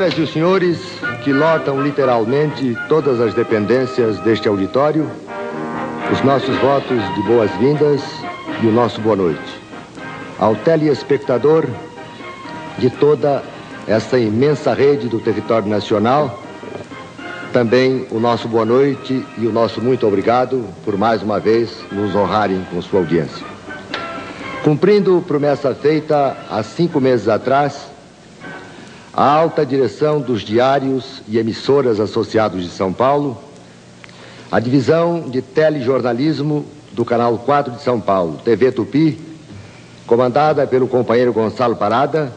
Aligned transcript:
As 0.00 0.14
senhoras 0.14 0.18
e 0.18 0.22
os 0.22 0.32
senhores 0.32 0.78
que 1.22 1.30
lotam 1.30 1.82
literalmente 1.82 2.74
todas 2.88 3.20
as 3.20 3.34
dependências 3.34 4.18
deste 4.20 4.48
auditório, 4.48 5.06
os 6.10 6.22
nossos 6.22 6.56
votos 6.56 7.14
de 7.14 7.22
boas-vindas 7.24 8.00
e 8.62 8.66
o 8.66 8.72
nosso 8.72 8.98
boa 9.02 9.14
noite. 9.14 9.60
Ao 10.38 10.56
telespectador 10.56 11.66
de 12.78 12.88
toda 12.88 13.42
essa 13.86 14.18
imensa 14.18 14.72
rede 14.72 15.06
do 15.06 15.20
território 15.20 15.68
nacional, 15.68 16.42
também 17.52 18.06
o 18.10 18.18
nosso 18.18 18.48
boa 18.48 18.64
noite 18.64 19.22
e 19.36 19.46
o 19.46 19.52
nosso 19.52 19.82
muito 19.82 20.06
obrigado 20.06 20.64
por 20.82 20.96
mais 20.96 21.22
uma 21.22 21.38
vez 21.38 21.76
nos 21.92 22.14
honrarem 22.14 22.66
com 22.70 22.80
sua 22.80 23.00
audiência. 23.00 23.44
Cumprindo 24.64 25.22
promessa 25.28 25.74
feita 25.74 26.38
há 26.48 26.62
cinco 26.62 27.02
meses 27.02 27.28
atrás, 27.28 27.89
a 29.20 29.26
alta 29.26 29.66
direção 29.66 30.18
dos 30.18 30.40
diários 30.40 31.20
e 31.28 31.36
emissoras 31.36 32.00
associados 32.00 32.64
de 32.64 32.70
São 32.70 32.90
Paulo, 32.90 33.36
a 34.50 34.58
divisão 34.58 35.28
de 35.28 35.42
telejornalismo 35.42 36.64
do 36.92 37.04
Canal 37.04 37.36
4 37.36 37.74
de 37.74 37.82
São 37.82 38.00
Paulo, 38.00 38.40
TV 38.42 38.72
Tupi, 38.72 39.20
comandada 40.06 40.66
pelo 40.66 40.88
companheiro 40.88 41.34
Gonçalo 41.34 41.76
Parada, 41.76 42.32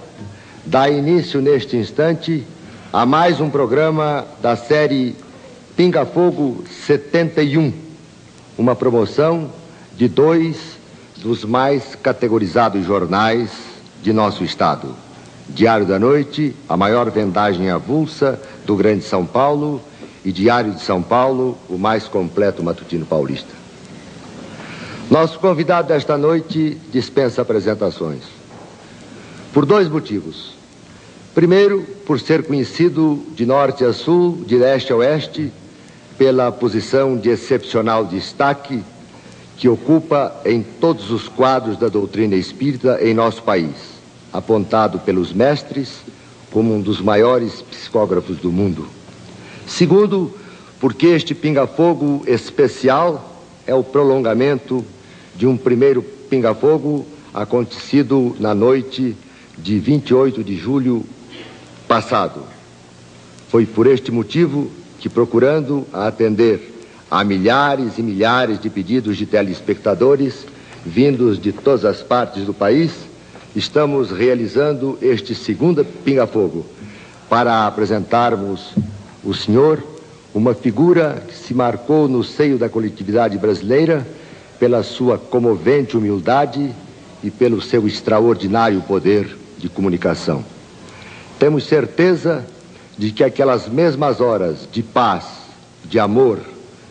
dá 0.65 0.89
início 0.89 1.39
neste 1.41 1.77
instante 1.77 2.45
a 2.91 3.05
mais 3.05 3.39
um 3.39 3.49
programa 3.49 4.25
da 4.41 4.57
série 4.57 5.15
Pinga 5.77 6.05
Fogo 6.05 6.65
71, 6.85 7.71
uma 8.57 8.75
promoção 8.75 9.49
de 9.95 10.09
dois 10.09 10.77
dos 11.15 11.45
mais 11.45 11.95
categorizados 11.95 12.85
jornais 12.85 13.51
de 14.01 14.11
nosso 14.11 14.43
estado. 14.43 15.12
Diário 15.49 15.85
da 15.85 15.99
Noite, 15.99 16.55
a 16.67 16.77
maior 16.77 17.09
vendagem 17.09 17.69
avulsa 17.69 18.39
do 18.65 18.75
Grande 18.75 19.03
São 19.03 19.25
Paulo, 19.25 19.81
e 20.25 20.31
Diário 20.31 20.71
de 20.71 20.81
São 20.81 21.01
Paulo, 21.01 21.57
o 21.69 21.77
mais 21.77 22.07
completo 22.07 22.63
matutino 22.63 23.05
paulista. 23.05 23.53
Nosso 25.11 25.37
convidado 25.37 25.89
desta 25.89 26.17
noite 26.17 26.77
dispensa 26.91 27.41
apresentações. 27.41 28.23
Por 29.53 29.65
dois 29.65 29.89
motivos. 29.89 30.53
Primeiro, 31.35 31.83
por 32.05 32.19
ser 32.19 32.43
conhecido 32.43 33.21
de 33.35 33.45
norte 33.45 33.83
a 33.83 33.91
sul, 33.91 34.43
de 34.45 34.57
leste 34.57 34.93
a 34.93 34.95
oeste, 34.95 35.51
pela 36.17 36.51
posição 36.51 37.17
de 37.17 37.29
excepcional 37.29 38.05
destaque 38.05 38.83
que 39.57 39.67
ocupa 39.67 40.33
em 40.45 40.63
todos 40.63 41.11
os 41.11 41.27
quadros 41.27 41.77
da 41.77 41.89
doutrina 41.89 42.35
espírita 42.35 42.99
em 43.01 43.13
nosso 43.13 43.43
país, 43.43 43.92
apontado 44.33 44.99
pelos 44.99 45.31
mestres 45.31 46.01
como 46.51 46.73
um 46.73 46.81
dos 46.81 46.99
maiores 46.99 47.61
psicógrafos 47.61 48.37
do 48.37 48.51
mundo. 48.51 48.87
Segundo, 49.67 50.33
porque 50.79 51.07
este 51.07 51.33
pinga-fogo 51.33 52.23
especial 52.27 53.41
é 53.65 53.73
o 53.73 53.83
prolongamento 53.83 54.83
de 55.35 55.47
um 55.47 55.55
primeiro 55.55 56.01
pinga-fogo 56.01 57.05
acontecido 57.33 58.35
na 58.39 58.53
noite 58.53 59.15
de 59.57 59.79
28 59.79 60.43
de 60.43 60.57
julho 60.57 61.05
passado. 61.87 62.43
Foi 63.49 63.65
por 63.65 63.87
este 63.87 64.11
motivo 64.11 64.69
que, 64.99 65.07
procurando 65.07 65.85
atender 65.93 66.73
a 67.09 67.23
milhares 67.23 67.97
e 67.97 68.01
milhares 68.01 68.59
de 68.59 68.69
pedidos 68.69 69.17
de 69.17 69.25
telespectadores 69.25 70.45
vindos 70.85 71.39
de 71.39 71.51
todas 71.51 71.85
as 71.85 72.01
partes 72.01 72.45
do 72.45 72.53
país, 72.53 72.91
estamos 73.55 74.11
realizando 74.11 74.97
este 75.01 75.35
segundo 75.35 75.85
Pinga 75.85 76.25
Fogo 76.25 76.65
para 77.29 77.67
apresentarmos 77.67 78.73
o 79.23 79.33
senhor, 79.33 79.83
uma 80.33 80.53
figura 80.55 81.23
que 81.27 81.35
se 81.35 81.53
marcou 81.53 82.07
no 82.07 82.23
seio 82.23 82.57
da 82.57 82.67
coletividade 82.67 83.37
brasileira 83.37 84.05
pela 84.59 84.81
sua 84.81 85.17
comovente 85.17 85.95
humildade 85.95 86.73
e 87.23 87.29
pelo 87.29 87.61
seu 87.61 87.87
extraordinário 87.87 88.81
poder 88.81 89.37
de 89.57 89.69
comunicação. 89.69 90.43
Temos 91.37 91.65
certeza 91.65 92.45
de 92.97 93.11
que 93.11 93.23
aquelas 93.23 93.67
mesmas 93.67 94.19
horas 94.19 94.67
de 94.71 94.81
paz, 94.81 95.25
de 95.85 95.99
amor, 95.99 96.39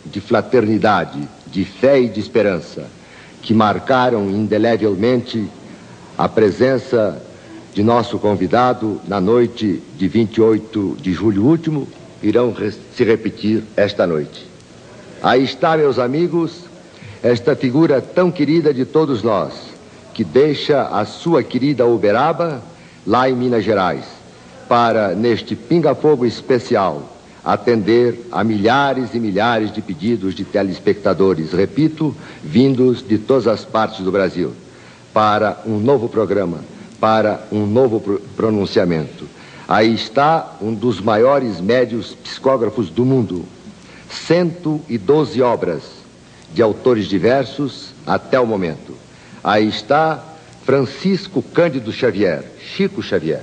de 0.04 0.20
fraternidade, 0.20 1.28
de 1.46 1.64
fé 1.64 2.00
e 2.00 2.08
de 2.08 2.20
esperança 2.20 2.86
que 3.42 3.52
marcaram 3.52 4.30
indelevelmente 4.30 5.48
a 6.16 6.28
presença 6.28 7.20
de 7.74 7.82
nosso 7.82 8.18
convidado 8.18 9.00
na 9.08 9.20
noite 9.20 9.82
de 9.96 10.08
28 10.08 10.98
de 11.00 11.12
julho 11.12 11.44
último 11.44 11.88
irão 12.22 12.54
se 12.94 13.04
repetir 13.04 13.62
esta 13.76 14.06
noite. 14.06 14.46
Aí 15.22 15.42
está, 15.42 15.76
meus 15.76 15.98
amigos, 15.98 16.64
esta 17.22 17.56
figura 17.56 18.00
tão 18.00 18.30
querida 18.30 18.74
de 18.74 18.84
todos 18.84 19.22
nós, 19.22 19.52
que 20.12 20.22
deixa 20.24 20.82
a 20.88 21.04
sua 21.04 21.42
querida 21.42 21.86
Uberaba 21.86 22.62
lá 23.06 23.28
em 23.28 23.34
Minas 23.34 23.64
Gerais 23.64 24.04
para, 24.68 25.14
neste 25.14 25.54
pinga-fogo 25.54 26.24
especial, 26.24 27.10
atender 27.44 28.26
a 28.30 28.44
milhares 28.44 29.14
e 29.14 29.18
milhares 29.18 29.72
de 29.72 29.82
pedidos 29.82 30.34
de 30.34 30.44
telespectadores, 30.44 31.52
repito, 31.52 32.14
vindos 32.42 33.06
de 33.06 33.18
todas 33.18 33.46
as 33.46 33.64
partes 33.64 34.00
do 34.00 34.12
Brasil, 34.12 34.52
para 35.12 35.62
um 35.66 35.78
novo 35.78 36.08
programa, 36.08 36.58
para 37.00 37.46
um 37.50 37.66
novo 37.66 38.00
pronunciamento. 38.36 39.26
Aí 39.68 39.94
está 39.94 40.56
um 40.60 40.74
dos 40.74 41.00
maiores 41.00 41.60
médios 41.60 42.14
psicógrafos 42.14 42.90
do 42.90 43.04
mundo. 43.04 43.44
112 44.10 45.40
obras 45.40 45.82
de 46.52 46.60
autores 46.60 47.06
diversos 47.06 47.94
até 48.06 48.38
o 48.38 48.46
momento. 48.46 48.94
Aí 49.42 49.68
está 49.68 50.22
Francisco 50.64 51.42
Cândido 51.42 51.92
Xavier, 51.92 52.44
Chico 52.60 53.02
Xavier. 53.02 53.42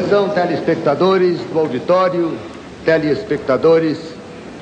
Atenção, 0.00 0.30
telespectadores 0.30 1.40
do 1.52 1.58
auditório, 1.58 2.32
telespectadores 2.86 3.98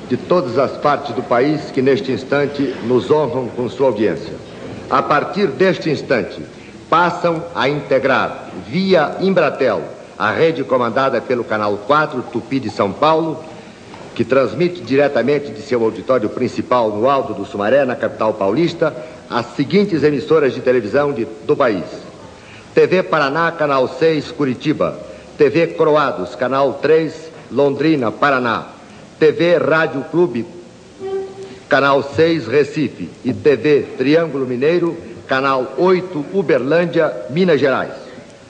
de 0.09 0.17
todas 0.17 0.57
as 0.57 0.71
partes 0.71 1.15
do 1.15 1.23
país 1.23 1.71
que 1.71 1.81
neste 1.81 2.11
instante 2.11 2.75
nos 2.83 3.09
honram 3.09 3.47
com 3.47 3.69
sua 3.69 3.87
audiência. 3.87 4.33
A 4.89 5.01
partir 5.01 5.47
deste 5.47 5.89
instante, 5.89 6.41
passam 6.89 7.41
a 7.55 7.69
integrar, 7.69 8.49
via 8.67 9.15
Embratel, 9.21 9.81
a 10.17 10.29
rede 10.29 10.61
comandada 10.65 11.21
pelo 11.21 11.45
Canal 11.45 11.77
4 11.87 12.21
Tupi 12.33 12.59
de 12.59 12.69
São 12.69 12.91
Paulo, 12.91 13.41
que 14.13 14.25
transmite 14.25 14.81
diretamente 14.81 15.51
de 15.51 15.61
seu 15.61 15.81
auditório 15.81 16.27
principal 16.27 16.89
no 16.89 17.09
Alto 17.09 17.33
do 17.33 17.45
Sumaré, 17.45 17.85
na 17.85 17.95
capital 17.95 18.33
paulista, 18.33 18.93
as 19.29 19.45
seguintes 19.55 20.03
emissoras 20.03 20.53
de 20.53 20.59
televisão 20.59 21.13
de, 21.13 21.25
do 21.45 21.55
país. 21.55 21.85
TV 22.75 23.01
Paraná, 23.01 23.53
Canal 23.53 23.87
6, 23.87 24.33
Curitiba. 24.33 25.07
TV 25.39 25.67
Croados, 25.67 26.35
Canal 26.35 26.79
3, 26.81 27.31
Londrina, 27.49 28.11
Paraná. 28.11 28.67
TV 29.17 29.57
Rádio 29.57 30.03
Clube, 30.11 30.45
Canal 31.69 32.03
6, 32.03 32.45
Recife. 32.45 33.09
E 33.23 33.33
TV 33.33 33.83
Triângulo 33.97 34.45
Mineiro, 34.45 34.97
Canal 35.27 35.75
8, 35.77 36.25
Uberlândia, 36.33 37.13
Minas 37.29 37.57
Gerais. 37.57 37.93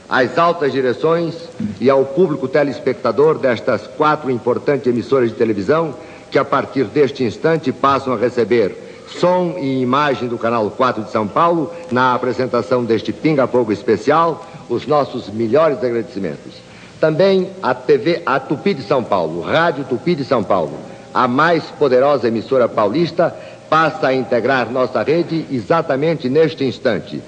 Às 0.09 0.35
altas 0.39 0.71
direções 0.71 1.35
e 1.79 1.91
ao 1.91 2.03
público 2.05 2.47
telespectador 2.47 3.37
destas 3.37 3.85
quatro 3.85 4.31
importantes 4.31 4.87
emissoras 4.87 5.29
de 5.29 5.35
televisão, 5.35 5.93
que 6.31 6.39
a 6.39 6.45
partir 6.45 6.85
deste 6.85 7.23
instante 7.23 7.71
passam 7.71 8.13
a 8.13 8.17
receber 8.17 8.75
som 9.19 9.57
e 9.59 9.79
imagem 9.79 10.27
do 10.27 10.39
Canal 10.39 10.67
4 10.71 11.03
de 11.03 11.11
São 11.11 11.27
Paulo 11.27 11.71
na 11.91 12.15
apresentação 12.15 12.83
deste 12.83 13.13
Pinga 13.13 13.45
Fogo 13.45 13.71
especial, 13.71 14.43
os 14.67 14.87
nossos 14.87 15.29
melhores 15.29 15.77
agradecimentos. 15.83 16.68
Também 16.99 17.49
a 17.63 17.73
TV, 17.73 18.21
a 18.25 18.39
Tupi 18.39 18.73
de 18.73 18.83
São 18.83 19.03
Paulo, 19.03 19.41
Rádio 19.41 19.85
Tupi 19.85 20.15
de 20.15 20.25
São 20.25 20.43
Paulo, 20.43 20.77
a 21.13 21.27
mais 21.27 21.63
poderosa 21.63 22.27
emissora 22.27 22.67
paulista, 22.67 23.33
passa 23.69 24.07
a 24.07 24.13
integrar 24.13 24.69
nossa 24.69 25.01
rede 25.01 25.45
exatamente 25.49 26.27
neste 26.27 26.65
instante, 26.65 27.21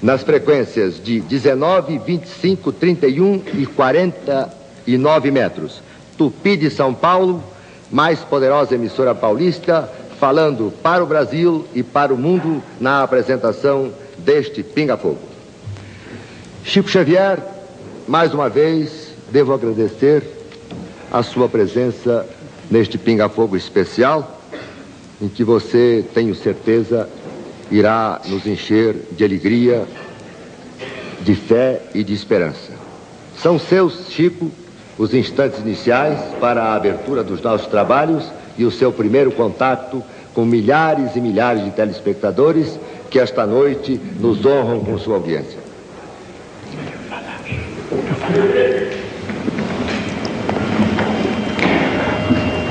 nas 0.00 0.22
frequências 0.22 1.02
de 1.02 1.20
19, 1.20 1.98
25, 1.98 2.70
31 2.70 3.42
e 3.54 3.66
49 3.66 5.30
metros. 5.30 5.82
Tupi 6.16 6.56
de 6.56 6.70
São 6.70 6.94
Paulo, 6.94 7.42
mais 7.90 8.20
poderosa 8.20 8.76
emissora 8.76 9.14
paulista, 9.14 9.90
falando 10.20 10.72
para 10.82 11.02
o 11.02 11.06
Brasil 11.06 11.66
e 11.74 11.82
para 11.82 12.14
o 12.14 12.18
mundo 12.18 12.62
na 12.80 13.02
apresentação 13.02 13.90
deste 14.18 14.62
Pinga 14.62 14.96
Fogo. 14.96 15.18
Chico 16.62 16.88
Xavier, 16.88 17.53
mais 18.06 18.34
uma 18.34 18.48
vez, 18.48 19.14
devo 19.30 19.54
agradecer 19.54 20.22
a 21.10 21.22
sua 21.22 21.48
presença 21.48 22.26
neste 22.70 22.98
Pinga 22.98 23.28
Fogo 23.28 23.56
especial, 23.56 24.40
em 25.20 25.28
que 25.28 25.42
você, 25.42 26.04
tenho 26.12 26.34
certeza, 26.34 27.08
irá 27.70 28.20
nos 28.26 28.46
encher 28.46 28.94
de 29.12 29.24
alegria, 29.24 29.86
de 31.22 31.34
fé 31.34 31.80
e 31.94 32.04
de 32.04 32.12
esperança. 32.12 32.72
São 33.38 33.58
seus, 33.58 34.08
Chico, 34.10 34.50
os 34.98 35.14
instantes 35.14 35.60
iniciais 35.60 36.20
para 36.38 36.62
a 36.62 36.74
abertura 36.74 37.24
dos 37.24 37.40
nossos 37.40 37.66
trabalhos 37.68 38.24
e 38.58 38.64
o 38.64 38.70
seu 38.70 38.92
primeiro 38.92 39.32
contato 39.32 40.02
com 40.34 40.44
milhares 40.44 41.16
e 41.16 41.20
milhares 41.20 41.64
de 41.64 41.70
telespectadores 41.70 42.78
que 43.10 43.18
esta 43.18 43.46
noite 43.46 43.98
nos 44.20 44.44
honram 44.44 44.80
com 44.80 44.98
sua 44.98 45.16
audiência. 45.16 45.63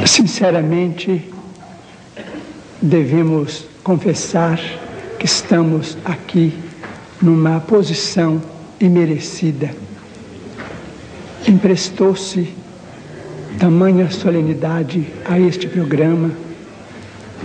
Sinceramente, 0.05 1.29
devemos 2.81 3.65
confessar 3.83 4.59
que 5.17 5.25
estamos 5.25 5.97
aqui 6.03 6.53
numa 7.21 7.59
posição 7.59 8.41
imerecida. 8.79 9.71
Emprestou-se 11.47 12.53
tamanha 13.57 14.09
solenidade 14.11 15.07
a 15.25 15.39
este 15.39 15.67
programa 15.67 16.31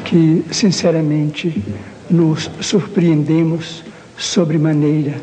que, 0.05 0.45
sinceramente, 0.51 1.63
nos 2.11 2.51
surpreendemos 2.61 3.85
sobremaneira, 4.17 5.15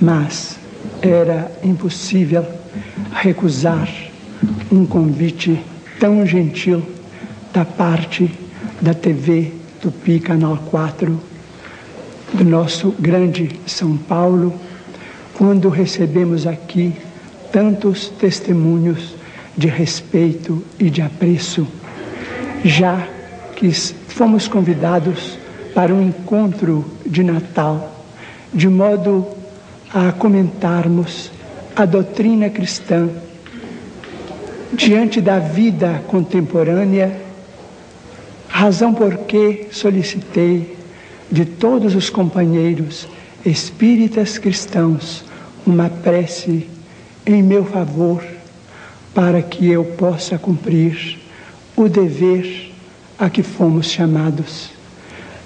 mas 0.00 0.61
era 1.00 1.50
impossível 1.62 2.44
recusar 3.12 3.88
um 4.70 4.86
convite 4.86 5.60
tão 5.98 6.26
gentil 6.26 6.82
da 7.52 7.64
parte 7.64 8.30
da 8.80 8.94
TV 8.94 9.52
Tupi 9.80 10.18
Canal 10.18 10.56
4 10.70 11.20
do 12.32 12.44
nosso 12.44 12.94
grande 12.98 13.60
São 13.66 13.96
Paulo, 13.96 14.54
quando 15.34 15.68
recebemos 15.68 16.46
aqui 16.46 16.94
tantos 17.52 18.08
testemunhos 18.08 19.14
de 19.56 19.68
respeito 19.68 20.64
e 20.78 20.88
de 20.88 21.02
apreço, 21.02 21.66
já 22.64 23.06
que 23.54 23.70
fomos 23.72 24.48
convidados 24.48 25.38
para 25.74 25.92
um 25.92 26.08
encontro 26.08 26.84
de 27.04 27.22
Natal, 27.22 28.02
de 28.52 28.68
modo 28.68 29.26
a 29.94 30.10
comentarmos 30.12 31.30
a 31.76 31.84
doutrina 31.84 32.48
cristã 32.48 33.10
diante 34.72 35.20
da 35.20 35.38
vida 35.38 36.02
contemporânea, 36.06 37.20
razão 38.48 38.94
por 38.94 39.18
que 39.18 39.68
solicitei 39.70 40.76
de 41.30 41.44
todos 41.44 41.94
os 41.94 42.08
companheiros 42.08 43.06
espíritas 43.44 44.38
cristãos 44.38 45.24
uma 45.66 45.90
prece 45.90 46.66
em 47.26 47.42
meu 47.42 47.64
favor 47.64 48.24
para 49.14 49.42
que 49.42 49.68
eu 49.68 49.84
possa 49.84 50.38
cumprir 50.38 51.18
o 51.76 51.88
dever 51.88 52.72
a 53.18 53.28
que 53.28 53.42
fomos 53.42 53.90
chamados. 53.90 54.70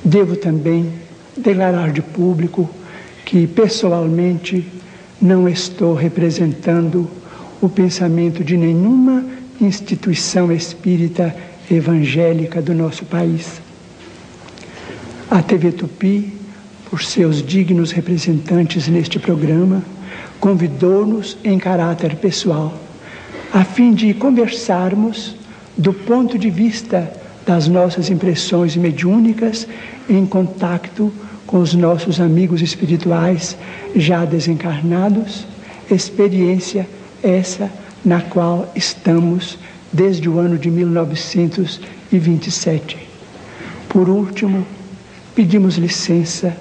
Devo 0.04 0.36
também 0.36 0.92
declarar 1.36 1.90
de 1.90 2.00
público 2.00 2.70
que 3.26 3.44
pessoalmente 3.44 4.64
não 5.20 5.48
estou 5.48 5.94
representando 5.94 7.10
o 7.60 7.68
pensamento 7.68 8.44
de 8.44 8.56
nenhuma 8.56 9.26
instituição 9.60 10.52
espírita 10.52 11.34
evangélica 11.68 12.62
do 12.62 12.72
nosso 12.72 13.04
país. 13.04 13.60
A 15.28 15.42
TV 15.42 15.72
Tupi, 15.72 16.34
por 16.88 17.02
seus 17.02 17.42
dignos 17.42 17.90
representantes 17.90 18.86
neste 18.86 19.18
programa, 19.18 19.82
convidou-nos 20.38 21.36
em 21.42 21.58
caráter 21.58 22.14
pessoal, 22.16 22.78
a 23.52 23.64
fim 23.64 23.92
de 23.92 24.14
conversarmos 24.14 25.34
do 25.76 25.92
ponto 25.92 26.38
de 26.38 26.48
vista 26.48 27.12
das 27.44 27.66
nossas 27.66 28.08
impressões 28.08 28.76
mediúnicas 28.76 29.66
em 30.08 30.24
contato 30.24 31.12
com 31.12 31.25
os 31.52 31.74
nossos 31.74 32.20
amigos 32.20 32.62
espirituais 32.62 33.56
já 33.94 34.24
desencarnados, 34.24 35.46
experiência 35.90 36.88
essa 37.22 37.70
na 38.04 38.20
qual 38.20 38.70
estamos 38.74 39.58
desde 39.92 40.28
o 40.28 40.38
ano 40.38 40.58
de 40.58 40.70
1927. 40.70 42.98
Por 43.88 44.08
último, 44.08 44.66
pedimos 45.34 45.76
licença 45.76 46.56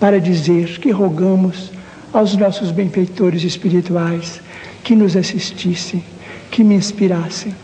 para 0.00 0.20
dizer 0.20 0.78
que 0.80 0.90
rogamos 0.90 1.70
aos 2.12 2.36
nossos 2.36 2.70
benfeitores 2.70 3.42
espirituais 3.44 4.40
que 4.82 4.96
nos 4.96 5.16
assistissem, 5.16 6.04
que 6.50 6.64
me 6.64 6.74
inspirassem, 6.74 7.54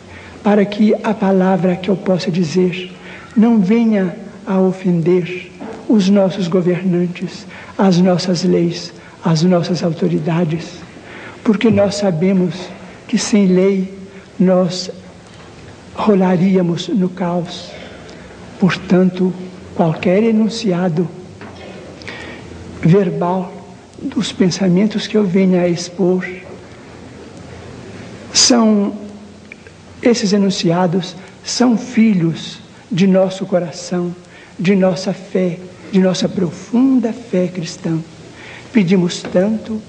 para 0.43 0.65
que 0.65 0.95
a 1.03 1.13
palavra 1.13 1.77
que 1.77 1.89
eu 1.89 1.97
possa 1.97 2.31
dizer 2.31 2.95
não 3.37 3.61
venha 3.61 4.17
a 4.47 4.59
ofender 4.61 5.51
os 5.89 6.09
nossos 6.09 6.49
governantes, 6.49 7.47
as 7.77 7.99
nossas 7.99 8.45
leis, 8.45 8.93
as 9.25 9.43
nossas 9.43 9.83
autoridades, 9.83 10.81
porque 11.43 11.71
nós 11.71 11.95
sabemos 11.97 12.55
que 13.07 13.17
sem 13.17 13.47
lei 13.47 13.99
nós 14.39 14.91
rolaríamos 15.95 16.89
no 16.89 17.09
caos. 17.09 17.71
Portanto, 18.61 19.33
qualquer 19.75 20.23
enunciado 20.23 21.09
verbal 22.83 23.53
dos 24.01 24.31
pensamentos 24.31 25.07
que 25.07 25.17
eu 25.17 25.25
venha 25.25 25.63
a 25.63 25.69
expor 25.69 26.25
são 28.33 28.93
esses 30.03 30.33
enunciados 30.33 31.17
são 31.45 31.77
filhos 31.77 32.59
de 32.91 33.07
nosso 33.07 33.45
coração, 33.47 34.15
de 34.59 34.77
nossa 34.77 35.13
fé, 35.13 35.59
de 35.91 36.01
nossa 36.01 36.29
profunda 36.29 37.13
fé 37.13 37.49
cristã. 37.49 37.99
Pedimos 38.73 39.23
tanto 39.23 39.81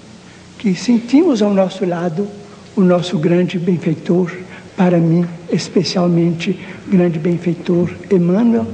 que 0.57 0.75
sentimos 0.75 1.41
ao 1.41 1.53
nosso 1.53 1.85
lado 1.85 2.27
o 2.75 2.81
nosso 2.81 3.17
grande 3.17 3.59
benfeitor, 3.59 4.31
para 4.75 4.97
mim 4.97 5.25
especialmente 5.51 6.57
grande 6.87 7.19
benfeitor 7.19 7.89
Emmanuel, 8.09 8.65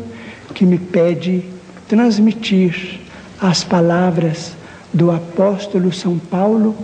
que 0.53 0.65
me 0.65 0.77
pede 0.77 1.43
transmitir 1.87 2.99
as 3.39 3.63
palavras 3.63 4.53
do 4.93 5.11
apóstolo 5.11 5.91
São 5.91 6.17
Paulo 6.17 6.75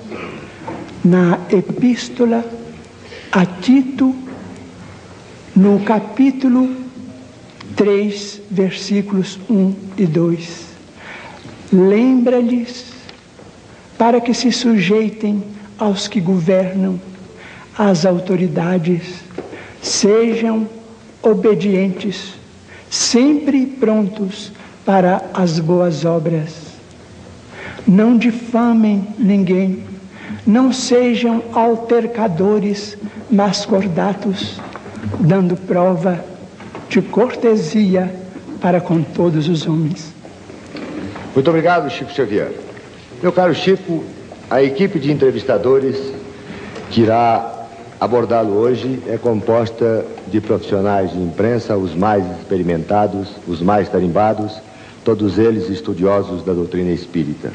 na 1.03 1.39
epístola 1.49 2.43
a 3.31 3.45
Tito, 3.45 4.15
no 5.55 5.79
capítulo 5.81 6.80
3, 7.75 8.41
versículos 8.49 9.39
1 9.49 9.73
e 9.97 10.05
2. 10.05 10.65
Lembra-lhes 11.71 12.91
para 13.97 14.19
que 14.19 14.33
se 14.33 14.51
sujeitem 14.51 15.43
aos 15.77 16.07
que 16.07 16.19
governam, 16.19 16.99
às 17.77 18.05
autoridades, 18.05 19.21
sejam 19.81 20.67
obedientes, 21.21 22.33
sempre 22.89 23.65
prontos 23.65 24.51
para 24.85 25.29
as 25.33 25.59
boas 25.59 26.03
obras 26.05 26.71
não 27.87 28.17
difamem 28.17 29.07
ninguém, 29.17 29.83
não 30.45 30.71
sejam 30.71 31.43
altercadores, 31.53 32.97
mas 33.29 33.65
cordatos, 33.65 34.59
dando 35.19 35.55
prova 35.55 36.23
de 36.91 37.01
cortesia 37.01 38.13
para 38.59 38.81
com 38.81 39.01
todos 39.01 39.47
os 39.47 39.65
homens. 39.65 40.13
Muito 41.33 41.49
obrigado, 41.49 41.89
Chico 41.89 42.11
Xavier. 42.11 42.51
Meu 43.23 43.31
caro 43.31 43.55
Chico, 43.55 44.03
a 44.49 44.61
equipe 44.61 44.99
de 44.99 45.09
entrevistadores 45.09 45.95
que 46.89 47.03
irá 47.03 47.69
abordá-lo 47.97 48.55
hoje 48.55 49.01
é 49.07 49.17
composta 49.17 50.05
de 50.27 50.41
profissionais 50.41 51.11
de 51.11 51.17
imprensa, 51.17 51.77
os 51.77 51.95
mais 51.95 52.25
experimentados, 52.37 53.29
os 53.47 53.61
mais 53.61 53.87
tarimbados, 53.87 54.59
todos 55.05 55.39
eles 55.39 55.69
estudiosos 55.69 56.43
da 56.43 56.51
doutrina 56.51 56.91
espírita. 56.91 57.53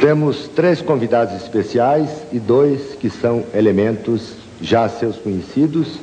Temos 0.00 0.46
três 0.54 0.80
convidados 0.80 1.34
especiais 1.34 2.08
e 2.32 2.38
dois 2.38 2.94
que 2.94 3.10
são 3.10 3.42
elementos 3.52 4.34
já 4.60 4.88
seus 4.88 5.16
conhecidos 5.16 5.98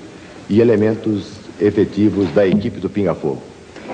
e 0.50 0.60
elementos 0.60 1.28
efetivos 1.62 2.34
da 2.34 2.48
equipe 2.48 2.80
do 2.80 2.90
Pinga 2.90 3.14
Fogo. 3.14 3.42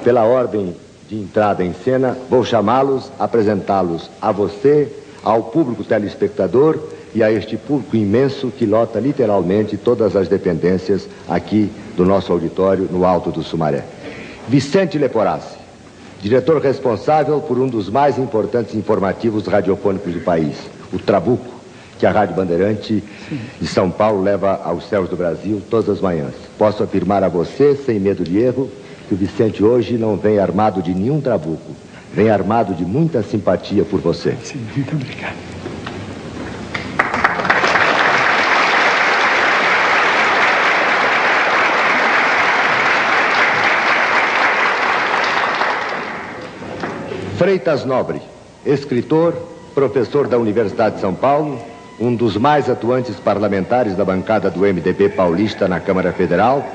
Pela 0.04 0.24
ordem 0.24 0.76
de 1.10 1.16
entrada 1.16 1.64
em 1.64 1.74
cena, 1.74 2.18
vou 2.30 2.44
chamá-los, 2.44 3.12
apresentá-los 3.20 4.10
a 4.22 4.32
você, 4.32 4.92
ao 5.24 5.44
público 5.44 5.84
telespectador 5.84 6.80
e 7.14 7.24
a 7.24 7.32
este 7.32 7.58
público 7.58 7.96
imenso 7.96 8.52
que 8.52 8.66
lota 8.66 9.00
literalmente 9.00 9.78
todas 9.78 10.16
as 10.16 10.28
dependências 10.28 11.08
aqui 11.28 11.72
do 11.96 12.06
nosso 12.06 12.32
auditório 12.32 12.88
no 12.92 13.06
Alto 13.06 13.32
do 13.32 13.44
Sumaré. 13.44 13.84
Vicente 14.48 14.98
Leporassi, 14.98 15.58
diretor 16.22 16.62
responsável 16.62 17.40
por 17.40 17.58
um 17.58 17.68
dos 17.68 17.90
mais 17.90 18.18
importantes 18.18 18.76
informativos 18.76 19.48
radiofônicos 19.48 20.14
do 20.14 20.20
país, 20.20 20.56
o 20.94 21.00
Trabuco, 21.00 21.55
que 21.98 22.06
a 22.06 22.12
Rádio 22.12 22.36
Bandeirante 22.36 23.04
de 23.60 23.68
São 23.68 23.90
Paulo 23.90 24.22
leva 24.22 24.62
aos 24.64 24.88
céus 24.90 25.10
do 25.10 25.16
Brasil 25.16 25.62
todas 25.70 25.90
as 25.90 26.02
manhãs. 26.02 26.34
Posso 26.58 26.84
afirmar 26.84 27.24
a 27.24 27.30
você, 27.30 27.76
sem 27.76 28.00
medo 28.00 28.24
de 28.24 28.38
erro, 28.38 28.70
que 29.08 29.14
o 29.14 29.18
Vicente 29.18 29.64
hoje 29.64 29.98
não 29.98 30.18
vem 30.18 30.40
armado 30.40 30.82
de 30.82 30.94
nenhum 30.94 31.22
trabuco, 31.22 31.72
vem 32.14 32.30
armado 32.30 32.74
de 32.74 32.84
muita 32.84 33.22
simpatia 33.24 33.84
por 33.84 34.00
você. 34.00 34.36
Sim, 34.44 34.60
muito 34.76 34.96
obrigado. 34.96 35.36
Freitas 47.38 47.84
Nobre, 47.84 48.22
escritor, 48.66 49.36
professor 49.74 50.26
da 50.26 50.38
Universidade 50.38 50.96
de 50.96 51.02
São 51.02 51.14
Paulo, 51.14 51.60
um 52.00 52.14
dos 52.14 52.36
mais 52.36 52.70
atuantes 52.70 53.16
parlamentares 53.16 53.96
da 53.96 54.04
bancada 54.04 54.50
do 54.50 54.62
MDB 54.62 55.10
paulista 55.10 55.68
na 55.68 55.80
Câmara 55.80 56.12
Federal, 56.12 56.66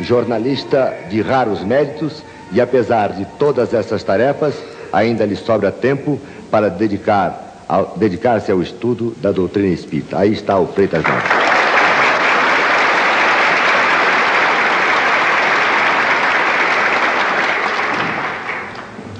jornalista 0.00 0.94
de 1.08 1.22
raros 1.22 1.62
méritos 1.64 2.22
e, 2.52 2.60
apesar 2.60 3.12
de 3.12 3.24
todas 3.38 3.72
essas 3.72 4.02
tarefas, 4.02 4.54
ainda 4.92 5.24
lhe 5.24 5.36
sobra 5.36 5.72
tempo 5.72 6.20
para 6.50 6.68
dedicar 6.68 7.64
ao, 7.68 7.94
dedicar-se 7.96 8.52
ao 8.52 8.62
estudo 8.62 9.14
da 9.20 9.32
doutrina 9.32 9.68
espírita. 9.68 10.18
Aí 10.18 10.32
está 10.32 10.58
o 10.58 10.66
Freitas 10.66 11.02
Nobre. 11.02 11.46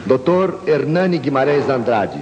Dr. 0.06 0.70
Hernani 0.70 1.18
Guimarães 1.18 1.68
Andrade, 1.68 2.20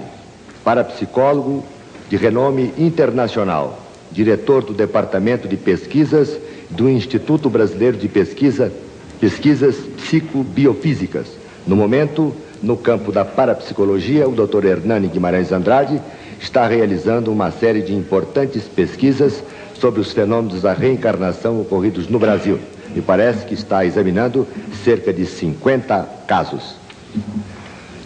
parapsicólogo 0.63 1.63
de 2.09 2.15
renome 2.17 2.73
internacional, 2.77 3.79
diretor 4.11 4.63
do 4.63 4.73
Departamento 4.73 5.47
de 5.47 5.57
Pesquisas 5.57 6.37
do 6.69 6.89
Instituto 6.89 7.49
Brasileiro 7.49 7.97
de 7.97 8.07
Pesquisa, 8.07 8.71
Pesquisas 9.19 9.75
Psicobiofísicas. 9.97 11.27
No 11.65 11.75
momento, 11.75 12.33
no 12.61 12.77
campo 12.77 13.11
da 13.11 13.25
parapsicologia, 13.25 14.27
o 14.27 14.33
Dr. 14.33 14.65
Hernani 14.65 15.07
Guimarães 15.07 15.51
Andrade 15.51 16.01
está 16.39 16.67
realizando 16.67 17.31
uma 17.31 17.51
série 17.51 17.81
de 17.81 17.93
importantes 17.93 18.63
pesquisas 18.63 19.43
sobre 19.79 20.01
os 20.01 20.11
fenômenos 20.11 20.61
da 20.61 20.73
reencarnação 20.73 21.59
ocorridos 21.59 22.07
no 22.07 22.19
Brasil. 22.19 22.59
Me 22.93 23.01
parece 23.01 23.45
que 23.45 23.53
está 23.53 23.85
examinando 23.85 24.47
cerca 24.83 25.11
de 25.11 25.25
50 25.25 26.07
casos. 26.27 26.75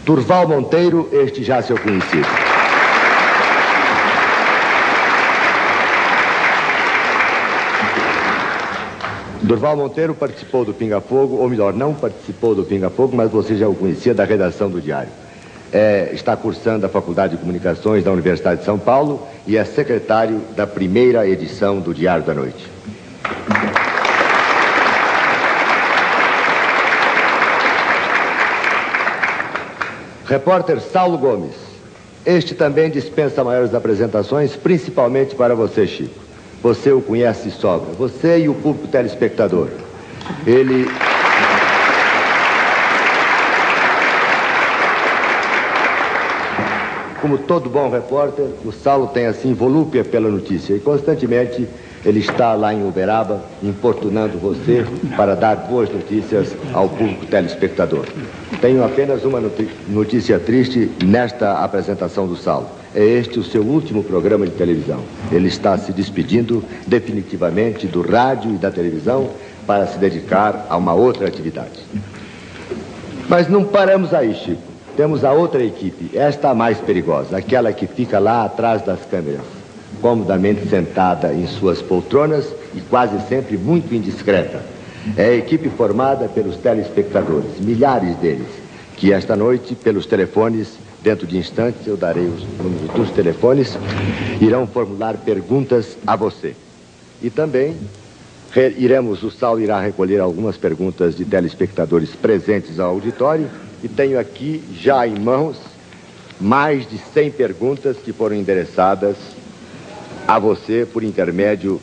Turval 0.06 0.48
Monteiro, 0.48 1.10
este 1.12 1.44
já 1.44 1.62
seu 1.62 1.78
conhecido. 1.78 2.28
Durval 9.50 9.76
Monteiro 9.76 10.14
participou 10.14 10.64
do 10.64 10.76
Pinga 10.76 11.02
Fogo, 11.02 11.38
ou 11.38 11.50
melhor, 11.50 11.74
não 11.74 11.92
participou 11.92 12.54
do 12.54 12.64
Pinga 12.64 12.88
Fogo, 12.92 13.18
mas 13.18 13.32
você 13.32 13.56
já 13.56 13.68
o 13.68 13.74
conhecia 13.74 14.14
da 14.14 14.24
redação 14.24 14.70
do 14.70 14.80
Diário. 14.80 15.10
É, 15.74 16.12
está 16.14 16.38
cursando 16.38 16.86
a 16.86 16.90
Faculdade 16.90 17.36
de 17.36 17.40
Comunicações 17.40 18.04
da 18.04 18.12
Universidade 18.12 18.60
de 18.60 18.66
São 18.68 18.78
Paulo 18.78 19.28
e 19.48 19.58
é 19.58 19.66
secretário 19.66 20.40
da 20.56 20.68
primeira 20.68 21.28
edição 21.28 21.80
do 21.80 21.96
Diário 21.96 22.24
da 22.24 22.36
Noite. 22.36 22.64
Repórter 30.28 30.80
Saulo 30.80 31.18
Gomes. 31.18 31.56
Este 32.24 32.54
também 32.54 32.92
dispensa 32.92 33.44
maiores 33.44 33.74
apresentações, 33.74 34.56
principalmente 34.56 35.34
para 35.34 35.56
você, 35.56 35.88
Chico. 35.88 36.29
Você 36.62 36.92
o 36.92 37.02
conhece 37.02 37.50
sobra. 37.52 37.94
Você 37.98 38.40
e 38.40 38.50
o 38.50 38.54
público 38.54 38.88
telespectador. 38.88 39.70
Ele. 40.46 40.88
Como 47.22 47.38
todo 47.38 47.70
bom 47.70 47.90
repórter, 47.90 48.46
o 48.64 48.72
Saulo 48.72 49.08
tem 49.08 49.26
assim 49.26 49.54
volúpia 49.54 50.06
pela 50.06 50.30
notícia 50.30 50.74
e 50.74 50.80
constantemente 50.80 51.68
ele 52.06 52.20
está 52.20 52.54
lá 52.54 52.74
em 52.74 52.88
Uberaba 52.88 53.44
importunando 53.62 54.38
você 54.38 54.86
para 55.18 55.36
dar 55.36 55.56
boas 55.58 55.90
notícias 55.90 56.56
ao 56.74 56.88
público 56.88 57.26
telespectador. 57.26 58.06
Tenho 58.62 58.84
apenas 58.86 59.26
uma 59.26 59.42
notícia 59.90 60.40
triste 60.40 60.90
nesta 61.04 61.62
apresentação 61.62 62.26
do 62.26 62.38
Saulo. 62.38 62.79
É 62.96 63.04
este 63.04 63.40
o 63.40 63.44
seu 63.44 63.62
último 63.62 64.04
programa 64.04 64.46
de 64.46 64.52
televisão. 64.54 65.02
Ele 65.32 65.48
está 65.48 65.78
se 65.78 65.92
despedindo 65.92 66.64
definitivamente 66.88 67.88
do 67.88 68.02
rádio 68.02 68.54
e 68.56 68.58
da 68.58 68.72
televisão 68.72 69.30
para 69.68 69.86
se 69.88 69.98
dedicar 70.00 70.66
a 70.70 70.76
uma 70.76 70.94
outra 70.94 71.28
atividade. 71.28 71.86
Mas 73.28 73.48
não 73.48 73.64
paramos 73.64 74.14
aí, 74.14 74.34
Chico. 74.34 74.62
Temos 74.98 75.24
a 75.24 75.32
outra 75.32 75.64
equipe, 75.64 76.18
esta 76.18 76.54
mais 76.54 76.78
perigosa, 76.80 77.38
aquela 77.38 77.72
que 77.72 77.88
fica 77.88 78.20
lá 78.20 78.44
atrás 78.44 78.82
das 78.82 79.00
câmeras 79.06 79.60
comodamente 80.02 80.68
sentada 80.68 81.34
em 81.34 81.48
suas 81.48 81.82
poltronas 81.82 82.46
e 82.74 82.82
quase 82.82 83.20
sempre 83.28 83.58
muito 83.58 83.94
indiscreta. 83.94 84.62
É 85.16 85.26
a 85.26 85.36
equipe 85.36 85.70
formada 85.70 86.28
pelos 86.28 86.58
telespectadores, 86.58 87.60
milhares 87.60 88.16
deles, 88.18 88.48
que 88.98 89.14
esta 89.14 89.36
noite, 89.36 89.76
pelos 89.76 90.06
telefones, 90.06 90.78
dentro 91.02 91.26
de 91.26 91.38
instantes 91.38 91.86
eu 91.88 91.96
darei 91.96 92.26
os 92.26 92.44
números 92.58 92.90
dos 92.96 93.12
telefones, 93.12 93.78
irão 94.42 94.68
formular 94.68 95.18
perguntas 95.18 95.98
a 96.06 96.16
você. 96.16 96.56
E 97.22 97.30
também 97.30 97.76
iremos, 98.78 99.24
o 99.24 99.30
Sal 99.30 99.60
irá 99.60 99.80
recolher 99.80 100.20
algumas 100.20 100.58
perguntas 100.58 101.16
de 101.16 101.26
telespectadores 101.26 102.10
presentes 102.16 102.80
ao 102.80 102.92
auditório 102.92 103.50
e 103.84 103.88
tenho 103.88 104.20
aqui 104.20 104.64
já 104.74 105.08
em 105.08 105.20
mãos 105.20 105.58
mais 106.40 106.90
de 106.90 106.98
100 106.98 107.32
perguntas 107.32 107.98
que 107.98 108.14
foram 108.14 108.36
endereçadas 108.36 109.18
a 110.28 110.40
você 110.40 110.88
por 110.92 111.04
intermédio 111.04 111.82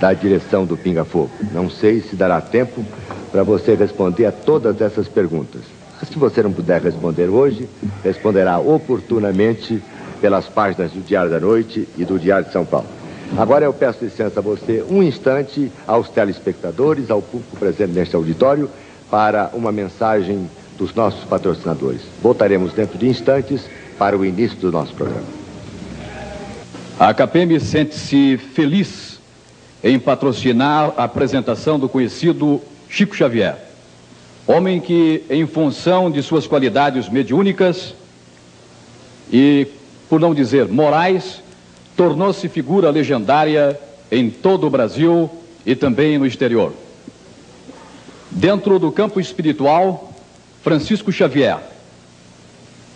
da 0.00 0.12
direção 0.12 0.64
do 0.64 0.76
Pinga 0.76 1.04
Fogo. 1.04 1.30
Não 1.52 1.70
sei 1.70 2.00
se 2.00 2.16
dará 2.16 2.40
tempo 2.40 2.84
para 3.30 3.42
você 3.42 3.74
responder 3.74 4.26
a 4.26 4.32
todas 4.32 4.80
essas 4.80 5.08
perguntas. 5.08 5.62
Se 6.06 6.18
você 6.18 6.42
não 6.42 6.52
puder 6.52 6.82
responder 6.82 7.28
hoje, 7.28 7.68
responderá 8.02 8.58
oportunamente 8.58 9.82
pelas 10.20 10.46
páginas 10.46 10.92
do 10.92 11.00
Diário 11.00 11.30
da 11.30 11.40
Noite 11.40 11.88
e 11.96 12.04
do 12.04 12.18
Diário 12.18 12.46
de 12.46 12.52
São 12.52 12.64
Paulo. 12.64 12.86
Agora 13.36 13.64
eu 13.64 13.72
peço 13.72 14.04
licença 14.04 14.40
a 14.40 14.42
você 14.42 14.84
um 14.90 15.02
instante 15.02 15.72
aos 15.86 16.08
telespectadores, 16.10 17.10
ao 17.10 17.22
público 17.22 17.56
presente 17.56 17.92
neste 17.92 18.14
auditório, 18.14 18.68
para 19.10 19.50
uma 19.54 19.72
mensagem 19.72 20.48
dos 20.76 20.94
nossos 20.94 21.24
patrocinadores. 21.24 22.02
Voltaremos 22.22 22.72
dentro 22.72 22.98
de 22.98 23.08
instantes 23.08 23.62
para 23.98 24.16
o 24.16 24.24
início 24.24 24.58
do 24.58 24.72
nosso 24.72 24.94
programa. 24.94 25.26
A 26.98 27.14
KPM 27.14 27.58
sente-se 27.58 28.36
feliz 28.36 29.18
em 29.82 29.98
patrocinar 29.98 30.92
a 30.96 31.04
apresentação 31.04 31.78
do 31.78 31.88
conhecido 31.88 32.60
Chico 32.88 33.16
Xavier, 33.16 33.56
homem 34.46 34.80
que, 34.80 35.22
em 35.30 35.46
função 35.46 36.10
de 36.10 36.22
suas 36.22 36.46
qualidades 36.46 37.08
mediúnicas 37.08 37.94
e, 39.32 39.66
por 40.08 40.20
não 40.20 40.34
dizer 40.34 40.68
morais, 40.68 41.42
tornou-se 41.96 42.48
figura 42.48 42.90
legendária 42.90 43.78
em 44.10 44.30
todo 44.30 44.66
o 44.66 44.70
Brasil 44.70 45.30
e 45.64 45.74
também 45.74 46.18
no 46.18 46.26
exterior. 46.26 46.72
Dentro 48.30 48.78
do 48.78 48.90
campo 48.90 49.20
espiritual, 49.20 50.12
Francisco 50.62 51.12
Xavier. 51.12 51.58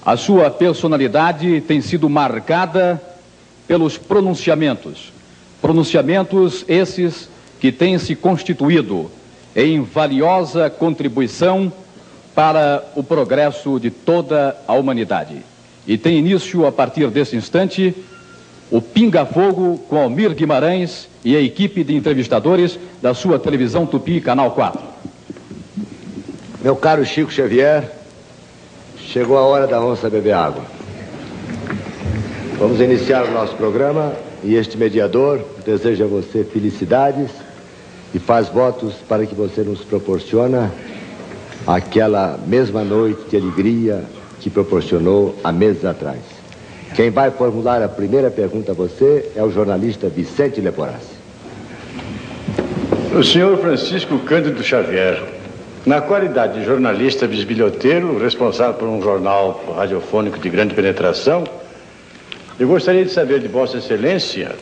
A 0.04 0.16
sua 0.16 0.50
personalidade 0.50 1.60
tem 1.62 1.80
sido 1.80 2.08
marcada 2.08 3.02
pelos 3.66 3.98
pronunciamentos 3.98 5.12
Pronunciamentos 5.60 6.64
esses 6.68 7.28
que 7.58 7.72
têm 7.72 7.98
se 7.98 8.14
constituído 8.14 9.10
em 9.56 9.80
valiosa 9.80 10.68
contribuição 10.68 11.72
para 12.34 12.84
o 12.94 13.02
progresso 13.02 13.80
de 13.80 13.90
toda 13.90 14.54
a 14.68 14.74
humanidade. 14.74 15.42
E 15.86 15.96
tem 15.96 16.18
início, 16.18 16.66
a 16.66 16.72
partir 16.72 17.08
desse 17.08 17.34
instante, 17.34 17.94
o 18.70 18.82
Pinga 18.82 19.24
Fogo 19.24 19.78
com 19.88 19.96
Almir 19.96 20.34
Guimarães 20.34 21.08
e 21.24 21.34
a 21.34 21.40
equipe 21.40 21.82
de 21.82 21.94
entrevistadores 21.94 22.78
da 23.00 23.14
sua 23.14 23.38
televisão 23.38 23.86
Tupi, 23.86 24.20
Canal 24.20 24.50
4. 24.50 24.78
Meu 26.62 26.76
caro 26.76 27.06
Chico 27.06 27.32
Xavier, 27.32 27.90
chegou 28.98 29.38
a 29.38 29.42
hora 29.42 29.66
da 29.66 29.80
onça 29.80 30.10
beber 30.10 30.34
água. 30.34 30.64
Vamos 32.58 32.80
iniciar 32.80 33.24
o 33.24 33.30
nosso 33.30 33.54
programa 33.54 34.12
e 34.44 34.54
este 34.54 34.76
mediador 34.76 35.42
deseja 35.64 36.04
a 36.04 36.08
você 36.08 36.44
felicidades 36.44 37.30
e 38.16 38.18
faz 38.18 38.48
votos 38.48 38.94
para 39.06 39.26
que 39.26 39.34
você 39.34 39.60
nos 39.60 39.84
proporciona 39.84 40.72
aquela 41.66 42.38
mesma 42.46 42.82
noite 42.82 43.28
de 43.28 43.36
alegria 43.36 44.02
que 44.40 44.48
proporcionou 44.48 45.36
há 45.44 45.52
meses 45.52 45.84
atrás. 45.84 46.20
Quem 46.94 47.10
vai 47.10 47.30
formular 47.30 47.82
a 47.82 47.88
primeira 47.88 48.30
pergunta 48.30 48.72
a 48.72 48.74
você 48.74 49.30
é 49.36 49.42
o 49.42 49.50
jornalista 49.50 50.08
Vicente 50.08 50.62
Leporassi. 50.62 51.14
O 53.14 53.22
senhor 53.22 53.58
Francisco 53.58 54.18
Cândido 54.20 54.62
Xavier, 54.62 55.22
na 55.84 56.00
qualidade 56.00 56.60
de 56.60 56.64
jornalista 56.64 57.26
bisbilhoteiro, 57.26 58.18
responsável 58.18 58.74
por 58.74 58.88
um 58.88 59.02
jornal 59.02 59.62
radiofônico 59.76 60.38
de 60.38 60.48
grande 60.48 60.74
penetração, 60.74 61.44
eu 62.58 62.66
gostaria 62.66 63.04
de 63.04 63.10
saber 63.10 63.40
de 63.40 63.48
Vossa 63.48 63.76
Excelência 63.76 64.56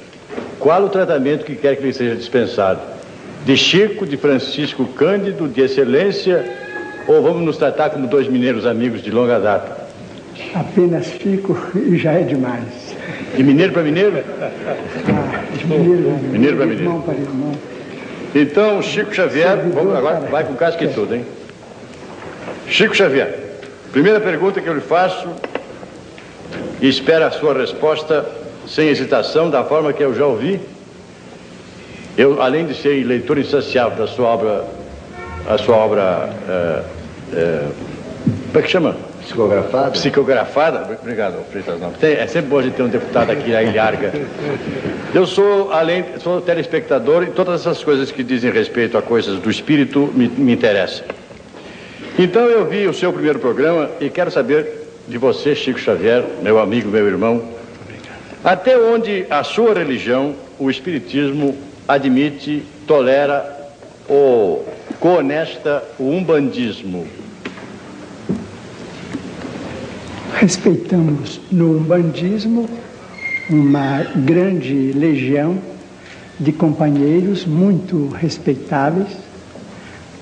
qual 0.59 0.83
o 0.83 0.89
tratamento 0.89 1.45
que 1.45 1.55
quer 1.55 1.77
que 1.77 1.85
lhe 1.85 1.93
seja 1.93 2.17
dispensado. 2.17 2.94
De 3.45 3.57
Chico, 3.57 4.07
de 4.07 4.17
Francisco 4.17 4.87
Cândido, 4.87 5.47
de 5.47 5.61
Excelência, 5.61 6.45
ou 7.07 7.23
vamos 7.23 7.43
nos 7.43 7.59
tratar 7.59 7.91
como 7.91 8.07
dois 8.07 8.27
mineiros 8.27 8.65
amigos 8.65 9.03
de 9.03 9.11
longa 9.11 9.39
data? 9.39 9.85
Apenas 10.55 11.07
Chico 11.07 11.55
e 11.77 11.97
já 11.99 12.13
é 12.13 12.23
demais. 12.23 12.95
De 13.37 13.43
mineiro 13.43 13.73
para 13.73 13.83
mineiro? 13.83 14.23
Ah, 14.41 14.51
de 15.57 15.67
mineiro, 15.67 16.11
Mineiro 16.31 16.57
para 16.57 16.67
mineiro. 16.67 16.85
Irmão 16.85 17.03
para 17.03 17.15
irmão. 17.15 17.53
Então, 18.35 18.81
Chico 18.83 19.15
Xavier, 19.15 19.59
vamos 19.73 19.95
agora, 19.95 20.21
vai 20.21 20.45
com 20.45 20.55
casca 20.55 20.83
e 20.83 20.89
tudo, 20.89 21.15
hein? 21.15 21.25
Chico 22.67 22.97
Xavier, 22.97 23.39
primeira 23.93 24.21
pergunta 24.21 24.61
que 24.61 24.67
eu 24.67 24.75
lhe 24.75 24.81
faço 24.81 25.29
e 26.81 26.89
espero 26.89 27.27
a 27.27 27.31
sua 27.31 27.53
resposta 27.53 28.25
sem 28.67 28.89
hesitação, 28.89 29.51
da 29.51 29.63
forma 29.63 29.93
que 29.93 30.03
eu 30.03 30.15
já 30.15 30.25
ouvi. 30.25 30.59
Eu, 32.17 32.41
além 32.41 32.67
de 32.67 32.75
ser 32.75 33.05
leitor 33.05 33.39
insaciável 33.39 33.99
da 33.99 34.07
sua 34.07 34.29
obra, 34.29 34.65
a 35.49 35.59
sua 35.59 35.77
obra, 35.77 36.31
é, 36.49 36.83
é, 37.33 37.69
como 38.47 38.59
é 38.59 38.63
que 38.63 38.71
chama? 38.71 38.97
Psicografado? 39.21 39.91
Psicografada? 39.93 40.99
Obrigado, 41.01 41.45
Freitas. 41.51 41.77
É 42.03 42.27
sempre 42.27 42.51
bom 42.51 42.63
de 42.63 42.71
ter 42.71 42.83
um 42.83 42.89
deputado 42.89 43.31
aqui, 43.31 43.55
a 43.55 43.63
Ilharga. 43.63 44.13
Eu 45.13 45.27
sou, 45.27 45.73
além, 45.73 46.05
sou 46.21 46.41
telespectador 46.41 47.25
e 47.25 47.27
todas 47.27 47.63
essas 47.63 47.83
coisas 47.83 48.13
que 48.13 48.23
dizem 48.23 48.53
respeito 48.53 48.97
a 48.97 49.03
coisas 49.03 49.41
do 49.41 49.51
espírito 49.51 50.11
me, 50.15 50.29
me 50.29 50.53
interessam. 50.53 51.05
Então 52.17 52.43
eu 52.43 52.65
vi 52.67 52.87
o 52.87 52.95
seu 52.95 53.13
primeiro 53.13 53.41
programa 53.41 53.91
e 54.01 54.09
quero 54.09 54.31
saber 54.31 54.85
de 55.09 55.19
você, 55.19 55.55
Chico 55.55 55.81
Xavier, 55.81 56.25
meu 56.43 56.61
amigo, 56.61 56.89
meu 56.89 57.07
irmão, 57.07 57.43
até 58.45 58.79
onde 58.79 59.27
a 59.29 59.43
sua 59.43 59.75
religião, 59.75 60.35
o 60.59 60.71
espiritismo, 60.71 61.57
admite, 61.87 62.65
tolera 62.87 63.71
ou 64.09 64.67
coonesta 65.01 65.83
o 65.99 66.05
umbandismo. 66.05 67.07
Respeitamos 70.35 71.41
no 71.51 71.79
umbandismo 71.79 72.69
uma 73.49 74.03
grande 74.17 74.93
legião 74.93 75.59
de 76.39 76.53
companheiros 76.53 77.45
muito 77.45 78.09
respeitáveis, 78.09 79.09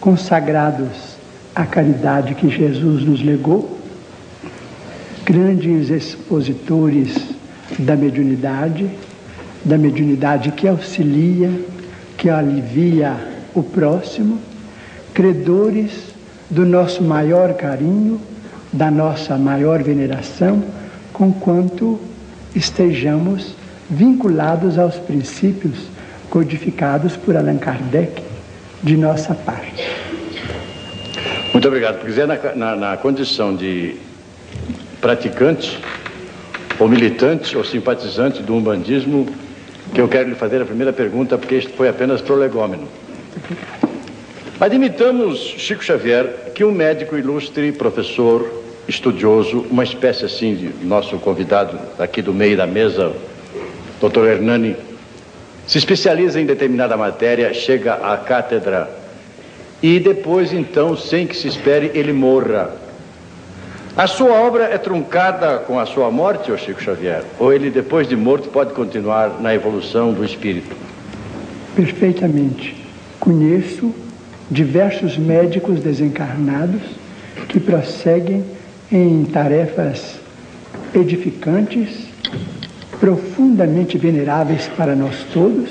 consagrados 0.01 1.17
à 1.55 1.65
caridade 1.65 2.35
que 2.35 2.49
Jesus 2.51 3.05
nos 3.05 3.23
legou, 3.23 3.79
grandes 5.25 5.91
expositores 5.91 7.17
da 7.79 7.97
mediunidade, 7.97 8.91
da 9.65 9.79
mediunidade 9.79 10.53
que 10.53 10.67
auxilia, 10.67 11.51
que 12.17 12.29
alivia 12.29 13.17
o 13.55 13.63
próximo, 13.63 14.39
credores 15.15 16.13
do 16.51 16.67
nosso 16.67 17.03
maior 17.03 17.55
carinho, 17.55 18.21
da 18.73 18.91
nossa 18.91 19.37
maior 19.37 19.83
veneração, 19.83 20.63
conquanto 21.13 22.01
estejamos 22.55 23.55
vinculados 23.89 24.79
aos 24.79 24.97
princípios 24.97 25.75
codificados 26.31 27.17
por 27.17 27.37
Allan 27.37 27.59
Kardec 27.59 28.23
de 28.83 28.97
nossa 28.97 29.35
parte. 29.35 29.87
Muito 31.53 31.69
obrigado. 31.69 32.01
Porque 32.01 32.19
é 32.19 32.27
na, 32.27 32.37
na, 32.55 32.77
na 32.77 32.97
condição 32.97 33.55
de 33.55 33.97
praticante, 35.01 35.79
ou 36.79 36.89
militante, 36.89 37.57
ou 37.57 37.65
simpatizante 37.65 38.43
do 38.43 38.55
umbandismo, 38.55 39.27
que 39.93 40.01
eu 40.01 40.09
quero 40.09 40.29
lhe 40.29 40.35
fazer 40.35 40.63
a 40.63 40.65
primeira 40.65 40.93
pergunta, 40.93 41.37
porque 41.37 41.57
isto 41.57 41.73
foi 41.75 41.89
apenas 41.89 42.21
prolegômeno. 42.21 42.89
Admitamos, 44.61 45.39
Chico 45.59 45.85
Xavier, 45.85 46.53
que 46.55 46.65
um 46.65 46.73
médico 46.73 47.17
ilustre, 47.17 47.73
professor, 47.73 48.63
estudioso, 48.87 49.67
uma 49.71 49.85
espécie 49.85 50.25
assim 50.25 50.55
de 50.55 50.87
nosso 50.87 51.19
convidado 51.19 51.79
aqui 51.99 52.23
do 52.23 52.33
meio 52.33 52.57
da 52.57 52.67
mesa, 52.67 53.13
doutor 54.01 54.29
Hernani, 54.29 54.77
se 55.67 55.79
especializa 55.79 56.41
em 56.41 56.47
determinada 56.47 56.97
matéria, 56.97 57.53
chega 57.55 57.95
à 57.95 58.17
cátedra 58.17 58.89
e 59.83 59.99
depois, 59.99 60.53
então, 60.53 60.97
sem 60.97 61.27
que 61.27 61.37
se 61.37 61.49
espere, 61.49 61.91
ele 61.95 62.13
morra. 62.13 62.71
A 63.95 64.07
sua 64.07 64.41
obra 64.41 64.65
é 64.65 64.79
truncada 64.79 65.59
com 65.59 65.79
a 65.79 65.85
sua 65.85 66.11
morte, 66.11 66.51
ô 66.51 66.57
Chico 66.57 66.83
Xavier? 66.83 67.25
Ou 67.39 67.53
ele, 67.53 67.69
depois 67.69 68.09
de 68.09 68.17
morto, 68.17 68.49
pode 68.49 68.73
continuar 68.73 69.39
na 69.39 69.55
evolução 69.55 70.15
do 70.15 70.25
espírito? 70.25 70.75
Perfeitamente. 71.77 72.75
Conheço 73.21 73.95
diversos 74.51 75.19
médicos 75.19 75.81
desencarnados 75.81 76.81
que 77.49 77.61
prosseguem 77.61 78.43
em 78.91 79.25
tarefas 79.27 80.17
edificantes, 80.95 82.07
profundamente 82.99 83.99
veneráveis 83.99 84.71
para 84.75 84.97
nós 84.97 85.27
todos, 85.35 85.71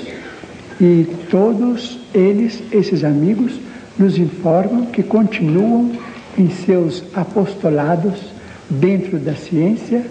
e 0.80 1.08
todos 1.28 1.98
eles, 2.14 2.62
esses 2.70 3.02
amigos, 3.02 3.58
nos 3.98 4.16
informam 4.16 4.86
que 4.86 5.02
continuam 5.02 5.90
em 6.38 6.50
seus 6.50 7.04
apostolados 7.14 8.20
dentro 8.68 9.18
da 9.18 9.34
ciência, 9.34 10.04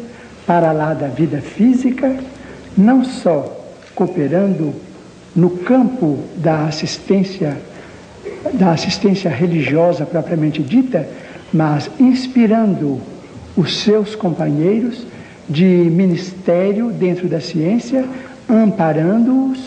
para 0.45 0.71
lá 0.71 0.93
da 0.93 1.07
vida 1.07 1.41
física, 1.41 2.15
não 2.77 3.03
só 3.03 3.57
cooperando 3.95 4.73
no 5.35 5.49
campo 5.49 6.19
da 6.37 6.65
assistência 6.65 7.57
da 8.53 8.71
assistência 8.71 9.29
religiosa 9.29 10.05
propriamente 10.05 10.61
dita, 10.61 11.07
mas 11.53 11.89
inspirando 11.99 12.99
os 13.55 13.81
seus 13.81 14.15
companheiros 14.15 15.05
de 15.49 15.65
ministério 15.65 16.91
dentro 16.91 17.27
da 17.27 17.39
ciência, 17.39 18.05
amparando-os 18.49 19.59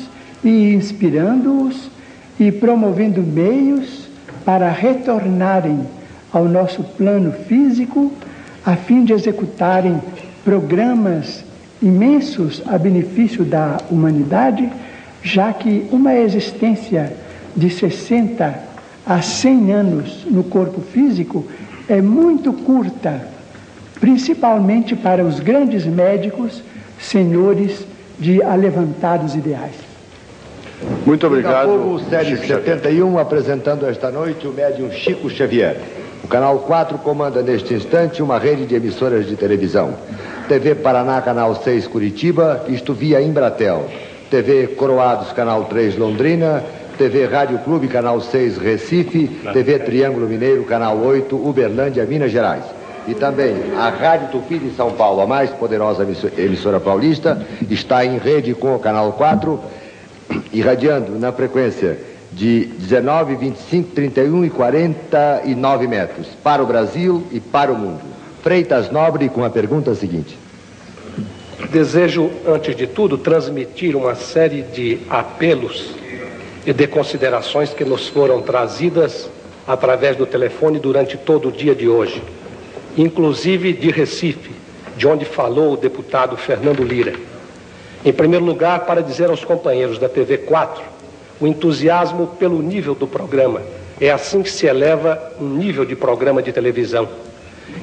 e 0.43 0.75
inspirando-os 0.75 1.91
e 2.39 2.51
promovendo 2.51 3.23
meios 3.23 4.09
para 4.45 4.71
retornarem 4.71 5.81
ao 6.35 6.47
nosso 6.47 6.83
plano 6.83 7.33
físico, 7.33 8.13
a 8.67 8.75
fim 8.75 9.05
de 9.05 9.13
executarem 9.13 10.01
programas 10.45 11.45
imensos 11.81 12.63
a 12.67 12.77
benefício 12.77 13.45
da 13.45 13.79
humanidade, 13.91 14.69
já 15.23 15.53
que 15.53 15.87
uma 15.93 16.15
existência 16.15 17.13
de 17.55 17.71
60 17.71 18.59
a 19.07 19.23
100 19.23 19.73
anos 19.73 20.27
no 20.29 20.43
corpo 20.43 20.81
físico 20.81 21.47
é 21.89 22.03
muito 22.03 22.53
curta, 22.53 23.29
principalmente 24.01 24.97
para 24.97 25.25
os 25.25 25.39
grandes 25.39 25.87
médicos, 25.87 26.63
senhores 26.99 27.87
de 28.19 28.43
alevantados 28.43 29.35
ideais. 29.35 29.75
Muito 31.07 31.27
obrigado. 31.27 31.69
Botafogo, 31.69 32.01
série 32.11 32.31
Chico 32.31 32.47
Xavier. 32.47 32.65
71, 32.65 33.19
apresentando 33.19 33.87
esta 33.87 34.11
noite 34.11 34.47
o 34.47 34.53
médium 34.53 34.91
Chico 34.91 35.31
Xavier. 35.31 35.77
O 36.25 36.27
Canal 36.27 36.61
4 36.61 36.97
comanda 36.99 37.43
neste 37.43 37.75
instante 37.75 38.23
uma 38.23 38.39
rede 38.39 38.65
de 38.65 38.75
emissoras 38.75 39.27
de 39.27 39.37
televisão. 39.37 39.93
TV 40.49 40.75
Paraná, 40.75 41.21
Canal 41.21 41.55
6 41.55 41.87
Curitiba, 41.87 42.65
isto 42.67 42.95
via 42.95 43.21
Embratel. 43.21 43.85
TV 44.31 44.69
Coroados, 44.69 45.33
canal 45.33 45.65
3, 45.65 45.99
Londrina, 45.99 46.65
TV 46.97 47.27
Rádio 47.27 47.59
Clube, 47.59 47.89
canal 47.89 48.23
6, 48.23 48.57
Recife, 48.57 49.29
TV 49.53 49.79
Triângulo 49.81 50.27
Mineiro, 50.27 50.65
canal 50.65 50.97
8, 50.97 51.37
Uberlândia, 51.37 52.07
Minas 52.07 52.33
Gerais. 52.33 52.65
E 53.07 53.13
também 53.13 53.55
a 53.77 53.91
Rádio 53.91 54.29
Tupi 54.29 54.59
de 54.59 54.75
São 54.75 54.93
Paulo, 54.93 55.21
a 55.21 55.27
mais 55.27 55.51
poderosa 55.51 56.09
emissora 56.39 56.81
paulista, 56.81 57.47
está 57.71 58.03
em 58.03 58.17
rede 58.17 58.55
com 58.55 58.75
o 58.75 58.79
canal 58.79 59.13
4, 59.13 59.61
irradiando 60.55 61.19
na 61.19 61.31
frequência 61.33 61.99
de 62.35 62.65
19, 62.65 63.37
25, 63.37 63.91
31 63.95 64.45
e 64.45 64.51
49 64.51 65.87
metros 65.87 66.27
para 66.43 66.63
o 66.63 66.67
Brasil 66.67 67.25
e 67.31 67.39
para 67.39 67.73
o 67.73 67.79
mundo. 67.79 68.01
Freitas 68.43 68.91
Nobre 68.91 69.29
com 69.29 69.45
a 69.45 69.51
pergunta 69.51 69.95
seguinte. 69.95 70.37
Desejo, 71.71 72.31
antes 72.47 72.75
de 72.75 72.87
tudo, 72.87 73.17
transmitir 73.17 73.97
uma 73.97 74.15
série 74.15 74.63
de 74.63 74.99
apelos 75.09 75.91
e 76.67 76.73
de 76.73 76.87
considerações 76.87 77.71
que 77.71 77.85
nos 77.85 78.09
foram 78.09 78.43
trazidas 78.43 79.31
através 79.67 80.17
do 80.17 80.27
telefone 80.27 80.79
durante 80.79 81.17
todo 81.17 81.49
o 81.49 81.53
dia 81.53 81.75
de 81.75 81.89
hoje, 81.89 82.23
inclusive 82.97 83.73
de 83.73 83.91
Recife, 83.91 84.51
de 84.97 85.07
onde 85.07 85.25
falou 85.25 85.73
o 85.73 85.77
deputado 85.77 86.37
Fernando 86.37 86.83
Lira. 86.83 87.15
Em 88.05 88.13
primeiro 88.13 88.45
lugar, 88.45 88.81
para 88.81 89.03
dizer 89.03 89.31
aos 89.31 89.45
companheiros 89.45 89.99
da 89.99 90.09
TV 90.09 90.39
4 90.39 90.94
o 91.41 91.47
entusiasmo 91.47 92.29
pelo 92.39 92.63
nível 92.63 92.95
do 92.95 93.07
programa. 93.07 93.63
É 94.01 94.11
assim 94.11 94.43
que 94.43 94.51
se 94.51 94.67
eleva 94.67 95.33
um 95.41 95.49
nível 95.49 95.85
de 95.85 95.95
programa 95.95 96.43
de 96.43 96.53
televisão. 96.53 97.09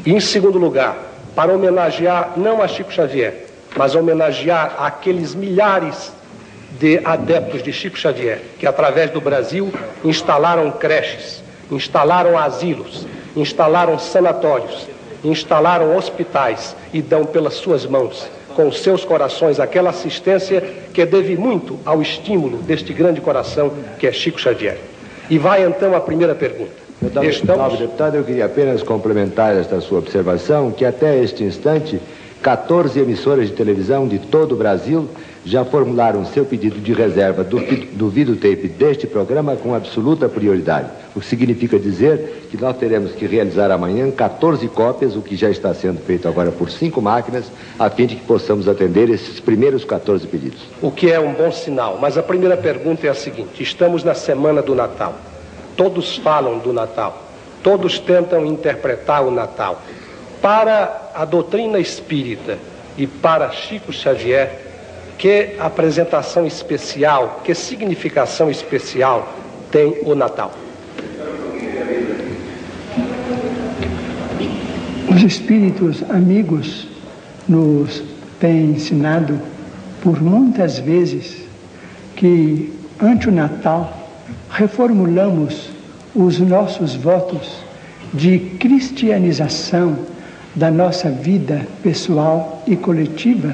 E 0.06 0.14
em 0.14 0.20
segundo 0.20 0.58
lugar, 0.58 0.98
para 1.36 1.54
homenagear 1.54 2.34
não 2.38 2.62
a 2.62 2.68
Chico 2.68 2.92
Xavier, 2.92 3.46
mas 3.76 3.96
homenagear 3.96 4.76
aqueles 4.80 5.34
milhares 5.34 6.12
de 6.80 7.00
adeptos 7.04 7.64
de 7.64 7.72
Chico 7.72 7.98
Xavier, 7.98 8.42
que 8.60 8.68
através 8.68 9.12
do 9.12 9.22
Brasil 9.22 9.72
instalaram 10.04 10.72
creches, 10.72 11.44
instalaram 11.70 12.38
asilos, 12.38 13.08
instalaram 13.36 13.98
sanatórios, 13.98 14.88
instalaram 15.24 15.96
hospitais 15.96 16.76
e 16.94 17.02
dão 17.02 17.26
pelas 17.26 17.54
suas 17.56 17.86
mãos, 17.86 18.28
com 18.56 18.72
seus 18.72 19.04
corações, 19.04 19.60
aquela 19.60 19.90
assistência 19.90 20.62
que 20.94 21.06
deve 21.06 21.36
muito 21.36 21.80
ao 21.86 22.02
estímulo 22.02 22.58
deste 22.60 22.94
grande 22.94 23.22
coração 23.22 23.72
que 24.00 24.08
é 24.08 24.12
Chico 24.12 24.40
Xavier. 24.40 24.78
E 25.30 25.38
vai 25.38 25.66
então 25.66 25.96
a 25.96 26.00
primeira 26.02 26.36
pergunta. 26.36 26.82
Deputado, 27.02 27.26
Estamos... 27.26 27.80
deputado, 27.80 28.16
eu 28.16 28.24
queria 28.24 28.46
apenas 28.46 28.84
complementar 28.84 29.56
esta 29.56 29.82
sua 29.82 30.00
observação, 30.00 30.72
que 30.72 30.86
até 30.86 31.18
este 31.18 31.44
instante 31.44 32.00
14 32.44 33.00
emissoras 33.00 33.48
de 33.48 33.54
televisão 33.54 34.08
de 34.08 34.20
todo 34.20 34.54
o 34.54 34.56
Brasil 34.56 35.10
já 35.44 35.66
formularam 35.66 36.24
seu 36.26 36.46
pedido 36.46 36.80
de 36.80 36.94
reserva 36.94 37.44
do, 37.44 37.60
do 37.94 38.10
videotape 38.10 38.68
deste 38.68 39.08
programa 39.08 39.56
com 39.56 39.74
absoluta 39.74 40.30
prioridade. 40.30 40.88
O 41.16 41.20
que 41.20 41.26
significa 41.26 41.80
dizer 41.80 42.48
que 42.50 42.58
nós 42.58 42.78
teremos 42.78 43.12
que 43.12 43.26
realizar 43.26 43.72
amanhã 43.72 44.10
14 44.12 44.68
cópias, 44.68 45.16
o 45.16 45.22
que 45.22 45.36
já 45.36 45.50
está 45.50 45.74
sendo 45.74 46.00
feito 46.00 46.28
agora 46.28 46.52
por 46.52 46.70
cinco 46.70 47.02
máquinas, 47.02 47.52
a 47.78 47.90
fim 47.90 48.06
de 48.06 48.16
que 48.16 48.24
possamos 48.24 48.68
atender 48.68 49.10
esses 49.10 49.40
primeiros 49.40 49.84
14 49.84 50.28
pedidos. 50.28 50.62
O 50.82 50.92
que 50.92 51.12
é 51.12 51.20
um 51.20 51.34
bom 51.34 51.52
sinal. 51.52 51.98
Mas 52.00 52.18
a 52.18 52.24
primeira 52.24 52.56
pergunta 52.56 53.08
é 53.08 53.10
a 53.10 53.16
seguinte: 53.16 53.64
estamos 53.64 54.04
na 54.04 54.14
semana 54.14 54.62
do 54.62 54.76
Natal. 54.76 55.16
Todos 55.76 56.18
falam 56.18 56.60
do 56.60 56.72
Natal. 56.72 57.30
Todos 57.64 58.00
tentam 58.00 58.46
interpretar 58.46 59.26
o 59.26 59.32
Natal. 59.32 59.82
Para 60.42 61.12
a 61.14 61.26
doutrina 61.26 61.80
espírita 61.80 62.58
e 62.98 63.06
para 63.06 63.52
Chico 63.52 63.94
Xavier, 63.94 64.71
que 65.22 65.56
apresentação 65.60 66.48
especial, 66.48 67.42
que 67.44 67.54
significação 67.54 68.50
especial 68.50 69.32
tem 69.70 70.00
o 70.04 70.16
Natal? 70.16 70.52
Os 75.08 75.22
espíritos 75.22 76.02
amigos 76.10 76.88
nos 77.48 78.02
têm 78.40 78.72
ensinado 78.72 79.40
por 80.02 80.20
muitas 80.20 80.80
vezes 80.80 81.44
que 82.16 82.74
ante 83.00 83.30
o 83.30 83.32
Natal 83.32 83.96
reformulamos 84.50 85.70
os 86.16 86.40
nossos 86.40 86.96
votos 86.96 87.58
de 88.12 88.40
cristianização 88.60 90.00
da 90.56 90.72
nossa 90.72 91.12
vida 91.12 91.68
pessoal 91.84 92.64
e 92.66 92.76
coletiva 92.76 93.54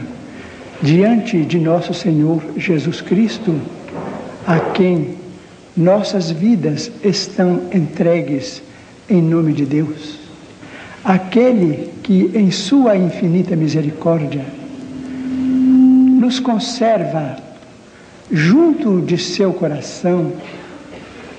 diante 0.81 1.43
de 1.43 1.59
nosso 1.59 1.93
Senhor 1.93 2.41
Jesus 2.55 3.01
Cristo, 3.01 3.55
a 4.45 4.59
quem 4.59 5.15
nossas 5.75 6.31
vidas 6.31 6.91
estão 7.03 7.61
entregues 7.73 8.61
em 9.09 9.21
nome 9.21 9.53
de 9.53 9.65
Deus. 9.65 10.19
Aquele 11.03 11.91
que, 12.03 12.31
em 12.33 12.51
Sua 12.51 12.97
infinita 12.97 13.55
misericórdia, 13.55 14.43
nos 16.19 16.39
conserva 16.39 17.37
junto 18.31 19.01
de 19.01 19.17
seu 19.17 19.53
coração, 19.53 20.33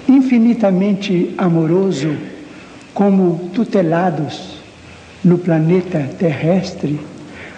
infinitamente 0.09 1.35
amoroso, 1.37 2.16
como 2.94 3.51
tutelados 3.53 4.59
no 5.22 5.37
planeta 5.37 6.09
terrestre, 6.18 6.98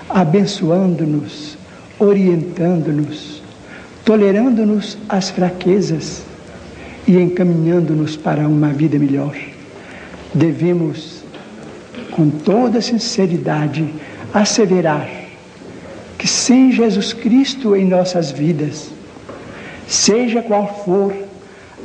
abençoando-nos, 0.08 1.56
orientando-nos, 2.00 3.42
tolerando-nos 4.04 4.98
as 5.08 5.30
fraquezas 5.30 6.22
e 7.06 7.16
encaminhando-nos 7.16 8.16
para 8.16 8.48
uma 8.48 8.70
vida 8.70 8.98
melhor. 8.98 9.36
Devemos, 10.34 11.22
com 12.10 12.30
toda 12.30 12.80
sinceridade, 12.80 13.86
asseverar 14.32 15.08
que 16.16 16.26
sem 16.26 16.72
Jesus 16.72 17.12
Cristo 17.12 17.76
em 17.76 17.86
nossas 17.86 18.30
vidas, 18.30 18.90
seja 19.86 20.42
qual 20.42 20.82
for 20.84 21.14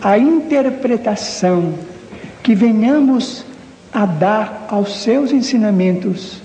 a 0.02 0.18
interpretação 0.18 1.74
que 2.44 2.54
venhamos 2.54 3.46
a 3.92 4.06
dar 4.06 4.68
aos 4.70 5.02
seus 5.02 5.32
ensinamentos, 5.32 6.42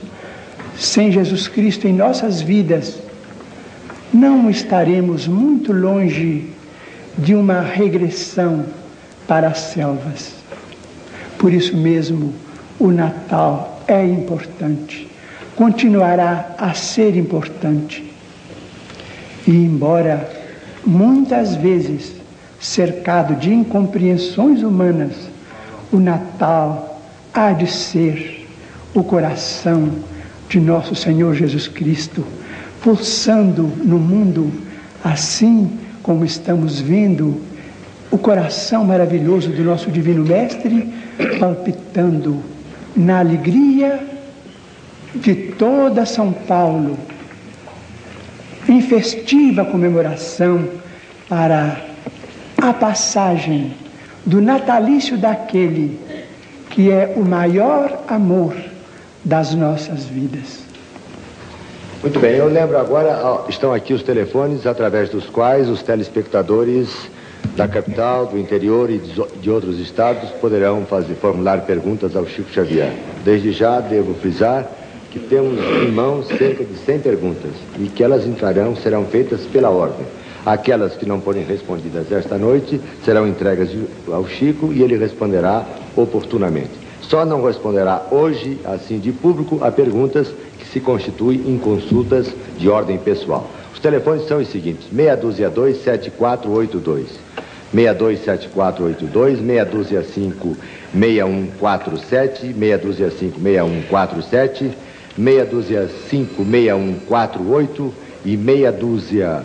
sem 0.79 1.11
Jesus 1.13 1.49
Cristo 1.49 1.87
em 1.87 1.93
nossas 1.93 2.41
vidas, 2.41 2.99
não 4.13 4.51
estaremos 4.51 5.27
muito 5.27 5.73
longe 5.73 6.51
de 7.17 7.35
uma 7.35 7.61
regressão 7.61 8.65
para 9.27 9.49
as 9.49 9.59
selvas. 9.59 10.35
Por 11.39 11.53
isso 11.53 11.77
mesmo, 11.77 12.35
o 12.79 12.91
Natal 12.91 13.83
é 13.87 14.05
importante, 14.05 15.09
continuará 15.55 16.55
a 16.59 16.75
ser 16.75 17.17
importante. 17.17 18.05
E 19.47 19.51
embora 19.51 20.29
muitas 20.85 21.55
vezes 21.57 22.13
cercado 22.59 23.37
de 23.37 23.53
incompreensões 23.53 24.63
humanas, 24.63 25.29
o 25.93 25.99
Natal 25.99 27.01
há 27.33 27.53
de 27.53 27.67
ser 27.67 28.47
o 28.95 29.03
coração 29.03 29.91
de 30.49 30.59
nosso 30.61 30.95
Senhor 30.95 31.35
Jesus 31.35 31.69
Cristo, 31.69 32.25
pulsando 32.83 33.63
no 33.63 33.99
mundo, 33.99 34.53
assim 35.05 35.79
como 36.03 36.25
estamos 36.25 36.81
vendo 36.81 37.41
o 38.11 38.19
coração 38.19 38.85
maravilhoso 38.85 39.51
do 39.51 39.63
nosso 39.63 39.91
Divino 39.91 40.25
Mestre 40.25 40.93
palpitando 41.39 42.43
na 42.97 43.21
alegria 43.21 44.05
de 45.15 45.35
toda 45.35 46.07
São 46.07 46.33
Paulo, 46.33 46.99
em 48.69 48.81
festiva 48.81 49.65
comemoração 49.65 50.69
para 51.29 51.81
a 52.61 52.73
passagem 52.73 53.75
do 54.25 54.41
natalício 54.41 55.17
daquele 55.17 55.99
que 56.71 56.91
é 56.91 57.15
o 57.17 57.25
maior 57.25 58.05
amor 58.09 58.55
das 59.25 59.55
nossas 59.55 60.05
vidas. 60.05 60.70
Muito 62.03 62.19
bem, 62.19 62.37
eu 62.37 62.49
lembro 62.49 62.79
agora, 62.79 63.45
estão 63.51 63.75
aqui 63.75 63.93
os 63.93 64.03
telefones 64.03 64.67
através 64.67 65.11
dos 65.11 65.27
quais 65.27 65.69
os 65.69 65.83
telespectadores 65.83 66.89
da 67.55 67.69
capital, 67.69 68.25
do 68.25 68.39
interior 68.39 68.89
e 68.89 68.97
de 68.97 69.51
outros 69.51 69.79
estados 69.79 70.31
poderão 70.41 70.87
fazer, 70.87 71.13
formular 71.17 71.61
perguntas 71.67 72.17
ao 72.17 72.27
Chico 72.27 72.51
Xavier. 72.51 72.95
Desde 73.23 73.53
já 73.53 73.81
devo 73.81 74.15
frisar 74.15 74.67
que 75.11 75.19
temos 75.19 75.61
em 75.83 75.91
mãos 75.91 76.27
cerca 76.29 76.65
de 76.65 76.75
100 76.75 77.01
perguntas 77.01 77.53
e 77.79 77.85
que 77.89 78.03
elas 78.03 78.27
entrarão, 78.27 78.75
serão 78.75 79.05
feitas 79.05 79.43
pela 79.43 79.69
ordem. 79.69 80.07
Aquelas 80.47 80.97
que 80.97 81.05
não 81.05 81.21
forem 81.21 81.45
respondidas 81.45 82.11
esta 82.11 82.39
noite 82.39 82.81
serão 83.05 83.29
entregas 83.29 83.69
ao 84.11 84.27
Chico 84.27 84.73
e 84.73 84.83
ele 84.83 84.97
responderá 84.97 85.67
oportunamente. 85.95 86.81
Só 87.03 87.27
não 87.27 87.45
responderá 87.45 88.07
hoje, 88.11 88.59
assim 88.65 88.99
de 88.99 89.11
público, 89.13 89.59
a 89.63 89.71
perguntas 89.71 90.33
se 90.73 90.81
constituem 90.81 91.43
em 91.47 91.59
consultas 91.59 92.29
de 92.59 92.69
ordem 92.69 92.99
pessoal. 92.99 93.51
Os 93.73 93.81
telefones 93.81 94.27
são 94.27 94.39
os 94.39 94.49
seguintes: 94.49 94.87
612 94.95 95.83
7482. 95.83 97.09
627482, 97.73 99.39
625 99.39 100.57
6147, 100.93 102.53
625 102.53 103.41
6147, 103.41 104.73
625 105.17 106.45
6148 106.45 107.95
e 108.25 108.37
meia 108.37 108.73
dúzia 108.73 109.45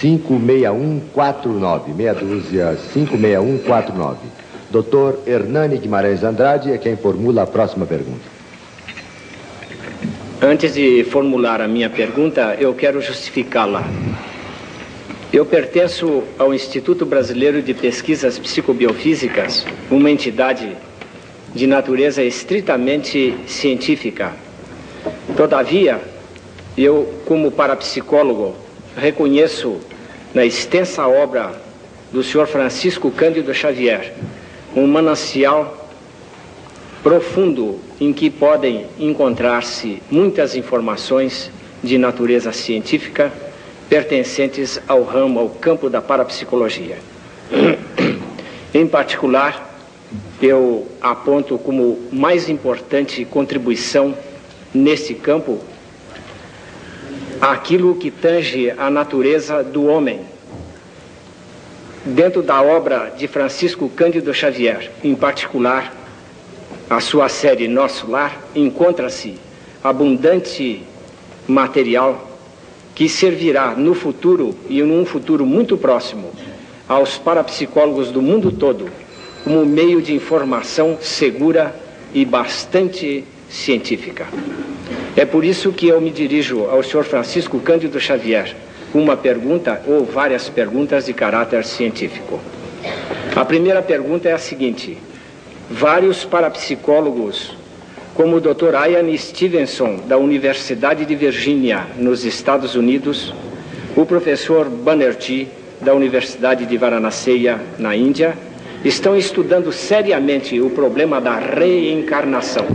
56149. 0.00 1.92
Meia 1.92 2.14
dúzia 2.14 2.76
56149. 2.92 4.18
Doutor 4.70 5.20
Hernani 5.26 5.78
Guimarães 5.78 6.22
Andrade 6.22 6.72
é 6.72 6.78
quem 6.78 6.96
formula 6.96 7.42
a 7.42 7.46
próxima 7.46 7.84
pergunta. 7.86 8.33
Antes 10.46 10.74
de 10.74 11.04
formular 11.04 11.62
a 11.62 11.66
minha 11.66 11.88
pergunta, 11.88 12.54
eu 12.60 12.74
quero 12.74 13.00
justificá-la. 13.00 13.82
Eu 15.32 15.46
pertenço 15.46 16.22
ao 16.38 16.52
Instituto 16.52 17.06
Brasileiro 17.06 17.62
de 17.62 17.72
Pesquisas 17.72 18.38
Psicobiofísicas, 18.38 19.64
uma 19.90 20.10
entidade 20.10 20.76
de 21.54 21.66
natureza 21.66 22.22
estritamente 22.22 23.34
científica. 23.46 24.32
Todavia, 25.34 25.98
eu, 26.76 27.22
como 27.24 27.50
parapsicólogo, 27.50 28.54
reconheço 28.98 29.78
na 30.34 30.44
extensa 30.44 31.08
obra 31.08 31.58
do 32.12 32.22
senhor 32.22 32.46
Francisco 32.46 33.10
Cândido 33.10 33.54
Xavier 33.54 34.12
um 34.76 34.86
manancial 34.86 35.83
profundo 37.04 37.78
em 38.00 38.14
que 38.14 38.30
podem 38.30 38.86
encontrar-se 38.98 40.02
muitas 40.10 40.56
informações 40.56 41.50
de 41.82 41.98
natureza 41.98 42.50
científica 42.50 43.30
pertencentes 43.90 44.80
ao 44.88 45.02
ramo, 45.02 45.38
ao 45.38 45.50
campo 45.50 45.90
da 45.90 46.00
parapsicologia. 46.00 46.96
em 48.72 48.86
particular, 48.86 49.70
eu 50.40 50.88
aponto 50.98 51.58
como 51.58 51.98
mais 52.10 52.48
importante 52.48 53.22
contribuição 53.26 54.16
nesse 54.72 55.14
campo 55.14 55.60
aquilo 57.38 57.96
que 57.96 58.10
tange 58.10 58.70
a 58.78 58.88
natureza 58.88 59.62
do 59.62 59.84
homem. 59.84 60.22
Dentro 62.06 62.42
da 62.42 62.62
obra 62.62 63.12
de 63.14 63.28
Francisco 63.28 63.90
Cândido 63.90 64.32
Xavier, 64.32 64.90
em 65.02 65.14
particular, 65.14 66.03
a 66.88 67.00
sua 67.00 67.28
série 67.28 67.68
Nosso 67.68 68.10
Lar, 68.10 68.40
encontra-se 68.54 69.34
abundante 69.82 70.82
material 71.46 72.30
que 72.94 73.08
servirá 73.08 73.74
no 73.74 73.94
futuro 73.94 74.54
e 74.68 74.82
num 74.82 75.04
futuro 75.04 75.44
muito 75.44 75.76
próximo 75.76 76.30
aos 76.88 77.18
parapsicólogos 77.18 78.10
do 78.10 78.22
mundo 78.22 78.52
todo 78.52 78.88
como 79.42 79.64
meio 79.66 80.00
de 80.00 80.14
informação 80.14 80.96
segura 81.00 81.74
e 82.14 82.24
bastante 82.24 83.24
científica. 83.48 84.26
É 85.16 85.24
por 85.24 85.44
isso 85.44 85.70
que 85.72 85.88
eu 85.88 86.00
me 86.00 86.10
dirijo 86.10 86.64
ao 86.64 86.82
senhor 86.82 87.04
Francisco 87.04 87.60
Cândido 87.60 88.00
Xavier 88.00 88.56
com 88.92 89.02
uma 89.02 89.16
pergunta 89.16 89.82
ou 89.86 90.04
várias 90.04 90.48
perguntas 90.48 91.06
de 91.06 91.12
caráter 91.12 91.64
científico. 91.64 92.40
A 93.34 93.44
primeira 93.44 93.82
pergunta 93.82 94.28
é 94.28 94.32
a 94.32 94.38
seguinte: 94.38 94.96
vários 95.70 96.24
parapsicólogos, 96.24 97.54
como 98.14 98.36
o 98.36 98.40
Dr. 98.40 98.74
Ian 98.88 99.16
Stevenson, 99.16 100.00
da 100.06 100.16
Universidade 100.16 101.04
de 101.04 101.14
Virgínia, 101.14 101.86
nos 101.96 102.24
Estados 102.24 102.74
Unidos, 102.74 103.32
o 103.96 104.06
professor 104.06 104.68
Banerjee, 104.68 105.48
da 105.80 105.94
Universidade 105.94 106.64
de 106.64 106.76
Varanasi, 106.76 107.46
na 107.78 107.94
Índia, 107.94 108.36
estão 108.84 109.16
estudando 109.16 109.72
seriamente 109.72 110.60
o 110.60 110.70
problema 110.70 111.20
da 111.20 111.36
reencarnação. 111.38 112.66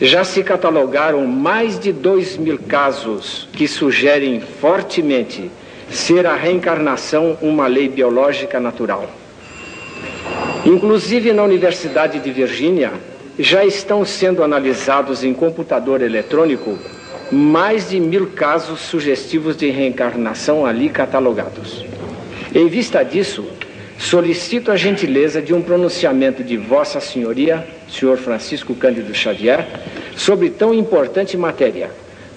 Já 0.00 0.24
se 0.24 0.42
catalogaram 0.42 1.26
mais 1.26 1.78
de 1.78 1.92
dois 1.92 2.36
mil 2.36 2.58
casos 2.58 3.48
que 3.52 3.68
sugerem 3.68 4.40
fortemente 4.40 5.50
ser 5.90 6.26
a 6.26 6.34
reencarnação 6.34 7.38
uma 7.40 7.66
lei 7.66 7.88
biológica 7.88 8.58
natural. 8.58 9.08
Inclusive 10.64 11.32
na 11.32 11.42
Universidade 11.42 12.20
de 12.20 12.30
Virgínia, 12.30 12.92
já 13.36 13.64
estão 13.64 14.04
sendo 14.04 14.44
analisados 14.44 15.24
em 15.24 15.34
computador 15.34 16.00
eletrônico 16.00 16.78
mais 17.32 17.90
de 17.90 17.98
mil 17.98 18.28
casos 18.28 18.78
sugestivos 18.80 19.56
de 19.56 19.70
reencarnação 19.70 20.64
ali 20.64 20.88
catalogados. 20.88 21.84
Em 22.54 22.68
vista 22.68 23.02
disso, 23.02 23.44
solicito 23.98 24.70
a 24.70 24.76
gentileza 24.76 25.42
de 25.42 25.52
um 25.52 25.62
pronunciamento 25.62 26.44
de 26.44 26.56
Vossa 26.56 27.00
Senhoria, 27.00 27.66
Senhor 27.90 28.18
Francisco 28.18 28.74
Cândido 28.74 29.12
Xavier, 29.14 29.66
sobre 30.14 30.50
tão 30.50 30.72
importante 30.72 31.36
matéria, 31.36 31.90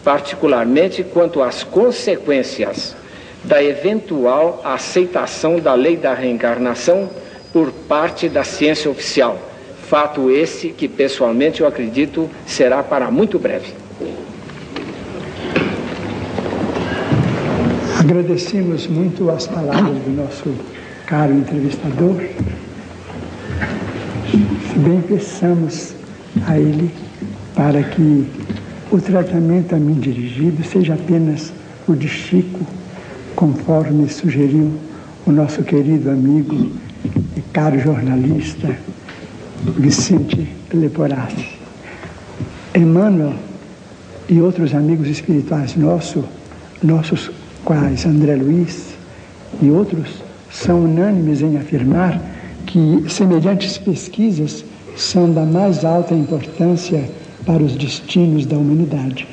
particularmente 0.03 1.03
quanto 1.03 1.43
às 1.43 1.63
consequências 1.63 2.95
da 3.43 3.63
eventual 3.63 4.61
aceitação 4.63 5.59
da 5.59 5.75
lei 5.75 5.95
da 5.95 6.13
reencarnação 6.13 7.09
por 7.55 7.71
parte 7.71 8.27
da 8.27 8.43
ciência 8.43 8.91
oficial. 8.91 9.39
Fato 9.87 10.29
esse 10.29 10.71
que, 10.71 10.89
pessoalmente, 10.89 11.61
eu 11.61 11.67
acredito 11.67 12.29
será 12.45 12.83
para 12.83 13.09
muito 13.09 13.39
breve. 13.39 13.73
Agradecemos 17.97 18.87
muito 18.87 19.29
as 19.29 19.47
palavras 19.47 19.97
do 19.99 20.11
nosso 20.11 20.53
caro 21.05 21.31
entrevistador. 21.31 22.23
Se 24.31 24.79
bem 24.79 24.99
pensamos 24.99 25.95
a 26.45 26.59
ele 26.59 26.91
para 27.55 27.81
que 27.83 28.27
o 28.91 28.99
tratamento 28.99 29.73
a 29.73 29.77
mim 29.77 29.93
dirigido 29.93 30.61
seja 30.61 30.95
apenas 30.95 31.53
o 31.87 31.93
de 31.93 32.09
Chico, 32.09 32.67
conforme 33.33 34.09
sugeriu 34.09 34.73
o 35.25 35.31
nosso 35.31 35.63
querido 35.63 36.11
amigo 36.11 36.83
caro 37.55 37.79
jornalista 37.79 38.77
Vicente 39.77 40.45
Leporati. 40.73 41.57
Emmanuel 42.75 43.33
e 44.27 44.41
outros 44.41 44.73
amigos 44.73 45.07
espirituais 45.07 45.73
nossos, 45.77 46.25
nossos 46.83 47.31
quais 47.63 48.05
André 48.05 48.35
Luiz 48.35 48.95
e 49.61 49.69
outros, 49.71 50.21
são 50.51 50.83
unânimes 50.83 51.41
em 51.41 51.55
afirmar 51.55 52.21
que 52.65 53.05
semelhantes 53.07 53.77
pesquisas 53.77 54.65
são 54.97 55.31
da 55.31 55.45
mais 55.45 55.85
alta 55.85 56.13
importância 56.13 57.09
para 57.45 57.63
os 57.63 57.77
destinos 57.77 58.45
da 58.45 58.57
humanidade. 58.57 59.25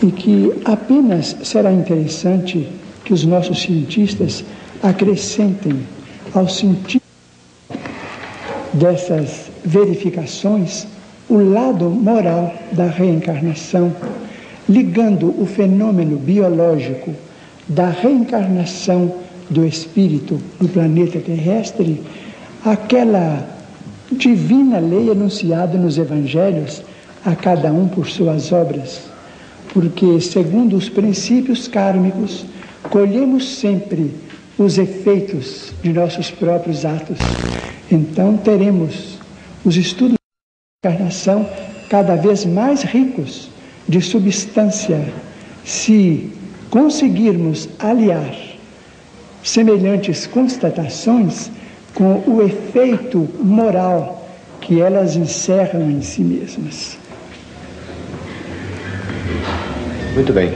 E 0.00 0.12
que 0.12 0.52
apenas 0.64 1.36
será 1.42 1.72
interessante 1.72 2.68
que 3.04 3.12
os 3.12 3.24
nossos 3.24 3.60
cientistas 3.60 4.44
acrescentem 4.80 5.80
ao 6.36 6.48
sentido 6.48 7.02
dessas 8.74 9.50
verificações 9.64 10.86
o 11.28 11.38
lado 11.38 11.88
moral 11.88 12.54
da 12.72 12.86
reencarnação, 12.86 13.92
ligando 14.68 15.34
o 15.40 15.46
fenômeno 15.46 16.16
biológico 16.18 17.12
da 17.66 17.88
reencarnação 17.88 19.12
do 19.48 19.64
espírito 19.64 20.38
no 20.60 20.68
planeta 20.68 21.18
terrestre 21.20 22.02
àquela 22.64 23.48
divina 24.12 24.78
lei 24.78 25.10
anunciada 25.10 25.78
nos 25.78 25.96
evangelhos 25.96 26.82
a 27.24 27.34
cada 27.34 27.72
um 27.72 27.88
por 27.88 28.06
suas 28.06 28.52
obras. 28.52 29.02
Porque, 29.72 30.20
segundo 30.20 30.76
os 30.76 30.88
princípios 30.88 31.66
kármicos, 31.66 32.44
colhemos 32.90 33.56
sempre 33.56 34.25
os 34.58 34.78
efeitos 34.78 35.72
de 35.82 35.92
nossos 35.92 36.30
próprios 36.30 36.84
atos. 36.84 37.18
Então 37.90 38.36
teremos 38.36 39.18
os 39.64 39.76
estudos 39.76 40.16
da 40.82 40.90
encarnação 40.90 41.48
cada 41.88 42.16
vez 42.16 42.44
mais 42.44 42.82
ricos 42.82 43.48
de 43.88 44.00
substância, 44.00 45.12
se 45.64 46.32
conseguirmos 46.70 47.68
aliar 47.78 48.34
semelhantes 49.42 50.26
constatações 50.26 51.50
com 51.94 52.22
o 52.26 52.42
efeito 52.42 53.28
moral 53.42 54.28
que 54.60 54.80
elas 54.80 55.14
encerram 55.14 55.88
em 55.90 56.02
si 56.02 56.22
mesmas. 56.22 56.98
Muito 60.14 60.32
bem. 60.32 60.52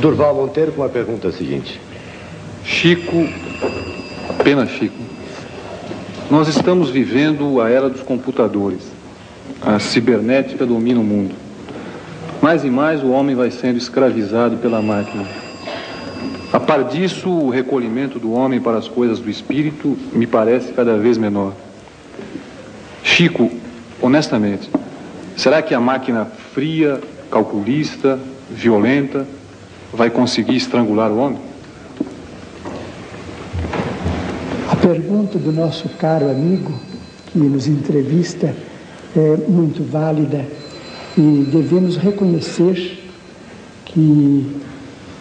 Durval 0.00 0.34
Monteiro 0.34 0.72
com 0.72 0.82
a 0.82 0.88
pergunta 0.88 1.30
seguinte. 1.30 1.80
Chico, 2.64 3.28
apenas 4.28 4.70
Chico, 4.70 5.02
nós 6.30 6.48
estamos 6.48 6.90
vivendo 6.90 7.60
a 7.60 7.68
era 7.68 7.90
dos 7.90 8.02
computadores. 8.02 8.80
A 9.60 9.78
cibernética 9.78 10.64
domina 10.64 11.00
o 11.00 11.04
mundo. 11.04 11.34
mais 12.40 12.64
e 12.64 12.70
mais 12.70 13.02
o 13.02 13.10
homem 13.10 13.36
vai 13.36 13.50
sendo 13.50 13.76
escravizado 13.76 14.56
pela 14.56 14.82
máquina. 14.82 15.24
A 16.52 16.58
par 16.58 16.84
disso, 16.84 17.30
o 17.30 17.50
recolhimento 17.50 18.18
do 18.18 18.32
homem 18.32 18.60
para 18.60 18.78
as 18.78 18.88
coisas 18.88 19.20
do 19.20 19.30
espírito 19.30 19.96
me 20.12 20.26
parece 20.26 20.72
cada 20.72 20.98
vez 20.98 21.16
menor. 21.16 21.52
Chico, 23.02 23.50
honestamente, 24.00 24.68
será 25.36 25.62
que 25.62 25.74
a 25.74 25.80
máquina 25.80 26.26
fria, 26.52 27.00
calculista, 27.30 28.18
violenta, 28.50 29.26
vai 29.92 30.10
conseguir 30.10 30.56
estrangular 30.56 31.10
o 31.10 31.18
homem? 31.18 31.51
A 34.72 34.76
pergunta 34.76 35.38
do 35.38 35.52
nosso 35.52 35.86
caro 35.98 36.30
amigo 36.30 36.72
que 37.26 37.38
nos 37.38 37.68
entrevista 37.68 38.56
é 39.14 39.36
muito 39.46 39.84
válida 39.84 40.46
e 41.14 41.46
devemos 41.52 41.98
reconhecer 41.98 43.04
que 43.84 44.46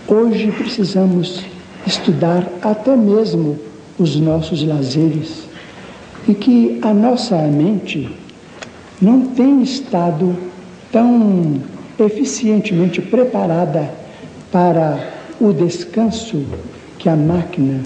hoje 0.08 0.54
precisamos 0.54 1.44
estudar 1.86 2.48
até 2.62 2.96
mesmo 2.96 3.60
os 4.00 4.16
nossos 4.16 4.64
lazeres 4.64 5.44
e 6.30 6.34
que 6.34 6.80
a 6.82 6.94
nossa 6.94 7.36
mente 7.36 8.10
não 9.02 9.28
tem 9.36 9.62
estado 9.62 10.34
tão 10.94 11.62
eficientemente 12.00 13.02
preparada 13.02 13.94
para 14.50 15.10
o 15.42 15.52
descanso 15.52 16.42
que 16.98 17.10
a 17.10 17.18
máquina 17.18 17.82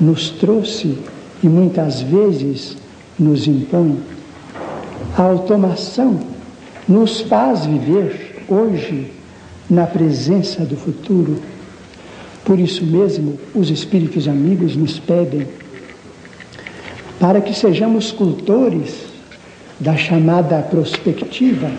nos 0.00 0.30
trouxe 0.30 0.96
e 1.42 1.48
muitas 1.48 2.00
vezes 2.00 2.76
nos 3.18 3.46
impõe. 3.46 3.98
A 5.16 5.22
automação 5.22 6.18
nos 6.88 7.20
faz 7.20 7.66
viver 7.66 8.44
hoje 8.48 9.10
na 9.68 9.86
presença 9.86 10.64
do 10.64 10.76
futuro. 10.76 11.40
Por 12.44 12.58
isso 12.58 12.84
mesmo, 12.84 13.38
os 13.54 13.70
espíritos 13.70 14.26
amigos 14.26 14.74
nos 14.74 14.98
pedem 14.98 15.46
para 17.18 17.40
que 17.40 17.52
sejamos 17.52 18.10
cultores 18.10 19.10
da 19.78 19.96
chamada 19.96 20.60
prospectiva, 20.62 21.70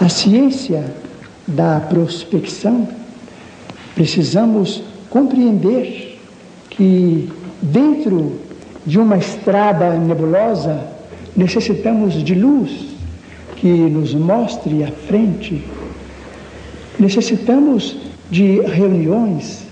a 0.00 0.08
ciência 0.08 0.84
da 1.46 1.80
prospecção, 1.80 2.88
precisamos 3.94 4.82
compreender 5.08 6.15
que 6.76 7.28
dentro 7.62 8.40
de 8.84 8.98
uma 8.98 9.16
estrada 9.16 9.96
nebulosa 9.96 10.86
necessitamos 11.36 12.22
de 12.22 12.34
luz 12.34 12.70
que 13.56 13.68
nos 13.68 14.14
mostre 14.14 14.84
a 14.84 14.88
frente. 15.08 15.64
Necessitamos 16.98 17.96
de 18.30 18.60
reuniões 18.60 19.64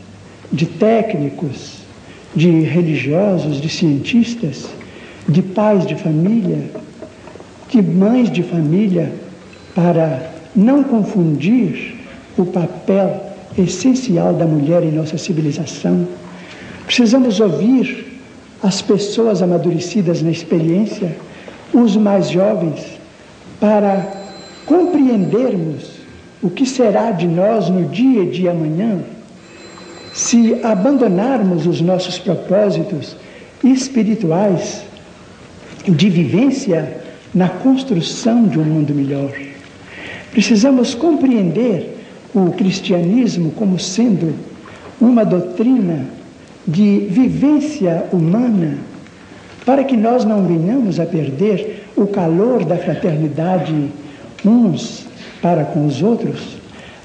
de 0.51 0.67
técnicos, 0.67 1.79
de 2.35 2.61
religiosos, 2.61 3.61
de 3.61 3.69
cientistas, 3.69 4.69
de 5.29 5.43
pais 5.43 5.87
de 5.87 5.95
família, 5.95 6.71
de 7.69 7.83
mães 7.83 8.31
de 8.31 8.43
família, 8.43 9.13
para 9.75 10.31
não 10.55 10.85
confundir 10.85 11.97
o 12.37 12.45
papel 12.45 13.21
essencial 13.57 14.33
da 14.35 14.45
mulher 14.45 14.83
em 14.83 14.93
nossa 14.93 15.19
civilização. 15.19 16.07
Precisamos 16.97 17.41
ouvir 17.41 18.21
as 18.63 18.81
pessoas 18.81 19.43
amadurecidas 19.43 20.23
na 20.23 20.31
experiência, 20.31 21.17
os 21.73 21.97
mais 21.97 22.31
jovens, 22.31 23.01
para 23.59 24.13
compreendermos 24.65 25.91
o 26.41 26.49
que 26.49 26.65
será 26.65 27.11
de 27.11 27.27
nós 27.27 27.69
no 27.69 27.89
dia 27.89 28.25
de 28.25 28.49
amanhã 28.49 29.01
se 30.13 30.61
abandonarmos 30.63 31.67
os 31.67 31.81
nossos 31.81 32.17
propósitos 32.17 33.17
espirituais 33.65 34.85
de 35.89 36.09
vivência 36.09 37.03
na 37.35 37.49
construção 37.49 38.47
de 38.47 38.57
um 38.57 38.65
mundo 38.65 38.95
melhor. 38.95 39.33
Precisamos 40.31 40.95
compreender 40.95 42.07
o 42.33 42.53
cristianismo 42.53 43.51
como 43.51 43.81
sendo 43.81 44.33
uma 45.01 45.25
doutrina 45.25 46.23
de 46.67 47.01
vivência 47.11 48.07
humana, 48.13 48.79
para 49.65 49.85
que 49.85 49.97
nós 49.97 50.25
não 50.25 50.45
venhamos 50.47 50.99
a 50.99 51.07
perder 51.07 51.85
o 51.97 52.07
calor 52.07 52.65
da 52.65 52.77
fraternidade 52.77 53.91
uns 54.45 55.07
para 55.41 55.65
com 55.65 55.87
os 55.87 56.03
outros, 56.03 56.57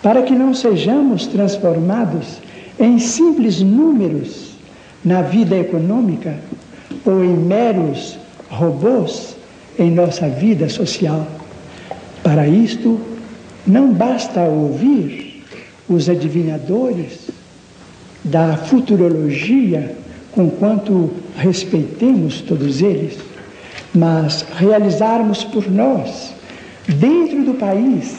para 0.01 0.23
que 0.23 0.33
não 0.33 0.53
sejamos 0.53 1.27
transformados 1.27 2.39
em 2.79 2.99
simples 2.99 3.61
números 3.61 4.55
na 5.03 5.21
vida 5.21 5.57
econômica 5.57 6.37
ou 7.05 7.23
em 7.23 7.35
meros 7.35 8.17
robôs 8.49 9.35
em 9.77 9.91
nossa 9.91 10.27
vida 10.27 10.67
social. 10.69 11.27
Para 12.23 12.47
isto, 12.47 12.99
não 13.65 13.93
basta 13.93 14.41
ouvir 14.41 15.43
os 15.87 16.09
adivinhadores 16.09 17.29
da 18.29 18.55
futurologia, 18.57 19.95
conquanto 20.31 21.11
respeitemos 21.35 22.41
todos 22.41 22.81
eles, 22.81 23.17
mas 23.93 24.45
realizarmos 24.55 25.43
por 25.43 25.69
nós, 25.69 26.33
dentro 26.87 27.43
do 27.43 27.55
país, 27.55 28.15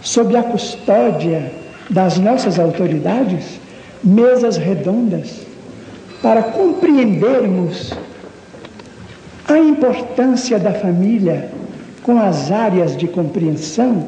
sob 0.00 0.36
a 0.36 0.42
custódia 0.42 1.52
das 1.90 2.18
nossas 2.18 2.58
autoridades, 2.58 3.58
mesas 4.02 4.56
redondas 4.56 5.40
para 6.22 6.42
compreendermos 6.42 7.92
a 9.46 9.58
importância 9.58 10.58
da 10.58 10.72
família 10.72 11.50
com 12.02 12.18
as 12.18 12.50
áreas 12.52 12.96
de 12.96 13.08
compreensão 13.08 14.06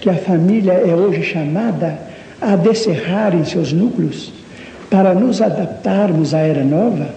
que 0.00 0.10
a 0.10 0.14
família 0.14 0.72
é 0.72 0.94
hoje 0.94 1.22
chamada 1.22 1.98
a 2.40 2.56
descerrar 2.56 3.34
em 3.34 3.44
seus 3.44 3.72
núcleos 3.72 4.32
para 4.90 5.14
nos 5.14 5.40
adaptarmos 5.40 6.32
à 6.34 6.38
era 6.38 6.64
nova, 6.64 7.08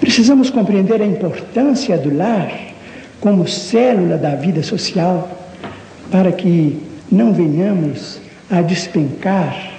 precisamos 0.00 0.50
compreender 0.50 1.00
a 1.00 1.06
importância 1.06 1.96
do 1.96 2.14
lar 2.14 2.52
como 3.20 3.48
célula 3.48 4.16
da 4.16 4.34
vida 4.34 4.62
social 4.62 5.30
para 6.10 6.32
que 6.32 6.78
não 7.10 7.32
venhamos 7.32 8.20
a 8.50 8.60
despencar 8.60 9.72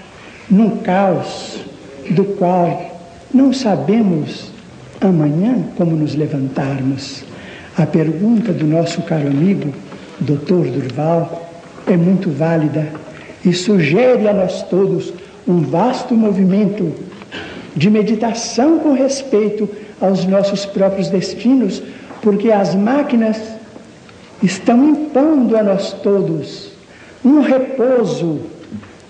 num 0.50 0.78
caos 0.78 1.60
do 2.10 2.24
qual 2.24 3.00
não 3.34 3.54
sabemos 3.54 4.52
amanhã 5.02 5.64
como 5.76 5.96
nos 5.96 6.16
levantarmos. 6.16 7.24
A 7.78 7.86
pergunta 7.86 8.52
do 8.52 8.66
nosso 8.66 9.02
caro 9.02 9.28
amigo, 9.28 9.74
Dr. 10.20 10.70
Durval, 10.72 11.50
é 11.88 11.98
muito 11.98 12.30
válida 12.30 12.88
e 13.44 13.52
sugere 13.52 14.28
a 14.28 14.34
nós 14.34 14.64
todos 14.64 15.14
um 15.48 15.62
vasto 15.62 16.14
movimento 16.14 16.94
de 17.76 17.90
meditação 17.90 18.80
com 18.80 18.94
respeito 18.94 19.70
aos 20.00 20.26
nossos 20.26 20.66
próprios 20.66 21.10
destinos, 21.10 21.82
porque 22.22 22.52
as 22.52 22.76
máquinas 22.76 23.38
estão 24.42 24.90
impondo 24.90 25.58
a 25.58 25.64
nós 25.64 25.94
todos 25.94 26.74
um 27.24 27.40
repouso 27.40 28.42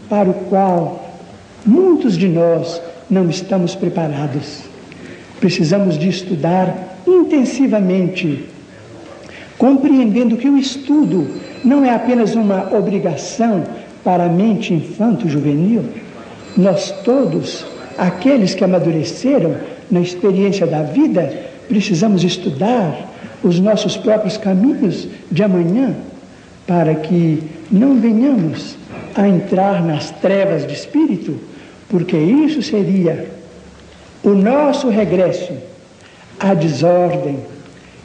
para 0.07 0.29
o 0.29 0.33
qual 0.33 1.17
muitos 1.65 2.17
de 2.17 2.27
nós 2.27 2.81
não 3.09 3.29
estamos 3.29 3.73
preparados. 3.73 4.61
Precisamos 5.39 5.97
de 5.97 6.09
estudar 6.09 6.99
intensivamente, 7.07 8.45
compreendendo 9.57 10.37
que 10.37 10.47
o 10.47 10.57
estudo 10.57 11.27
não 11.63 11.83
é 11.83 11.93
apenas 11.93 12.35
uma 12.35 12.75
obrigação 12.75 13.63
para 14.03 14.25
a 14.25 14.29
mente 14.29 14.73
infanto-juvenil. 14.73 15.83
Nós 16.55 16.91
todos, 17.03 17.65
aqueles 17.97 18.53
que 18.53 18.63
amadureceram 18.63 19.55
na 19.89 19.99
experiência 19.99 20.67
da 20.67 20.83
vida, 20.83 21.33
precisamos 21.67 22.23
estudar 22.23 23.11
os 23.43 23.59
nossos 23.59 23.97
próprios 23.97 24.37
caminhos 24.37 25.07
de 25.31 25.43
amanhã, 25.43 25.95
para 26.65 26.95
que 26.95 27.43
não 27.71 27.99
venhamos 27.99 28.77
a 29.15 29.27
entrar 29.27 29.83
nas 29.83 30.11
trevas 30.11 30.65
de 30.65 30.73
espírito, 30.73 31.37
porque 31.89 32.17
isso 32.17 32.61
seria 32.61 33.27
o 34.23 34.29
nosso 34.29 34.89
regresso 34.89 35.53
à 36.39 36.53
desordem. 36.53 37.39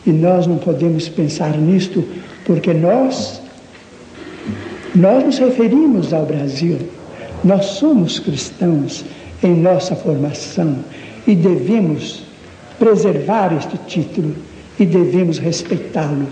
E 0.06 0.10
nós 0.10 0.46
não 0.46 0.56
podemos 0.56 1.08
pensar 1.08 1.56
nisto 1.56 2.04
porque 2.44 2.72
nós 2.72 3.40
nós 4.94 5.22
nos 5.22 5.38
referimos 5.38 6.12
ao 6.12 6.24
Brasil. 6.24 6.78
Nós 7.44 7.64
somos 7.66 8.18
cristãos 8.18 9.04
em 9.42 9.54
nossa 9.54 9.94
formação 9.94 10.76
e 11.26 11.34
devemos 11.34 12.22
preservar 12.78 13.52
este 13.52 13.78
título 13.86 14.34
e 14.78 14.84
devemos 14.84 15.38
respeitá-lo. 15.38 16.26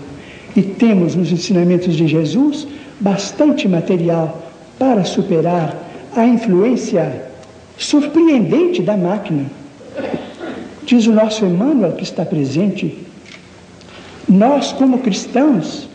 E 0.55 0.61
temos 0.61 1.15
nos 1.15 1.31
ensinamentos 1.31 1.95
de 1.95 2.07
Jesus 2.07 2.67
bastante 2.99 3.67
material 3.67 4.51
para 4.79 5.03
superar 5.03 5.75
a 6.15 6.25
influência 6.25 7.27
surpreendente 7.77 8.81
da 8.81 8.97
máquina. 8.97 9.45
Diz 10.83 11.05
o 11.05 11.13
nosso 11.13 11.45
Emmanuel 11.45 11.93
que 11.93 12.03
está 12.03 12.25
presente, 12.25 12.97
nós, 14.27 14.71
como 14.71 14.99
cristãos, 14.99 15.87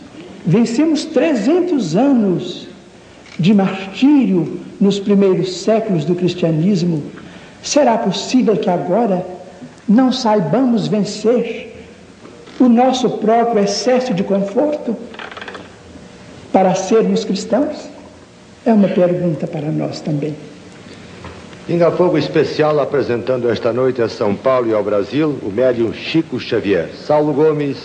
vencemos 0.45 1.05
300 1.05 1.95
anos 1.95 2.62
de 3.39 3.53
martírio 3.53 4.59
nos 4.79 4.99
primeiros 4.99 5.57
séculos 5.57 6.05
do 6.05 6.15
cristianismo. 6.15 7.03
Será 7.61 7.97
possível 7.97 8.57
que 8.57 8.69
agora 8.69 9.25
não 9.87 10.11
saibamos 10.11 10.87
vencer 10.87 11.73
o 12.59 12.69
nosso 12.69 13.09
próprio 13.09 13.63
excesso 13.63 14.13
de 14.13 14.23
conforto 14.23 14.95
para 16.51 16.75
sermos 16.75 17.23
cristãos? 17.23 17.89
É 18.65 18.71
uma 18.71 18.87
pergunta 18.87 19.47
para 19.47 19.71
nós 19.71 19.99
também. 19.99 20.35
Pinga 21.65 21.91
Fogo 21.91 22.17
Especial 22.17 22.77
apresentando 22.79 23.49
esta 23.49 23.71
noite 23.71 24.01
a 24.01 24.09
São 24.09 24.35
Paulo 24.35 24.69
e 24.69 24.73
ao 24.73 24.83
Brasil 24.83 25.37
o 25.41 25.49
médium 25.49 25.93
Chico 25.93 26.39
Xavier. 26.39 26.89
Saulo 26.93 27.33
Gomes, 27.33 27.77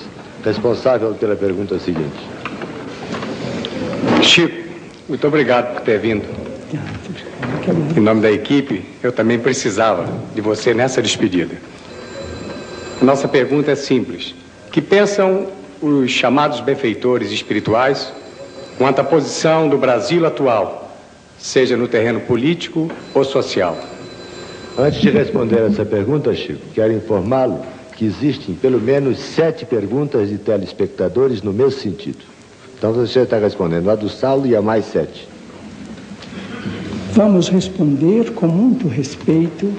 responsável 0.45 1.15
pela 1.15 1.37
pergunta 1.37 1.79
seguinte. 1.79 2.19
Chico, 4.23 4.68
muito 5.09 5.27
obrigado 5.27 5.75
por 5.75 5.83
ter 5.83 5.99
vindo. 5.99 6.25
Em 7.97 8.01
nome 8.01 8.21
da 8.21 8.31
equipe, 8.31 8.85
eu 9.03 9.11
também 9.11 9.39
precisava 9.39 10.07
de 10.35 10.41
você 10.41 10.75
nessa 10.75 11.01
despedida. 11.01 11.57
A 13.01 13.05
nossa 13.05 13.27
pergunta 13.27 13.71
é 13.71 13.75
simples. 13.75 14.35
Que 14.71 14.83
pensam 14.83 15.47
os 15.81 16.11
chamados 16.11 16.61
benfeitores 16.61 17.33
espirituais 17.33 18.13
quanto 18.77 19.01
à 19.01 19.05
posição 19.05 19.69
do 19.69 19.79
Brasil 19.79 20.27
atual, 20.27 20.95
seja 21.39 21.77
no 21.77 21.89
terreno 21.89 22.21
político 22.21 22.91
ou 23.15 23.25
social? 23.25 23.79
Antes 24.77 25.01
de 25.01 25.11
responder 25.11 25.63
essa 25.63 25.85
pergunta, 25.85 26.35
Chico, 26.35 26.61
quero 26.75 26.93
informá-lo 26.93 27.65
que 27.97 28.05
existem 28.05 28.55
pelo 28.55 28.81
menos 28.81 29.19
sete 29.19 29.65
perguntas 29.65 30.29
de 30.29 30.39
telespectadores 30.39 31.43
no 31.43 31.53
mesmo 31.53 31.81
sentido. 31.81 32.28
Então 32.79 32.93
você 32.93 33.21
está 33.21 33.39
respondendo 33.39 33.91
a 33.91 33.97
do 33.97 34.09
Saulo 34.09 34.47
e 34.47 34.55
a 34.55 34.63
mais 34.63 34.85
sete. 34.85 35.29
Vamos 37.13 37.49
responder 37.49 38.33
com 38.33 38.47
muito 38.47 38.87
respeito, 38.87 39.73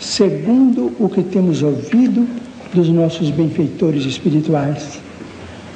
segundo 0.00 0.92
o 0.98 1.08
que 1.08 1.22
temos 1.22 1.62
ouvido 1.62 2.26
dos 2.74 2.88
nossos 2.88 3.30
benfeitores 3.30 4.04
espirituais. 4.04 5.00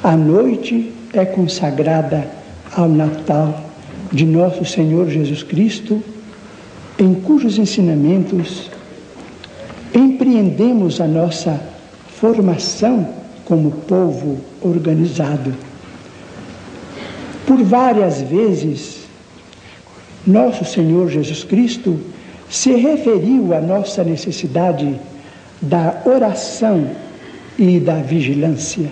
A 0.03 0.17
noite 0.17 0.91
é 1.13 1.23
consagrada 1.23 2.27
ao 2.75 2.89
Natal 2.89 3.61
de 4.11 4.25
nosso 4.25 4.65
Senhor 4.65 5.09
Jesus 5.09 5.43
Cristo, 5.43 6.03
em 6.99 7.13
cujos 7.13 7.57
ensinamentos 7.57 8.69
empreendemos 9.93 10.99
a 10.99 11.07
nossa 11.07 11.59
formação 12.19 13.07
como 13.45 13.71
povo 13.71 14.39
organizado. 14.61 15.53
Por 17.45 17.63
várias 17.63 18.21
vezes, 18.21 19.05
nosso 20.25 20.65
Senhor 20.65 21.09
Jesus 21.09 21.43
Cristo 21.43 21.99
se 22.49 22.73
referiu 22.73 23.53
à 23.53 23.61
nossa 23.61 24.03
necessidade 24.03 24.99
da 25.61 26.01
oração 26.05 26.89
e 27.57 27.79
da 27.79 27.95
vigilância. 27.95 28.89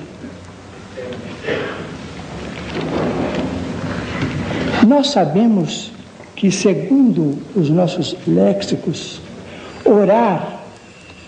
Nós 4.88 5.10
sabemos 5.10 5.91
que, 6.36 6.51
segundo 6.51 7.39
os 7.56 7.70
nossos 7.70 8.16
léxicos, 8.28 9.22
orar 9.86 10.62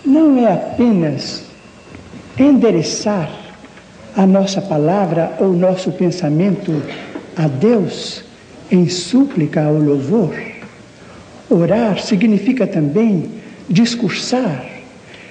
não 0.04 0.38
é 0.38 0.52
apenas 0.52 1.44
endereçar 2.38 3.30
a 4.14 4.26
nossa 4.26 4.60
palavra 4.60 5.36
ou 5.40 5.52
nosso 5.52 5.90
pensamento 5.92 6.82
a 7.36 7.46
Deus 7.46 8.24
em 8.70 8.88
súplica 8.88 9.68
ou 9.68 9.78
louvor. 9.78 10.34
Orar 11.48 12.00
significa 12.00 12.66
também 12.66 13.30
discursar, 13.68 14.64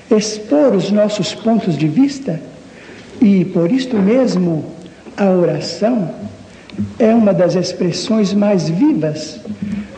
expor 0.10 0.76
os 0.76 0.92
nossos 0.92 1.34
pontos 1.34 1.78
de 1.78 1.88
vista 1.88 2.40
e, 3.22 3.44
por 3.46 3.72
isto 3.72 3.98
mesmo, 3.98 4.66
a 5.18 5.30
oração 5.30 6.14
é 7.00 7.14
uma 7.14 7.34
das 7.34 7.56
expressões 7.56 8.34
mais 8.34 8.70
vivas 8.70 9.40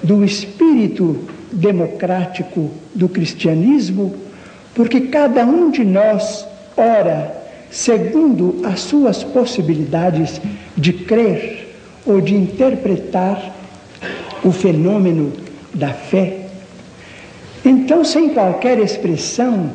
do 0.04 0.24
espírito 0.24 1.20
democrático 1.52 2.72
do 2.94 3.10
cristianismo, 3.10 4.16
porque 4.74 5.02
cada 5.02 5.44
um 5.46 5.72
de 5.72 5.84
nós 5.84 6.46
ora 6.76 7.36
segundo 7.70 8.62
as 8.64 8.80
suas 8.82 9.24
possibilidades 9.24 10.40
de 10.78 10.94
crer 10.94 11.57
ou 12.08 12.22
de 12.22 12.34
interpretar 12.34 13.54
o 14.44 14.52
fenômeno 14.52 15.34
da 15.74 15.90
fé. 15.90 16.48
Então, 17.64 18.04
sem 18.04 18.30
qualquer 18.30 18.80
expressão 18.80 19.70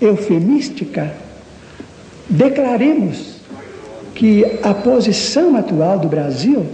eufemística, 0.00 1.12
declaremos 2.28 3.36
que 4.14 4.44
a 4.62 4.74
posição 4.74 5.56
atual 5.56 5.98
do 5.98 6.08
Brasil 6.08 6.66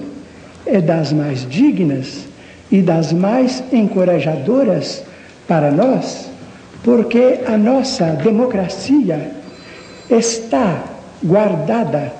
é 0.64 0.80
das 0.80 1.12
mais 1.12 1.46
dignas 1.48 2.24
e 2.70 2.80
das 2.80 3.12
mais 3.12 3.62
encorajadoras 3.70 5.02
para 5.46 5.70
nós, 5.70 6.30
porque 6.82 7.40
a 7.46 7.58
nossa 7.58 8.06
democracia 8.12 9.32
está 10.08 10.84
guardada 11.22 12.12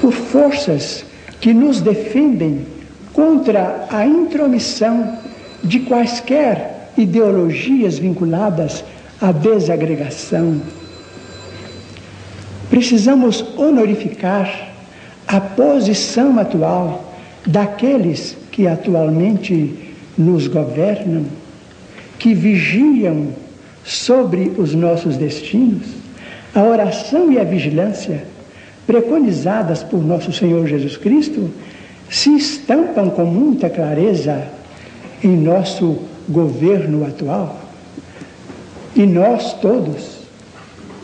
por 0.00 0.12
forças 0.12 1.04
que 1.40 1.52
nos 1.54 1.80
defendem 1.80 2.66
contra 3.12 3.86
a 3.90 4.06
intromissão 4.06 5.18
de 5.62 5.80
quaisquer 5.80 6.90
ideologias 6.96 7.98
vinculadas 7.98 8.84
à 9.20 9.32
desagregação. 9.32 10.60
Precisamos 12.68 13.44
honorificar 13.56 14.68
a 15.26 15.40
posição 15.40 16.38
atual 16.38 17.14
daqueles 17.46 18.36
que 18.50 18.66
atualmente 18.66 19.94
nos 20.16 20.46
governam, 20.46 21.24
que 22.18 22.34
vigiam 22.34 23.28
sobre 23.84 24.52
os 24.58 24.74
nossos 24.74 25.16
destinos 25.16 26.00
a 26.54 26.62
oração 26.62 27.30
e 27.30 27.38
a 27.38 27.44
vigilância, 27.44 28.24
preconizadas 28.86 29.82
por 29.82 30.04
nosso 30.04 30.32
Senhor 30.32 30.66
Jesus 30.66 30.96
Cristo, 30.96 31.50
se 32.08 32.34
estampam 32.36 33.08
com 33.10 33.24
muita 33.24 33.70
clareza 33.70 34.44
em 35.22 35.36
nosso 35.36 35.98
governo 36.28 37.06
atual. 37.06 37.60
E 38.96 39.06
nós 39.06 39.54
todos, 39.54 40.20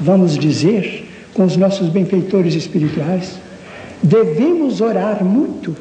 vamos 0.00 0.36
dizer, 0.36 1.08
com 1.34 1.44
os 1.44 1.56
nossos 1.56 1.88
benfeitores 1.88 2.54
espirituais, 2.54 3.38
devemos 4.02 4.80
orar 4.80 5.24
muito, 5.24 5.76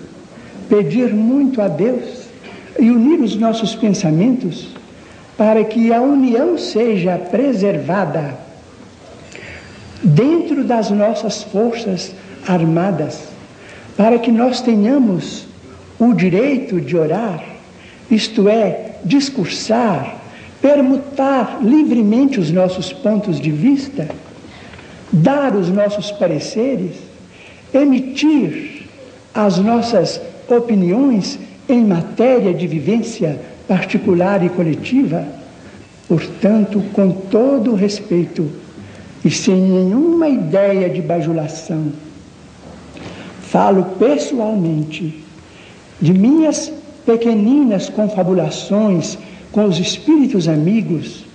pedir 0.70 1.14
muito 1.14 1.62
a 1.62 1.68
Deus 1.68 2.26
e 2.80 2.90
unir 2.92 3.20
os 3.22 3.36
nossos 3.36 3.74
pensamentos 3.76 4.68
para 5.38 5.64
que 5.64 5.92
a 5.92 6.02
união 6.02 6.58
seja 6.58 7.18
preservada 7.18 8.45
dentro 10.04 10.64
das 10.64 10.90
nossas 10.90 11.44
forças 11.44 12.14
armadas, 12.48 13.22
para 13.98 14.20
que 14.20 14.32
nós 14.32 14.62
tenhamos 14.62 15.46
o 15.98 16.14
direito 16.14 16.82
de 16.82 16.98
orar, 16.98 17.44
isto 18.10 18.48
é, 18.50 18.98
discursar, 19.04 20.18
permutar 20.62 21.60
livremente 21.62 22.40
os 22.40 22.52
nossos 22.52 22.92
pontos 22.92 23.40
de 23.40 23.52
vista, 23.52 24.08
dar 25.12 25.56
os 25.56 25.70
nossos 25.70 26.12
pareceres, 26.12 26.96
emitir 27.74 28.88
as 29.34 29.58
nossas 29.58 30.20
opiniões 30.48 31.40
em 31.68 31.84
matéria 31.84 32.54
de 32.54 32.68
vivência 32.68 33.40
particular 33.68 34.44
e 34.44 34.50
coletiva, 34.50 35.26
portanto, 36.08 36.84
com 36.94 37.12
todo 37.12 37.74
respeito 37.74 38.65
e 39.26 39.32
sem 39.32 39.56
nenhuma 39.56 40.30
ideia 40.30 40.88
de 40.88 41.02
bajulação. 41.02 41.92
Falo 43.42 43.84
pessoalmente 43.98 45.24
de 46.00 46.14
minhas 46.14 46.72
pequeninas 47.04 47.90
confabulações 47.90 49.18
com 49.52 49.66
os 49.66 49.80
espíritos 49.80 50.48
amigos 50.48 51.26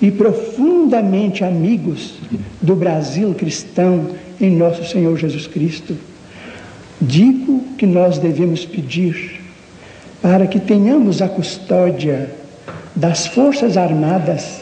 e 0.00 0.10
profundamente 0.10 1.42
amigos 1.42 2.14
do 2.60 2.76
Brasil 2.76 3.34
cristão 3.34 4.10
em 4.40 4.54
nosso 4.56 4.84
Senhor 4.84 5.16
Jesus 5.16 5.48
Cristo. 5.48 5.96
Digo 7.00 7.64
que 7.76 7.86
nós 7.86 8.18
devemos 8.18 8.64
pedir 8.64 9.40
para 10.20 10.46
que 10.46 10.60
tenhamos 10.60 11.20
a 11.20 11.28
custódia 11.28 12.30
das 12.94 13.26
Forças 13.26 13.76
Armadas 13.76 14.60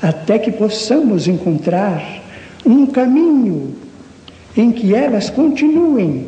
até 0.00 0.38
que 0.38 0.52
possamos 0.52 1.26
encontrar 1.26 2.19
um 2.64 2.86
caminho 2.86 3.74
em 4.56 4.72
que 4.72 4.94
elas 4.94 5.30
continuem 5.30 6.26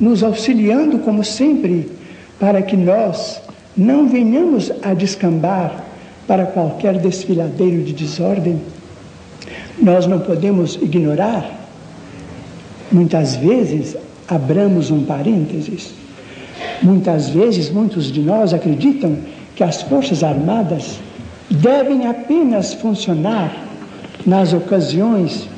nos 0.00 0.22
auxiliando 0.22 0.98
como 0.98 1.24
sempre, 1.24 1.90
para 2.38 2.62
que 2.62 2.76
nós 2.76 3.40
não 3.76 4.08
venhamos 4.08 4.70
a 4.82 4.94
descambar 4.94 5.84
para 6.26 6.46
qualquer 6.46 6.98
desfiladeiro 6.98 7.82
de 7.82 7.92
desordem. 7.92 8.60
Nós 9.78 10.06
não 10.06 10.20
podemos 10.20 10.76
ignorar, 10.76 11.50
muitas 12.90 13.36
vezes, 13.36 13.96
abramos 14.28 14.90
um 14.90 15.04
parênteses, 15.04 15.94
muitas 16.82 17.28
vezes 17.28 17.70
muitos 17.70 18.10
de 18.10 18.20
nós 18.20 18.52
acreditam 18.52 19.16
que 19.56 19.64
as 19.64 19.82
Forças 19.82 20.22
Armadas 20.22 20.98
devem 21.50 22.06
apenas 22.06 22.74
funcionar 22.74 23.54
nas 24.24 24.52
ocasiões 24.52 25.48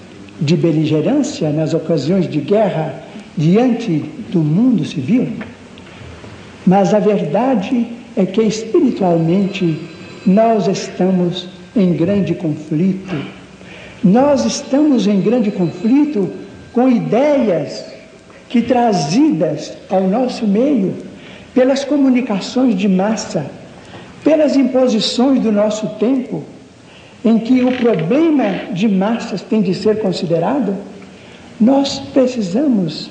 de 0.41 0.57
beligerância, 0.57 1.51
nas 1.51 1.74
ocasiões 1.74 2.28
de 2.28 2.41
guerra 2.41 3.03
diante 3.37 4.05
do 4.30 4.41
mundo 4.41 4.85
civil. 4.85 5.28
Mas 6.66 6.95
a 6.95 6.99
verdade 6.99 7.87
é 8.16 8.24
que 8.24 8.43
espiritualmente 8.43 9.80
nós 10.26 10.66
estamos 10.66 11.49
em 11.76 11.93
grande 11.95 12.35
conflito. 12.35 13.14
Nós 14.03 14.45
estamos 14.45 15.07
em 15.07 15.20
grande 15.20 15.51
conflito 15.51 16.30
com 16.72 16.89
ideias 16.89 17.85
que 18.49 18.62
trazidas 18.62 19.72
ao 19.89 20.03
nosso 20.09 20.47
meio 20.47 20.95
pelas 21.55 21.85
comunicações 21.85 22.76
de 22.76 22.89
massa, 22.89 23.47
pelas 24.22 24.57
imposições 24.57 25.41
do 25.41 25.53
nosso 25.53 25.87
tempo, 26.01 26.45
em 27.25 27.39
que 27.39 27.64
o 27.64 27.72
problema 27.72 28.72
de 28.72 28.87
massas 28.87 29.41
tem 29.41 29.62
de 29.62 29.75
ser 29.75 30.01
considerado, 30.01 30.77
nós 31.61 31.99
precisamos 31.99 33.11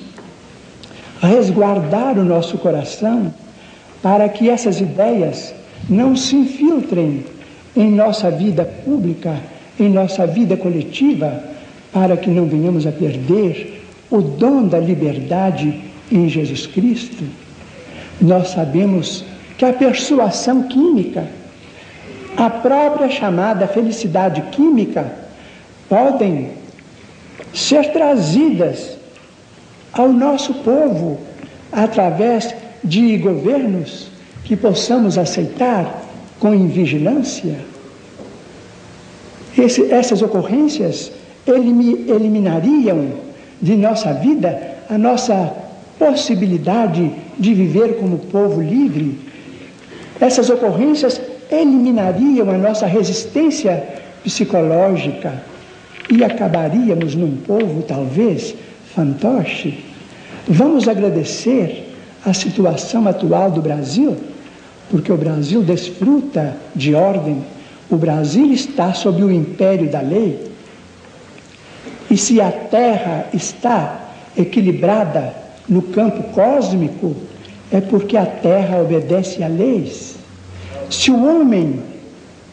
resguardar 1.22 2.20
o 2.20 2.24
nosso 2.24 2.58
coração 2.58 3.34
para 4.02 4.28
que 4.28 4.50
essas 4.50 4.82
ideias 4.82 5.54
não 5.90 6.16
se 6.16 6.36
infiltrem 6.36 7.26
em 7.76 7.92
nossa 7.92 8.30
vida 8.30 8.66
pública, 8.66 9.40
em 9.80 9.90
nossa 9.90 10.28
vida 10.28 10.56
coletiva, 10.58 11.44
para 11.92 12.18
que 12.18 12.30
não 12.30 12.46
venhamos 12.46 12.86
a 12.86 12.92
perder 12.92 13.82
o 14.12 14.22
dom 14.22 14.68
da 14.68 14.80
liberdade 14.80 15.82
em 16.12 16.30
Jesus 16.30 16.68
Cristo. 16.68 17.24
Nós 18.22 18.50
sabemos 18.50 19.26
que 19.58 19.66
a 19.66 19.74
persuasão 19.74 20.64
química, 20.64 21.26
a 22.44 22.50
própria 22.50 23.10
chamada 23.10 23.66
felicidade 23.68 24.42
química, 24.52 25.14
podem 25.88 26.52
ser 27.54 27.94
trazidas 27.94 28.98
ao 29.94 30.12
nosso 30.12 30.56
povo 30.56 31.22
através 31.72 32.54
de 32.84 33.18
governos 33.18 34.10
que 34.44 34.58
possamos 34.58 35.18
aceitar 35.18 36.04
com 36.38 36.54
invigilância. 36.54 37.56
Esse, 39.58 39.90
essas 39.90 40.22
ocorrências 40.22 41.14
eliminariam 41.48 43.08
de 43.62 43.78
nossa 43.78 44.12
vida 44.16 44.80
a 44.90 44.98
nossa 44.98 45.56
possibilidade 45.98 47.10
de 47.40 47.54
viver 47.54 47.96
como 48.00 48.18
povo 48.18 48.62
livre. 48.62 49.18
Essas 50.20 50.50
ocorrências 50.50 51.22
eliminariam 51.54 52.50
a 52.50 52.58
nossa 52.58 52.86
resistência 52.86 54.02
psicológica 54.24 55.42
e 56.10 56.24
acabaríamos 56.24 57.16
num 57.16 57.38
povo, 57.38 57.84
talvez, 57.84 58.56
fantoche. 58.94 59.84
Vamos 60.48 60.88
agradecer 60.88 61.94
a 62.26 62.34
situação 62.34 63.08
atual 63.08 63.52
do 63.52 63.62
Brasil, 63.62 64.16
porque 64.90 65.12
o 65.12 65.18
Brasil 65.18 65.62
desfruta 65.62 66.56
de 66.76 66.94
ordem, 66.94 67.44
o 67.90 67.96
Brasil 67.96 68.52
está 68.52 68.94
sob 68.94 69.24
o 69.24 69.32
império 69.32 69.90
da 69.90 70.02
lei. 70.02 70.52
E 72.10 72.18
se 72.18 72.40
a 72.40 72.52
Terra 72.52 73.28
está 73.34 74.10
equilibrada 74.38 75.34
no 75.68 75.82
campo 75.82 76.24
cósmico, 76.34 77.16
é 77.72 77.82
porque 77.82 78.18
a 78.18 78.26
Terra 78.26 78.82
obedece 78.82 79.44
a 79.44 79.48
leis. 79.48 80.13
Se 80.90 81.12
o 81.12 81.26
homem 81.26 81.80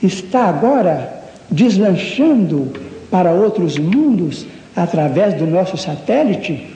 está 0.02 0.46
agora 0.46 1.22
deslanchando 1.50 2.72
para 3.10 3.32
outros 3.32 3.76
mundos 3.78 4.46
através 4.74 5.34
do 5.34 5.46
nosso 5.46 5.76
satélite, 5.76 6.66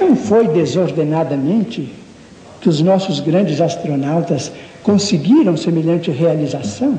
não 0.00 0.14
foi 0.14 0.48
desordenadamente 0.48 1.90
que 2.60 2.68
os 2.68 2.80
nossos 2.80 3.20
grandes 3.20 3.60
astronautas 3.60 4.52
conseguiram 4.82 5.56
semelhante 5.56 6.10
realização. 6.10 6.98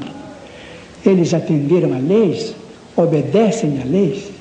Eles 1.05 1.33
atenderam 1.33 1.93
a 1.93 1.99
leis, 1.99 2.55
obedecem 2.95 3.79
a 3.81 3.85
leis. 3.85 4.31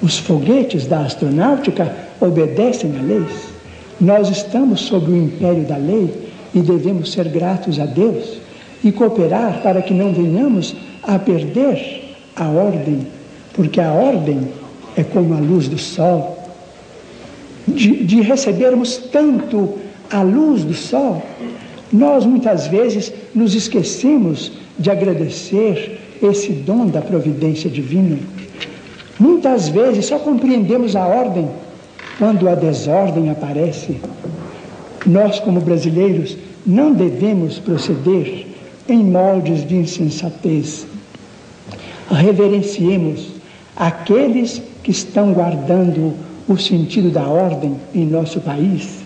Os 0.00 0.18
foguetes 0.18 0.86
da 0.86 1.00
astronáutica 1.00 1.94
obedecem 2.20 2.92
a 2.98 3.02
leis. 3.02 3.52
Nós 4.00 4.28
estamos 4.30 4.80
sob 4.80 5.10
o 5.10 5.16
império 5.16 5.64
da 5.64 5.76
lei 5.76 6.32
e 6.54 6.60
devemos 6.60 7.12
ser 7.12 7.28
gratos 7.28 7.78
a 7.78 7.86
Deus 7.86 8.41
e 8.84 8.90
cooperar 8.90 9.60
para 9.62 9.82
que 9.82 9.94
não 9.94 10.12
venhamos 10.12 10.74
a 11.02 11.18
perder 11.18 12.16
a 12.36 12.48
ordem, 12.48 13.06
porque 13.52 13.80
a 13.80 13.92
ordem 13.92 14.48
é 14.96 15.02
como 15.02 15.34
a 15.34 15.38
luz 15.38 15.68
do 15.68 15.78
sol. 15.78 16.38
De, 17.66 18.04
de 18.04 18.20
recebermos 18.20 18.96
tanto 18.96 19.78
à 20.10 20.22
luz 20.22 20.64
do 20.64 20.74
sol, 20.74 21.22
nós 21.92 22.26
muitas 22.26 22.66
vezes 22.66 23.12
nos 23.34 23.54
esquecemos 23.54 24.52
de 24.78 24.90
agradecer 24.90 26.00
esse 26.22 26.52
dom 26.52 26.86
da 26.86 27.00
providência 27.00 27.70
divina. 27.70 28.18
Muitas 29.18 29.68
vezes 29.68 30.06
só 30.06 30.18
compreendemos 30.18 30.96
a 30.96 31.06
ordem 31.06 31.48
quando 32.18 32.48
a 32.48 32.54
desordem 32.54 33.30
aparece. 33.30 34.00
Nós, 35.06 35.38
como 35.40 35.60
brasileiros, 35.60 36.36
não 36.66 36.92
devemos 36.92 37.58
proceder 37.58 38.51
em 38.88 39.02
moldes 39.02 39.66
de 39.66 39.76
insensatez. 39.76 40.86
Reverenciemos 42.10 43.28
aqueles 43.76 44.60
que 44.82 44.90
estão 44.90 45.32
guardando 45.32 46.14
o 46.48 46.56
sentido 46.56 47.10
da 47.10 47.26
ordem 47.26 47.76
em 47.94 48.04
nosso 48.04 48.40
país 48.40 48.98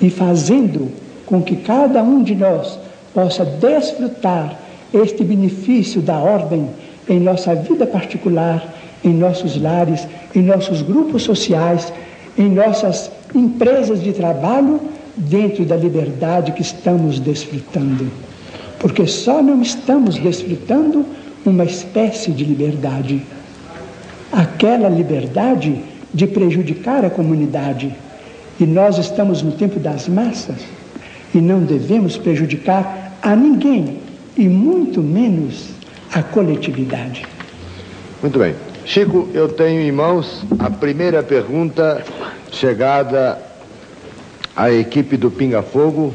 e 0.00 0.08
fazendo 0.08 0.90
com 1.26 1.42
que 1.42 1.56
cada 1.56 2.02
um 2.02 2.22
de 2.22 2.34
nós 2.34 2.78
possa 3.12 3.44
desfrutar 3.44 4.58
este 4.94 5.24
benefício 5.24 6.00
da 6.00 6.18
ordem 6.18 6.68
em 7.08 7.20
nossa 7.20 7.54
vida 7.54 7.86
particular, 7.86 8.74
em 9.04 9.12
nossos 9.12 9.60
lares, 9.60 10.06
em 10.34 10.42
nossos 10.42 10.82
grupos 10.82 11.22
sociais, 11.22 11.92
em 12.36 12.48
nossas 12.48 13.10
empresas 13.34 14.02
de 14.02 14.12
trabalho, 14.12 14.80
dentro 15.16 15.64
da 15.64 15.76
liberdade 15.76 16.52
que 16.52 16.62
estamos 16.62 17.18
desfrutando. 17.18 18.08
Porque 18.78 19.06
só 19.06 19.42
não 19.42 19.60
estamos 19.60 20.16
desfrutando 20.16 21.04
uma 21.44 21.64
espécie 21.64 22.30
de 22.30 22.44
liberdade. 22.44 23.22
Aquela 24.30 24.88
liberdade 24.88 25.80
de 26.12 26.26
prejudicar 26.26 27.04
a 27.04 27.10
comunidade 27.10 27.94
e 28.60 28.64
nós 28.66 28.98
estamos 28.98 29.42
no 29.42 29.52
tempo 29.52 29.78
das 29.78 30.08
massas 30.08 30.56
e 31.34 31.38
não 31.38 31.60
devemos 31.60 32.16
prejudicar 32.16 33.16
a 33.22 33.34
ninguém 33.34 33.98
e 34.36 34.48
muito 34.48 35.02
menos 35.02 35.70
a 36.12 36.22
coletividade. 36.22 37.24
Muito 38.22 38.38
bem. 38.38 38.54
Chico, 38.84 39.28
eu 39.34 39.48
tenho 39.48 39.80
em 39.80 39.92
mãos 39.92 40.44
a 40.58 40.70
primeira 40.70 41.22
pergunta 41.22 42.02
chegada 42.50 43.38
à 44.56 44.72
equipe 44.72 45.16
do 45.16 45.30
Pinga 45.30 45.62
Fogo 45.62 46.14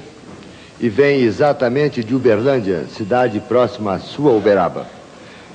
e 0.83 0.89
vem 0.89 1.21
exatamente 1.21 2.03
de 2.03 2.13
Uberlândia, 2.13 2.85
cidade 2.95 3.39
próxima 3.39 3.93
à 3.93 3.99
sua 3.99 4.33
Uberaba 4.33 4.85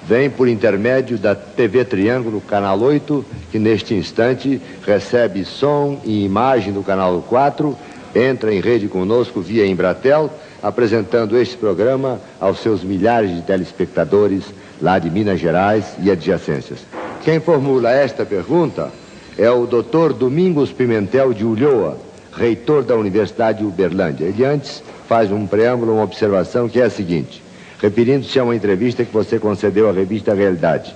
vem 0.09 0.31
por 0.31 0.49
intermédio 0.49 1.19
da 1.19 1.35
TV 1.35 1.85
Triângulo, 1.85 2.41
canal 2.41 2.81
8, 2.81 3.23
que 3.53 3.59
neste 3.59 3.93
instante 3.93 4.59
recebe 4.87 5.45
som 5.45 6.01
e 6.03 6.25
imagem 6.25 6.73
do 6.73 6.83
canal 6.83 7.23
4, 7.29 7.77
entra 8.15 8.55
em 8.55 8.59
rede 8.59 8.89
conosco 8.89 9.43
via 9.43 9.67
Embratel, 9.67 10.31
apresentando 10.63 11.37
este 11.37 11.59
programa 11.59 12.19
aos 12.41 12.61
seus 12.61 12.83
milhares 12.83 13.37
de 13.37 13.43
telespectadores 13.43 14.45
lá 14.81 14.99
de 14.99 15.11
Minas 15.11 15.39
Gerais 15.39 15.85
e 16.03 16.11
adjacências. 16.11 16.79
Quem 17.23 17.39
formula 17.39 17.91
esta 17.91 18.25
pergunta 18.25 18.91
é 19.37 19.51
o 19.51 19.67
Dr. 19.67 20.15
Domingos 20.15 20.73
Pimentel 20.73 21.35
de 21.35 21.45
Ulloa, 21.45 21.99
reitor 22.39 22.83
da 22.85 22.97
Universidade 22.97 23.59
de 23.59 23.65
Uberlândia. 23.65 24.27
Ele 24.27 24.45
antes 24.45 24.83
faz 25.09 25.33
um 25.33 25.47
preâmbulo, 25.47 25.95
uma 25.95 26.05
observação 26.05 26.69
que 26.69 26.81
é 26.81 26.85
a 26.85 26.91
seguinte, 26.91 27.43
referindo-se 27.83 28.39
a 28.39 28.45
uma 28.45 28.55
entrevista 28.55 29.05
que 29.05 29.13
você 29.13 29.39
concedeu 29.39 29.89
à 29.89 29.93
revista 29.93 30.33
Realidade. 30.33 30.95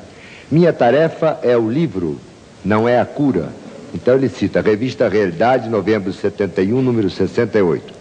Minha 0.51 0.73
tarefa 0.73 1.39
é 1.43 1.57
o 1.57 1.69
livro, 1.69 2.19
não 2.65 2.89
é 2.89 3.01
a 3.01 3.05
cura. 3.05 3.49
Então 3.95 4.15
ele 4.15 4.29
cita 4.29 4.61
a 4.61 4.63
revista 4.63 5.09
Realidade, 5.09 5.69
novembro 5.69 6.11
de 6.11 6.17
71, 6.17 6.81
número 6.81 7.11
68. 7.11 7.93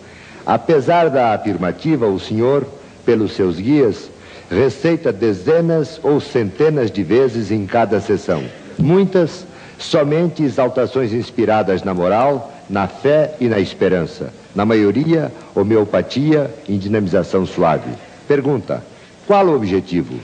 Apesar 0.45 1.09
da 1.09 1.33
afirmativa, 1.33 2.07
o 2.07 2.19
senhor, 2.19 2.65
pelos 3.05 3.33
seus 3.33 3.57
guias, 3.57 4.09
receita 4.49 5.11
dezenas 5.11 5.99
ou 6.03 6.19
centenas 6.19 6.91
de 6.91 7.03
vezes 7.03 7.51
em 7.51 7.65
cada 7.65 7.99
sessão. 7.99 8.43
Muitas 8.77 9.45
somente 9.77 10.43
exaltações 10.43 11.13
inspiradas 11.13 11.83
na 11.83 11.93
moral, 11.93 12.51
na 12.71 12.87
fé 12.87 13.35
e 13.39 13.47
na 13.49 13.59
esperança. 13.59 14.33
Na 14.55 14.65
maioria, 14.65 15.31
homeopatia 15.53 16.49
em 16.67 16.77
dinamização 16.77 17.45
suave. 17.45 17.91
Pergunta: 18.27 18.81
qual 19.27 19.45
o 19.47 19.55
objetivo? 19.55 20.15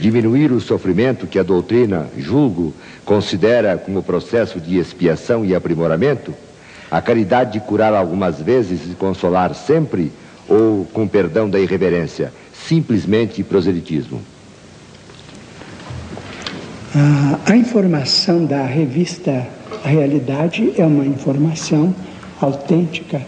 Diminuir 0.00 0.50
o 0.50 0.60
sofrimento 0.60 1.26
que 1.26 1.38
a 1.38 1.42
doutrina, 1.42 2.08
julgo, 2.18 2.74
considera 3.04 3.76
como 3.78 4.02
processo 4.02 4.58
de 4.58 4.78
expiação 4.78 5.44
e 5.44 5.54
aprimoramento? 5.54 6.34
A 6.90 7.00
caridade 7.00 7.52
de 7.52 7.60
curar 7.60 7.94
algumas 7.94 8.40
vezes 8.40 8.80
e 8.90 8.94
consolar 8.94 9.54
sempre? 9.54 10.10
Ou, 10.48 10.84
com 10.92 11.06
perdão 11.06 11.48
da 11.48 11.60
irreverência, 11.60 12.32
simplesmente 12.52 13.42
proselitismo? 13.42 14.20
A, 17.46 17.56
informação 17.56 18.44
da 18.44 18.64
revista 18.66 19.46
Realidade 19.84 20.72
é 20.76 20.86
uma 20.86 21.04
informação 21.04 21.94
autêntica. 22.40 23.20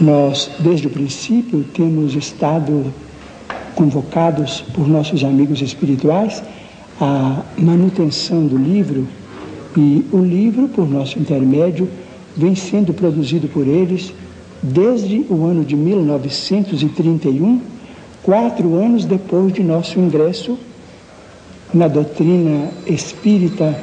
Nós, 0.00 0.50
desde 0.60 0.86
o 0.86 0.90
princípio, 0.90 1.64
temos 1.74 2.14
estado 2.14 2.92
convocados 3.74 4.60
por 4.72 4.88
nossos 4.88 5.24
amigos 5.24 5.60
espirituais 5.60 6.42
à 7.00 7.42
manutenção 7.58 8.46
do 8.46 8.56
livro 8.56 9.06
e 9.76 10.04
o 10.12 10.18
livro, 10.18 10.68
por 10.68 10.88
nosso 10.88 11.18
intermédio, 11.18 11.88
vem 12.36 12.54
sendo 12.54 12.94
produzido 12.94 13.48
por 13.48 13.66
eles 13.66 14.12
desde 14.62 15.26
o 15.28 15.44
ano 15.44 15.64
de 15.64 15.74
1931 15.74 17.60
quatro 18.22 18.74
anos 18.76 19.04
depois 19.04 19.52
de 19.52 19.62
nosso 19.62 19.98
ingresso 19.98 20.58
na 21.72 21.88
doutrina 21.88 22.68
espírita 22.86 23.76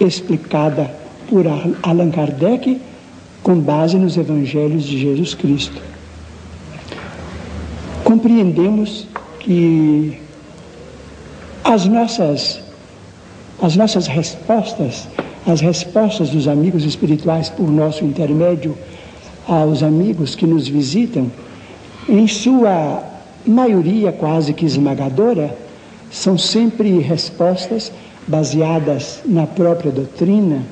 explicada 0.00 0.90
por 1.28 1.44
Allan 1.82 2.10
Kardec 2.10 2.80
com 3.42 3.60
base 3.60 3.96
nos 3.96 4.16
evangelhos 4.16 4.84
de 4.84 4.98
Jesus 4.98 5.34
Cristo. 5.34 5.80
Compreendemos 8.02 9.06
que 9.38 10.18
as 11.62 11.86
nossas 11.86 12.60
as 13.62 13.76
nossas 13.76 14.06
respostas, 14.06 15.06
as 15.46 15.60
respostas 15.60 16.30
dos 16.30 16.48
amigos 16.48 16.82
espirituais 16.84 17.50
por 17.50 17.70
nosso 17.70 18.04
intermédio 18.04 18.76
aos 19.46 19.82
amigos 19.82 20.34
que 20.34 20.46
nos 20.46 20.66
visitam, 20.66 21.30
em 22.08 22.26
sua 22.26 23.04
maioria 23.46 24.12
quase 24.12 24.54
que 24.54 24.64
esmagadora, 24.64 25.54
são 26.10 26.38
sempre 26.38 26.98
respostas 27.00 27.92
baseadas 28.26 29.20
na 29.24 29.46
própria 29.46 29.90
doutrina, 29.90 30.62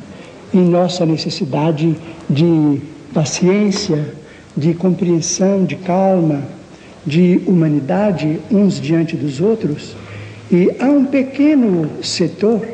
em 0.52 0.60
nossa 0.60 1.04
necessidade 1.04 1.96
de 2.28 2.80
paciência, 3.12 4.14
de 4.56 4.74
compreensão, 4.74 5.64
de 5.64 5.76
calma, 5.76 6.42
de 7.06 7.40
humanidade 7.46 8.40
uns 8.50 8.80
diante 8.80 9.16
dos 9.16 9.40
outros. 9.40 9.94
E 10.50 10.70
há 10.78 10.86
um 10.86 11.04
pequeno 11.04 11.90
setor 12.02 12.66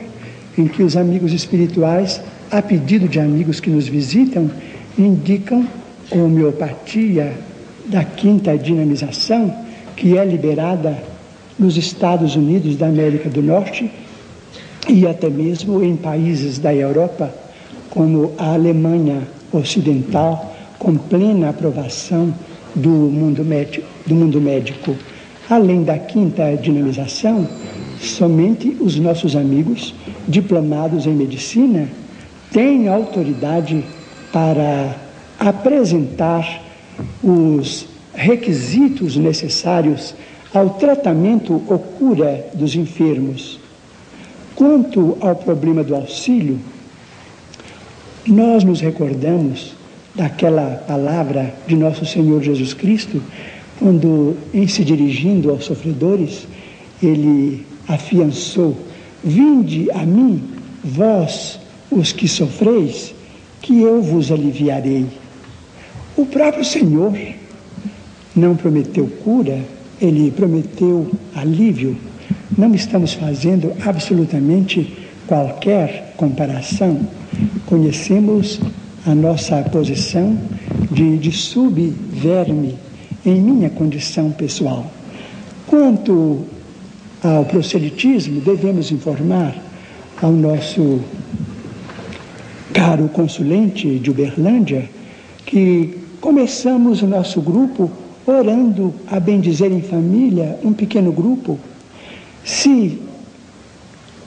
em 0.56 0.66
que 0.66 0.82
os 0.82 0.96
amigos 0.96 1.32
espirituais, 1.32 2.20
a 2.50 2.62
pedido 2.62 3.08
de 3.08 3.18
amigos 3.18 3.60
que 3.60 3.70
nos 3.70 3.88
visitam, 3.88 4.50
indicam 4.98 5.66
homeopatia 6.10 7.32
da 7.86 8.04
quinta 8.04 8.56
dinamização 8.56 9.54
que 9.96 10.16
é 10.16 10.24
liberada 10.24 10.96
nos 11.58 11.76
Estados 11.76 12.34
Unidos 12.36 12.76
da 12.76 12.86
América 12.86 13.28
do 13.28 13.42
Norte 13.42 13.90
e 14.88 15.06
até 15.06 15.28
mesmo 15.28 15.82
em 15.82 15.96
países 15.96 16.58
da 16.58 16.74
Europa, 16.74 17.32
como 17.90 18.32
a 18.38 18.54
Alemanha 18.54 19.22
Ocidental, 19.52 20.54
com 20.78 20.96
plena 20.96 21.50
aprovação 21.50 22.34
do 22.74 22.88
mundo 22.88 23.44
médico. 23.44 23.86
Do 24.06 24.14
mundo 24.14 24.40
médico. 24.40 24.96
Além 25.48 25.82
da 25.82 25.98
quinta 25.98 26.54
dinamização, 26.56 27.48
somente 28.00 28.76
os 28.80 28.98
nossos 28.98 29.36
amigos 29.36 29.94
diplomados 30.26 31.06
em 31.06 31.14
medicina 31.14 31.88
têm 32.50 32.88
autoridade 32.88 33.84
para 34.32 34.96
apresentar 35.38 36.62
os 37.22 37.86
requisitos 38.14 39.16
necessários 39.16 40.14
ao 40.52 40.70
tratamento 40.70 41.62
ou 41.68 41.78
cura 41.78 42.46
dos 42.54 42.74
enfermos. 42.76 43.63
Quanto 44.54 45.16
ao 45.20 45.34
problema 45.34 45.82
do 45.82 45.94
auxílio, 45.94 46.58
nós 48.26 48.64
nos 48.64 48.80
recordamos 48.80 49.74
daquela 50.14 50.82
palavra 50.86 51.54
de 51.66 51.76
nosso 51.76 52.06
Senhor 52.06 52.42
Jesus 52.42 52.72
Cristo, 52.72 53.20
quando, 53.78 54.36
em 54.52 54.66
se 54.68 54.84
dirigindo 54.84 55.50
aos 55.50 55.64
sofredores, 55.64 56.46
ele 57.02 57.66
afiançou: 57.88 58.76
Vinde 59.22 59.90
a 59.90 60.06
mim, 60.06 60.42
vós, 60.82 61.58
os 61.90 62.12
que 62.12 62.28
sofreis, 62.28 63.14
que 63.60 63.80
eu 63.80 64.00
vos 64.00 64.30
aliviarei. 64.30 65.06
O 66.16 66.24
próprio 66.26 66.64
Senhor 66.64 67.12
não 68.36 68.54
prometeu 68.54 69.06
cura, 69.24 69.60
ele 70.00 70.30
prometeu 70.30 71.10
alívio. 71.34 71.96
Não 72.56 72.74
estamos 72.74 73.14
fazendo 73.14 73.72
absolutamente 73.84 75.06
qualquer 75.26 76.14
comparação. 76.16 77.00
Conhecemos 77.66 78.60
a 79.06 79.14
nossa 79.14 79.62
posição 79.62 80.38
de, 80.90 81.18
de 81.18 81.32
subverme 81.32 82.76
em 83.24 83.40
minha 83.40 83.70
condição 83.70 84.30
pessoal. 84.30 84.86
Quanto 85.66 86.44
ao 87.22 87.44
proselitismo, 87.44 88.40
devemos 88.40 88.92
informar 88.92 89.56
ao 90.20 90.30
nosso 90.30 91.00
caro 92.72 93.08
consulente 93.08 93.98
de 93.98 94.10
Uberlândia 94.10 94.88
que 95.46 95.98
começamos 96.20 97.02
o 97.02 97.06
nosso 97.06 97.40
grupo 97.40 97.90
orando 98.26 98.94
a 99.06 99.20
bendizer 99.20 99.70
em 99.70 99.82
família 99.82 100.58
um 100.64 100.72
pequeno 100.72 101.12
grupo, 101.12 101.58
se 102.44 103.00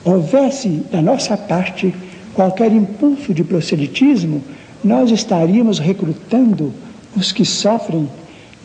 houvesse 0.04 0.68
da 0.90 1.00
nossa 1.00 1.36
parte 1.36 1.94
qualquer 2.34 2.72
impulso 2.72 3.32
de 3.32 3.44
proselitismo, 3.44 4.42
nós 4.82 5.10
estaríamos 5.10 5.78
recrutando 5.78 6.72
os 7.16 7.32
que 7.32 7.44
sofrem 7.44 8.08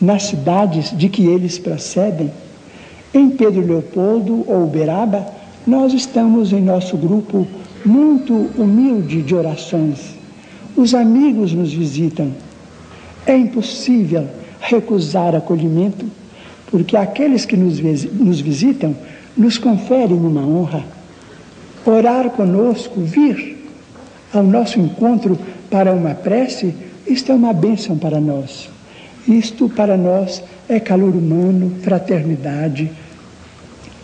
nas 0.00 0.24
cidades 0.24 0.96
de 0.96 1.08
que 1.08 1.26
eles 1.26 1.58
procedem. 1.58 2.30
Em 3.12 3.30
Pedro 3.30 3.64
Leopoldo 3.64 4.44
ou 4.46 4.64
Uberaba, 4.64 5.26
nós 5.66 5.92
estamos 5.92 6.52
em 6.52 6.60
nosso 6.60 6.96
grupo 6.96 7.46
muito 7.84 8.50
humilde 8.56 9.22
de 9.22 9.34
orações. 9.34 10.14
Os 10.76 10.94
amigos 10.94 11.52
nos 11.52 11.72
visitam. 11.72 12.32
É 13.26 13.36
impossível 13.36 14.26
recusar 14.60 15.34
acolhimento, 15.34 16.06
porque 16.70 16.96
aqueles 16.96 17.44
que 17.44 17.56
nos, 17.56 17.78
visitam 18.40 18.94
nos 19.36 19.58
conferem 19.58 20.16
uma 20.16 20.40
honra. 20.40 20.84
Orar 21.84 22.30
conosco, 22.30 23.00
vir 23.00 23.68
ao 24.32 24.42
nosso 24.42 24.80
encontro 24.80 25.38
para 25.70 25.92
uma 25.92 26.14
prece, 26.14 26.74
isto 27.06 27.30
é 27.30 27.34
uma 27.34 27.52
bênção 27.52 27.98
para 27.98 28.20
nós. 28.20 28.68
Isto 29.26 29.68
para 29.68 29.96
nós 29.96 30.42
é 30.68 30.78
calor 30.80 31.14
humano, 31.14 31.72
fraternidade, 31.82 32.90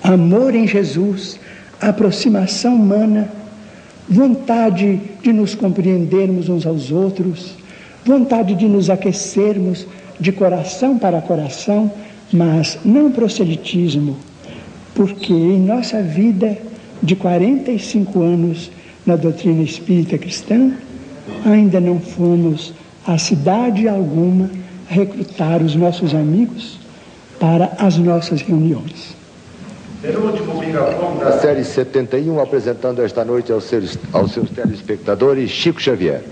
amor 0.03 0.55
em 0.55 0.67
Jesus, 0.67 1.39
aproximação 1.81 2.75
humana, 2.75 3.31
vontade 4.09 5.01
de 5.23 5.33
nos 5.33 5.55
compreendermos 5.55 6.49
uns 6.49 6.67
aos 6.67 6.91
outros, 6.91 7.55
vontade 8.05 8.55
de 8.55 8.67
nos 8.67 8.91
aquecermos 8.91 9.87
de 10.19 10.33
coração 10.33 10.99
para 10.99 11.21
coração, 11.23 11.91
mas 12.33 12.79
não 12.85 13.11
proselitismo, 13.11 14.17
porque 15.01 15.33
em 15.33 15.59
nossa 15.59 16.03
vida 16.03 16.59
de 17.03 17.17
45 17.17 18.21
anos 18.21 18.71
na 19.07 19.17
doutrina 19.17 19.63
espírita 19.63 20.19
cristã, 20.19 20.73
ainda 21.43 21.81
não 21.81 21.99
fomos 21.99 22.75
a 23.07 23.17
cidade 23.17 23.89
alguma 23.89 24.51
recrutar 24.91 25.63
os 25.63 25.75
nossos 25.75 26.15
amigos 26.15 26.79
para 27.39 27.73
as 27.79 27.97
nossas 27.97 28.43
reuniões. 28.43 29.17
Penúltimo 30.03 30.61
microfone 30.61 31.19
da 31.21 31.39
série 31.39 31.65
71, 31.65 32.39
apresentando 32.39 33.01
esta 33.01 33.25
noite 33.25 33.51
aos 33.51 33.65
seus, 33.65 33.99
aos 34.13 34.33
seus 34.33 34.51
telespectadores, 34.51 35.49
Chico 35.49 35.81
Xavier. 35.81 36.23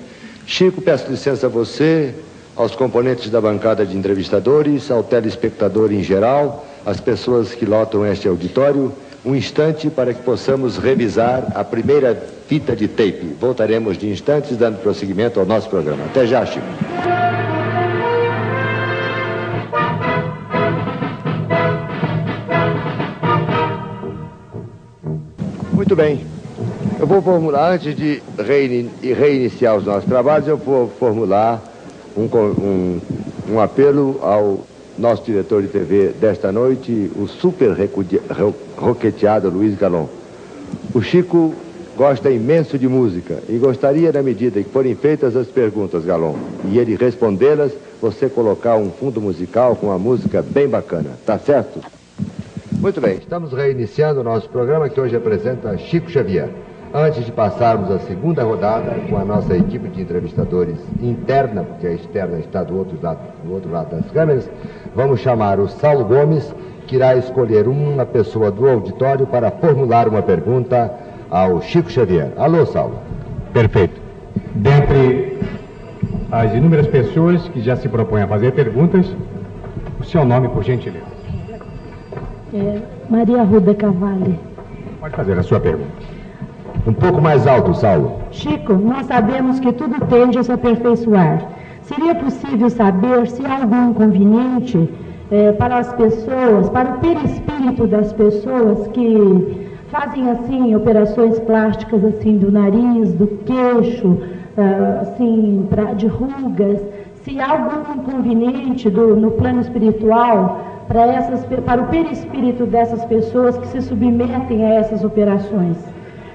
Chico, 0.45 0.83
peço 0.83 1.11
licença 1.11 1.47
a 1.47 1.49
você, 1.49 2.15
aos 2.55 2.75
componentes 2.75 3.31
da 3.31 3.41
bancada 3.41 3.87
de 3.87 3.97
entrevistadores, 3.97 4.91
ao 4.91 5.03
telespectador 5.03 5.91
em 5.91 6.03
geral, 6.03 6.67
às 6.89 6.99
pessoas 7.01 7.55
que 7.55 7.67
lotam 7.67 8.07
este 8.07 8.27
auditório, 8.27 8.91
um 9.23 9.37
instante 9.37 9.91
para 9.91 10.15
que 10.15 10.23
possamos 10.23 10.79
revisar 10.79 11.53
a 11.55 11.63
primeira 11.63 12.15
fita 12.47 12.75
de 12.75 12.89
tape. 12.89 13.37
Voltaremos 13.39 13.99
de 13.99 14.09
instantes, 14.09 14.57
dando 14.57 14.79
prosseguimento 14.79 15.39
ao 15.39 15.45
nosso 15.45 15.69
programa. 15.69 16.07
Até 16.07 16.27
já, 16.27 16.47
Chico. 16.47 16.65
Muito 25.75 25.95
bem. 25.95 26.25
Eu 26.99 27.07
vou 27.07 27.21
formular, 27.21 27.73
antes 27.73 27.95
de 27.95 28.23
reiniciar 29.03 29.77
os 29.77 29.85
nossos 29.85 30.09
trabalhos, 30.09 30.49
eu 30.49 30.57
vou 30.57 30.89
formular 30.99 31.63
um, 32.17 32.25
um, 32.25 33.01
um 33.51 33.61
apelo 33.61 34.19
ao 34.23 34.61
nosso 34.99 35.23
diretor 35.23 35.63
de 35.63 35.69
TV 35.69 36.13
desta 36.21 36.51
noite, 36.51 37.11
o 37.17 37.27
super 37.27 37.77
roqueteado 38.77 39.49
Luiz 39.49 39.79
Galon. 39.79 40.07
O 40.95 41.01
Chico 41.01 41.55
gosta 41.97 42.31
imenso 42.31 42.79
de 42.79 42.89
música 42.89 43.43
e 43.49 43.57
gostaria, 43.59 44.13
na 44.13 44.23
medida 44.23 44.63
que 44.63 44.71
forem 44.71 44.95
feitas 44.95 45.35
as 45.37 45.49
perguntas, 45.49 46.05
Galon, 46.05 46.35
e 46.65 46.79
ele 46.79 46.97
respondê-las, 46.97 47.73
você 48.01 48.29
colocar 48.29 48.77
um 48.77 48.91
fundo 48.91 49.21
musical 49.21 49.75
com 49.75 49.87
uma 49.87 49.99
música 49.99 50.43
bem 50.43 50.69
bacana. 50.69 51.11
Tá 51.25 51.39
certo? 51.39 51.81
Muito 52.73 53.01
bem, 53.01 53.17
estamos 53.17 53.53
reiniciando 53.53 54.21
o 54.21 54.25
nosso 54.25 54.49
programa 54.49 54.89
que 54.89 55.01
hoje 55.01 55.17
apresenta 55.17 55.77
Chico 55.77 56.09
Xavier. 56.09 56.49
Antes 56.93 57.27
de 57.27 57.33
passarmos 57.33 57.91
à 57.91 57.99
segunda 57.99 58.43
rodada 58.43 58.95
com 59.11 59.19
a 59.19 59.25
nossa 59.25 59.55
equipe 59.55 59.89
de 59.89 60.01
entrevistadores 60.01 60.79
interna, 61.03 61.63
porque 61.63 61.87
a 61.87 61.93
externa 61.93 62.39
está 62.39 62.63
do 62.63 62.79
outro 62.79 62.99
lado, 63.03 63.19
do 63.45 63.53
outro 63.53 63.71
lado 63.71 63.95
das 63.95 64.11
câmeras, 64.11 64.49
vamos 64.95 65.21
chamar 65.21 65.61
o 65.61 65.69
Saulo 65.69 66.07
Gomes, 66.07 66.55
que 66.87 66.97
irá 66.97 67.15
escolher 67.15 67.69
uma 67.69 68.07
pessoa 68.07 68.51
do 68.51 68.67
auditório 68.67 69.27
para 69.27 69.51
formular 69.51 70.09
uma 70.09 70.23
pergunta 70.23 70.91
ao 71.31 71.61
Chico 71.61 71.91
Xavier. 71.91 72.33
Alô, 72.39 72.65
Saulo. 72.65 72.99
Perfeito. 73.53 74.01
Dentre 74.55 75.39
as 76.33 76.55
inúmeras 76.55 76.87
pessoas 76.87 77.47
que 77.49 77.61
já 77.61 77.77
se 77.77 77.87
propõem 77.89 78.23
a 78.23 78.27
fazer 78.27 78.53
perguntas, 78.53 79.07
o 80.01 80.05
seu 80.05 80.25
nome, 80.25 80.49
por 80.49 80.65
gentileza. 80.65 81.05
É, 82.55 82.81
Maria 83.11 83.43
Ruda 83.43 83.75
Cavalli. 83.75 84.41
Pode 85.01 85.15
fazer 85.15 85.39
a 85.39 85.43
sua 85.43 85.61
pergunta. 85.61 86.18
Um 86.89 86.95
pouco 86.95 87.21
mais 87.21 87.47
alto, 87.47 87.75
Saulo. 87.75 88.13
Chico, 88.31 88.73
nós 88.73 89.05
sabemos 89.05 89.61
que 89.61 89.71
tudo 89.75 90.01
tende 90.07 90.39
a 90.39 90.43
se 90.43 90.51
aperfeiçoar. 90.51 91.47
Seria 91.83 92.15
possível 92.15 92.71
saber 92.71 93.27
se 93.27 93.45
há 93.45 93.61
algum 93.61 93.91
inconveniente 93.91 94.89
eh, 95.31 95.53
para 95.53 95.77
as 95.81 95.93
pessoas, 95.93 96.71
para 96.71 96.93
o 96.93 96.99
perispírito 97.01 97.87
das 97.87 98.11
pessoas 98.15 98.89
que 98.89 99.69
fazem 99.91 100.31
assim 100.31 100.75
operações 100.75 101.39
plásticas 101.41 102.03
assim 102.07 102.39
do 102.39 102.51
nariz, 102.51 103.13
do 103.13 103.27
queixo, 103.45 104.09
uh, 104.09 105.03
assim 105.03 105.67
pra, 105.69 105.93
de 105.93 106.07
rugas, 106.07 106.81
se 107.23 107.39
há 107.39 107.51
algum 107.51 108.01
inconveniente 108.01 108.89
do, 108.89 109.15
no 109.15 109.33
plano 109.33 109.61
espiritual 109.61 110.65
para 110.89 111.07
essas 111.07 111.45
para 111.67 111.83
o 111.83 111.87
perispírito 111.89 112.65
dessas 112.65 113.05
pessoas 113.05 113.59
que 113.59 113.67
se 113.69 113.83
submetem 113.83 114.65
a 114.65 114.71
essas 114.71 115.05
operações 115.05 115.77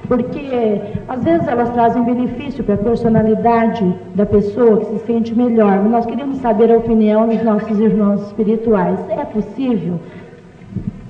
porque 0.07 0.81
às 1.07 1.23
vezes 1.23 1.47
elas 1.47 1.69
trazem 1.71 2.03
benefício 2.03 2.63
para 2.63 2.75
a 2.75 2.77
personalidade 2.77 3.95
da 4.15 4.25
pessoa 4.25 4.77
que 4.77 4.85
se 4.85 5.05
sente 5.05 5.33
melhor. 5.33 5.79
Mas 5.81 5.91
nós 5.91 6.05
queremos 6.05 6.37
saber 6.39 6.71
a 6.71 6.77
opinião 6.77 7.27
dos 7.27 7.41
nossos 7.43 7.79
irmãos 7.79 8.21
espirituais. 8.27 8.99
É 9.09 9.23
possível? 9.25 9.99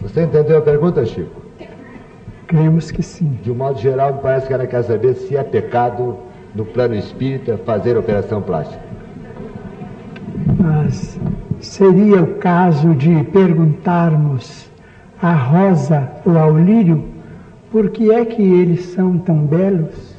Você 0.02 0.24
entendeu 0.24 0.58
a 0.58 0.62
pergunta, 0.62 1.06
Chico? 1.06 1.42
Cremos 2.48 2.92
que 2.92 3.02
sim. 3.02 3.40
De 3.42 3.52
um 3.52 3.56
modo 3.56 3.80
geral, 3.80 4.20
parece 4.22 4.48
que 4.48 4.54
ela 4.54 4.68
quer 4.68 4.84
saber 4.84 5.16
se 5.16 5.36
é 5.36 5.44
pecado 5.44 6.18
no 6.54 6.66
plano 6.66 6.94
espírita 6.94 7.58
fazer 7.66 7.98
operação 7.98 8.42
plástica. 8.42 8.82
Mas 10.60 11.20
seria 11.60 12.22
o 12.22 12.36
caso 12.36 12.94
de 12.94 13.24
perguntarmos 13.26 14.70
a 15.22 15.34
rosa 15.34 16.12
ou 16.26 16.38
ao 16.38 16.58
lírio 16.58 17.13
por 17.74 17.90
que 17.90 18.12
é 18.12 18.24
que 18.24 18.40
eles 18.40 18.86
são 18.86 19.18
tão 19.18 19.48
belos? 19.48 20.16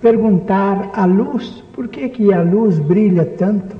Perguntar 0.00 0.90
à 0.94 1.04
luz 1.04 1.62
por 1.74 1.88
que, 1.88 2.08
que 2.08 2.32
a 2.32 2.42
luz 2.42 2.78
brilha 2.78 3.26
tanto? 3.26 3.76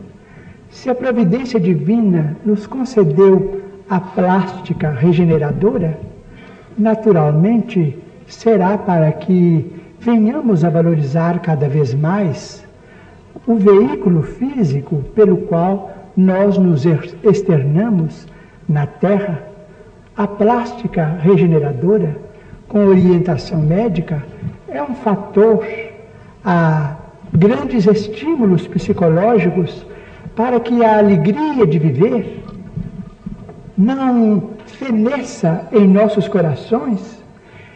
Se 0.69 0.91
a 0.91 0.95
providência 0.95 1.59
divina 1.59 2.37
nos 2.45 2.67
concedeu 2.67 3.63
a 3.89 3.99
plástica 3.99 4.91
regeneradora, 4.91 5.99
naturalmente 6.77 7.97
será 8.27 8.77
para 8.77 9.11
que 9.13 9.73
venhamos 9.99 10.63
a 10.63 10.69
valorizar 10.69 11.41
cada 11.41 11.71
vez 11.71 11.95
mais 11.95 12.63
o 13.47 13.55
veículo 13.55 14.23
físico 14.23 14.97
pelo 15.15 15.39
qual 15.39 15.91
nós 16.15 16.59
nos 16.59 16.85
externamos 17.25 18.29
na 18.69 18.87
Terra. 18.87 19.43
A 20.15 20.27
plástica 20.27 21.19
regeneradora 21.23 22.29
com 22.71 22.87
orientação 22.87 23.59
médica 23.59 24.23
é 24.69 24.81
um 24.81 24.95
fator 24.95 25.67
a 26.45 26.95
grandes 27.33 27.85
estímulos 27.85 28.67
psicológicos 28.69 29.85
para 30.37 30.61
que 30.61 30.85
a 30.85 30.99
alegria 30.99 31.67
de 31.67 31.79
viver 31.81 32.45
não 33.77 34.51
feneça 34.67 35.67
em 35.73 35.85
nossos 35.87 36.29
corações 36.29 37.21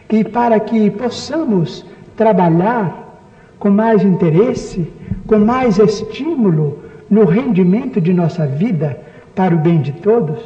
e 0.09 0.23
para 0.23 0.57
que 0.61 0.89
possamos 0.91 1.85
trabalhar 2.15 3.19
com 3.59 3.69
mais 3.69 4.01
interesse, 4.01 4.89
com 5.27 5.39
mais 5.39 5.77
estímulo 5.77 6.85
no 7.09 7.25
rendimento 7.25 7.99
de 7.99 8.13
nossa 8.13 8.47
vida 8.47 8.97
para 9.35 9.53
o 9.53 9.57
bem 9.57 9.81
de 9.81 9.91
todos. 9.91 10.39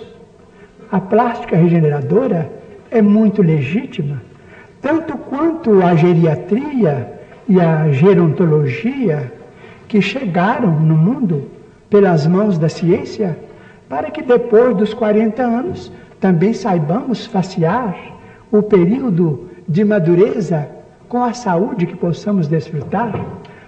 A 0.91 0.99
plástica 0.99 1.55
regeneradora 1.55 2.51
é 2.89 2.99
muito 2.99 3.43
legítima 3.43 4.28
tanto 4.81 5.17
quanto 5.17 5.81
a 5.81 5.95
geriatria 5.95 7.19
e 7.47 7.59
a 7.59 7.91
gerontologia 7.91 9.31
que 9.87 10.01
chegaram 10.01 10.79
no 10.79 10.95
mundo 10.95 11.49
pelas 11.89 12.27
mãos 12.27 12.57
da 12.57 12.69
ciência, 12.69 13.37
para 13.87 14.11
que 14.11 14.21
depois 14.21 14.75
dos 14.77 14.93
40 14.93 15.41
anos 15.41 15.91
também 16.19 16.53
saibamos 16.53 17.25
facear 17.25 17.97
o 18.51 18.61
período 18.61 19.49
de 19.67 19.83
madureza 19.83 20.69
com 21.07 21.23
a 21.23 21.33
saúde 21.33 21.87
que 21.87 21.95
possamos 21.95 22.47
desfrutar, 22.47 23.19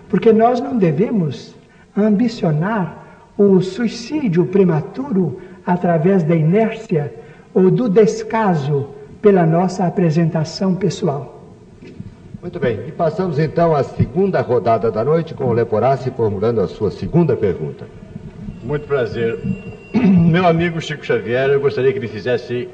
porque 0.10 0.32
nós 0.32 0.62
não 0.62 0.78
devemos 0.78 1.56
ambicionar 1.98 2.98
o 3.38 3.60
suicídio 3.62 4.46
prematuro 4.46 5.40
através 5.66 6.22
da 6.24 6.36
inércia 6.36 7.14
ou 7.54 7.72
do 7.72 7.90
descaso 7.90 8.90
pela 9.22 9.46
nossa 9.46 9.86
apresentação 9.86 10.76
pessoal. 10.76 11.42
Muito 12.42 12.60
bem, 12.60 12.88
e 12.88 12.92
passamos 12.92 13.38
então 13.38 13.76
à 13.76 13.84
segunda 13.84 14.42
rodada 14.42 14.90
da 14.90 15.04
noite 15.04 15.36
com 15.36 15.46
o 15.46 15.54
Leporassi 15.54 16.10
formulando 16.10 16.60
a 16.60 16.68
sua 16.68 16.90
segunda 16.90 17.36
pergunta. 17.36 17.86
Muito 18.64 18.88
prazer. 18.88 19.38
Meu 19.94 20.48
amigo 20.48 20.82
Chico 20.82 21.06
Xavier, 21.06 21.50
eu 21.52 21.60
gostaria 21.60 21.92
que 21.92 22.00
ele 22.00 22.08
fizesse, 22.08 22.68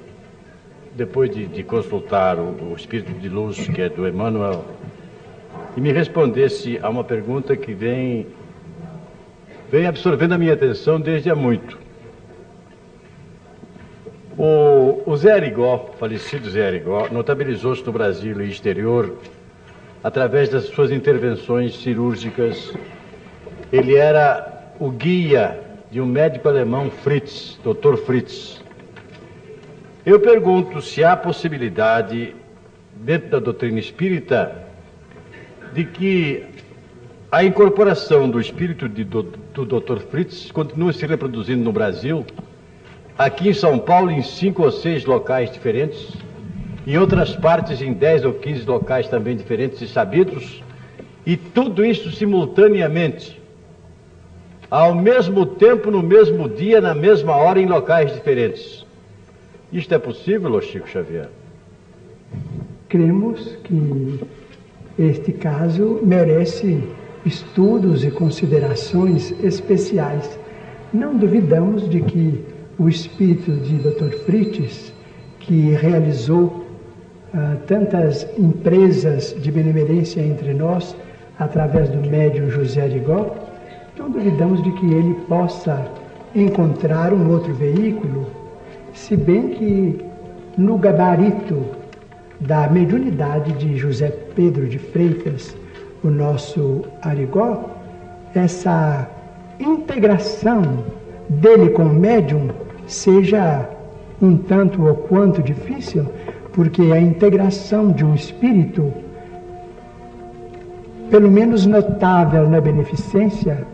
depois 0.95 1.29
de, 1.35 1.47
de 1.47 1.63
consultar 1.63 2.39
o, 2.39 2.71
o, 2.71 2.75
Espírito 2.77 3.11
de 3.11 3.27
Luz, 3.27 3.67
que 3.67 3.81
é 3.81 3.89
do 3.89 4.07
Emmanuel, 4.07 4.63
e 5.75 5.81
me 5.81 5.91
respondesse 5.91 6.79
a 6.81 6.89
uma 6.89 7.03
pergunta 7.03 7.57
que 7.57 7.73
vem, 7.73 8.25
vem 9.69 9.85
absorvendo 9.85 10.31
a 10.33 10.37
minha 10.37 10.53
atenção 10.53 10.97
desde 10.97 11.29
há 11.29 11.35
muito. 11.35 11.86
O, 14.37 15.01
o 15.07 15.17
Zé 15.17 15.31
Arigó, 15.31 15.93
falecido 15.97 16.47
Zé 16.47 16.67
Arigó, 16.67 17.07
notabilizou-se 17.09 17.83
no 17.83 17.91
Brasil 17.91 18.39
e 18.39 18.49
exterior 18.49 19.17
através 20.03 20.49
das 20.49 20.65
suas 20.65 20.91
intervenções 20.91 21.75
cirúrgicas. 21.81 22.71
Ele 23.71 23.95
era 23.95 24.73
o 24.79 24.91
guia 24.91 25.59
de 25.89 25.99
um 25.99 26.05
médico 26.05 26.47
alemão, 26.47 26.91
Fritz, 26.91 27.59
Dr. 27.63 27.95
Fritz. 28.05 28.61
Eu 30.05 30.19
pergunto 30.19 30.83
se 30.83 31.03
há 31.03 31.17
possibilidade, 31.17 32.35
dentro 32.93 33.31
da 33.31 33.39
doutrina 33.39 33.79
espírita, 33.79 34.67
de 35.73 35.83
que 35.83 36.45
a 37.31 37.43
incorporação 37.43 38.29
do 38.29 38.39
espírito 38.39 38.87
de, 38.87 39.03
do, 39.03 39.23
do 39.23 39.65
Dr. 39.65 39.97
Fritz 40.11 40.51
continua 40.51 40.93
se 40.93 41.05
reproduzindo 41.07 41.63
no 41.63 41.71
Brasil, 41.71 42.23
aqui 43.17 43.49
em 43.49 43.53
São 43.53 43.79
Paulo, 43.79 44.11
em 44.11 44.21
cinco 44.21 44.63
ou 44.63 44.71
seis 44.71 45.05
locais 45.05 45.51
diferentes, 45.51 46.13
em 46.85 46.97
outras 46.97 47.35
partes, 47.35 47.81
em 47.81 47.93
dez 47.93 48.23
ou 48.23 48.33
quinze 48.33 48.65
locais 48.65 49.07
também 49.07 49.35
diferentes 49.35 49.81
e 49.81 49.87
sabidos, 49.87 50.63
e 51.25 51.35
tudo 51.35 51.83
isso 51.83 52.11
simultaneamente, 52.11 53.41
ao 54.69 54.93
mesmo 54.93 55.45
tempo, 55.45 55.89
no 55.89 56.03
mesmo 56.03 56.47
dia, 56.47 56.79
na 56.79 56.93
mesma 56.93 57.35
hora, 57.35 57.59
em 57.59 57.65
locais 57.65 58.13
diferentes. 58.13 58.85
Isto 59.71 59.95
é 59.95 59.97
possível, 59.97 60.61
Chico 60.61 60.87
Xavier? 60.87 61.29
Cremos 62.87 63.57
que 63.63 64.19
este 64.97 65.33
caso 65.33 65.99
merece 66.03 66.81
estudos 67.25 68.05
e 68.05 68.11
considerações 68.11 69.31
especiais. 69.43 70.39
Não 70.93 71.17
duvidamos 71.17 71.89
de 71.89 72.01
que 72.01 72.45
o 72.79 72.87
espírito 72.87 73.51
de 73.51 73.75
Dr. 73.77 74.11
Fritz, 74.25 74.93
que 75.39 75.71
realizou 75.71 76.43
uh, 77.33 77.57
tantas 77.65 78.27
empresas 78.37 79.35
de 79.39 79.51
benemerência 79.51 80.21
entre 80.21 80.53
nós, 80.53 80.95
através 81.39 81.89
do 81.89 82.07
médium 82.07 82.49
José 82.49 82.83
Arigó, 82.83 83.35
não 83.97 84.11
duvidamos 84.11 84.61
de 84.63 84.71
que 84.73 84.85
ele 84.85 85.15
possa 85.27 85.87
encontrar 86.35 87.13
um 87.13 87.31
outro 87.31 87.53
veículo, 87.53 88.27
se 88.93 89.15
bem 89.15 89.49
que 89.49 90.05
no 90.57 90.77
gabarito 90.77 91.65
da 92.39 92.67
mediunidade 92.67 93.53
de 93.53 93.75
José 93.77 94.11
Pedro 94.35 94.67
de 94.67 94.77
Freitas, 94.77 95.55
o 96.03 96.09
nosso 96.09 96.83
Arigó, 97.01 97.71
essa 98.35 99.09
integração 99.59 100.83
dele 101.27 101.69
com 101.69 101.83
o 101.83 101.93
médium 101.93 102.49
seja 102.87 103.69
um 104.21 104.37
tanto 104.37 104.83
ou 104.85 104.95
quanto 104.95 105.43
difícil, 105.43 106.05
porque 106.53 106.81
a 106.91 106.99
integração 106.99 107.91
de 107.91 108.03
um 108.03 108.15
espírito, 108.15 108.91
pelo 111.11 111.29
menos 111.29 111.65
notável 111.65 112.49
na 112.49 112.59
beneficência, 112.59 113.65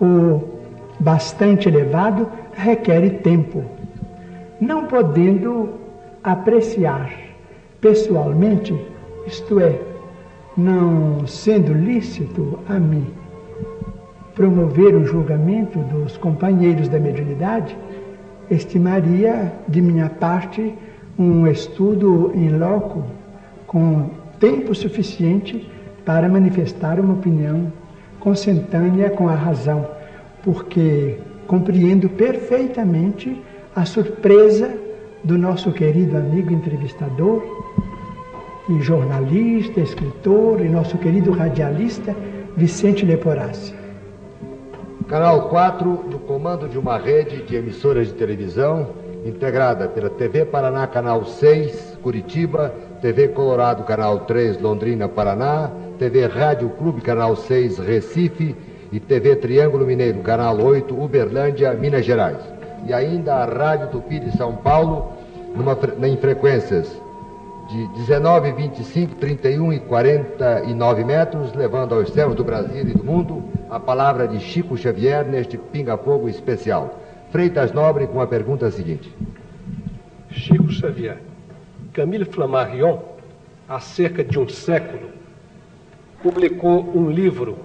ou 0.00 0.60
bastante 0.98 1.68
elevado, 1.68 2.28
requer 2.52 3.20
tempo. 3.20 3.62
Não 4.60 4.86
podendo 4.86 5.74
apreciar 6.24 7.12
pessoalmente, 7.80 8.74
isto 9.26 9.60
é, 9.60 9.78
não 10.56 11.26
sendo 11.26 11.72
lícito 11.72 12.58
a 12.68 12.78
mim 12.78 13.06
promover 14.36 14.94
o 14.94 15.04
julgamento 15.04 15.78
dos 15.78 16.16
companheiros 16.18 16.88
da 16.88 17.00
mediunidade, 17.00 17.76
estimaria 18.50 19.52
de 19.68 19.80
minha 19.80 20.08
parte 20.08 20.74
um 21.18 21.46
estudo 21.46 22.32
em 22.34 22.50
loco 22.50 23.04
com 23.66 24.10
tempo 24.38 24.74
suficiente 24.74 25.70
para 26.04 26.28
manifestar 26.28 27.00
uma 27.00 27.14
opinião 27.14 27.72
consentânea 28.20 29.10
com 29.10 29.28
a 29.28 29.34
razão, 29.34 29.88
porque 30.42 31.18
compreendo 31.46 32.08
perfeitamente 32.08 33.42
a 33.74 33.84
surpresa 33.84 34.70
do 35.24 35.36
nosso 35.36 35.72
querido 35.72 36.16
amigo 36.16 36.52
entrevistador 36.52 37.42
e 38.68 38.80
jornalista, 38.80 39.80
escritor 39.80 40.60
e 40.60 40.68
nosso 40.68 40.98
querido 40.98 41.30
radialista 41.30 42.14
Vicente 42.56 43.04
Leporassi. 43.04 43.85
Canal 45.08 45.48
4 45.48 46.08
do 46.10 46.18
comando 46.18 46.68
de 46.68 46.76
uma 46.76 46.98
rede 46.98 47.40
de 47.42 47.54
emissoras 47.54 48.08
de 48.08 48.14
televisão 48.14 48.88
integrada 49.24 49.86
pela 49.86 50.10
TV 50.10 50.44
Paraná 50.44 50.84
Canal 50.88 51.24
6, 51.24 51.98
Curitiba, 52.02 52.74
TV 53.00 53.28
Colorado 53.28 53.84
Canal 53.84 54.20
3, 54.20 54.60
Londrina, 54.60 55.08
Paraná, 55.08 55.70
TV 55.96 56.26
Rádio 56.26 56.70
Clube 56.70 57.00
Canal 57.02 57.36
6, 57.36 57.78
Recife 57.78 58.56
e 58.90 58.98
TV 58.98 59.36
Triângulo 59.36 59.86
Mineiro 59.86 60.18
Canal 60.22 60.60
8, 60.60 61.00
Uberlândia, 61.00 61.72
Minas 61.72 62.04
Gerais. 62.04 62.38
E 62.84 62.92
ainda 62.92 63.36
a 63.36 63.44
Rádio 63.44 63.90
Tupi 63.90 64.18
de 64.18 64.36
São 64.36 64.56
Paulo, 64.56 65.12
numa, 65.54 65.78
em 66.04 66.16
frequências 66.16 67.00
de 67.68 67.86
19, 67.98 68.52
25, 68.52 69.14
31 69.14 69.72
e 69.72 69.78
49 69.78 71.04
metros, 71.04 71.52
levando 71.54 71.94
aos 71.94 72.10
céus 72.10 72.34
do 72.34 72.42
Brasil 72.42 72.88
e 72.88 72.92
do 72.92 73.04
mundo 73.04 73.42
a 73.76 73.80
palavra 73.80 74.26
de 74.26 74.40
Chico 74.40 74.74
Xavier 74.74 75.26
neste 75.26 75.58
pinga-fogo 75.58 76.30
especial. 76.30 76.98
Freitas 77.30 77.72
Nobre 77.72 78.06
com 78.06 78.22
a 78.22 78.26
pergunta 78.26 78.70
seguinte. 78.70 79.12
Chico 80.30 80.70
Xavier, 80.70 81.18
Camille 81.92 82.24
Flammarion, 82.24 82.98
há 83.68 83.78
cerca 83.78 84.24
de 84.24 84.38
um 84.38 84.48
século, 84.48 85.10
publicou 86.22 86.90
um 86.96 87.10
livro 87.10 87.58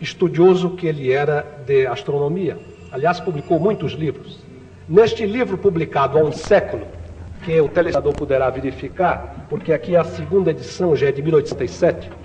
estudioso 0.00 0.70
que 0.76 0.86
ele 0.86 1.10
era 1.10 1.44
de 1.66 1.84
astronomia. 1.84 2.56
Aliás, 2.92 3.18
publicou 3.18 3.58
muitos 3.58 3.94
livros. 3.94 4.38
Neste 4.88 5.26
livro 5.26 5.58
publicado 5.58 6.18
há 6.18 6.22
um 6.22 6.30
século, 6.30 6.86
que 7.44 7.60
o 7.60 7.68
telespectador 7.68 8.14
poderá 8.14 8.48
verificar, 8.48 9.46
porque 9.50 9.72
aqui 9.72 9.96
a 9.96 10.04
segunda 10.04 10.52
edição, 10.52 10.94
já 10.94 11.08
é 11.08 11.12
de 11.12 11.20
1807. 11.20 12.23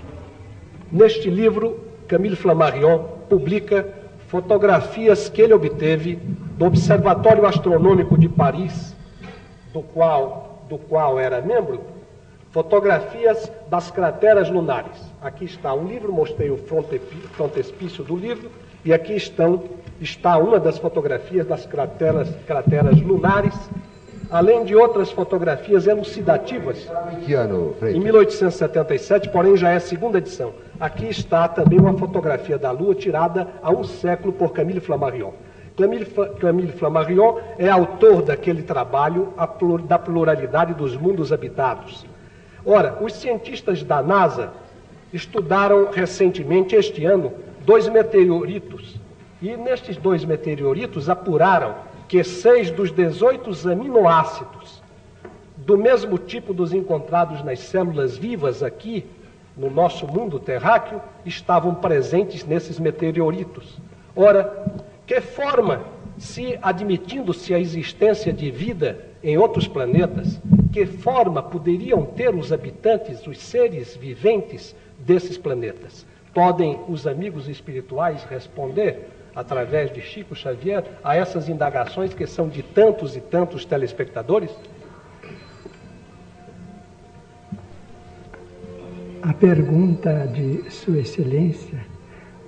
Neste 0.90 1.30
livro, 1.30 1.78
Camille 2.08 2.34
Flammarion 2.34 3.04
publica 3.28 3.86
fotografias 4.26 5.28
que 5.28 5.40
ele 5.40 5.54
obteve 5.54 6.16
do 6.16 6.66
Observatório 6.66 7.46
Astronômico 7.46 8.18
de 8.18 8.28
Paris, 8.28 8.94
do 9.72 9.82
qual, 9.82 10.64
do 10.68 10.78
qual 10.78 11.18
era 11.18 11.40
membro, 11.40 11.80
fotografias 12.50 13.50
das 13.68 13.90
crateras 13.90 14.50
lunares. 14.50 14.96
Aqui 15.22 15.44
está 15.44 15.72
um 15.72 15.86
livro, 15.86 16.12
mostrei 16.12 16.50
o 16.50 16.58
frontespício 17.36 18.02
do 18.02 18.16
livro, 18.16 18.50
e 18.84 18.92
aqui 18.92 19.14
estão, 19.14 19.62
está 20.00 20.38
uma 20.38 20.58
das 20.58 20.78
fotografias 20.78 21.46
das 21.46 21.66
crateras, 21.66 22.28
crateras 22.46 23.00
lunares 23.00 23.54
além 24.30 24.64
de 24.64 24.76
outras 24.76 25.10
fotografias 25.10 25.86
elucidativas. 25.86 26.88
Em 27.12 27.16
que 27.24 27.34
ano, 27.34 27.74
Em 27.82 27.98
1877, 27.98 29.28
porém 29.30 29.56
já 29.56 29.70
é 29.70 29.76
a 29.76 29.80
segunda 29.80 30.18
edição. 30.18 30.52
Aqui 30.80 31.08
está 31.08 31.46
também 31.46 31.78
uma 31.78 31.92
fotografia 31.92 32.56
da 32.56 32.70
Lua 32.70 32.94
tirada 32.94 33.46
há 33.62 33.70
um 33.70 33.84
século 33.84 34.32
por 34.32 34.50
Camille 34.50 34.80
Flammarion. 34.80 35.32
Camille, 35.76 36.72
Flammarion 36.72 37.38
é 37.58 37.68
autor 37.68 38.22
daquele 38.22 38.62
trabalho 38.62 39.34
da 39.86 39.98
pluralidade 39.98 40.72
dos 40.72 40.96
mundos 40.96 41.34
habitados. 41.34 42.06
Ora, 42.64 42.96
os 43.02 43.12
cientistas 43.12 43.82
da 43.82 44.02
NASA 44.02 44.54
estudaram 45.12 45.90
recentemente, 45.90 46.74
este 46.74 47.04
ano, 47.04 47.30
dois 47.66 47.86
meteoritos. 47.86 48.98
E 49.42 49.54
nestes 49.58 49.98
dois 49.98 50.24
meteoritos 50.24 51.10
apuraram 51.10 51.74
que 52.08 52.24
seis 52.24 52.70
dos 52.70 52.90
18 52.90 53.70
aminoácidos 53.70 54.80
do 55.58 55.76
mesmo 55.76 56.16
tipo 56.16 56.54
dos 56.54 56.72
encontrados 56.72 57.44
nas 57.44 57.60
células 57.60 58.16
vivas 58.16 58.62
aqui 58.62 59.04
no 59.60 59.68
nosso 59.68 60.06
mundo 60.08 60.40
terráqueo 60.40 61.02
estavam 61.24 61.74
presentes 61.74 62.46
nesses 62.46 62.78
meteoritos. 62.78 63.76
Ora, 64.16 64.74
que 65.06 65.20
forma, 65.20 65.82
se 66.16 66.58
admitindo-se 66.62 67.52
a 67.52 67.58
existência 67.58 68.32
de 68.32 68.50
vida 68.50 69.04
em 69.22 69.36
outros 69.36 69.68
planetas, 69.68 70.40
que 70.72 70.86
forma 70.86 71.42
poderiam 71.42 72.06
ter 72.06 72.34
os 72.34 72.54
habitantes, 72.54 73.26
os 73.26 73.38
seres 73.38 73.94
viventes 73.94 74.74
desses 74.98 75.36
planetas? 75.36 76.06
Podem 76.32 76.80
os 76.88 77.06
amigos 77.06 77.46
espirituais 77.46 78.24
responder? 78.24 79.10
através 79.32 79.92
de 79.92 80.00
Chico 80.00 80.34
Xavier, 80.34 80.84
a 81.04 81.16
essas 81.16 81.48
indagações 81.48 82.12
que 82.12 82.26
são 82.26 82.48
de 82.48 82.64
tantos 82.64 83.16
e 83.16 83.20
tantos 83.20 83.64
telespectadores? 83.64 84.50
A 89.22 89.34
pergunta 89.34 90.26
de 90.32 90.70
Sua 90.70 91.00
Excelência, 91.00 91.78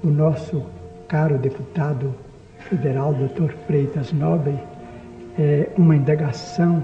o 0.02 0.06
nosso 0.06 0.64
caro 1.06 1.36
deputado 1.36 2.14
federal, 2.60 3.12
Dr. 3.12 3.52
Freitas 3.66 4.10
Nobre, 4.10 4.58
é 5.38 5.68
uma 5.76 5.94
indagação 5.94 6.82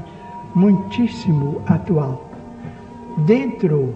muitíssimo 0.54 1.62
atual. 1.66 2.30
Dentro 3.26 3.94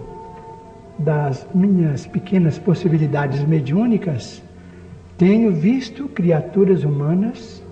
das 0.97 1.47
minhas 1.53 2.07
pequenas 2.07 2.57
possibilidades 2.57 3.45
mediúnicas, 3.45 4.41
tenho 5.15 5.51
visto 5.51 6.07
criaturas 6.07 6.83
humanas 6.83 7.63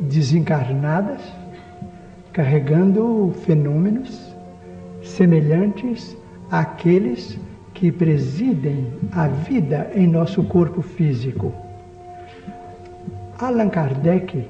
desencarnadas 0.00 1.20
carregando 2.32 3.34
fenômenos 3.44 4.34
semelhantes 5.02 6.16
àqueles 6.52 7.32
que 7.34 7.52
que 7.82 7.90
presidem 7.90 8.86
a 9.10 9.26
vida 9.26 9.90
em 9.92 10.06
nosso 10.06 10.44
corpo 10.44 10.82
físico. 10.82 11.52
Allan 13.40 13.68
Kardec, 13.68 14.46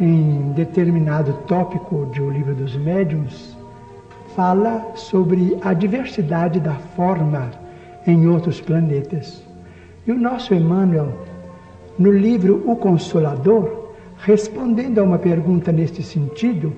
em 0.00 0.52
determinado 0.52 1.32
tópico 1.48 2.08
de 2.12 2.22
O 2.22 2.30
Livro 2.30 2.54
dos 2.54 2.76
Médiuns, 2.76 3.56
fala 4.36 4.92
sobre 4.94 5.58
a 5.62 5.72
diversidade 5.72 6.60
da 6.60 6.74
forma 6.74 7.50
em 8.06 8.28
outros 8.28 8.60
planetas. 8.60 9.42
E 10.06 10.12
o 10.12 10.16
nosso 10.16 10.54
Emmanuel, 10.54 11.12
no 11.98 12.12
livro 12.12 12.62
O 12.66 12.76
Consolador, 12.76 13.90
respondendo 14.18 15.00
a 15.00 15.02
uma 15.02 15.18
pergunta 15.18 15.72
neste 15.72 16.04
sentido, 16.04 16.72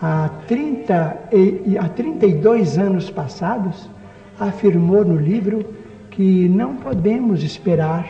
há, 0.00 0.30
30 0.46 1.28
e, 1.32 1.78
há 1.78 1.88
32 1.88 2.78
anos 2.78 3.10
passados, 3.10 3.88
afirmou 4.38 5.04
no 5.04 5.16
livro 5.16 5.64
que 6.10 6.48
não 6.48 6.76
podemos 6.76 7.42
esperar 7.42 8.08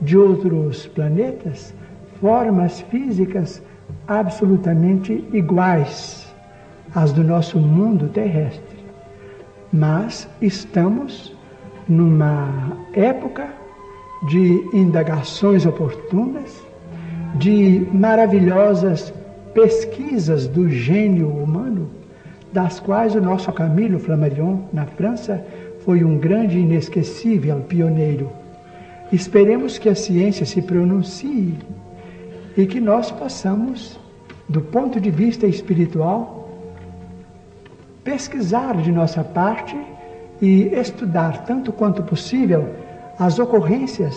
de 0.00 0.16
outros 0.16 0.86
planetas 0.86 1.74
formas 2.20 2.80
físicas 2.82 3.62
absolutamente 4.06 5.24
iguais 5.32 6.26
às 6.94 7.12
do 7.12 7.22
nosso 7.22 7.58
mundo 7.58 8.08
terrestre. 8.08 8.78
Mas 9.72 10.28
estamos 10.40 11.34
numa 11.88 12.76
época 12.92 13.48
de 14.28 14.68
indagações 14.74 15.64
oportunas, 15.64 16.62
de 17.36 17.86
maravilhosas 17.92 19.12
pesquisas 19.54 20.46
do 20.46 20.68
gênio 20.68 21.28
humano, 21.28 21.90
das 22.52 22.80
quais 22.80 23.14
o 23.14 23.20
nosso 23.20 23.52
Camilo 23.52 23.98
Flammarion, 23.98 24.60
na 24.72 24.86
França, 24.86 25.44
foi 25.84 26.04
um 26.04 26.18
grande 26.18 26.58
e 26.58 26.62
inesquecível 26.62 27.60
pioneiro. 27.60 28.30
Esperemos 29.12 29.78
que 29.78 29.88
a 29.88 29.94
ciência 29.94 30.46
se 30.46 30.62
pronuncie 30.62 31.54
e 32.56 32.66
que 32.66 32.80
nós 32.80 33.10
possamos, 33.10 33.98
do 34.48 34.60
ponto 34.60 35.00
de 35.00 35.10
vista 35.10 35.46
espiritual, 35.46 36.48
pesquisar 38.04 38.76
de 38.76 38.92
nossa 38.92 39.22
parte 39.22 39.76
e 40.40 40.62
estudar 40.74 41.44
tanto 41.44 41.72
quanto 41.72 42.02
possível 42.02 42.68
as 43.18 43.38
ocorrências 43.38 44.16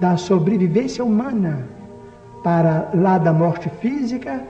da 0.00 0.16
sobrevivência 0.16 1.04
humana 1.04 1.66
para 2.42 2.90
lá 2.94 3.18
da 3.18 3.32
morte 3.32 3.70
física, 3.80 4.42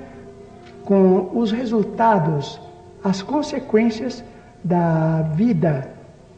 com 0.85 1.31
os 1.35 1.51
resultados, 1.53 2.61
as 3.03 3.22
consequências 3.22 4.24
da 4.62 5.22
vida 5.35 5.91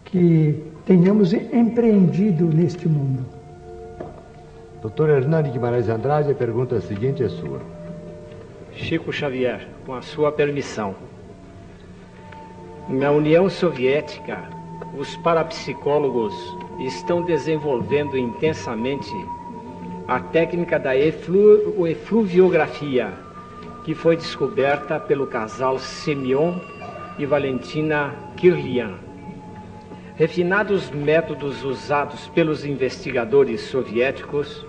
que 0.04 0.62
tenhamos 0.86 1.32
empreendido 1.32 2.46
neste 2.46 2.88
mundo. 2.88 3.24
Doutor 4.80 5.10
Hernani 5.10 5.50
Guimarães 5.50 5.88
Andrade, 5.88 6.32
a 6.32 6.34
pergunta 6.34 6.80
seguinte 6.80 7.22
é 7.22 7.28
sua. 7.28 7.60
Chico 8.72 9.12
Xavier, 9.12 9.68
com 9.86 9.94
a 9.94 10.02
sua 10.02 10.32
permissão. 10.32 10.94
Na 12.88 13.10
União 13.10 13.48
Soviética, 13.48 14.40
os 14.98 15.16
parapsicólogos 15.18 16.34
estão 16.80 17.22
desenvolvendo 17.24 18.18
intensamente 18.18 19.12
a 20.08 20.18
técnica 20.18 20.78
da 20.78 20.96
eflu 20.96 21.86
efluviografia, 21.86 23.12
que 23.84 23.94
foi 23.94 24.16
descoberta 24.16 25.00
pelo 25.00 25.26
casal 25.26 25.78
Simeon 25.78 26.54
e 27.18 27.26
Valentina 27.26 28.14
Kirlian. 28.36 28.94
Refinados 30.14 30.90
métodos 30.90 31.64
usados 31.64 32.28
pelos 32.28 32.64
investigadores 32.64 33.62
soviéticos 33.62 34.64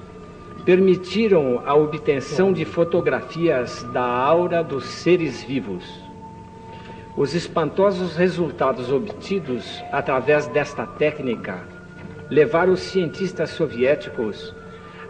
permitiram 0.66 1.61
a 1.66 1.76
obtenção 1.76 2.53
de 2.53 2.64
fotografias 2.64 3.84
da 3.91 4.03
aura 4.03 4.64
dos 4.64 4.86
seres 4.86 5.43
vivos. 5.43 5.84
Os 7.16 7.36
espantosos 7.36 8.16
resultados 8.16 8.91
obtidos 8.91 9.84
através 9.91 10.47
desta 10.47 10.88
técnica 10.88 11.68
levaram 12.30 12.74
os 12.74 12.80
cientistas 12.80 13.51
soviéticos 13.51 14.55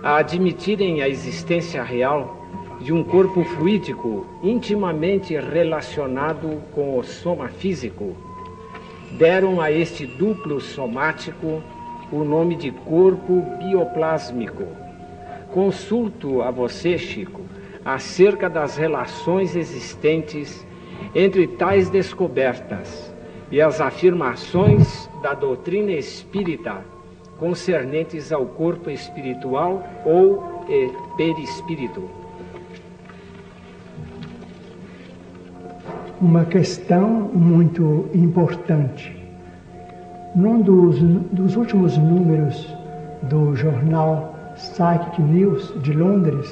a 0.01 0.17
admitirem 0.17 1.01
a 1.01 1.07
existência 1.07 1.81
real 1.81 2.42
de 2.83 2.93
um 2.93 3.03
corpo 3.03 3.43
fluídico 3.43 4.25
intimamente 4.43 5.35
relacionado 5.35 6.61
com 6.73 6.97
o 6.97 7.03
soma 7.03 7.47
físico. 7.47 8.15
Deram 9.17 9.61
a 9.61 9.71
este 9.71 10.05
duplo 10.05 10.59
somático 10.59 11.63
o 12.11 12.23
nome 12.23 12.55
de 12.55 12.69
corpo 12.69 13.41
bioplásmico 13.57 14.83
Consulto 15.53 16.41
a 16.41 16.49
você, 16.49 16.97
Chico, 16.97 17.41
acerca 17.85 18.49
das 18.49 18.75
relações 18.75 19.55
existentes 19.55 20.65
entre 21.13 21.45
tais 21.45 21.91
descobertas 21.91 23.13
e 23.51 23.61
as 23.61 23.79
afirmações 23.79 25.07
da 25.21 25.35
doutrina 25.35 25.91
espírita 25.91 26.83
concernentes 27.37 28.31
ao 28.31 28.47
corpo 28.47 28.89
espiritual 28.89 29.87
ou 30.03 30.65
perispírito. 31.17 32.22
Uma 36.23 36.45
questão 36.45 37.29
muito 37.33 38.05
importante. 38.13 39.13
Num 40.33 40.61
dos, 40.61 40.97
dos 41.33 41.57
últimos 41.57 41.97
números 41.97 42.73
do 43.23 43.53
jornal 43.57 44.33
Psychic 44.55 45.21
News 45.21 45.73
de 45.83 45.91
Londres, 45.91 46.49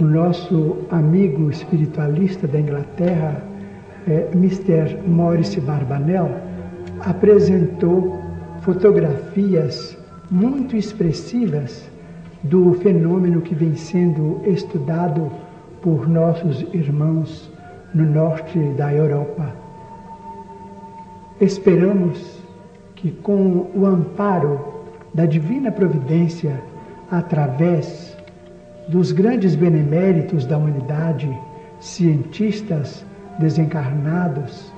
o 0.00 0.02
nosso 0.02 0.78
amigo 0.90 1.52
espiritualista 1.52 2.48
da 2.48 2.58
Inglaterra, 2.58 3.44
é, 4.08 4.28
Mr. 4.34 4.98
Maurice 5.06 5.60
Barbanel, 5.60 6.28
apresentou 6.98 8.20
fotografias 8.62 9.96
muito 10.28 10.76
expressivas 10.76 11.88
do 12.42 12.74
fenômeno 12.74 13.40
que 13.40 13.54
vem 13.54 13.76
sendo 13.76 14.42
estudado 14.44 15.30
por 15.80 16.08
nossos 16.08 16.66
irmãos 16.72 17.51
no 17.94 18.04
norte 18.04 18.58
da 18.76 18.92
Europa. 18.92 19.54
Esperamos 21.40 22.40
que, 22.94 23.10
com 23.10 23.70
o 23.74 23.86
amparo 23.86 24.60
da 25.12 25.26
divina 25.26 25.70
providência 25.70 26.62
através 27.10 28.16
dos 28.88 29.12
grandes 29.12 29.54
beneméritos 29.54 30.46
da 30.46 30.56
humanidade, 30.56 31.28
cientistas 31.80 33.04
desencarnados, 33.38 34.72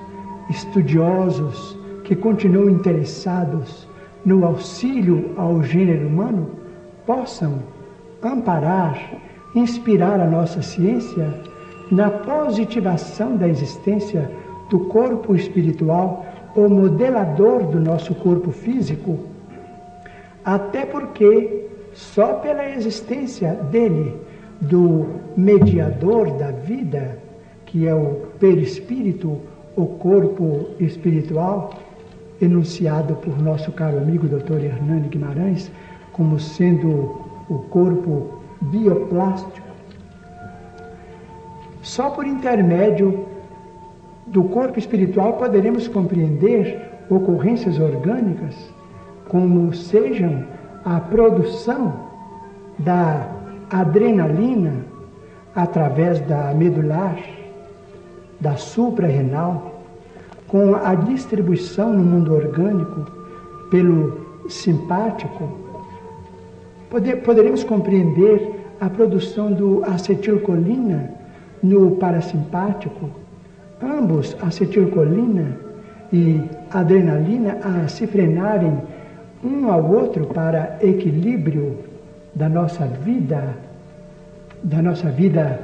estudiosos 0.49 1.77
que 2.03 2.15
continuam 2.15 2.69
interessados 2.69 3.87
no 4.25 4.45
auxílio 4.45 5.33
ao 5.37 5.61
gênero 5.63 6.07
humano, 6.07 6.49
possam 7.05 7.59
amparar, 8.21 8.97
inspirar 9.53 10.19
a 10.19 10.25
nossa 10.25 10.61
ciência 10.61 11.31
na 11.91 12.09
positivação 12.09 13.35
da 13.35 13.47
existência 13.47 14.31
do 14.69 14.79
corpo 14.81 15.35
espiritual, 15.35 16.25
o 16.55 16.69
modelador 16.69 17.63
do 17.63 17.79
nosso 17.79 18.15
corpo 18.15 18.51
físico 18.51 19.19
até 20.45 20.85
porque 20.85 21.65
só 21.93 22.33
pela 22.33 22.69
existência 22.69 23.53
dele, 23.71 24.15
do 24.61 25.07
mediador 25.35 26.31
da 26.37 26.51
vida, 26.51 27.17
que 27.65 27.87
é 27.87 27.93
o 27.93 28.27
perispírito, 28.39 29.39
o 29.75 29.85
corpo 29.85 30.69
espiritual, 30.79 31.73
enunciado 32.41 33.15
por 33.15 33.41
nosso 33.41 33.71
caro 33.71 33.97
amigo 33.97 34.27
Dr. 34.27 34.63
Hernani 34.63 35.09
Guimarães 35.09 35.71
como 36.13 36.39
sendo 36.39 37.21
o 37.49 37.59
corpo 37.69 38.41
bioplástico. 38.61 39.64
Só 41.85 42.09
por 42.09 42.25
intermédio 42.25 43.27
do 44.25 44.43
corpo 44.45 44.79
espiritual 44.79 45.33
poderemos 45.33 45.87
compreender 45.87 46.81
ocorrências 47.11 47.79
orgânicas 47.79 48.55
como 49.29 49.71
sejam 49.71 50.43
a 50.83 50.99
produção 50.99 51.93
da 52.79 53.29
adrenalina 53.69 54.83
através 55.55 56.19
da 56.21 56.55
medular, 56.55 57.19
da 58.39 58.55
suprarrenal, 58.57 59.83
com 60.47 60.75
a 60.75 60.95
distribuição 60.95 61.93
no 61.93 62.03
mundo 62.03 62.33
orgânico 62.33 63.05
pelo 63.69 64.25
simpático, 64.49 65.51
poder, 66.89 67.17
poderemos 67.17 67.63
compreender 67.63 68.59
a 68.81 68.89
produção 68.89 69.53
do 69.53 69.83
acetilcolina 69.85 71.24
no 71.61 71.91
parasimpático, 71.91 73.09
ambos 73.81 74.35
acetilcolina 74.41 75.57
e 76.11 76.41
adrenalina 76.71 77.57
a 77.63 77.87
se 77.87 78.07
frenarem 78.07 78.77
um 79.43 79.71
ao 79.71 79.91
outro 79.91 80.25
para 80.27 80.77
equilíbrio 80.81 81.77
da 82.33 82.49
nossa 82.49 82.85
vida, 82.85 83.55
da 84.63 84.81
nossa 84.81 85.09
vida 85.09 85.59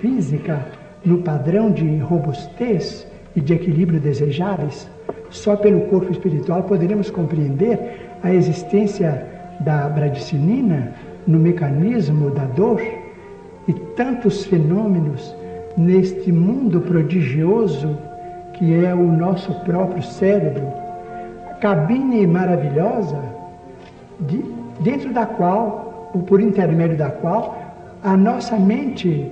física 0.00 0.64
no 1.04 1.18
padrão 1.18 1.70
de 1.70 1.98
robustez 1.98 3.06
e 3.34 3.40
de 3.40 3.54
equilíbrio 3.54 4.00
desejáveis, 4.00 4.88
só 5.30 5.56
pelo 5.56 5.82
corpo 5.82 6.10
espiritual 6.10 6.62
poderemos 6.64 7.10
compreender 7.10 7.78
a 8.22 8.32
existência 8.32 9.26
da 9.60 9.88
bradicinina 9.88 10.92
no 11.26 11.38
mecanismo 11.38 12.30
da 12.30 12.44
dor 12.44 12.80
e 13.68 13.72
tantos 13.72 14.44
fenômenos 14.44 15.34
neste 15.76 16.32
mundo 16.32 16.80
prodigioso 16.80 17.96
que 18.54 18.84
é 18.84 18.94
o 18.94 19.12
nosso 19.12 19.52
próprio 19.60 20.02
cérebro, 20.02 20.72
cabine 21.60 22.26
maravilhosa 22.26 23.22
de, 24.20 24.42
dentro 24.80 25.12
da 25.12 25.26
qual, 25.26 26.10
ou 26.14 26.22
por 26.22 26.40
intermédio 26.40 26.96
da 26.96 27.10
qual, 27.10 27.58
a 28.02 28.16
nossa 28.16 28.56
mente 28.56 29.30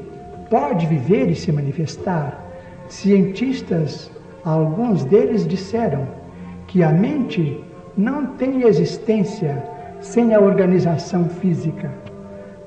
pode 0.50 0.86
viver 0.86 1.30
e 1.30 1.34
se 1.34 1.50
manifestar. 1.50 2.44
Cientistas, 2.88 4.10
alguns 4.44 5.04
deles 5.04 5.46
disseram 5.46 6.06
que 6.66 6.82
a 6.82 6.90
mente 6.90 7.62
não 7.96 8.26
tem 8.26 8.62
existência 8.62 9.62
sem 10.00 10.34
a 10.34 10.40
organização 10.40 11.28
física. 11.28 11.90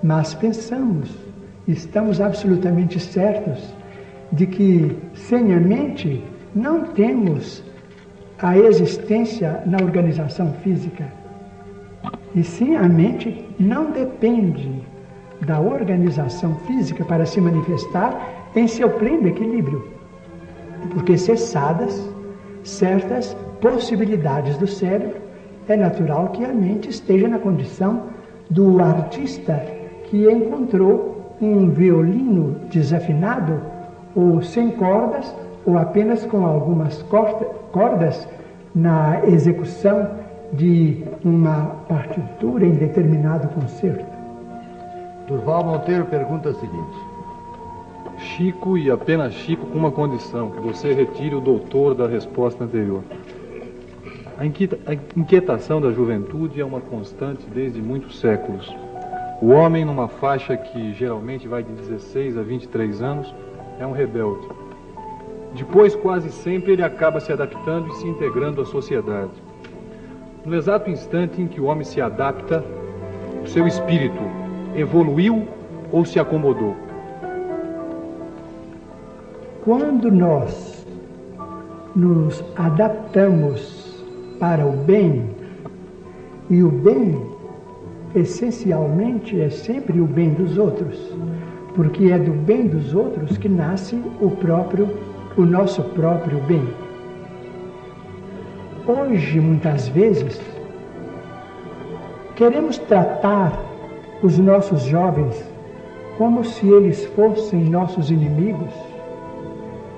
Mas 0.02 0.34
pensamos, 0.34 1.27
estamos 1.68 2.22
absolutamente 2.22 3.00
certos 3.00 3.74
de 4.32 4.48
que 4.48 4.98
sem 5.14 5.54
a 5.54 5.60
mente 5.60 6.24
não 6.56 6.86
temos 6.86 7.64
a 8.42 8.58
existência 8.58 9.62
na 9.66 9.78
organização 9.78 10.54
física. 10.64 11.06
E 12.36 12.44
sim, 12.44 12.76
a 12.76 12.84
mente 12.84 13.46
não 13.60 13.92
depende 13.92 14.82
da 15.46 15.60
organização 15.60 16.56
física 16.68 17.04
para 17.06 17.26
se 17.26 17.42
manifestar 17.42 18.50
em 18.56 18.68
seu 18.68 18.90
pleno 18.92 19.28
equilíbrio. 19.28 19.88
Porque 20.94 21.18
cessadas 21.18 22.10
certas 22.68 23.36
possibilidades 23.62 24.58
do 24.58 24.68
cérebro, 24.68 25.16
é 25.68 25.76
natural 25.76 26.30
que 26.30 26.44
a 26.46 26.54
mente 26.54 26.90
esteja 26.90 27.28
na 27.28 27.40
condição 27.40 28.04
do 28.50 28.82
artista 28.82 29.66
que 30.06 30.30
encontrou 30.30 31.17
um 31.42 31.70
violino 31.70 32.56
desafinado 32.70 33.62
ou 34.16 34.42
sem 34.42 34.72
cordas 34.72 35.34
ou 35.66 35.78
apenas 35.78 36.26
com 36.26 36.46
algumas 36.46 37.04
cordas 37.72 38.28
na 38.74 39.26
execução 39.26 40.10
de 40.54 41.04
uma 41.24 41.76
partitura 41.88 42.66
em 42.66 42.76
determinado 42.76 43.48
concerto. 43.50 44.06
Durval 45.28 45.66
Monteiro 45.66 46.06
pergunta 46.06 46.50
o 46.50 46.54
seguinte: 46.54 46.98
Chico 48.18 48.78
e 48.78 48.90
apenas 48.90 49.34
Chico 49.34 49.66
com 49.68 49.78
uma 49.78 49.92
condição, 49.92 50.52
que 50.52 50.62
você 50.62 50.94
retire 50.94 51.36
o 51.36 51.42
doutor 51.42 51.94
da 51.94 52.08
resposta 52.08 52.64
anterior. 52.64 53.04
A 54.38 54.46
inquietação 55.20 55.82
da 55.82 55.92
juventude 55.92 56.62
é 56.62 56.66
uma 56.66 56.80
constante 56.80 57.46
desde 57.54 57.82
muitos 57.82 58.20
séculos. 58.20 58.74
O 59.40 59.50
homem, 59.50 59.86
numa 59.86 60.08
faixa 60.08 60.58
que 60.58 60.94
geralmente 60.94 61.48
vai 61.48 61.62
de 61.62 61.72
16 61.72 62.40
a 62.40 62.42
23 62.42 63.04
anos, 63.04 63.36
é 63.80 63.86
um 63.86 63.92
rebelde. 63.92 64.48
Depois, 65.54 65.96
quase 65.96 66.32
sempre, 66.32 66.74
ele 66.74 66.84
acaba 66.84 67.20
se 67.20 67.32
adaptando 67.32 67.88
e 67.90 67.96
se 67.98 68.08
integrando 68.08 68.62
à 68.62 68.66
sociedade. 68.66 69.32
No 70.44 70.56
exato 70.56 70.90
instante 70.90 71.40
em 71.40 71.48
que 71.48 71.62
o 71.62 71.66
homem 71.66 71.84
se 71.84 72.02
adapta, 72.02 72.66
o 73.44 73.48
seu 73.48 73.68
espírito 73.68 74.22
evoluiu 74.76 75.48
ou 75.92 76.04
se 76.04 76.20
acomodou? 76.20 76.76
Quando 79.64 80.12
nós 80.12 80.88
nos 81.96 82.44
adaptamos 82.56 84.04
para 84.40 84.66
o 84.66 84.72
bem, 84.72 85.30
e 86.50 86.64
o 86.64 86.70
bem 86.70 87.37
essencialmente 88.20 89.40
é 89.40 89.50
sempre 89.50 90.00
o 90.00 90.06
bem 90.06 90.34
dos 90.34 90.58
outros, 90.58 90.98
porque 91.76 92.12
é 92.12 92.18
do 92.18 92.32
bem 92.32 92.68
dos 92.68 92.94
outros 92.94 93.38
que 93.38 93.48
nasce 93.48 93.96
o 94.20 94.30
próprio 94.32 94.90
o 95.38 95.46
nosso 95.46 95.84
próprio 95.84 96.40
bem. 96.42 96.68
Hoje, 98.88 99.40
muitas 99.40 99.88
vezes, 99.90 100.42
queremos 102.36 102.80
tratar 102.80 103.54
os 104.24 104.40
nossos 104.40 104.82
jovens 104.82 105.44
como 106.18 106.44
se 106.44 106.68
eles 106.68 107.06
fossem 107.08 107.66
nossos 107.66 108.10
inimigos, 108.10 108.74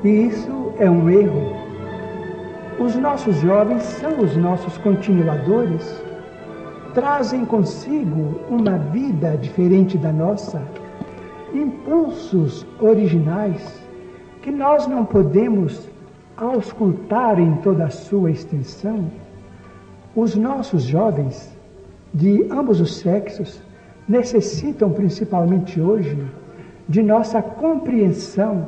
e 0.04 0.10
isso 0.10 0.74
é 0.78 0.90
um 0.90 1.10
erro. 1.10 1.56
Os 2.78 2.96
nossos 2.98 3.38
jovens 3.38 3.84
são 3.84 4.20
os 4.20 4.36
nossos 4.36 4.78
continuadores, 4.80 6.04
trazem 7.00 7.46
consigo 7.46 8.42
uma 8.50 8.78
vida 8.78 9.38
diferente 9.38 9.98
da 9.98 10.12
nossa, 10.12 10.62
impulsos 11.54 12.68
originais 12.78 13.82
que 14.42 14.52
nós 14.52 14.86
não 14.86 15.06
podemos 15.06 15.88
auscultar 16.36 17.40
em 17.40 17.56
toda 17.58 17.86
a 17.86 17.90
sua 17.90 18.32
extensão, 18.32 19.10
os 20.14 20.36
nossos 20.36 20.84
jovens 20.84 21.58
de 22.14 22.46
ambos 22.52 22.82
os 22.82 22.98
sexos 22.98 23.62
necessitam, 24.06 24.92
principalmente 24.92 25.80
hoje, 25.80 26.22
de 26.90 27.02
nossa 27.02 27.42
compreensão. 27.42 28.68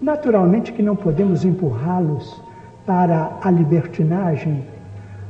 Naturalmente 0.00 0.72
que 0.72 0.82
não 0.82 0.96
podemos 0.96 1.44
empurrá-los 1.44 2.42
para 2.86 3.36
a 3.42 3.50
libertinagem, 3.50 4.64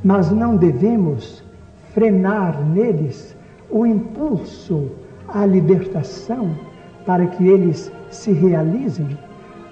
mas 0.05 0.31
não 0.31 0.57
devemos 0.57 1.40
frenar 1.93 2.65
neles 2.67 3.37
o 3.71 3.87
impulso 3.87 4.91
à 5.29 5.47
libertação 5.47 6.55
para 7.07 7.27
que 7.27 7.47
eles 7.47 7.91
se 8.11 8.33
realizem 8.33 9.17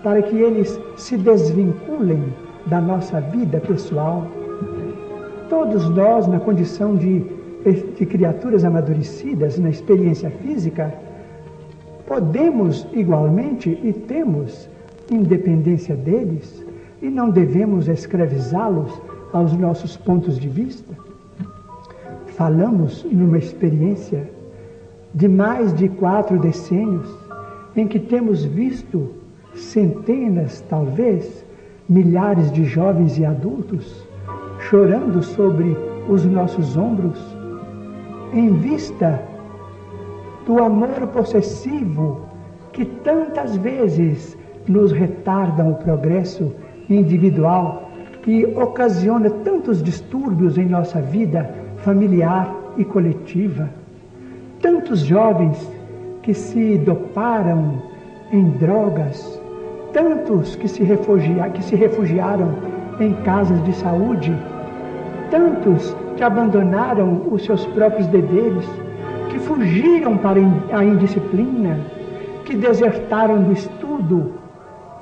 para 0.03 0.23
que 0.23 0.37
eles 0.37 0.81
se 0.97 1.17
desvinculem 1.17 2.33
da 2.67 2.81
nossa 2.81 3.21
vida 3.21 3.61
pessoal. 3.61 4.27
Todos 5.49 5.89
nós, 5.91 6.27
na 6.27 6.39
condição 6.39 6.97
de, 6.97 7.25
de 7.97 8.07
criaturas 8.07 8.65
amadurecidas 8.65 9.59
na 9.59 9.71
experiência 9.71 10.31
física, 10.31 10.95
podemos 12.07 12.87
igualmente 12.93 13.79
e 13.83 13.93
temos 13.93 14.69
independência 15.11 15.97
deles 15.97 16.65
e 17.01 17.09
não 17.09 17.31
devemos 17.31 17.89
escravizá-los 17.89 19.01
aos 19.33 19.53
nossos 19.53 19.97
pontos 19.97 20.39
de 20.39 20.49
vista. 20.49 21.08
Falamos 22.39 23.05
numa 23.11 23.37
experiência 23.37 24.31
de 25.13 25.27
mais 25.27 25.75
de 25.75 25.89
quatro 25.89 26.39
decênios 26.39 27.13
em 27.75 27.89
que 27.89 27.99
temos 27.99 28.45
visto 28.45 29.13
centenas, 29.57 30.65
talvez, 30.71 31.45
milhares 31.89 32.53
de 32.53 32.65
jovens 32.65 33.19
e 33.19 33.25
adultos 33.25 34.07
chorando 34.61 35.21
sobre 35.21 35.77
os 36.09 36.25
nossos 36.27 36.77
ombros, 36.77 37.19
em 38.33 38.53
vista 38.53 39.21
do 40.47 40.63
amor 40.63 41.09
possessivo 41.09 42.21
que 42.73 42.85
tantas 42.85 43.57
vezes 43.57 44.39
nos 44.69 44.93
retardam 44.93 45.73
o 45.73 45.75
progresso 45.75 46.55
individual 46.89 47.91
e 48.25 48.47
ocasiona 48.47 49.29
tantos 49.29 49.83
distúrbios 49.83 50.57
em 50.57 50.67
nossa 50.67 51.01
vida 51.01 51.67
familiar 51.85 52.55
e 52.77 52.85
coletiva. 52.85 53.69
Tantos 54.61 55.01
jovens 55.01 55.71
que 56.23 56.35
se 56.35 56.77
doparam 56.79 57.83
em 58.33 58.51
drogas, 58.51 59.41
tantos 59.93 60.57
que 60.57 60.69
se, 60.69 60.85
que 61.55 61.63
se 61.63 61.77
refugiaram 61.77 62.55
em 63.01 63.15
casas 63.23 63.63
de 63.65 63.73
saúde, 63.75 64.37
tantos 65.31 65.97
que 66.17 66.23
abandonaram 66.23 67.23
os 67.31 67.45
seus 67.45 67.65
próprios 67.67 68.07
deveres, 68.09 68.69
que 69.31 69.39
fugiram 69.39 70.17
para 70.17 70.41
a 70.73 70.85
indisciplina, 70.85 71.79
que 72.45 72.57
desertaram 72.57 73.43
do 73.43 73.53
estudo, 73.53 74.33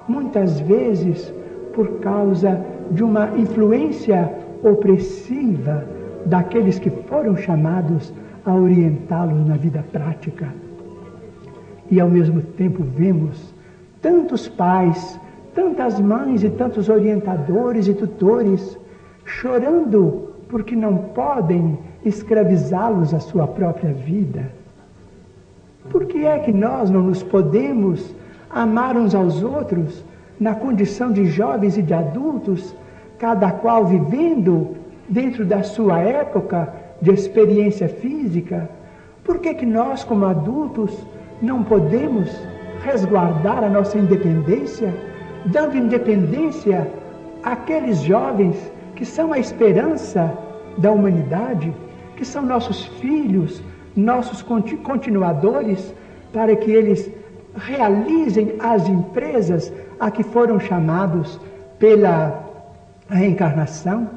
muitas 0.06 0.60
vezes 0.60 1.32
por 1.74 2.00
causa 2.00 2.60
de 2.90 3.02
uma 3.02 3.30
influência 3.36 4.30
opressiva 4.62 5.95
daqueles 6.26 6.78
que 6.78 6.90
foram 6.90 7.36
chamados 7.36 8.12
a 8.44 8.54
orientá-los 8.54 9.46
na 9.46 9.56
vida 9.56 9.84
prática. 9.92 10.48
E 11.90 12.00
ao 12.00 12.08
mesmo 12.08 12.40
tempo 12.40 12.82
vemos 12.82 13.54
tantos 14.02 14.48
pais, 14.48 15.18
tantas 15.54 16.00
mães 16.00 16.42
e 16.42 16.50
tantos 16.50 16.88
orientadores 16.88 17.88
e 17.88 17.94
tutores 17.94 18.78
chorando 19.24 20.30
porque 20.48 20.76
não 20.76 20.96
podem 20.96 21.78
escravizá-los 22.04 23.12
à 23.12 23.20
sua 23.20 23.46
própria 23.46 23.92
vida. 23.92 24.50
Por 25.90 26.06
que 26.06 26.24
é 26.24 26.38
que 26.38 26.52
nós 26.52 26.90
não 26.90 27.02
nos 27.02 27.22
podemos 27.22 28.14
amar 28.50 28.96
uns 28.96 29.14
aos 29.14 29.42
outros 29.42 30.04
na 30.38 30.54
condição 30.54 31.12
de 31.12 31.26
jovens 31.26 31.76
e 31.76 31.82
de 31.82 31.94
adultos, 31.94 32.74
cada 33.18 33.50
qual 33.50 33.86
vivendo 33.86 34.75
dentro 35.08 35.44
da 35.44 35.62
sua 35.62 36.00
época 36.00 36.72
de 37.00 37.12
experiência 37.12 37.88
física? 37.88 38.68
Por 39.24 39.38
que, 39.38 39.54
que 39.54 39.66
nós, 39.66 40.04
como 40.04 40.24
adultos, 40.24 41.06
não 41.42 41.62
podemos 41.62 42.30
resguardar 42.82 43.64
a 43.64 43.68
nossa 43.68 43.98
independência, 43.98 44.94
dando 45.46 45.76
independência 45.76 46.90
àqueles 47.42 48.00
jovens 48.02 48.56
que 48.94 49.04
são 49.04 49.32
a 49.32 49.38
esperança 49.38 50.32
da 50.78 50.90
humanidade, 50.90 51.72
que 52.16 52.24
são 52.24 52.42
nossos 52.42 52.86
filhos, 53.00 53.62
nossos 53.94 54.42
continuadores, 54.42 55.94
para 56.32 56.54
que 56.54 56.70
eles 56.70 57.10
realizem 57.56 58.54
as 58.58 58.88
empresas 58.88 59.72
a 59.98 60.10
que 60.10 60.22
foram 60.22 60.60
chamados 60.60 61.40
pela 61.78 62.44
reencarnação. 63.08 64.10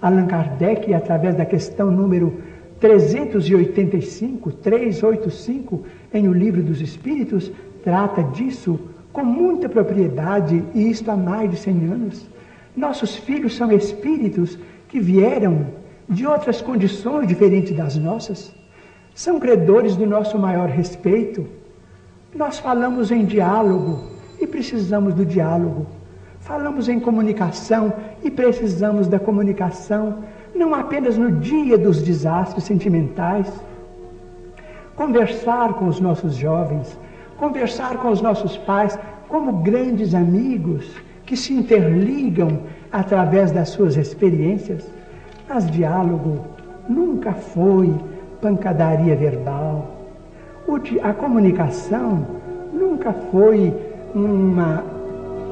Allan 0.00 0.26
Kardec, 0.26 0.92
através 0.94 1.34
da 1.34 1.44
questão 1.44 1.90
número 1.90 2.40
385, 2.80 4.52
385, 4.52 5.84
em 6.14 6.28
O 6.28 6.32
Livro 6.32 6.62
dos 6.62 6.80
Espíritos, 6.80 7.50
trata 7.82 8.22
disso 8.22 8.78
com 9.12 9.24
muita 9.24 9.68
propriedade, 9.68 10.62
e 10.74 10.90
isto 10.90 11.10
há 11.10 11.16
mais 11.16 11.50
de 11.50 11.56
100 11.56 11.72
anos. 11.86 12.28
Nossos 12.76 13.16
filhos 13.16 13.56
são 13.56 13.72
espíritos 13.72 14.58
que 14.88 15.00
vieram 15.00 15.66
de 16.08 16.26
outras 16.26 16.62
condições 16.62 17.26
diferentes 17.26 17.76
das 17.76 17.96
nossas, 17.96 18.54
são 19.14 19.40
credores 19.40 19.96
do 19.96 20.06
nosso 20.06 20.38
maior 20.38 20.68
respeito. 20.68 21.44
Nós 22.32 22.60
falamos 22.60 23.10
em 23.10 23.24
diálogo 23.24 24.04
e 24.40 24.46
precisamos 24.46 25.12
do 25.12 25.26
diálogo. 25.26 25.86
Falamos 26.38 26.88
em 26.88 27.00
comunicação 27.00 27.92
e 28.22 28.30
precisamos 28.30 29.06
da 29.06 29.18
comunicação, 29.18 30.18
não 30.54 30.74
apenas 30.74 31.16
no 31.16 31.30
dia 31.30 31.78
dos 31.78 32.02
desastres 32.02 32.64
sentimentais. 32.64 33.50
Conversar 34.96 35.74
com 35.74 35.86
os 35.86 36.00
nossos 36.00 36.34
jovens, 36.34 36.98
conversar 37.36 37.98
com 37.98 38.10
os 38.10 38.20
nossos 38.20 38.56
pais 38.56 38.98
como 39.28 39.52
grandes 39.52 40.14
amigos 40.14 40.90
que 41.24 41.36
se 41.36 41.52
interligam 41.52 42.60
através 42.90 43.52
das 43.52 43.68
suas 43.68 43.96
experiências. 43.96 44.90
Mas 45.48 45.70
diálogo 45.70 46.40
nunca 46.88 47.32
foi 47.32 47.94
pancadaria 48.40 49.14
verbal. 49.14 49.94
A 51.02 51.12
comunicação 51.14 52.26
nunca 52.72 53.12
foi 53.30 53.72
uma, 54.14 54.84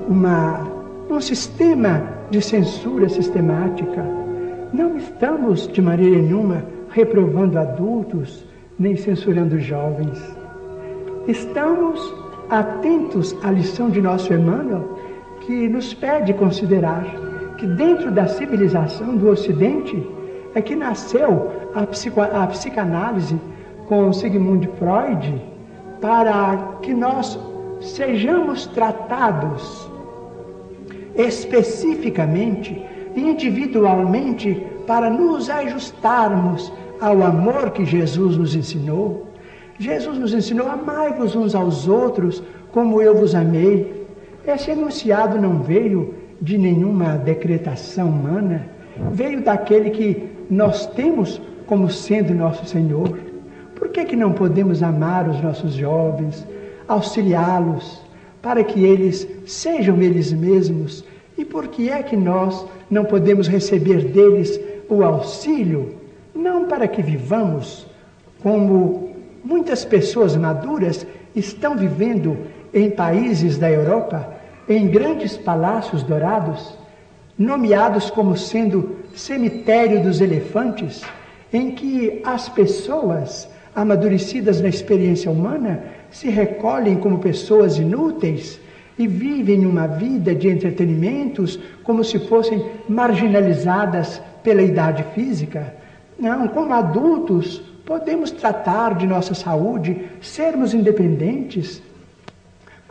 uma, 0.08 0.66
um 1.08 1.20
sistema 1.20 2.15
de 2.30 2.40
censura 2.40 3.08
sistemática. 3.08 4.04
Não 4.72 4.96
estamos, 4.96 5.68
de 5.68 5.80
maneira 5.80 6.16
nenhuma, 6.16 6.64
reprovando 6.90 7.58
adultos 7.58 8.44
nem 8.78 8.96
censurando 8.96 9.58
jovens. 9.58 10.18
Estamos 11.26 12.14
atentos 12.50 13.36
à 13.42 13.50
lição 13.50 13.90
de 13.90 14.00
nosso 14.00 14.32
Emmanuel, 14.32 14.98
que 15.40 15.68
nos 15.68 15.94
pede 15.94 16.32
considerar 16.34 17.04
que 17.58 17.66
dentro 17.66 18.10
da 18.10 18.26
civilização 18.26 19.16
do 19.16 19.30
Ocidente 19.30 20.06
é 20.54 20.60
que 20.60 20.76
nasceu 20.76 21.50
a, 21.74 21.86
psico, 21.86 22.20
a 22.20 22.46
psicanálise 22.46 23.38
com 23.88 24.12
Sigmund 24.12 24.68
Freud 24.78 25.42
para 26.00 26.78
que 26.82 26.92
nós 26.92 27.38
sejamos 27.80 28.66
tratados 28.66 29.90
especificamente 31.16 32.84
individualmente 33.16 34.66
para 34.86 35.08
nos 35.08 35.48
ajustarmos 35.48 36.72
ao 37.00 37.22
amor 37.22 37.70
que 37.70 37.84
Jesus 37.84 38.36
nos 38.36 38.54
ensinou. 38.54 39.26
Jesus 39.78 40.18
nos 40.18 40.32
ensinou: 40.32 40.68
amai-vos 40.68 41.34
uns 41.34 41.54
aos 41.54 41.88
outros 41.88 42.42
como 42.72 43.00
eu 43.00 43.16
vos 43.16 43.34
amei. 43.34 44.06
Esse 44.46 44.70
enunciado 44.70 45.40
não 45.40 45.60
veio 45.60 46.14
de 46.40 46.56
nenhuma 46.58 47.16
decretação 47.16 48.08
humana, 48.08 48.68
veio 49.10 49.42
daquele 49.42 49.90
que 49.90 50.28
nós 50.50 50.86
temos 50.86 51.40
como 51.66 51.90
sendo 51.90 52.34
nosso 52.34 52.64
Senhor. 52.66 53.18
Por 53.74 53.88
que, 53.88 54.04
que 54.04 54.16
não 54.16 54.32
podemos 54.32 54.82
amar 54.82 55.28
os 55.28 55.42
nossos 55.42 55.74
jovens, 55.74 56.46
auxiliá-los, 56.86 58.05
para 58.46 58.62
que 58.62 58.84
eles 58.84 59.26
sejam 59.44 60.00
eles 60.00 60.32
mesmos? 60.32 61.04
E 61.36 61.44
por 61.44 61.66
que 61.66 61.90
é 61.90 62.00
que 62.00 62.16
nós 62.16 62.64
não 62.88 63.04
podemos 63.04 63.48
receber 63.48 64.04
deles 64.04 64.60
o 64.88 65.02
auxílio? 65.02 65.96
Não 66.32 66.66
para 66.66 66.86
que 66.86 67.02
vivamos 67.02 67.88
como 68.40 69.16
muitas 69.42 69.84
pessoas 69.84 70.36
maduras 70.36 71.04
estão 71.34 71.76
vivendo 71.76 72.38
em 72.72 72.88
países 72.88 73.58
da 73.58 73.68
Europa, 73.68 74.32
em 74.68 74.86
grandes 74.86 75.36
palácios 75.36 76.04
dourados, 76.04 76.78
nomeados 77.36 78.10
como 78.10 78.36
sendo 78.36 78.98
cemitério 79.12 80.04
dos 80.04 80.20
elefantes, 80.20 81.02
em 81.52 81.72
que 81.72 82.22
as 82.24 82.48
pessoas 82.48 83.48
amadurecidas 83.74 84.60
na 84.60 84.68
experiência 84.68 85.32
humana 85.32 85.95
se 86.10 86.28
recolhem 86.28 86.96
como 86.96 87.18
pessoas 87.18 87.78
inúteis 87.78 88.60
e 88.98 89.06
vivem 89.06 89.66
uma 89.66 89.86
vida 89.86 90.34
de 90.34 90.48
entretenimentos 90.48 91.58
como 91.82 92.02
se 92.02 92.18
fossem 92.18 92.64
marginalizadas 92.88 94.20
pela 94.42 94.62
idade 94.62 95.04
física. 95.14 95.74
Não, 96.18 96.48
como 96.48 96.72
adultos, 96.72 97.60
podemos 97.84 98.30
tratar 98.30 98.94
de 98.94 99.06
nossa 99.06 99.34
saúde, 99.34 100.08
sermos 100.20 100.72
independentes, 100.72 101.82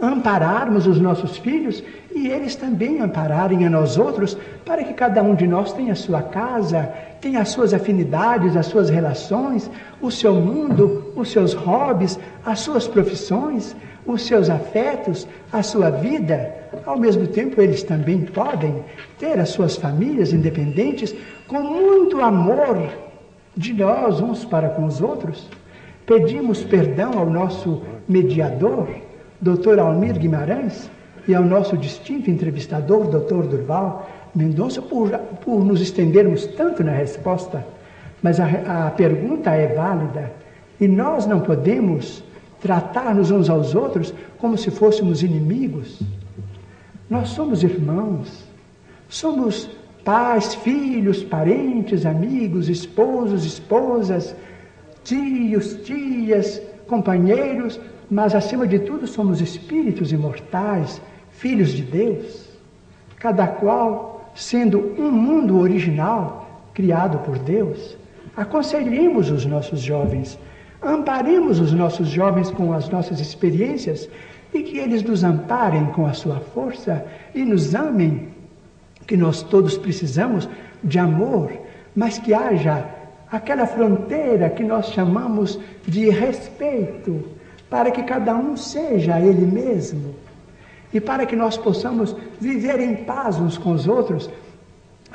ampararmos 0.02 0.88
os 0.88 1.00
nossos 1.00 1.38
filhos 1.38 1.84
e 2.14 2.28
eles 2.28 2.56
também 2.56 3.02
ampararem 3.02 3.66
a 3.66 3.70
nós 3.70 3.98
outros, 3.98 4.38
para 4.66 4.84
que 4.84 4.94
cada 4.94 5.22
um 5.22 5.36
de 5.36 5.48
nós 5.48 5.74
tenha 5.74 5.94
a 5.94 5.96
sua 5.96 6.22
casa, 6.22 6.90
tenha 7.22 7.42
as 7.42 7.50
suas 7.50 7.74
afinidades, 7.74 8.56
as 8.56 8.68
suas 8.68 8.90
relações, 8.90 9.70
o 10.02 10.12
seu 10.12 10.36
mundo, 10.36 11.12
os 11.16 11.32
seus 11.32 11.54
hobbies, 11.54 12.20
as 12.46 12.60
suas 12.60 12.88
profissões, 12.88 13.76
os 14.06 14.22
seus 14.22 14.50
afetos, 14.50 15.28
a 15.52 15.64
sua 15.64 15.90
vida. 15.90 16.54
Ao 16.86 16.98
mesmo 16.98 17.28
tempo, 17.28 17.62
eles 17.62 17.84
também 17.84 18.22
podem 18.22 18.84
ter 19.18 19.40
as 19.40 19.50
suas 19.50 19.76
famílias 19.76 20.34
independentes 20.34 21.16
com 21.48 21.62
muito 21.62 22.22
amor 22.22 22.90
de 23.56 23.74
nós 23.74 24.20
uns 24.20 24.46
para 24.46 24.70
com 24.70 24.86
os 24.86 25.02
outros. 25.02 25.50
Pedimos 26.06 26.64
perdão 26.64 27.18
ao 27.18 27.30
nosso 27.30 27.82
mediador, 28.08 28.88
Dr. 29.42 29.80
Almir 29.80 30.18
Guimarães, 30.18 30.90
e 31.28 31.34
ao 31.34 31.44
nosso 31.44 31.78
distinto 31.78 32.30
entrevistador, 32.30 33.08
Dr. 33.08 33.48
Durval 33.48 34.10
Mendonça, 34.34 34.82
por, 34.82 35.10
por 35.44 35.64
nos 35.64 35.82
estendermos 35.82 36.46
tanto 36.46 36.84
na 36.84 36.92
resposta. 36.92 37.66
Mas 38.22 38.40
a, 38.40 38.88
a 38.88 38.92
pergunta 38.92 39.52
é 39.52 39.74
válida 39.74 40.32
e 40.80 40.88
nós 40.88 41.26
não 41.26 41.40
podemos 41.40 42.24
tratar-nos 42.62 43.32
uns 43.32 43.50
aos 43.50 43.74
outros 43.74 44.14
como 44.38 44.58
se 44.58 44.70
fôssemos 44.70 45.24
inimigos. 45.24 46.02
Nós 47.10 47.30
somos 47.30 47.64
irmãos, 47.64 48.44
somos 49.08 49.70
pais, 50.04 50.54
filhos, 50.56 51.24
parentes, 51.24 52.06
amigos, 52.06 52.68
esposos, 52.68 53.46
esposas, 53.46 54.36
tios, 55.04 55.76
tias, 55.84 56.62
companheiros, 56.88 57.80
mas 58.10 58.36
acima 58.36 58.68
de 58.68 58.80
tudo 58.80 59.08
somos 59.08 59.42
espíritos 59.42 60.12
imortais, 60.12 61.02
filhos 61.32 61.70
de 61.70 61.84
Deus, 61.84 62.50
cada 63.18 63.48
qual 63.48 64.32
sendo 64.36 64.94
um 64.98 65.12
mundo 65.12 65.58
original 65.60 66.64
criado 66.74 67.20
por 67.20 67.40
Deus. 67.40 67.98
Aconselhemos 68.36 69.32
os 69.32 69.46
nossos 69.46 69.80
jovens, 69.80 70.38
amparemos 70.82 71.60
os 71.60 71.72
nossos 71.72 72.10
jovens 72.10 72.52
com 72.52 72.74
as 72.74 72.90
nossas 72.90 73.20
experiências 73.20 74.10
e 74.54 74.62
que 74.62 74.78
eles 74.78 75.04
nos 75.04 75.24
amparem 75.24 75.86
com 75.88 76.06
a 76.06 76.14
sua 76.14 76.40
força 76.40 77.06
e 77.34 77.44
nos 77.44 77.74
amem, 77.74 78.30
que 79.08 79.16
nós 79.16 79.42
todos 79.42 79.78
precisamos 79.78 80.48
de 80.84 81.00
amor, 81.00 81.52
mas 81.96 82.18
que 82.18 82.34
haja 82.34 82.86
aquela 83.32 83.66
fronteira 83.66 84.50
que 84.50 84.64
nós 84.64 84.88
chamamos 84.92 85.60
de 85.88 86.10
respeito, 86.10 87.24
para 87.70 87.92
que 87.92 88.04
cada 88.04 88.36
um 88.36 88.56
seja 88.56 89.20
ele 89.20 89.46
mesmo. 89.46 90.16
E 90.94 91.00
para 91.02 91.26
que 91.26 91.36
nós 91.36 91.58
possamos 91.58 92.16
viver 92.40 92.80
em 92.80 92.96
paz 92.96 93.38
uns 93.38 93.58
com 93.58 93.72
os 93.72 93.88
outros, 93.88 94.30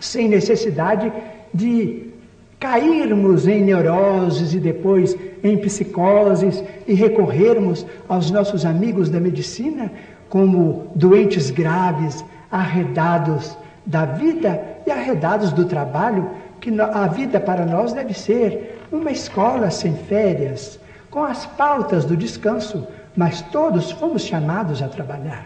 sem 0.01 0.29
necessidade 0.29 1.13
de 1.55 2.11
cairmos 2.59 3.49
em 3.49 3.63
neuroses 3.63 4.53
e 4.53 4.61
depois 4.61 5.17
em 5.43 5.57
psicoses 5.57 6.63
e 6.87 6.93
recorrermos 6.93 7.87
aos 8.07 8.31
nossos 8.31 8.67
amigos 8.67 9.09
da 9.09 9.19
medicina 9.19 9.91
como 10.29 10.93
doentes 10.95 11.51
graves, 11.51 12.23
arredados 12.51 13.57
da 13.87 14.05
vida 14.05 14.63
e 14.87 14.91
arredados 14.91 15.53
do 15.53 15.65
trabalho, 15.65 16.31
que 16.61 16.71
a 16.79 17.07
vida 17.07 17.41
para 17.41 17.65
nós 17.65 17.93
deve 17.93 18.13
ser 18.13 18.79
uma 18.93 19.11
escola 19.11 19.71
sem 19.71 19.95
férias, 19.95 20.79
com 21.11 21.25
as 21.25 21.45
pautas 21.45 22.05
do 22.05 22.17
descanso, 22.17 22.87
mas 23.17 23.43
todos 23.43 23.91
fomos 23.91 24.23
chamados 24.23 24.81
a 24.83 24.89
trabalhar. 24.89 25.45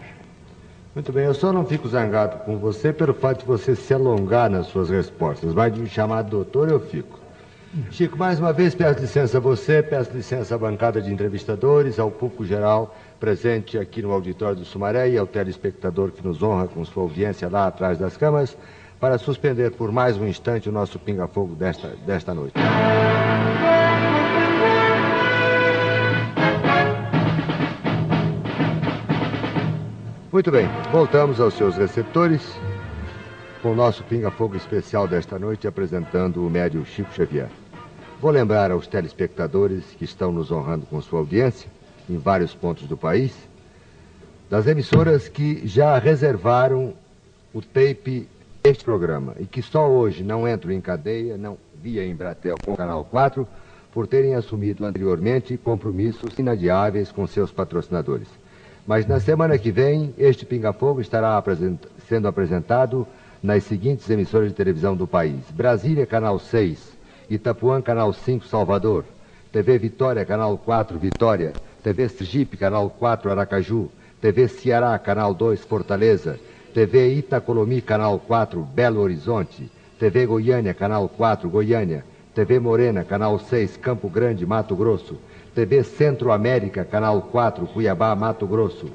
Muito 0.93 1.11
bem, 1.11 1.25
eu 1.25 1.33
só 1.33 1.51
não 1.51 1.65
fico 1.65 1.89
zangado 1.89 2.37
com 2.45 2.57
você 2.57 2.93
pelo 2.93 3.13
fato 3.13 3.39
de 3.39 3.45
você 3.45 3.75
se 3.75 3.93
alongar 3.93 4.49
nas 4.49 4.67
suas 4.67 4.89
respostas, 4.89 5.53
mas 5.53 5.73
de 5.73 5.81
me 5.81 5.89
chamar 5.89 6.21
doutor 6.21 6.69
eu 6.69 6.79
fico. 6.79 7.19
Chico, 7.91 8.17
mais 8.17 8.39
uma 8.39 8.53
vez 8.53 8.73
peço 8.73 9.01
licença 9.01 9.37
a 9.37 9.41
você, 9.41 9.83
peço 9.83 10.11
licença 10.13 10.55
à 10.55 10.57
bancada 10.57 11.01
de 11.01 11.11
entrevistadores, 11.11 11.99
ao 11.99 12.09
público 12.09 12.45
geral 12.45 12.95
presente 13.19 13.77
aqui 13.77 14.01
no 14.01 14.11
auditório 14.11 14.55
do 14.55 14.65
Sumaré 14.65 15.09
e 15.09 15.17
ao 15.17 15.27
telespectador 15.27 16.11
que 16.11 16.25
nos 16.25 16.41
honra 16.41 16.67
com 16.67 16.85
sua 16.85 17.03
audiência 17.03 17.49
lá 17.49 17.67
atrás 17.67 17.97
das 17.97 18.15
câmaras, 18.15 18.57
para 18.99 19.17
suspender 19.17 19.71
por 19.71 19.91
mais 19.91 20.15
um 20.15 20.25
instante 20.25 20.69
o 20.69 20.71
nosso 20.71 20.97
pinga-fogo 20.97 21.55
desta, 21.55 21.89
desta 22.05 22.33
noite. 22.33 22.53
Muito 30.35 30.51
bem, 30.51 30.67
voltamos 30.91 31.39
aos 31.39 31.53
seus 31.53 31.77
receptores 31.77 32.41
com 33.61 33.71
o 33.71 33.73
nosso 33.73 34.03
pinga-fogo 34.03 34.57
especial 34.57 35.07
desta 35.07 35.39
noite 35.39 35.65
apresentando 35.65 36.45
o 36.45 36.49
médio 36.49 36.85
Chico 36.85 37.13
Xavier. 37.13 37.47
Vou 38.19 38.31
lembrar 38.31 38.69
aos 38.69 38.85
telespectadores 38.85 39.85
que 39.97 40.03
estão 40.03 40.33
nos 40.33 40.51
honrando 40.51 40.85
com 40.87 40.99
sua 40.99 41.19
audiência 41.19 41.69
em 42.09 42.17
vários 42.17 42.53
pontos 42.53 42.85
do 42.85 42.97
país 42.97 43.33
das 44.49 44.67
emissoras 44.67 45.29
que 45.29 45.65
já 45.65 45.97
reservaram 45.97 46.93
o 47.53 47.61
tape 47.61 48.27
deste 48.61 48.83
programa 48.83 49.35
e 49.39 49.45
que 49.45 49.61
só 49.61 49.89
hoje 49.89 50.21
não 50.21 50.45
entram 50.45 50.73
em 50.73 50.81
cadeia, 50.81 51.37
não 51.37 51.57
via 51.81 52.05
Embratel 52.05 52.57
com 52.61 52.73
o 52.73 52.77
Canal 52.77 53.05
4, 53.05 53.47
por 53.89 54.05
terem 54.05 54.35
assumido 54.35 54.85
anteriormente 54.85 55.55
compromissos 55.55 56.37
inadiáveis 56.37 57.09
com 57.09 57.25
seus 57.25 57.53
patrocinadores. 57.53 58.27
Mas 58.85 59.07
na 59.07 59.19
semana 59.19 59.57
que 59.57 59.71
vem, 59.71 60.13
este 60.15 60.45
Pinga-Fogo 60.45 61.01
estará 61.01 61.37
apresent 61.37 61.79
sendo 62.07 62.27
apresentado 62.27 63.07
nas 63.41 63.63
seguintes 63.63 64.07
emissoras 64.09 64.49
de 64.49 64.55
televisão 64.55 64.95
do 64.95 65.07
país: 65.07 65.39
Brasília, 65.49 66.05
Canal 66.05 66.37
6, 66.37 66.95
Itapuã, 67.27 67.81
Canal 67.81 68.13
5, 68.13 68.45
Salvador, 68.45 69.03
TV 69.51 69.79
Vitória, 69.79 70.23
Canal 70.23 70.55
4, 70.57 70.99
Vitória, 70.99 71.53
TV 71.83 72.07
Sergipe, 72.09 72.57
Canal 72.57 72.89
4, 72.91 73.31
Aracaju, 73.31 73.89
TV 74.21 74.47
Ceará, 74.47 74.97
Canal 74.99 75.33
2, 75.33 75.61
Fortaleza, 75.61 76.39
TV 76.71 77.15
Itacolomi, 77.15 77.81
Canal 77.81 78.19
4, 78.19 78.61
Belo 78.61 79.01
Horizonte, 79.01 79.71
TV 79.97 80.27
Goiânia, 80.27 80.75
Canal 80.75 81.09
4, 81.09 81.49
Goiânia, 81.49 82.05
TV 82.35 82.59
Morena, 82.59 83.03
Canal 83.03 83.39
6, 83.39 83.77
Campo 83.77 84.09
Grande, 84.09 84.45
Mato 84.45 84.75
Grosso, 84.75 85.17
TV 85.55 85.83
Centro 85.83 86.33
América, 86.33 86.83
Canal 86.83 87.21
4, 87.31 87.65
Cuiabá, 87.67 88.13
Mato 88.13 88.45
Grosso. 88.45 88.87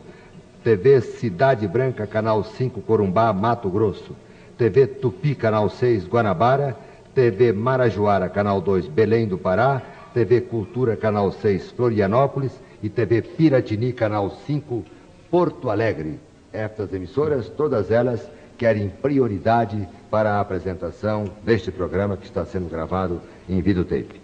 TV 0.63 1.01
Cidade 1.01 1.67
Branca, 1.67 2.07
Canal 2.07 2.45
5, 2.45 2.83
Corumbá, 2.83 3.33
Mato 3.33 3.71
Grosso. 3.71 4.15
TV 4.59 4.87
Tupi, 4.87 5.35
Canal 5.35 5.71
6, 5.71 6.07
Guanabara. 6.07 6.77
TV 7.15 7.51
Marajoara, 7.51 8.29
Canal 8.29 8.61
2, 8.61 8.89
Belém 8.89 9.27
do 9.27 9.39
Pará. 9.39 9.81
TV 10.13 10.43
Cultura, 10.43 10.99
Canal 10.99 11.33
6, 11.33 11.71
Florianópolis. 11.71 12.53
E 12.83 12.91
TV 12.91 13.23
Piratini, 13.23 13.95
Canal 13.95 14.31
5, 14.47 14.85
Porto 15.31 15.71
Alegre. 15.71 16.21
Estas 16.53 16.93
emissoras, 16.93 17.49
todas 17.49 17.91
elas, 17.91 18.31
querem 18.59 18.91
prioridade 18.91 19.89
para 20.11 20.35
a 20.35 20.41
apresentação 20.41 21.25
deste 21.43 21.71
programa 21.71 22.19
que 22.19 22.27
está 22.27 22.45
sendo 22.45 22.69
gravado 22.69 23.23
em 23.49 23.63
videotape. 23.63 24.21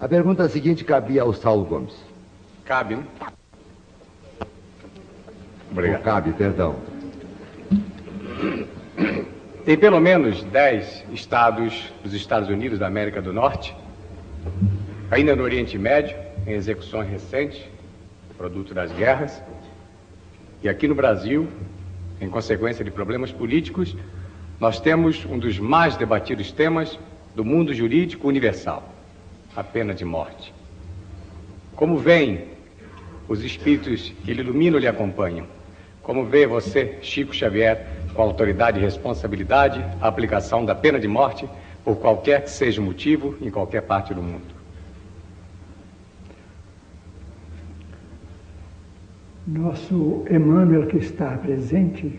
A 0.00 0.08
pergunta 0.08 0.48
seguinte 0.48 0.82
cabia 0.82 1.20
ao 1.20 1.34
Saulo 1.34 1.62
Gomes. 1.62 1.94
Cabe, 2.64 2.96
né? 2.96 3.04
Obrigado. 5.70 5.98
Ou 5.98 6.04
cabe, 6.04 6.32
perdão. 6.32 6.76
Tem 9.62 9.76
pelo 9.76 10.00
menos 10.00 10.42
dez 10.44 11.04
estados 11.12 11.92
dos 12.02 12.14
Estados 12.14 12.48
Unidos 12.48 12.78
da 12.78 12.86
América 12.86 13.20
do 13.20 13.30
Norte, 13.30 13.76
ainda 15.10 15.36
no 15.36 15.42
Oriente 15.42 15.76
Médio, 15.76 16.16
em 16.46 16.52
execuções 16.52 17.06
recentes, 17.06 17.60
produto 18.38 18.72
das 18.72 18.90
guerras, 18.92 19.42
e 20.62 20.68
aqui 20.70 20.88
no 20.88 20.94
Brasil, 20.94 21.46
em 22.22 22.30
consequência 22.30 22.82
de 22.82 22.90
problemas 22.90 23.30
políticos, 23.30 23.94
nós 24.58 24.80
temos 24.80 25.26
um 25.26 25.38
dos 25.38 25.58
mais 25.58 25.94
debatidos 25.94 26.50
temas 26.50 26.98
do 27.34 27.44
mundo 27.44 27.74
jurídico 27.74 28.26
universal 28.26 28.94
a 29.60 29.64
pena 29.64 29.92
de 29.92 30.06
morte. 30.06 30.54
Como 31.76 31.98
vem 31.98 32.46
os 33.28 33.44
espíritos 33.44 34.10
que 34.24 34.32
lhe 34.32 34.40
iluminam 34.40 34.78
lhe 34.78 34.88
acompanham? 34.88 35.46
Como 36.02 36.24
vê 36.24 36.46
você, 36.46 36.96
Chico 37.02 37.34
Xavier, 37.34 37.86
com 38.14 38.22
autoridade 38.22 38.78
e 38.78 38.82
responsabilidade, 38.82 39.84
a 40.00 40.08
aplicação 40.08 40.64
da 40.64 40.74
pena 40.74 40.98
de 40.98 41.06
morte 41.06 41.46
por 41.84 41.96
qualquer 41.96 42.44
que 42.44 42.50
seja 42.50 42.80
o 42.80 42.84
motivo 42.84 43.36
em 43.42 43.50
qualquer 43.50 43.82
parte 43.82 44.14
do 44.14 44.22
mundo? 44.22 44.54
Nosso 49.46 50.24
Emmanuel, 50.30 50.86
que 50.86 50.96
está 50.96 51.36
presente, 51.36 52.18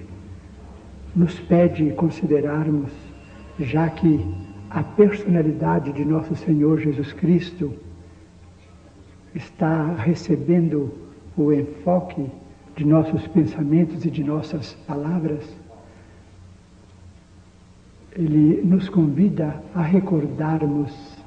nos 1.16 1.40
pede 1.40 1.90
considerarmos, 1.94 2.92
já 3.60 3.90
que 3.90 4.51
a 4.74 4.84
personalidade 4.84 5.92
de 5.92 6.06
nosso 6.06 6.34
Senhor 6.36 6.80
Jesus 6.80 7.12
Cristo 7.12 7.74
está 9.36 9.94
recebendo 9.96 10.94
o 11.38 11.52
enfoque 11.52 12.26
de 12.76 12.86
nossos 12.86 13.28
pensamentos 13.28 14.06
e 14.06 14.10
de 14.10 14.24
nossas 14.24 14.74
palavras, 14.88 15.44
ele 18.14 18.62
nos 18.64 18.88
convida 18.88 19.62
a 19.76 19.82
recordarmos 19.82 21.18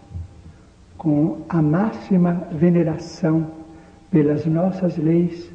com 0.97 1.43
a 1.49 1.61
máxima 1.61 2.49
veneração 2.51 3.51
pelas 4.11 4.47
nossas 4.47 4.97
leis 4.97 5.51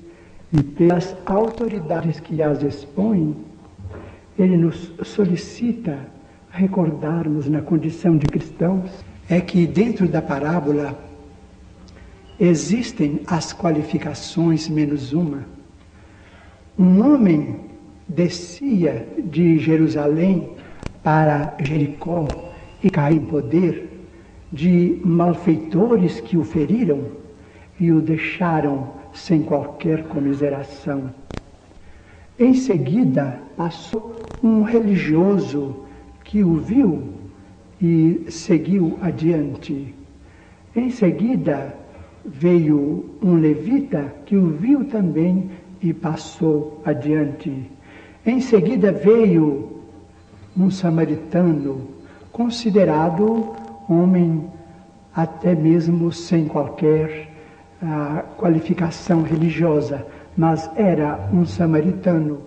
e 0.53 0.61
pelas 0.61 1.15
autoridades 1.25 2.19
que 2.19 2.41
as 2.41 2.61
expõem, 2.61 3.35
ele 4.37 4.57
nos 4.57 4.93
solicita 5.03 6.18
recordarmos 6.59 7.47
na 7.47 7.61
condição 7.61 8.17
de 8.17 8.27
cristãos 8.27 8.91
é 9.29 9.39
que 9.39 9.65
dentro 9.65 10.09
da 10.09 10.21
parábola 10.21 10.99
existem 12.37 13.21
as 13.25 13.53
qualificações 13.53 14.67
menos 14.67 15.13
uma. 15.13 15.45
Um 16.77 17.01
homem 17.01 17.55
descia 18.05 19.07
de 19.17 19.57
Jerusalém 19.57 20.49
para 21.01 21.55
Jericó 21.61 22.27
e 22.83 22.89
caiu 22.89 23.21
em 23.21 23.25
poder 23.25 23.89
de 24.51 24.99
malfeitores 25.05 26.19
que 26.19 26.35
o 26.35 26.43
feriram 26.43 27.05
e 27.79 27.89
o 27.91 28.01
deixaram 28.01 28.89
sem 29.13 29.43
qualquer 29.43 30.03
comiseração. 30.09 31.09
Em 32.37 32.53
seguida, 32.53 33.39
passou 33.55 34.15
um 34.43 34.63
religioso 34.63 35.87
que 36.29 36.43
o 36.43 36.57
viu 36.57 37.09
e 37.81 38.27
seguiu 38.29 38.99
adiante. 39.01 39.95
Em 40.75 40.91
seguida, 40.91 41.75
veio 42.23 43.15
um 43.19 43.33
levita 43.33 44.13
que 44.27 44.37
o 44.37 44.49
viu 44.49 44.85
também 44.85 45.49
e 45.81 45.91
passou 45.91 46.83
adiante. 46.85 47.67
Em 48.23 48.39
seguida, 48.41 48.91
veio 48.91 49.81
um 50.55 50.69
samaritano, 50.69 51.87
considerado 52.31 53.55
homem 53.89 54.45
até 55.15 55.55
mesmo 55.55 56.11
sem 56.11 56.47
qualquer 56.47 57.27
ah, 57.81 58.23
qualificação 58.37 59.23
religiosa, 59.23 60.05
mas 60.37 60.69
era 60.75 61.27
um 61.33 61.43
samaritano 61.43 62.41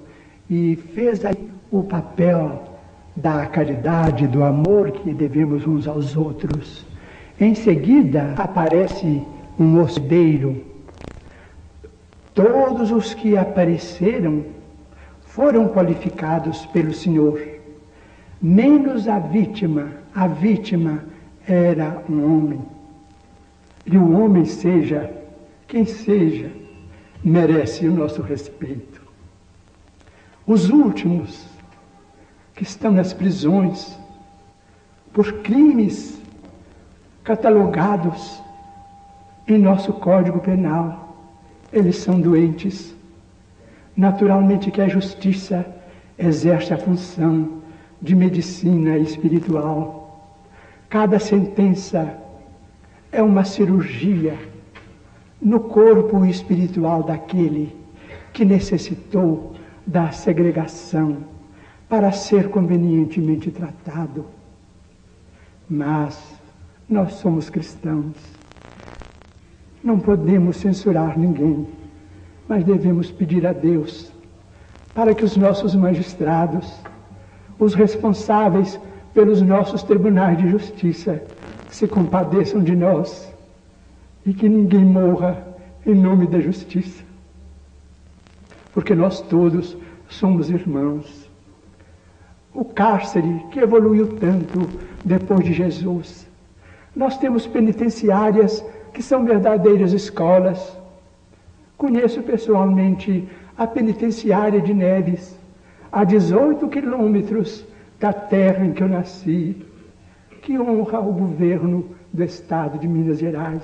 e 0.48 0.76
fez 0.76 1.24
aí 1.24 1.50
o 1.68 1.82
papel 1.82 2.71
da 3.14 3.46
caridade, 3.46 4.26
do 4.26 4.42
amor 4.42 4.90
que 4.90 5.12
devemos 5.12 5.66
uns 5.66 5.86
aos 5.86 6.16
outros. 6.16 6.86
Em 7.40 7.54
seguida, 7.54 8.34
aparece 8.36 9.22
um 9.58 9.80
hospedeiro, 9.80 10.72
Todos 12.34 12.90
os 12.90 13.12
que 13.12 13.36
apareceram 13.36 14.44
foram 15.20 15.68
qualificados 15.68 16.64
pelo 16.66 16.92
Senhor, 16.94 17.40
menos 18.40 19.06
a 19.06 19.18
vítima. 19.18 20.00
A 20.14 20.26
vítima 20.26 21.04
era 21.46 22.02
um 22.08 22.24
homem. 22.24 22.60
E 23.84 23.96
o 23.98 24.18
homem, 24.18 24.44
seja 24.44 25.12
quem 25.68 25.84
seja, 25.84 26.50
merece 27.22 27.86
o 27.86 27.94
nosso 27.94 28.22
respeito. 28.22 29.02
Os 30.46 30.70
últimos 30.70 31.46
que 32.54 32.62
estão 32.62 32.92
nas 32.92 33.12
prisões 33.12 33.98
por 35.12 35.40
crimes 35.42 36.20
catalogados 37.24 38.42
em 39.46 39.58
nosso 39.58 39.92
Código 39.92 40.40
Penal, 40.40 41.16
eles 41.72 41.96
são 41.96 42.20
doentes. 42.20 42.94
Naturalmente 43.96 44.70
que 44.70 44.80
a 44.80 44.88
justiça 44.88 45.66
exerce 46.18 46.72
a 46.72 46.78
função 46.78 47.62
de 48.00 48.14
medicina 48.14 48.96
espiritual. 48.98 50.28
Cada 50.88 51.18
sentença 51.18 52.18
é 53.10 53.22
uma 53.22 53.44
cirurgia 53.44 54.38
no 55.40 55.60
corpo 55.60 56.24
espiritual 56.24 57.02
daquele 57.02 57.74
que 58.32 58.44
necessitou 58.44 59.54
da 59.86 60.10
segregação 60.12 61.31
para 61.92 62.10
ser 62.10 62.48
convenientemente 62.48 63.50
tratado. 63.50 64.24
Mas 65.68 66.18
nós 66.88 67.12
somos 67.16 67.50
cristãos. 67.50 68.16
Não 69.84 70.00
podemos 70.00 70.56
censurar 70.56 71.18
ninguém, 71.18 71.68
mas 72.48 72.64
devemos 72.64 73.10
pedir 73.10 73.46
a 73.46 73.52
Deus 73.52 74.10
para 74.94 75.14
que 75.14 75.22
os 75.22 75.36
nossos 75.36 75.74
magistrados, 75.74 76.80
os 77.58 77.74
responsáveis 77.74 78.80
pelos 79.12 79.42
nossos 79.42 79.82
tribunais 79.82 80.38
de 80.38 80.48
justiça, 80.48 81.22
se 81.68 81.86
compadeçam 81.86 82.64
de 82.64 82.74
nós 82.74 83.30
e 84.24 84.32
que 84.32 84.48
ninguém 84.48 84.82
morra 84.86 85.46
em 85.84 85.94
nome 85.94 86.26
da 86.26 86.40
justiça. 86.40 87.04
Porque 88.72 88.94
nós 88.94 89.20
todos 89.20 89.76
somos 90.08 90.48
irmãos 90.48 91.21
o 92.54 92.64
cárcere 92.64 93.46
que 93.50 93.60
evoluiu 93.60 94.16
tanto 94.18 94.68
depois 95.04 95.44
de 95.44 95.52
Jesus. 95.52 96.26
Nós 96.94 97.16
temos 97.16 97.46
penitenciárias 97.46 98.64
que 98.92 99.02
são 99.02 99.24
verdadeiras 99.24 99.92
escolas. 99.92 100.76
Conheço 101.78 102.22
pessoalmente 102.22 103.26
a 103.56 103.66
penitenciária 103.66 104.60
de 104.60 104.74
Neves, 104.74 105.36
a 105.90 106.04
18 106.04 106.68
quilômetros 106.68 107.64
da 107.98 108.12
terra 108.12 108.64
em 108.64 108.72
que 108.72 108.82
eu 108.82 108.88
nasci, 108.88 109.56
que 110.42 110.58
honra 110.58 111.00
o 111.00 111.12
governo 111.12 111.90
do 112.12 112.22
estado 112.22 112.78
de 112.78 112.86
Minas 112.86 113.18
Gerais. 113.18 113.62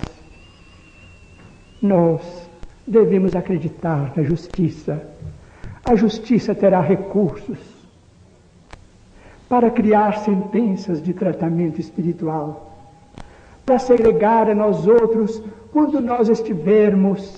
Nós 1.82 2.48
devemos 2.86 3.36
acreditar 3.36 4.12
na 4.16 4.22
justiça. 4.22 5.06
A 5.84 5.94
justiça 5.94 6.54
terá 6.54 6.80
recursos 6.80 7.77
para 9.48 9.70
criar 9.70 10.18
sentenças 10.18 11.02
de 11.02 11.14
tratamento 11.14 11.80
espiritual, 11.80 12.76
para 13.64 13.78
segregar 13.78 14.50
a 14.50 14.54
nós 14.54 14.86
outros 14.86 15.42
quando 15.72 16.00
nós 16.00 16.28
estivermos 16.28 17.36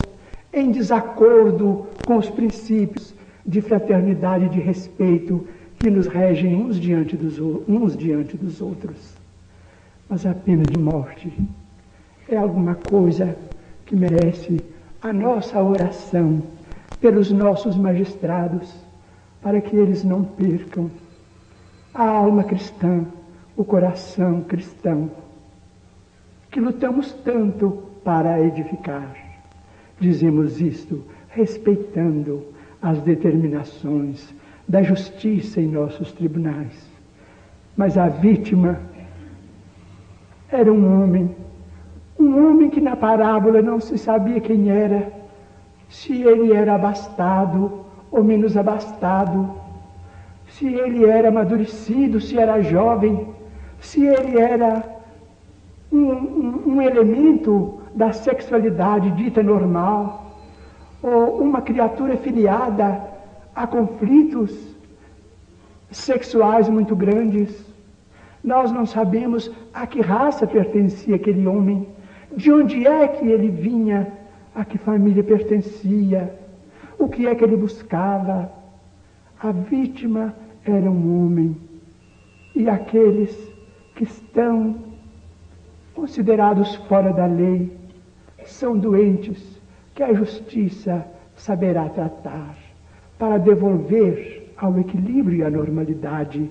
em 0.52 0.70
desacordo 0.70 1.86
com 2.04 2.16
os 2.16 2.28
princípios 2.28 3.14
de 3.46 3.60
fraternidade 3.60 4.46
e 4.46 4.48
de 4.48 4.60
respeito 4.60 5.46
que 5.78 5.90
nos 5.90 6.06
regem 6.06 6.56
uns 6.56 6.78
diante 6.78 7.16
dos, 7.16 7.38
uns 7.68 7.96
diante 7.96 8.36
dos 8.36 8.60
outros. 8.60 9.14
Mas 10.08 10.26
a 10.26 10.34
pena 10.34 10.64
de 10.64 10.78
morte 10.78 11.32
é 12.28 12.36
alguma 12.36 12.74
coisa 12.74 13.36
que 13.86 13.94
merece 13.94 14.60
a 15.00 15.12
nossa 15.12 15.62
oração 15.62 16.42
pelos 17.00 17.30
nossos 17.30 17.76
magistrados, 17.76 18.74
para 19.40 19.60
que 19.60 19.74
eles 19.74 20.04
não 20.04 20.22
percam 20.22 20.90
a 21.94 22.04
alma 22.04 22.44
cristã, 22.44 23.04
o 23.56 23.64
coração 23.64 24.42
cristão, 24.42 25.10
que 26.50 26.60
lutamos 26.60 27.12
tanto 27.24 27.82
para 28.04 28.40
edificar. 28.40 29.14
Dizemos 29.98 30.60
isto 30.60 31.02
respeitando 31.28 32.44
as 32.80 33.00
determinações 33.00 34.34
da 34.66 34.82
justiça 34.82 35.60
em 35.60 35.66
nossos 35.66 36.12
tribunais. 36.12 36.88
Mas 37.76 37.98
a 37.98 38.08
vítima 38.08 38.80
era 40.50 40.72
um 40.72 41.02
homem, 41.02 41.34
um 42.18 42.46
homem 42.46 42.70
que 42.70 42.80
na 42.80 42.96
parábola 42.96 43.62
não 43.62 43.80
se 43.80 43.98
sabia 43.98 44.40
quem 44.40 44.70
era, 44.70 45.12
se 45.88 46.22
ele 46.22 46.52
era 46.52 46.74
abastado 46.74 47.84
ou 48.10 48.24
menos 48.24 48.56
abastado, 48.56 49.59
se 50.60 50.66
ele 50.66 51.06
era 51.06 51.28
amadurecido, 51.28 52.20
se 52.20 52.38
era 52.38 52.60
jovem, 52.60 53.26
se 53.80 54.06
ele 54.06 54.38
era 54.38 54.84
um, 55.90 56.10
um, 56.12 56.62
um 56.66 56.82
elemento 56.82 57.80
da 57.94 58.12
sexualidade 58.12 59.10
dita 59.12 59.42
normal, 59.42 60.36
ou 61.02 61.40
uma 61.40 61.62
criatura 61.62 62.14
filiada 62.18 63.02
a 63.56 63.66
conflitos 63.66 64.54
sexuais 65.90 66.68
muito 66.68 66.94
grandes. 66.94 67.64
Nós 68.44 68.70
não 68.70 68.84
sabemos 68.84 69.50
a 69.72 69.86
que 69.86 70.02
raça 70.02 70.46
pertencia 70.46 71.16
aquele 71.16 71.46
homem, 71.46 71.88
de 72.36 72.52
onde 72.52 72.86
é 72.86 73.08
que 73.08 73.26
ele 73.26 73.48
vinha, 73.48 74.08
a 74.54 74.62
que 74.62 74.76
família 74.76 75.24
pertencia, 75.24 76.34
o 76.98 77.08
que 77.08 77.26
é 77.26 77.34
que 77.34 77.42
ele 77.42 77.56
buscava. 77.56 78.52
A 79.42 79.52
vítima 79.52 80.34
era 80.64 80.90
um 80.90 81.24
homem. 81.24 81.56
E 82.54 82.68
aqueles 82.68 83.34
que 83.94 84.04
estão 84.04 84.76
considerados 85.94 86.74
fora 86.86 87.12
da 87.12 87.26
lei 87.26 87.76
são 88.44 88.76
doentes 88.76 89.60
que 89.94 90.02
a 90.02 90.12
justiça 90.12 91.06
saberá 91.36 91.88
tratar 91.88 92.56
para 93.18 93.38
devolver 93.38 94.52
ao 94.56 94.78
equilíbrio 94.78 95.38
e 95.38 95.42
à 95.42 95.50
normalidade. 95.50 96.50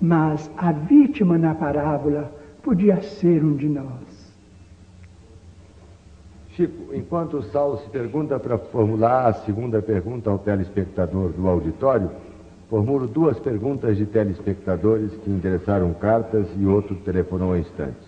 Mas 0.00 0.50
a 0.56 0.72
vítima 0.72 1.36
na 1.36 1.54
parábola 1.54 2.32
podia 2.62 3.00
ser 3.02 3.44
um 3.44 3.56
de 3.56 3.68
nós. 3.68 4.18
Chico, 6.50 6.94
enquanto 6.94 7.38
o 7.38 7.42
Saulo 7.42 7.78
se 7.78 7.88
pergunta 7.88 8.38
para 8.38 8.58
formular 8.58 9.26
a 9.26 9.32
segunda 9.32 9.80
pergunta 9.80 10.28
ao 10.28 10.38
telespectador 10.38 11.30
do 11.30 11.48
auditório, 11.48 12.10
formulo 12.68 13.06
duas 13.06 13.38
perguntas 13.38 13.96
de 13.96 14.06
telespectadores 14.06 15.10
que 15.24 15.30
endereçaram 15.30 15.92
cartas 15.94 16.46
e 16.58 16.66
outro 16.66 16.94
telefonou 16.96 17.52
há 17.52 17.58
instantes. 17.58 18.06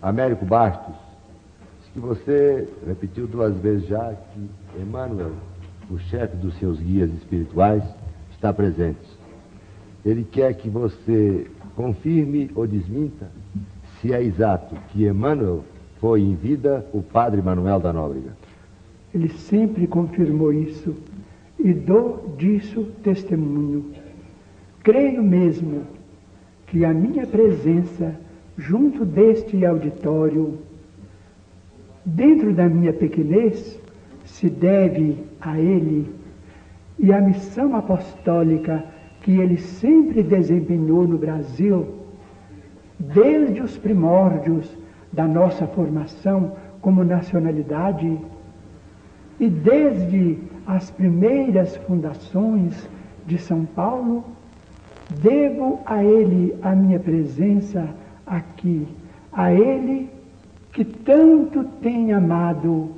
Américo 0.00 0.44
Bastos, 0.44 0.94
que 1.92 1.98
você 1.98 2.68
repetiu 2.86 3.26
duas 3.26 3.56
vezes 3.56 3.88
já 3.88 4.14
que 4.14 4.80
Emmanuel, 4.80 5.32
o 5.90 5.98
chefe 5.98 6.36
dos 6.36 6.56
seus 6.58 6.78
guias 6.78 7.10
espirituais, 7.14 7.82
está 8.30 8.52
presente. 8.52 9.18
Ele 10.04 10.22
quer 10.22 10.54
que 10.54 10.70
você 10.70 11.50
confirme 11.74 12.50
ou 12.54 12.66
desminta 12.66 13.28
se 14.00 14.12
é 14.12 14.22
exato 14.22 14.76
que 14.90 15.06
Emmanuel 15.06 15.64
foi 16.00 16.20
em 16.20 16.36
vida 16.36 16.86
o 16.92 17.02
padre 17.02 17.42
Manuel 17.42 17.80
da 17.80 17.92
Nóbrega. 17.92 18.36
Ele 19.12 19.28
sempre 19.28 19.86
confirmou 19.88 20.52
isso 20.52 20.94
e 21.58 21.72
dou 21.72 22.34
disso 22.38 22.84
testemunho. 23.02 23.86
Creio 24.82 25.22
mesmo 25.22 25.82
que 26.66 26.84
a 26.84 26.92
minha 26.92 27.26
presença 27.26 28.14
junto 28.56 29.04
deste 29.04 29.64
auditório, 29.64 30.58
dentro 32.04 32.52
da 32.52 32.68
minha 32.68 32.92
pequenez, 32.92 33.80
se 34.24 34.50
deve 34.50 35.16
a 35.40 35.58
ele 35.58 36.10
e 36.98 37.12
à 37.12 37.20
missão 37.20 37.74
apostólica 37.76 38.84
que 39.22 39.32
ele 39.32 39.58
sempre 39.58 40.22
desempenhou 40.22 41.06
no 41.06 41.18
Brasil, 41.18 41.86
desde 42.98 43.60
os 43.60 43.76
primórdios 43.78 44.76
da 45.12 45.26
nossa 45.26 45.66
formação 45.66 46.52
como 46.80 47.04
nacionalidade 47.04 48.18
e 49.38 49.48
desde 49.48 50.38
as 50.68 50.90
primeiras 50.90 51.78
fundações 51.78 52.86
de 53.26 53.38
São 53.38 53.64
Paulo, 53.64 54.22
devo 55.08 55.80
a 55.86 56.04
ele 56.04 56.54
a 56.60 56.74
minha 56.74 57.00
presença 57.00 57.88
aqui, 58.26 58.86
a 59.32 59.50
ele 59.50 60.10
que 60.70 60.84
tanto 60.84 61.64
tem 61.80 62.12
amado 62.12 62.90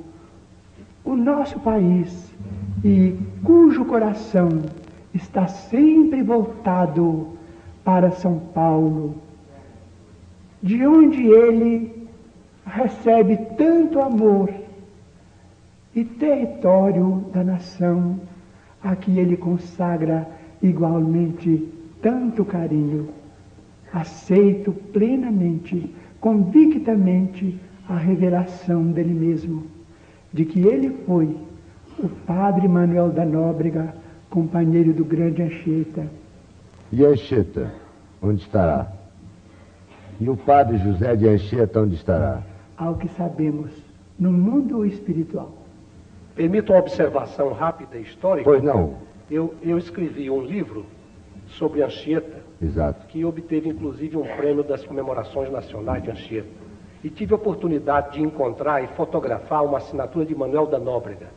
o 1.05 1.15
nosso 1.15 1.61
país 1.61 2.29
e 2.83 3.17
cujo 3.41 3.85
coração 3.85 4.49
está 5.13 5.47
sempre 5.47 6.21
voltado 6.21 7.29
para 7.85 8.11
São 8.11 8.37
Paulo, 8.53 9.15
de 10.61 10.85
onde 10.85 11.25
ele 11.25 12.05
recebe 12.65 13.37
tanto 13.57 14.01
amor 14.01 14.60
e 15.95 16.03
território 16.03 17.25
da 17.33 17.43
nação 17.43 18.19
a 18.81 18.95
que 18.95 19.17
ele 19.19 19.37
consagra 19.37 20.27
igualmente 20.61 21.67
tanto 22.01 22.45
carinho. 22.45 23.09
Aceito 23.93 24.71
plenamente, 24.71 25.93
convictamente, 26.19 27.59
a 27.89 27.97
revelação 27.97 28.85
dele 28.85 29.13
mesmo, 29.13 29.63
de 30.31 30.45
que 30.45 30.61
ele 30.61 30.89
foi 31.05 31.35
o 31.99 32.07
padre 32.07 32.67
Manuel 32.67 33.09
da 33.09 33.25
Nóbrega, 33.25 33.93
companheiro 34.29 34.93
do 34.93 35.03
grande 35.03 35.41
Anchieta. 35.41 36.07
E 36.91 37.03
Anchieta, 37.03 37.73
onde 38.21 38.41
estará? 38.41 38.93
E 40.19 40.29
o 40.29 40.37
padre 40.37 40.77
José 40.77 41.15
de 41.17 41.27
Anchieta, 41.27 41.81
onde 41.81 41.95
estará? 41.95 42.41
Ao 42.77 42.95
que 42.95 43.09
sabemos, 43.09 43.71
no 44.17 44.31
mundo 44.31 44.85
espiritual. 44.85 45.60
Permito 46.41 46.73
uma 46.73 46.79
observação 46.79 47.53
rápida 47.53 47.99
e 47.99 48.01
histórica? 48.01 48.49
Pois 48.49 48.63
não. 48.63 48.95
Eu, 49.29 49.53
eu 49.61 49.77
escrevi 49.77 50.27
um 50.27 50.41
livro 50.41 50.87
sobre 51.49 51.83
Anchieta, 51.83 52.39
Exato. 52.59 53.05
que 53.05 53.23
obteve 53.23 53.69
inclusive 53.69 54.17
um 54.17 54.25
prêmio 54.37 54.63
das 54.63 54.83
comemorações 54.83 55.51
nacionais 55.51 56.01
de 56.01 56.09
Anchieta. 56.09 56.49
E 57.03 57.11
tive 57.11 57.33
a 57.33 57.35
oportunidade 57.35 58.13
de 58.13 58.23
encontrar 58.23 58.83
e 58.83 58.87
fotografar 58.87 59.63
uma 59.63 59.77
assinatura 59.77 60.25
de 60.25 60.33
Manuel 60.33 60.65
da 60.65 60.79
Nóbrega. 60.79 61.27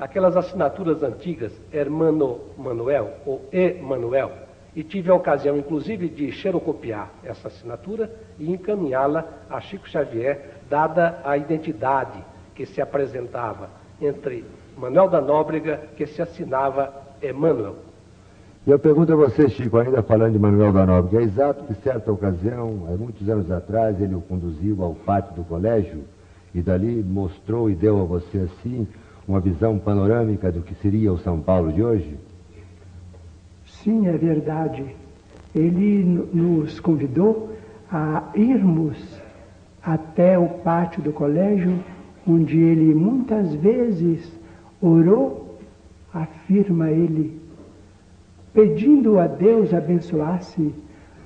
Aquelas 0.00 0.34
assinaturas 0.34 1.02
antigas, 1.02 1.52
Hermano 1.70 2.40
Manuel 2.56 3.18
ou 3.26 3.44
Emanuel. 3.52 4.32
E 4.74 4.82
tive 4.82 5.10
a 5.10 5.14
ocasião, 5.14 5.58
inclusive, 5.58 6.08
de 6.08 6.32
xerocopiar 6.32 7.10
essa 7.22 7.48
assinatura 7.48 8.10
e 8.38 8.50
encaminhá-la 8.50 9.26
a 9.50 9.60
Chico 9.60 9.86
Xavier, 9.86 10.62
dada 10.70 11.20
a 11.22 11.36
identidade 11.36 12.24
que 12.54 12.64
se 12.64 12.80
apresentava 12.80 13.76
entre 14.00 14.44
Manuel 14.76 15.08
da 15.08 15.20
Nóbrega, 15.20 15.80
que 15.96 16.06
se 16.06 16.22
assinava 16.22 16.92
Emmanuel. 17.22 17.76
E 18.66 18.70
eu 18.70 18.78
pergunto 18.78 19.12
a 19.12 19.16
você, 19.16 19.48
Chico, 19.48 19.78
ainda 19.78 20.02
falando 20.02 20.32
de 20.32 20.38
Manuel 20.38 20.72
da 20.72 20.84
Nóbrega, 20.84 21.22
é 21.22 21.24
exato 21.24 21.64
que 21.64 21.74
certa 21.82 22.12
ocasião, 22.12 22.86
há 22.88 22.96
muitos 22.96 23.28
anos 23.28 23.50
atrás, 23.50 24.00
ele 24.00 24.14
o 24.14 24.20
conduziu 24.20 24.82
ao 24.82 24.94
pátio 24.94 25.34
do 25.34 25.44
colégio 25.44 26.04
e 26.54 26.60
dali 26.60 27.02
mostrou 27.02 27.70
e 27.70 27.74
deu 27.74 28.00
a 28.00 28.04
você 28.04 28.38
assim 28.38 28.86
uma 29.26 29.40
visão 29.40 29.78
panorâmica 29.78 30.50
do 30.50 30.62
que 30.62 30.74
seria 30.76 31.12
o 31.12 31.18
São 31.18 31.40
Paulo 31.40 31.72
de 31.72 31.82
hoje? 31.82 32.18
Sim, 33.66 34.06
é 34.06 34.16
verdade. 34.16 34.84
Ele 35.54 36.02
nos 36.32 36.80
convidou 36.80 37.54
a 37.90 38.24
irmos 38.34 38.96
até 39.82 40.38
o 40.38 40.48
pátio 40.48 41.02
do 41.02 41.12
colégio, 41.12 41.78
onde 42.28 42.58
ele 42.58 42.94
muitas 42.94 43.54
vezes 43.54 44.30
orou, 44.82 45.58
afirma 46.12 46.90
ele, 46.90 47.40
pedindo 48.52 49.18
a 49.18 49.26
Deus 49.26 49.72
abençoasse 49.72 50.72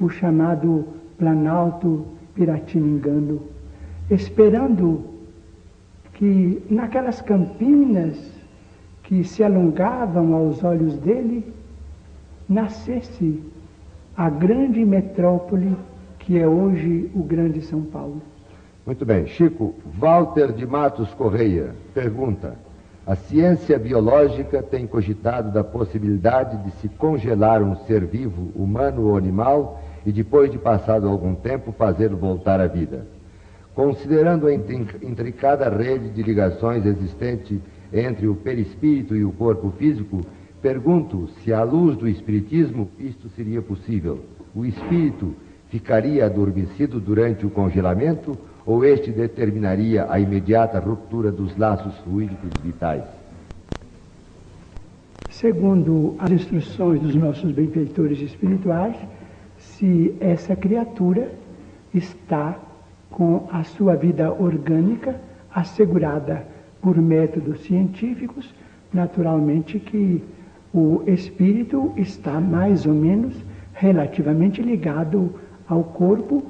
o 0.01 0.09
chamado 0.09 0.87
Planalto 1.19 2.07
Piratiningano, 2.35 3.41
esperando 4.11 5.03
que 6.15 6.63
naquelas 6.71 7.21
campinas 7.21 8.17
que 9.03 9.25
se 9.25 9.43
alongavam 9.43 10.35
aos 10.35 10.63
olhos 10.63 10.97
dele, 10.99 11.45
nascesse 12.49 13.43
a 14.17 14.31
grande 14.31 14.85
metrópole 14.85 15.77
que 16.19 16.39
é 16.39 16.47
hoje 16.47 17.11
o 17.15 17.23
grande 17.23 17.61
São 17.63 17.83
Paulo. 17.83 18.23
Muito 18.85 19.07
bem. 19.07 19.29
Chico, 19.29 19.77
Walter 19.97 20.53
de 20.53 20.67
Matos 20.67 21.15
Correia 21.15 21.73
pergunta: 21.95 22.57
A 23.07 23.15
ciência 23.15 23.79
biológica 23.79 24.61
tem 24.61 24.89
cogitado 24.89 25.53
da 25.53 25.63
possibilidade 25.63 26.57
de 26.65 26.73
se 26.79 26.89
congelar 26.89 27.63
um 27.63 27.77
ser 27.87 28.05
vivo, 28.05 28.51
humano 28.57 29.09
ou 29.09 29.17
animal, 29.17 29.81
e 30.05 30.11
depois 30.11 30.51
de 30.51 30.59
passado 30.59 31.09
algum 31.09 31.33
tempo 31.33 31.71
fazê-lo 31.71 32.17
voltar 32.17 32.61
à 32.61 32.67
vida. 32.67 33.07
Considerando 33.73 34.49
a 34.49 34.53
intricada 34.53 35.71
rede 35.71 36.11
de 36.11 36.21
ligações 36.21 36.85
existente 36.85 37.63
entre 37.93 38.27
o 38.27 38.35
perispírito 38.35 39.15
e 39.15 39.25
o 39.25 39.31
corpo 39.31 39.71
físico, 39.79 40.23
pergunto 40.61 41.29
se, 41.29 41.53
à 41.53 41.63
luz 41.63 41.97
do 41.97 42.09
Espiritismo, 42.09 42.91
isto 42.99 43.29
seria 43.29 43.63
possível. 43.63 44.25
O 44.53 44.65
espírito 44.65 45.35
ficaria 45.69 46.27
adormecido 46.27 47.01
durante 47.01 47.47
o 47.47 47.51
congelamento 47.51 48.37
ou 48.65 48.85
este 48.85 49.11
determinaria 49.11 50.07
a 50.09 50.19
imediata 50.21 50.79
ruptura 50.79 51.33
dos 51.33 51.57
laços 51.57 51.97
fluídicos 51.99 52.51
vitais? 52.63 53.05
Segundo 55.31 56.15
as 56.19 56.31
instruções 56.31 57.01
dos 57.01 57.15
nossos 57.15 57.51
benfeitores 57.51 58.21
espirituais, 58.21 58.95
se 59.59 60.15
essa 60.21 60.55
criatura 60.55 61.33
está 61.93 62.57
com 63.11 63.49
a 63.51 63.65
sua 63.65 63.97
vida 63.97 64.33
orgânica 64.33 65.21
assegurada 65.53 66.47
por 66.81 66.97
métodos 66.97 67.61
científicos, 67.61 68.55
naturalmente 68.93 69.79
que 69.79 70.23
o 70.73 71.03
espírito 71.07 71.93
está 71.97 72.41
mais 72.41 72.87
ou 72.87 72.95
menos 72.95 73.35
relativamente 73.75 74.63
ligado 74.63 75.35
ao 75.69 75.83
corpo 75.85 76.43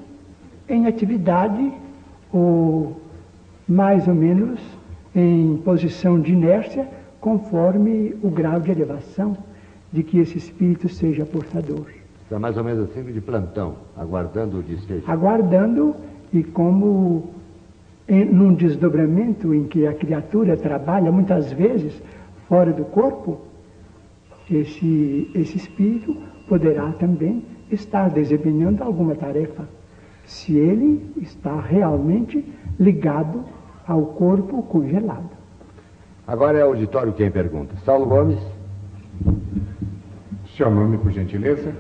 em 0.69 0.87
atividade 0.87 1.73
ou 2.33 3.01
mais 3.69 4.09
ou 4.09 4.15
menos 4.15 4.61
em 5.15 5.59
posição 5.59 6.19
de 6.21 6.33
inércia, 6.33 6.89
conforme 7.21 8.17
o 8.23 8.31
grau 8.31 8.59
de 8.61 8.71
elevação 8.71 9.37
de 9.93 10.03
que 10.03 10.19
esse 10.19 10.39
espírito 10.39 10.89
seja 10.89 11.25
portador. 11.25 11.87
Está 12.25 12.39
mais 12.39 12.57
ou 12.57 12.65
menos 12.65 12.91
assim 12.91 13.03
de 13.05 13.21
plantão, 13.21 13.75
aguardando 13.97 14.59
o 14.59 14.63
desfecho. 14.63 15.09
Aguardando 15.09 15.95
e 16.33 16.43
como 16.43 17.31
em, 18.09 18.25
num 18.25 18.55
desdobramento 18.55 19.55
em 19.55 19.65
que 19.65 19.87
a 19.87 19.93
criatura 19.93 20.57
trabalha 20.57 21.13
muitas 21.13 21.53
vezes 21.53 22.03
fora 22.49 22.73
do 22.73 22.85
corpo, 22.85 23.41
esse, 24.51 25.31
esse 25.35 25.57
espírito 25.57 26.17
poderá 26.49 26.91
também 26.93 27.45
estar 27.71 28.11
desempenhando 28.11 28.83
alguma 28.83 29.15
tarefa, 29.15 29.69
se 30.25 30.57
ele 30.57 31.13
está 31.21 31.61
realmente 31.61 32.45
ligado 32.79 33.45
ao 33.87 34.07
corpo 34.07 34.63
congelado. 34.63 35.31
Agora 36.27 36.59
é 36.59 36.65
o 36.65 36.69
auditório 36.69 37.13
quem 37.13 37.31
pergunta. 37.31 37.75
Saulo 37.85 38.07
Gomes. 38.07 38.39
Seu 40.57 40.71
nome, 40.71 40.99
por 40.99 41.11
gentileza? 41.11 41.75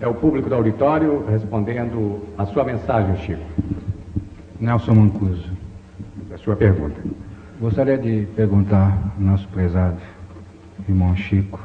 É 0.00 0.06
o 0.06 0.14
público 0.14 0.48
do 0.48 0.54
auditório 0.54 1.24
respondendo 1.28 2.20
a 2.36 2.46
sua 2.46 2.64
mensagem, 2.64 3.16
Chico. 3.16 3.42
Nelson 4.58 4.94
Mancuso. 4.94 5.50
A 6.32 6.38
sua 6.38 6.56
pergunta. 6.56 7.00
Gostaria 7.60 7.98
de 7.98 8.26
perguntar 8.34 9.12
ao 9.16 9.22
nosso 9.22 9.46
prezado 9.48 10.00
irmão 10.88 11.14
Chico 11.14 11.60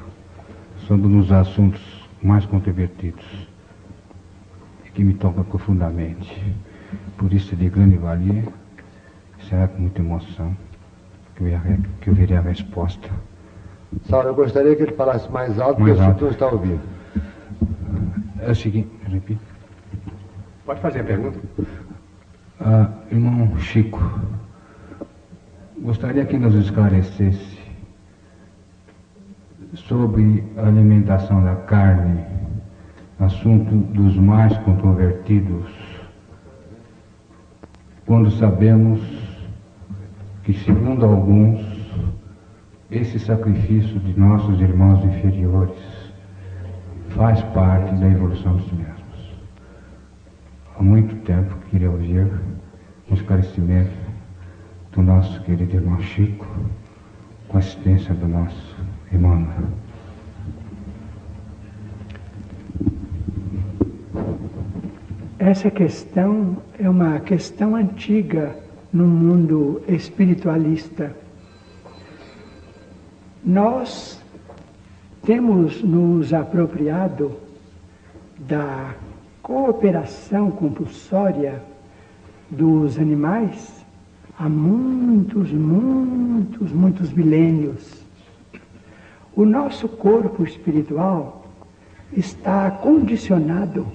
sobre 0.80 1.07
um 1.07 1.19
dos 1.19 1.32
assuntos 1.32 1.82
mais 2.22 2.45
controvertidos 2.45 3.45
que 4.96 5.04
me 5.04 5.14
toca 5.14 5.44
profundamente. 5.44 6.56
Por 7.18 7.32
isso 7.32 7.54
é 7.54 7.58
de 7.58 7.70
grande 7.70 7.98
valia, 7.98 8.44
será 9.48 9.68
com 9.68 9.82
muita 9.82 10.02
emoção 10.02 10.56
que 11.36 11.44
eu, 11.44 11.60
que 12.02 12.10
eu 12.10 12.14
verei 12.16 12.38
a 12.38 12.42
resposta. 12.42 13.10
Saulo, 14.10 14.30
eu 14.30 14.36
gostaria 14.36 14.76
que 14.76 14.84
ele 14.84 14.94
falasse 14.94 15.30
mais 15.32 15.60
alto, 15.60 15.80
mais 15.82 15.98
porque 15.98 16.10
alto. 16.10 16.26
o 16.26 16.30
está 16.30 16.48
ouvindo. 16.48 16.82
É 18.40 18.52
o 18.52 18.56
seguinte, 18.56 18.90
repito. 19.08 19.42
Pode 20.66 20.80
fazer 20.82 21.02
a 21.02 21.04
pergunta. 21.04 21.40
Ah, 22.60 22.90
irmão 23.12 23.58
Chico, 23.60 24.02
gostaria 25.80 26.26
que 26.26 26.38
nos 26.38 26.56
esclarecesse 26.56 27.60
sobre 29.76 30.44
a 30.58 30.68
alimentação 30.68 31.44
da 31.44 31.56
carne, 31.56 32.24
assunto 33.20 33.76
dos 33.94 34.16
mais 34.18 34.58
controvertidos, 34.60 35.66
quando 38.06 38.30
sabemos 38.32 39.02
que, 40.44 40.54
segundo 40.54 41.06
alguns, 41.06 41.60
esse 42.92 43.18
sacrifício 43.20 44.00
de 44.00 44.20
nossos 44.20 44.60
irmãos 44.60 45.04
inferiores 45.04 45.80
faz 47.10 47.42
parte 47.42 47.96
da 47.96 48.08
evolução 48.08 48.58
dos 48.58 48.72
mesmos. 48.74 48.96
Há 50.78 50.84
muito 50.84 51.16
tempo 51.24 51.56
queria 51.72 51.90
ouvir 51.90 52.30
um 53.10 53.14
esclarecimento 53.14 53.92
do 54.92 55.02
nosso 55.02 55.42
querido 55.44 55.76
irmão 55.76 56.00
Chico 56.00 56.46
com 57.48 57.58
a 57.58 57.60
assistência 57.60 58.14
do 58.14 58.28
nosso 58.28 58.76
irmão. 59.12 59.48
Essa 65.38 65.70
questão 65.70 66.57
é 66.80 66.90
uma 66.90 67.20
questão 67.20 67.76
antiga 67.76 68.56
no 68.91 69.06
mundo 69.06 69.84
espiritualista. 69.88 71.16
Nós 73.44 74.22
temos 75.24 75.84
nos 75.84 76.34
apropriado 76.34 77.38
da 78.40 78.95
cooperação 79.41 80.49
compulsória 80.52 81.62
dos 82.49 82.98
animais 82.98 83.86
há 84.40 84.48
muitos, 84.48 85.52
muitos, 85.52 86.72
muitos 86.72 87.12
milênios. 87.12 88.03
O 89.36 89.44
nosso 89.45 89.90
corpo 89.90 90.44
espiritual 90.44 91.45
está 92.14 92.72
condicionado, 92.72 93.86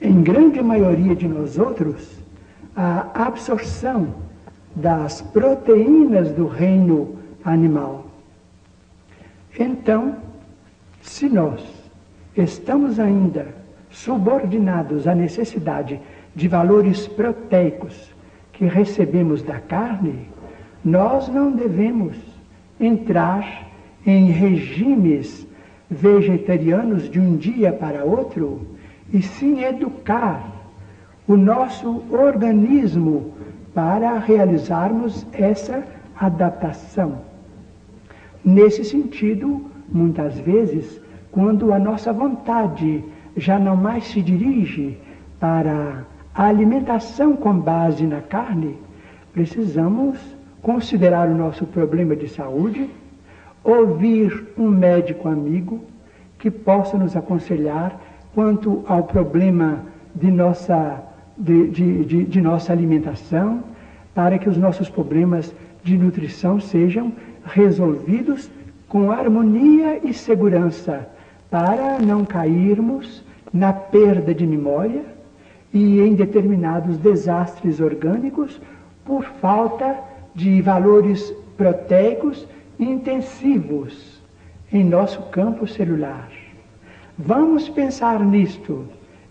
em 0.00 0.22
grande 0.22 0.62
maioria 0.62 1.14
de 1.14 1.26
nós 1.26 1.58
outros, 1.58 2.18
à 2.74 3.26
absorção 3.26 4.14
das 4.74 5.20
proteínas 5.20 6.30
do 6.30 6.46
reino 6.46 7.16
animal. 7.44 8.06
Então, 9.58 10.16
se 11.02 11.28
nós 11.28 11.60
estamos 12.36 13.00
ainda 13.00 13.48
subordinados 13.90 15.08
à 15.08 15.14
necessidade 15.14 16.00
de 16.34 16.46
valores 16.46 17.08
proteicos 17.08 18.14
que 18.52 18.66
recebemos 18.66 19.42
da 19.42 19.58
carne, 19.58 20.28
nós 20.84 21.28
não 21.28 21.50
devemos 21.50 22.16
entrar 22.78 23.66
em 24.06 24.30
regimes 24.30 25.46
vegetarianos 25.90 27.10
de 27.10 27.18
um 27.18 27.36
dia 27.36 27.72
para 27.72 28.04
outro, 28.04 28.77
e 29.12 29.22
sim 29.22 29.64
educar 29.64 30.44
o 31.26 31.36
nosso 31.36 32.02
organismo 32.10 33.32
para 33.74 34.18
realizarmos 34.18 35.26
essa 35.32 35.84
adaptação. 36.18 37.18
Nesse 38.44 38.84
sentido, 38.84 39.66
muitas 39.90 40.38
vezes, 40.38 41.00
quando 41.30 41.72
a 41.72 41.78
nossa 41.78 42.12
vontade 42.12 43.04
já 43.36 43.58
não 43.58 43.76
mais 43.76 44.04
se 44.04 44.22
dirige 44.22 44.98
para 45.38 46.04
a 46.34 46.44
alimentação 46.44 47.36
com 47.36 47.58
base 47.58 48.06
na 48.06 48.20
carne, 48.20 48.76
precisamos 49.32 50.18
considerar 50.62 51.28
o 51.28 51.34
nosso 51.34 51.66
problema 51.66 52.16
de 52.16 52.28
saúde, 52.28 52.88
ouvir 53.62 54.48
um 54.56 54.68
médico 54.68 55.28
amigo 55.28 55.80
que 56.38 56.50
possa 56.50 56.96
nos 56.96 57.16
aconselhar 57.16 58.00
quanto 58.38 58.84
ao 58.86 59.02
problema 59.02 59.80
de 60.14 60.30
nossa, 60.30 61.02
de, 61.36 61.70
de, 61.70 62.04
de, 62.04 62.24
de 62.24 62.40
nossa 62.40 62.72
alimentação, 62.72 63.64
para 64.14 64.38
que 64.38 64.48
os 64.48 64.56
nossos 64.56 64.88
problemas 64.88 65.52
de 65.82 65.98
nutrição 65.98 66.60
sejam 66.60 67.12
resolvidos 67.44 68.48
com 68.86 69.10
harmonia 69.10 69.98
e 70.04 70.14
segurança, 70.14 71.08
para 71.50 71.98
não 71.98 72.24
cairmos 72.24 73.24
na 73.52 73.72
perda 73.72 74.32
de 74.32 74.46
memória 74.46 75.02
e 75.74 75.98
em 76.00 76.14
determinados 76.14 76.96
desastres 76.96 77.80
orgânicos 77.80 78.60
por 79.04 79.24
falta 79.40 79.98
de 80.32 80.62
valores 80.62 81.34
proteicos 81.56 82.46
intensivos 82.78 84.22
em 84.72 84.84
nosso 84.84 85.22
campo 85.22 85.66
celular. 85.66 86.37
Vamos 87.18 87.68
pensar 87.68 88.20
nisto 88.20 88.86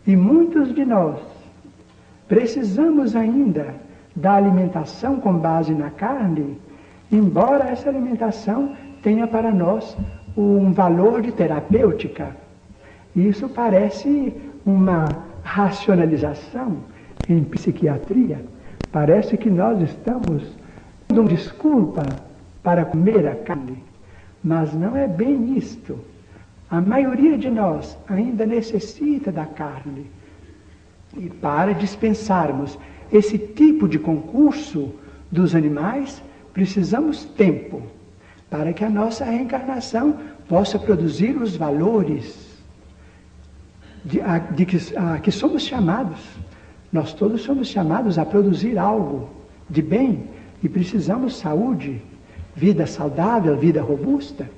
e 0.05 0.13
muitos 0.13 0.75
de 0.75 0.83
nós 0.83 1.21
precisamos 2.27 3.15
ainda 3.15 3.75
da 4.13 4.33
alimentação 4.33 5.21
com 5.21 5.33
base 5.37 5.73
na 5.73 5.89
carne, 5.89 6.57
embora 7.09 7.69
essa 7.69 7.87
alimentação 7.87 8.75
tenha 9.01 9.25
para 9.25 9.51
nós 9.51 9.95
um 10.35 10.73
valor 10.73 11.21
de 11.21 11.31
terapêutica. 11.31 12.35
Isso 13.15 13.47
parece 13.47 14.33
uma 14.65 15.05
racionalização 15.41 16.79
em 17.29 17.41
psiquiatria. 17.41 18.43
Parece 18.91 19.37
que 19.37 19.49
nós 19.49 19.81
estamos 19.81 20.43
dando 21.07 21.29
desculpa 21.29 22.03
para 22.61 22.83
comer 22.83 23.25
a 23.27 23.35
carne, 23.35 23.81
mas 24.43 24.73
não 24.73 24.93
é 24.93 25.07
bem 25.07 25.57
isto. 25.57 25.97
A 26.69 26.81
maioria 26.81 27.37
de 27.37 27.49
nós 27.49 27.97
ainda 28.07 28.45
necessita 28.45 29.31
da 29.31 29.45
carne. 29.45 30.07
E 31.15 31.29
para 31.29 31.73
dispensarmos 31.73 32.77
esse 33.11 33.37
tipo 33.37 33.87
de 33.87 33.97
concurso 33.97 34.93
dos 35.31 35.55
animais, 35.55 36.21
precisamos 36.53 37.23
tempo 37.23 37.81
para 38.49 38.73
que 38.73 38.83
a 38.83 38.89
nossa 38.89 39.25
reencarnação 39.25 40.17
possa 40.47 40.77
produzir 40.77 41.41
os 41.41 41.55
valores 41.55 42.47
de, 44.03 44.21
a, 44.21 44.37
de 44.37 44.65
que, 44.65 44.77
a, 44.97 45.19
que 45.19 45.31
somos 45.31 45.63
chamados. 45.63 46.19
Nós 46.91 47.13
todos 47.13 47.41
somos 47.41 47.67
chamados 47.67 48.17
a 48.17 48.25
produzir 48.25 48.77
algo 48.77 49.29
de 49.69 49.81
bem 49.81 50.23
e 50.63 50.69
precisamos 50.69 51.37
saúde, 51.37 52.01
vida 52.55 52.87
saudável, 52.87 53.57
vida 53.57 53.81
robusta. 53.81 54.49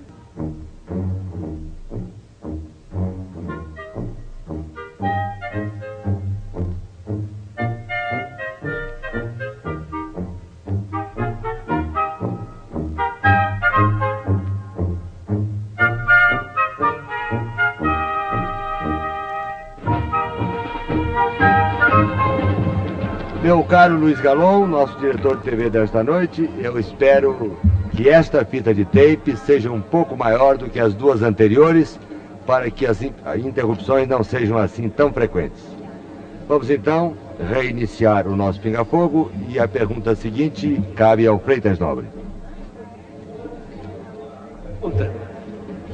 Meu 23.50 23.64
caro 23.64 23.98
Luiz 23.98 24.22
Galon, 24.22 24.68
nosso 24.68 24.96
diretor 25.00 25.38
de 25.38 25.42
TV 25.42 25.72
desta 25.72 26.04
noite, 26.04 26.48
eu 26.60 26.80
espero 26.80 27.58
que 27.90 28.08
esta 28.08 28.46
fita 28.46 28.72
de 28.76 28.86
tape 28.86 29.36
seja 29.38 29.72
um 29.72 29.82
pouco 29.82 30.16
maior 30.16 30.56
do 30.56 30.70
que 30.70 30.80
as 30.80 30.94
duas 30.94 31.24
anteriores, 31.24 32.00
para 32.46 32.70
que 32.70 32.86
as 32.86 33.02
interrupções 33.02 34.08
não 34.08 34.24
sejam 34.24 34.56
assim 34.56 34.88
tão 34.88 35.12
frequentes. 35.12 35.64
Vamos 36.48 36.70
então 36.70 37.16
reiniciar 37.52 38.28
o 38.28 38.36
nosso 38.36 38.62
pinga-fogo 38.62 39.32
e 39.48 39.58
a 39.58 39.68
pergunta 39.68 40.14
seguinte 40.14 40.80
cabe 40.96 41.26
ao 41.26 41.40
Freitas 41.40 41.80
Nobre. 41.80 42.06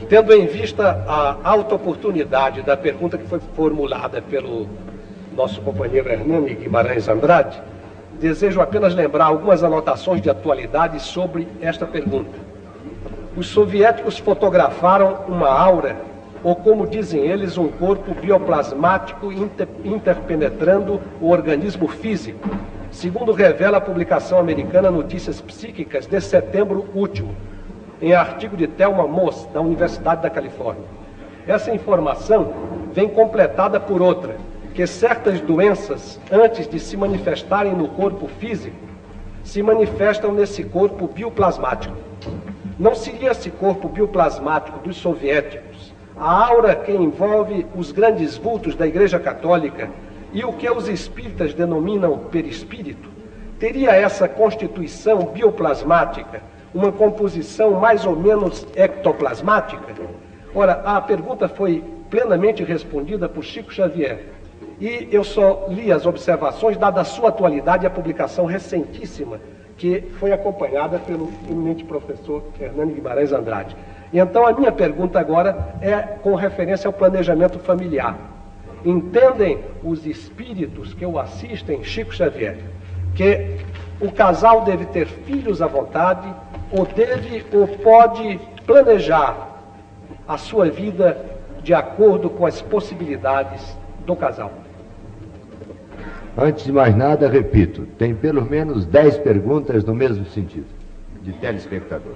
Tendo 0.10 0.34
em 0.34 0.46
vista 0.46 1.06
a 1.08 1.38
alta 1.42 1.76
oportunidade 1.76 2.64
da 2.64 2.76
pergunta 2.76 3.18
que 3.18 3.26
foi 3.26 3.40
formulada 3.56 4.22
pelo 4.22 4.68
nosso 5.36 5.62
companheiro 5.62 6.10
Hernani 6.10 6.56
Guimarães 6.56 7.08
Andrade, 7.10 7.62
desejo 8.20 8.62
apenas 8.62 8.96
lembrar 8.96 9.26
algumas 9.26 9.64
anotações 9.64 10.22
de 10.22 10.30
atualidade 10.30 11.02
sobre 11.02 11.48
esta 11.62 11.86
pergunta. 11.86 12.40
Os 13.36 13.48
soviéticos 13.48 14.18
fotografaram 14.18 15.26
uma 15.28 15.50
aura, 15.50 15.98
ou 16.42 16.56
como 16.56 16.88
dizem 16.88 17.22
eles, 17.26 17.58
um 17.58 17.68
corpo 17.68 18.14
bioplasmático 18.14 19.32
inter 19.32 19.68
interpenetrando 19.84 21.02
o 21.20 21.30
organismo 21.30 21.88
físico, 21.88 22.50
segundo 22.90 23.34
revela 23.34 23.78
a 23.78 23.82
publicação 23.82 24.40
americana 24.40 24.90
Notícias 24.90 25.42
Psíquicas 25.42 26.08
de 26.08 26.22
setembro 26.22 26.86
último, 26.96 27.36
em 28.02 28.14
artigo 28.14 28.56
de 28.56 28.68
Thelma 28.68 29.06
Moss, 29.06 29.50
da 29.54 29.60
Universidade 29.60 30.22
da 30.22 30.30
Califórnia. 30.30 30.84
Essa 31.46 31.74
informação 31.74 32.54
vem 32.94 33.10
completada 33.10 33.80
por 33.80 34.02
outra, 34.02 34.36
que 34.76 34.86
certas 34.86 35.40
doenças, 35.40 36.20
antes 36.30 36.68
de 36.68 36.82
se 36.82 36.98
manifestarem 36.98 37.74
no 37.74 37.88
corpo 37.88 38.28
físico, 38.28 38.76
se 39.42 39.64
manifestam 39.64 40.34
nesse 40.34 40.66
corpo 40.66 41.08
bioplasmático. 41.08 41.96
Não 42.78 42.94
seria 42.94 43.32
esse 43.32 43.50
corpo 43.50 43.88
bioplasmático 43.88 44.80
dos 44.80 44.98
soviéticos 44.98 45.96
a 46.18 46.46
aura 46.48 46.76
que 46.76 46.92
envolve 46.92 47.66
os 47.76 47.92
grandes 47.92 48.38
vultos 48.38 48.76
da 48.76 48.86
Igreja 48.86 49.18
Católica 49.18 49.90
e 50.34 50.44
o 50.44 50.52
que 50.52 50.70
os 50.70 50.90
espíritas 50.90 51.54
denominam 51.54 52.18
perispírito? 52.18 53.10
Teria 53.58 53.92
essa 53.92 54.28
constituição 54.28 55.20
bioplasmática 55.26 56.42
uma 56.74 56.92
composição 56.92 57.80
mais 57.80 58.06
ou 58.06 58.16
menos 58.16 58.68
ectoplasmática? 58.76 59.94
Ora, 60.54 60.82
a 60.86 61.00
pergunta 61.00 61.48
foi 61.48 61.82
plenamente 62.10 62.64
respondida 62.64 63.30
por 63.30 63.44
Chico 63.44 63.74
Xavier 63.74 64.35
e 64.80 65.08
eu 65.12 65.24
só 65.24 65.68
li 65.70 65.92
as 65.92 66.06
observações, 66.06 66.78
dada 66.78 67.02
a 67.02 67.06
sua 67.06 67.30
atualidade 67.30 67.86
e 67.86 67.88
a 67.88 67.90
publicação 67.90 68.46
recentíssima 68.46 69.40
que 69.78 70.02
foi 70.20 70.32
acompanhada 70.32 71.00
pelo 71.00 71.30
eminente 71.50 71.84
professor 71.84 72.44
Fernando 72.58 72.94
Guimarães 72.94 73.32
Andrade. 73.32 73.76
Então 74.14 74.48
a 74.48 74.54
minha 74.54 74.72
pergunta 74.72 75.20
agora 75.20 75.76
é 75.82 75.98
com 75.98 76.36
referência 76.36 76.88
ao 76.88 76.94
planejamento 76.94 77.60
familiar. 77.60 78.18
Entendem 78.86 79.60
os 79.84 80.06
espíritos 80.06 80.94
que 80.94 81.06
o 81.06 81.20
assistem, 81.20 81.84
Chico 81.84 82.14
Xavier, 82.14 82.58
que 83.16 83.58
o 84.00 84.12
casal 84.12 84.62
deve 84.62 84.86
ter 84.86 85.08
filhos 85.08 85.62
à 85.62 85.68
vontade, 85.68 86.28
ou 86.72 86.86
deve 86.86 87.46
ou 87.54 87.68
pode 87.68 88.40
planejar 88.66 89.62
a 90.28 90.38
sua 90.38 90.70
vida 90.70 91.18
de 91.64 91.74
acordo 91.74 92.30
com 92.30 92.46
as 92.46 92.62
possibilidades 92.62 93.78
do 94.06 94.16
casal. 94.16 94.52
Antes 96.38 96.66
de 96.66 96.72
mais 96.72 96.96
nada, 96.96 97.30
repito, 97.30 97.88
tem 97.98 98.14
pelo 98.14 98.44
menos 98.44 98.86
10 98.86 99.20
perguntas 99.20 99.86
no 99.86 99.96
mesmo 99.96 100.26
sentido, 100.26 100.66
de 101.24 101.32
telespectador. 101.34 102.16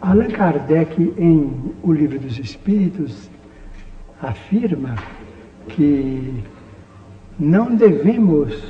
Allan 0.00 0.28
Kardec, 0.28 1.14
em 1.18 1.74
O 1.82 1.92
Livro 1.92 2.18
dos 2.18 2.38
Espíritos, 2.38 3.28
afirma 4.20 4.94
que 5.68 6.42
não 7.36 7.74
devemos, 7.74 8.62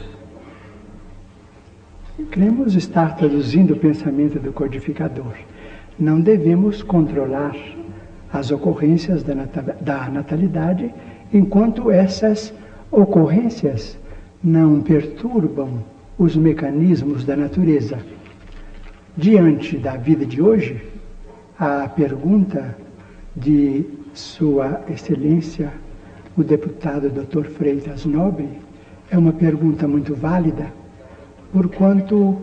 queremos 2.31 2.75
estar 2.75 3.17
traduzindo 3.17 3.75
o 3.75 3.79
pensamento 3.79 4.39
do 4.39 4.51
codificador, 4.51 5.35
não 5.99 6.21
devemos 6.21 6.83
controlar 6.83 7.55
as 8.33 8.51
ocorrências 8.51 9.23
da 9.23 10.09
natalidade 10.11 10.93
enquanto 11.33 11.91
essas 11.91 12.53
ocorrências 12.91 13.99
não 14.43 14.81
perturbam 14.81 15.83
os 16.19 16.37
mecanismos 16.37 17.25
da 17.25 17.37
natureza. 17.37 17.99
Diante 19.17 19.77
da 19.77 19.97
vida 19.97 20.25
de 20.25 20.41
hoje, 20.41 20.83
a 21.59 21.89
pergunta 21.89 22.77
de 23.37 23.85
Sua 24.15 24.81
Excelência 24.89 25.73
o 26.37 26.43
deputado 26.43 27.11
Dr. 27.11 27.45
Freitas 27.45 28.07
Nobre 28.07 28.49
é 29.11 29.19
uma 29.19 29.35
pergunta 29.35 29.87
muito 29.87 30.15
válida, 30.15 30.73
porquanto 31.53 32.39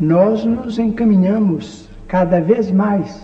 nós 0.00 0.44
nos 0.44 0.80
encaminhamos 0.80 1.88
cada 2.08 2.40
vez 2.40 2.72
mais 2.72 3.22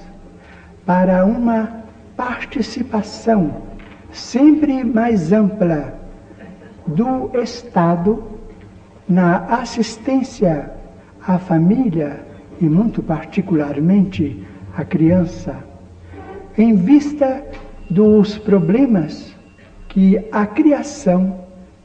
para 0.85 1.24
uma 1.24 1.83
participação 2.16 3.62
sempre 4.10 4.82
mais 4.82 5.32
ampla 5.32 5.94
do 6.86 7.30
Estado 7.40 8.24
na 9.09 9.38
assistência 9.60 10.72
à 11.26 11.38
família 11.38 12.24
e, 12.60 12.64
muito 12.64 13.02
particularmente, 13.02 14.44
à 14.76 14.84
criança, 14.84 15.56
em 16.56 16.74
vista 16.74 17.44
dos 17.90 18.38
problemas 18.38 19.34
que 19.88 20.18
a 20.32 20.47
criação 20.47 21.40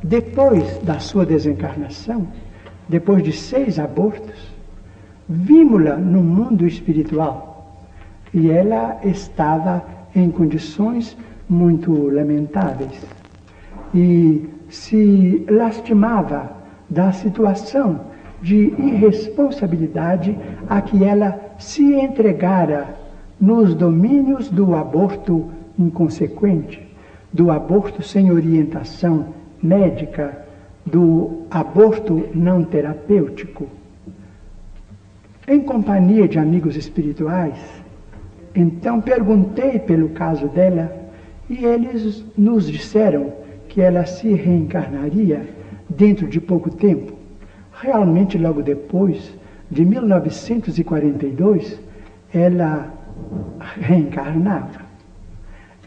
Depois 0.01 0.79
da 0.79 1.01
sua 1.01 1.27
desencarnação, 1.27 2.29
depois 2.89 3.25
de 3.25 3.33
seis 3.33 3.81
abortos, 3.81 4.55
vimos-la 5.29 5.97
no 5.97 6.23
mundo 6.23 6.65
espiritual 6.65 7.46
e 8.37 8.51
ela 8.51 8.99
estava 9.03 9.83
em 10.15 10.31
condições 10.31 11.17
muito 11.49 12.11
lamentáveis 12.11 13.03
e 13.95 14.47
se 14.69 15.43
lastimava 15.49 16.53
da 16.89 17.13
situação 17.13 17.99
de 18.43 18.75
irresponsabilidade 18.79 20.39
a 20.69 20.83
que 20.83 21.03
ela 21.03 21.41
se 21.59 21.83
entregara 21.95 22.95
nos 23.41 23.75
domínios 23.75 24.51
do 24.51 24.75
aborto 24.75 25.47
inconsequente, 25.79 26.87
do 27.33 27.51
aborto 27.51 28.03
sem 28.03 28.31
orientação 28.31 29.29
médica, 29.63 30.45
do 30.85 31.47
aborto 31.51 32.29
não 32.35 32.63
terapêutico. 32.63 33.67
Em 35.49 35.61
companhia 35.61 36.29
de 36.29 36.39
amigos 36.39 36.77
espirituais, 36.77 37.86
então 38.57 39.01
perguntei 39.01 39.79
pelo 39.79 40.09
caso 40.11 40.49
dela 40.49 40.91
e 41.49 41.65
eles 41.65 42.25
nos 42.37 42.67
disseram 42.67 43.33
que 43.69 43.81
ela 43.81 44.07
se 44.07 44.33
reencarnaria 44.33 45.47
dentro 45.89 46.27
de 46.27 46.41
pouco 46.41 46.71
tempo. 46.71 47.13
Realmente, 47.73 48.39
logo 48.39 48.63
depois 48.63 49.35
de 49.71 49.85
1942, 49.85 51.79
ela 52.33 52.93
reencarnava. 53.81 54.87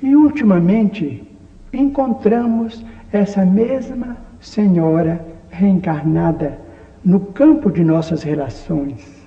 E 0.01 0.15
ultimamente 0.15 1.27
encontramos 1.73 2.85
essa 3.11 3.43
mesma 3.45 4.17
senhora 4.39 5.25
reencarnada 5.49 6.59
no 7.03 7.19
campo 7.19 7.71
de 7.71 7.83
nossas 7.83 8.23
relações. 8.23 9.18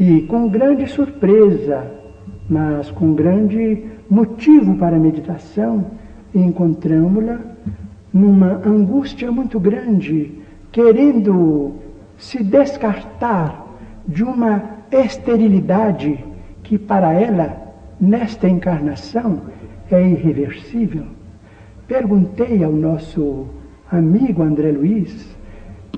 E 0.00 0.22
com 0.22 0.48
grande 0.48 0.86
surpresa, 0.86 1.84
mas 2.48 2.90
com 2.90 3.12
grande 3.12 3.84
motivo 4.08 4.74
para 4.76 4.98
meditação, 4.98 5.90
encontramos-la 6.34 7.38
numa 8.10 8.66
angústia 8.66 9.30
muito 9.30 9.60
grande 9.60 10.40
querendo 10.72 11.74
se 12.16 12.42
descartar 12.42 13.66
de 14.08 14.24
uma 14.24 14.62
esterilidade 14.90 16.24
que 16.62 16.78
para 16.78 17.12
ela, 17.12 17.74
nesta 18.00 18.48
encarnação, 18.48 19.42
é 19.90 20.02
irreversível. 20.02 21.04
Perguntei 21.86 22.64
ao 22.64 22.72
nosso 22.72 23.48
amigo 23.92 24.42
André 24.42 24.72
Luiz, 24.72 25.36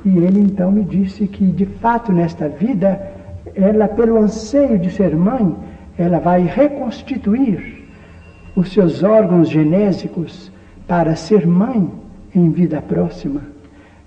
e 0.05 0.19
ele 0.19 0.41
então 0.41 0.73
me 0.73 0.83
disse 0.83 1.29
que, 1.29 1.45
de 1.45 1.67
fato, 1.67 2.11
nesta 2.13 2.49
vida, 2.49 3.22
ela, 3.55 3.89
pelo 3.89 4.19
anseio 4.19 4.79
de 4.79 4.91
ser 4.91 5.15
mãe, 5.15 5.55
ela 5.99 6.19
vai 6.19 6.43
reconstituir 6.43 7.85
os 8.57 8.73
seus 8.73 9.03
órgãos 9.03 9.49
genésicos 9.49 10.51
para 10.87 11.17
ser 11.17 11.47
mãe 11.47 11.91
em 12.35 12.51
vida 12.51 12.81
próxima. 12.83 13.43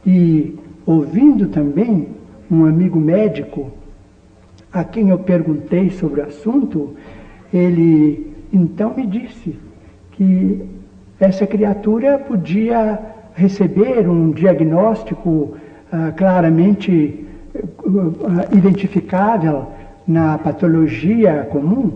E 0.06 0.56
ouvindo 0.86 1.48
também 1.48 2.10
um 2.50 2.66
amigo 2.66 3.00
médico 3.00 3.72
a 4.72 4.84
quem 4.84 5.10
eu 5.10 5.20
perguntei 5.20 5.90
sobre 5.90 6.22
o 6.22 6.26
assunto, 6.26 6.96
ele 7.54 8.34
então 8.52 8.94
me 8.96 9.06
disse 9.06 9.56
que 10.12 10.66
essa 11.20 11.48
criatura 11.48 12.18
podia 12.18 13.00
receber 13.34 14.08
um 14.08 14.32
diagnóstico 14.32 15.56
ah, 15.92 16.12
claramente 16.16 17.26
identificável 18.52 19.68
na 20.08 20.38
patologia 20.38 21.48
comum. 21.52 21.92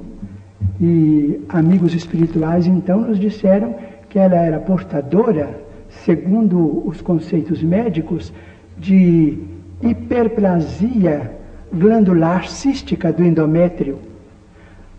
E 0.82 1.42
amigos 1.50 1.94
espirituais 1.94 2.66
então 2.66 3.02
nos 3.02 3.20
disseram 3.20 3.76
que 4.10 4.18
ela 4.18 4.36
era 4.36 4.60
portadora, 4.60 5.62
segundo 5.90 6.88
os 6.88 7.02
conceitos 7.02 7.62
médicos, 7.62 8.34
de 8.78 9.38
hiperplasia 9.82 11.32
glandular 11.72 12.48
cística 12.48 13.12
do 13.12 13.24
endométrio. 13.24 14.00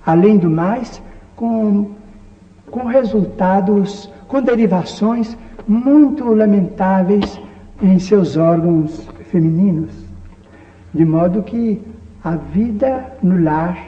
Além 0.04 0.36
do 0.38 0.48
mais, 0.50 1.02
com, 1.34 1.90
com 2.70 2.84
resultados, 2.84 4.10
com 4.28 4.40
derivações 4.42 5.36
muito 5.66 6.32
lamentáveis 6.32 7.40
em 7.82 7.98
seus 7.98 8.36
órgãos 8.36 9.08
femininos. 9.30 9.99
De 10.92 11.04
modo 11.04 11.42
que 11.42 11.80
a 12.22 12.36
vida 12.36 13.12
no 13.22 13.42
lar, 13.42 13.78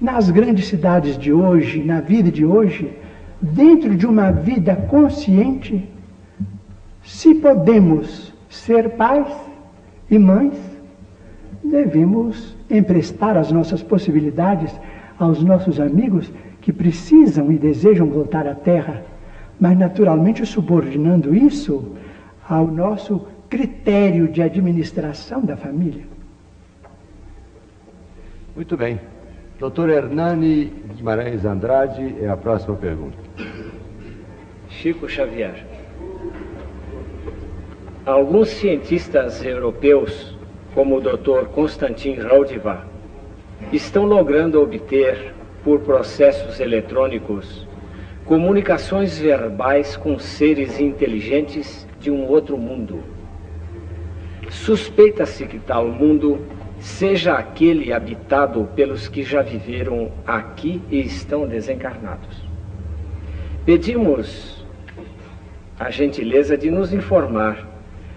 nas 0.00 0.30
grandes 0.30 0.66
cidades 0.66 1.18
de 1.18 1.32
hoje, 1.32 1.82
na 1.82 2.00
vida 2.00 2.30
de 2.30 2.44
hoje, 2.44 2.92
dentro 3.40 3.96
de 3.96 4.06
uma 4.06 4.30
vida 4.30 4.76
consciente, 4.76 5.88
se 7.02 7.34
podemos 7.34 8.34
ser 8.48 8.90
pais 8.90 9.26
e 10.10 10.18
mães, 10.18 10.54
devemos 11.64 12.56
emprestar 12.70 13.36
as 13.36 13.50
nossas 13.50 13.82
possibilidades 13.82 14.72
aos 15.18 15.42
nossos 15.42 15.80
amigos 15.80 16.30
que 16.60 16.72
precisam 16.72 17.50
e 17.50 17.58
desejam 17.58 18.06
voltar 18.06 18.46
à 18.46 18.54
Terra, 18.54 19.02
mas 19.58 19.76
naturalmente 19.76 20.44
subordinando 20.46 21.34
isso 21.34 21.92
ao 22.48 22.66
nosso 22.66 23.26
critério 23.48 24.28
de 24.28 24.42
administração 24.42 25.40
da 25.44 25.56
família. 25.56 26.04
Muito 28.54 28.76
bem. 28.76 29.00
Doutor 29.58 29.88
Hernani 29.88 30.66
Guimarães 30.94 31.44
Andrade 31.44 32.16
é 32.20 32.28
a 32.28 32.36
próxima 32.36 32.76
pergunta. 32.76 33.18
Chico 34.68 35.08
Xavier. 35.08 35.66
Alguns 38.04 38.48
cientistas 38.48 39.44
europeus, 39.44 40.36
como 40.74 40.96
o 40.96 41.00
Dr. 41.00 41.48
Konstantin 41.52 42.14
Raudiva, 42.14 42.86
estão 43.72 44.04
logrando 44.04 44.62
obter, 44.62 45.34
por 45.64 45.80
processos 45.80 46.60
eletrônicos, 46.60 47.66
comunicações 48.24 49.18
verbais 49.18 49.96
com 49.96 50.18
seres 50.18 50.78
inteligentes 50.78 51.86
de 52.00 52.10
um 52.10 52.26
outro 52.26 52.56
mundo. 52.56 53.17
Suspeita-se 54.50 55.46
que 55.46 55.58
tal 55.58 55.88
mundo 55.88 56.40
seja 56.80 57.34
aquele 57.34 57.92
habitado 57.92 58.68
pelos 58.74 59.08
que 59.08 59.22
já 59.22 59.42
viveram 59.42 60.10
aqui 60.26 60.80
e 60.90 61.00
estão 61.00 61.46
desencarnados. 61.46 62.42
Pedimos 63.64 64.64
a 65.78 65.90
gentileza 65.90 66.56
de 66.56 66.70
nos 66.70 66.92
informar 66.92 67.66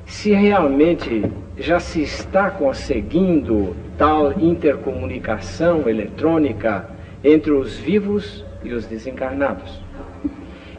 se 0.06 0.32
realmente 0.32 1.24
já 1.58 1.80
se 1.80 2.02
está 2.02 2.50
conseguindo 2.50 3.76
tal 3.98 4.40
intercomunicação 4.40 5.88
eletrônica 5.88 6.90
entre 7.24 7.52
os 7.52 7.78
vivos 7.78 8.46
e 8.64 8.74
os 8.74 8.86
desencarnados. 8.86 9.80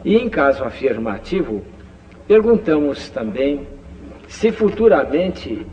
E 0.03 0.15
em 0.17 0.29
caso 0.29 0.63
afirmativo, 0.63 1.61
perguntamos 2.27 3.09
também 3.09 3.65
se 4.33 4.51
futuramente 4.51 5.65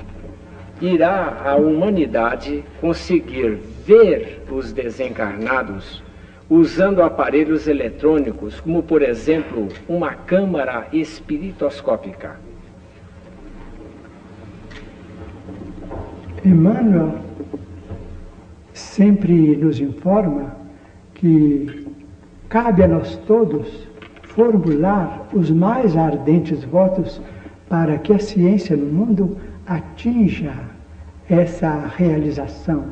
irá 0.83 1.43
a 1.45 1.57
humanidade 1.57 2.63
conseguir 2.81 3.59
ver 3.87 4.43
os 4.51 4.71
desencarnados 4.71 6.03
usando 6.49 7.03
aparelhos 7.03 7.67
eletrônicos, 7.67 8.61
como 8.61 8.83
por 8.83 9.03
exemplo 9.03 9.67
uma 9.89 10.13
câmara 10.15 10.87
espiritoscópica. 10.93 12.39
Emmanuel 16.45 17.15
sempre 18.75 19.57
nos 19.57 19.81
informa 19.81 20.55
que 21.15 21.87
cabe 22.49 22.83
a 22.83 22.89
nós 22.89 23.17
todos 23.27 23.89
formular 24.23 25.29
os 25.33 25.51
mais 25.51 25.97
ardentes 25.97 26.63
votos 26.63 27.21
para 27.71 27.99
que 27.99 28.13
a 28.13 28.19
ciência 28.19 28.77
no 28.77 28.87
mundo 28.87 29.37
atinja 29.65 30.53
essa 31.29 31.87
realização. 31.97 32.87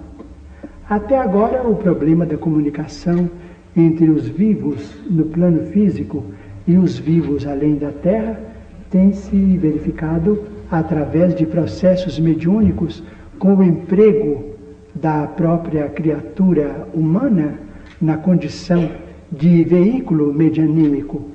Até 0.89 1.19
agora, 1.19 1.69
o 1.69 1.75
problema 1.75 2.25
da 2.25 2.39
comunicação 2.39 3.29
entre 3.77 4.09
os 4.09 4.29
vivos 4.29 4.97
no 5.11 5.25
plano 5.25 5.65
físico 5.73 6.25
e 6.65 6.77
os 6.77 6.97
vivos 6.97 7.45
além 7.45 7.75
da 7.75 7.91
Terra 7.91 8.41
tem 8.89 9.13
se 9.13 9.37
verificado 9.57 10.45
através 10.71 11.35
de 11.35 11.45
processos 11.45 12.19
mediúnicos 12.21 13.03
com 13.39 13.57
o 13.57 13.63
emprego 13.63 14.55
da 14.95 15.27
própria 15.27 15.89
criatura 15.89 16.87
humana 16.95 17.59
na 18.01 18.17
condição 18.17 18.89
de 19.31 19.65
veículo 19.65 20.33
medianímico, 20.33 21.29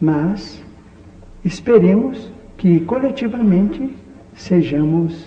mas 0.00 0.64
esperemos 1.44 2.32
que 2.58 2.80
coletivamente 2.80 3.88
sejamos 4.34 5.24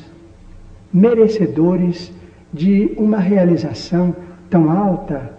merecedores 0.94 2.12
de 2.53 2.91
uma 2.98 3.20
realização 3.20 4.14
tão 4.49 4.70
alta, 4.70 5.34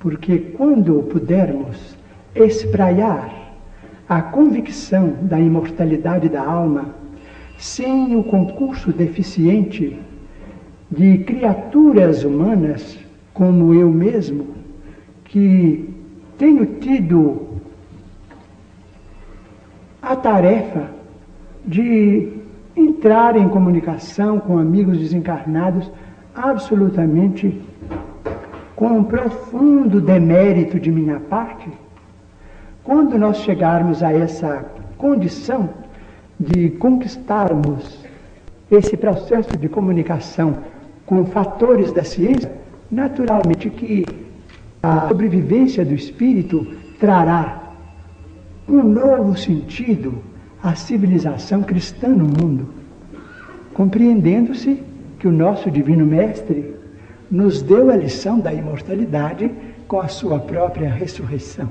porque 0.00 0.38
quando 0.38 1.04
pudermos 1.04 1.96
espraiar 2.34 3.54
a 4.08 4.20
convicção 4.20 5.14
da 5.22 5.38
imortalidade 5.38 6.28
da 6.28 6.42
alma, 6.42 6.94
sem 7.56 8.16
o 8.16 8.24
concurso 8.24 8.92
deficiente 8.92 9.96
de 10.90 11.18
criaturas 11.18 12.24
humanas 12.24 12.98
como 13.32 13.72
eu 13.74 13.90
mesmo, 13.90 14.48
que 15.24 15.88
tenho 16.36 16.66
tido 16.80 17.46
a 20.02 20.16
tarefa 20.16 20.97
de 21.68 22.32
entrar 22.74 23.36
em 23.36 23.46
comunicação 23.48 24.40
com 24.40 24.58
amigos 24.58 24.98
desencarnados 24.98 25.90
absolutamente 26.34 27.60
com 28.74 28.86
um 28.86 29.04
profundo 29.04 30.00
demérito 30.00 30.80
de 30.80 30.90
minha 30.90 31.20
parte, 31.20 31.68
quando 32.82 33.18
nós 33.18 33.38
chegarmos 33.38 34.02
a 34.02 34.12
essa 34.12 34.64
condição 34.96 35.68
de 36.40 36.70
conquistarmos 36.70 38.04
esse 38.70 38.96
processo 38.96 39.56
de 39.58 39.68
comunicação 39.68 40.58
com 41.04 41.26
fatores 41.26 41.92
da 41.92 42.04
ciência, 42.04 42.50
naturalmente 42.90 43.68
que 43.68 44.06
a 44.82 45.08
sobrevivência 45.08 45.84
do 45.84 45.92
espírito 45.92 46.66
trará 46.98 47.62
um 48.68 48.82
novo 48.82 49.36
sentido 49.36 50.27
à 50.62 50.74
civilização 50.74 51.62
cristã 51.62 52.08
no 52.08 52.24
mundo, 52.24 52.68
compreendendo-se 53.74 54.82
que 55.18 55.28
o 55.28 55.32
nosso 55.32 55.70
Divino 55.70 56.04
Mestre 56.04 56.74
nos 57.30 57.62
deu 57.62 57.90
a 57.90 57.96
lição 57.96 58.40
da 58.40 58.52
imortalidade 58.52 59.50
com 59.86 60.00
a 60.00 60.08
sua 60.08 60.38
própria 60.38 60.88
ressurreição. 60.88 61.68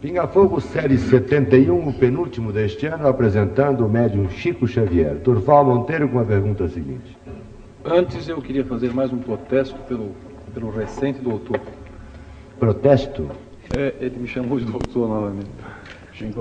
Pinga 0.00 0.28
Fogo, 0.28 0.60
série 0.60 0.96
71, 0.96 1.88
o 1.88 1.92
penúltimo 1.92 2.52
deste 2.52 2.86
ano, 2.86 3.08
apresentando 3.08 3.84
o 3.84 3.88
médium 3.88 4.30
Chico 4.30 4.66
Xavier. 4.66 5.16
Turval 5.24 5.64
Monteiro 5.64 6.08
com 6.08 6.20
a 6.20 6.24
pergunta 6.24 6.68
seguinte. 6.68 7.16
Antes 7.84 8.28
eu 8.28 8.40
queria 8.40 8.64
fazer 8.64 8.94
mais 8.94 9.12
um 9.12 9.18
protesto 9.18 9.76
pelo, 9.88 10.12
pelo 10.54 10.70
recente 10.70 11.20
doutor. 11.20 11.60
Protesto? 12.60 13.28
É, 13.76 13.94
ele 14.00 14.20
me 14.20 14.28
chamou 14.28 14.60
de 14.60 14.66
doutor 14.66 15.08
novamente. 15.08 15.50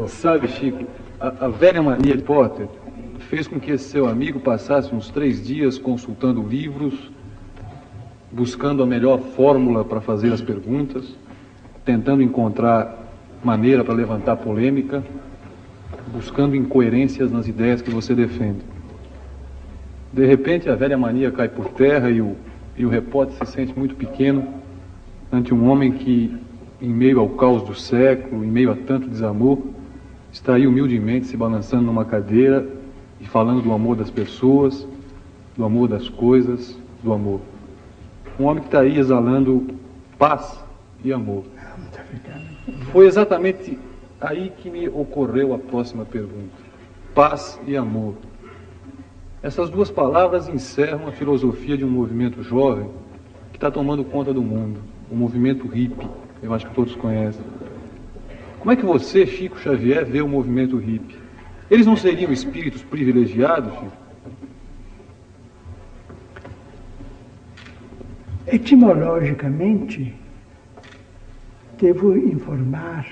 Sabe, 0.08 0.48
Chico, 0.48 0.86
a, 1.20 1.46
a 1.46 1.48
velha 1.50 1.82
mania 1.84 2.16
de 2.16 2.24
Potter 2.24 2.68
fez 3.30 3.48
com 3.48 3.60
que 3.60 3.72
esse 3.72 3.90
seu 3.90 4.08
amigo 4.08 4.40
passasse 4.40 4.94
uns 4.94 5.10
três 5.10 5.46
dias 5.46 5.78
consultando 5.78 6.42
livros, 6.42 7.12
buscando 8.32 8.82
a 8.82 8.86
melhor 8.86 9.20
fórmula 9.20 9.86
para 9.86 10.02
fazer 10.02 10.34
as 10.34 10.42
perguntas, 10.42 11.16
tentando 11.86 12.24
encontrar 12.24 13.08
maneira 13.44 13.84
para 13.84 13.94
levantar 13.94 14.38
polêmica, 14.38 15.04
buscando 16.12 16.56
incoerências 16.56 17.32
nas 17.32 17.48
ideias 17.48 17.82
que 17.82 17.92
você 17.92 18.16
defende. 18.16 18.62
De 20.12 20.26
repente, 20.26 20.70
a 20.70 20.76
velha 20.76 20.98
mania 20.98 21.32
cai 21.32 21.50
por 21.50 21.70
terra 21.70 22.10
e 22.10 22.22
o, 22.22 22.36
e 22.76 22.86
o 22.86 22.90
repórter 22.90 23.46
se 23.46 23.54
sente 23.54 23.78
muito 23.78 23.96
pequeno 23.96 24.48
ante 25.32 25.54
um 25.54 25.70
homem 25.70 25.92
que, 25.92 26.36
em 26.82 26.90
meio 26.90 27.20
ao 27.20 27.30
caos 27.30 27.64
do 27.64 27.74
século, 27.74 28.44
em 28.44 28.52
meio 28.52 28.72
a 28.72 28.76
tanto 28.76 29.10
desamor, 29.10 29.60
está 30.32 30.56
aí 30.56 30.68
humildemente 30.68 31.28
se 31.28 31.36
balançando 31.36 31.84
numa 31.84 32.06
cadeira 32.06 32.68
e 33.20 33.26
falando 33.26 33.62
do 33.62 33.74
amor 33.74 33.96
das 33.96 34.12
pessoas, 34.12 34.88
do 35.56 35.66
amor 35.66 35.88
das 35.88 36.08
coisas, 36.08 36.78
do 37.04 37.12
amor. 37.12 37.42
Um 38.40 38.46
homem 38.46 38.62
que 38.62 38.68
está 38.68 38.82
aí 38.82 38.98
exalando 38.98 39.68
paz 40.18 40.64
e 41.04 41.12
amor. 41.12 41.44
Foi 42.92 43.08
exatamente 43.08 43.78
aí 44.22 44.52
que 44.58 44.70
me 44.70 44.88
ocorreu 44.88 45.54
a 45.54 45.58
próxima 45.58 46.06
pergunta. 46.06 46.56
Paz 47.16 47.60
e 47.66 47.76
amor. 47.76 48.16
Essas 49.42 49.70
duas 49.70 49.90
palavras 49.90 50.48
encerram 50.48 51.08
a 51.08 51.12
filosofia 51.12 51.78
de 51.78 51.86
um 51.86 51.90
movimento 51.90 52.44
jovem 52.44 52.90
que 53.52 53.58
está 53.58 53.72
tomando 53.72 54.04
conta 54.04 54.34
do 54.34 54.42
mundo, 54.42 54.80
o 55.12 55.16
movimento 55.16 55.68
hippie, 55.68 56.08
eu 56.42 56.54
acho 56.54 56.68
que 56.68 56.76
todos 56.76 56.96
conhecem. 56.96 57.42
Como 58.60 58.72
é 58.72 58.76
que 58.76 58.86
você, 58.86 59.26
Chico 59.26 59.60
Xavier, 59.60 60.06
vê 60.06 60.22
o 60.22 60.28
movimento 60.28 60.78
hippie? 60.78 61.16
Eles 61.70 61.86
não 61.86 61.96
seriam 61.96 62.32
espíritos 62.32 62.84
privilegiados, 62.84 63.74
Chico? 63.74 64.08
Etimologicamente, 68.48 70.16
devo 71.78 72.18
informar 72.18 73.06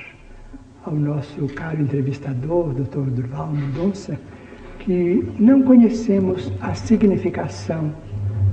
ao 0.85 0.95
nosso 0.95 1.45
caro 1.47 1.81
entrevistador, 1.81 2.73
Dr. 2.73 3.09
Durval 3.09 3.51
Mendonça, 3.51 4.19
que 4.79 5.27
não 5.37 5.61
conhecemos 5.63 6.51
a 6.61 6.73
significação 6.73 7.93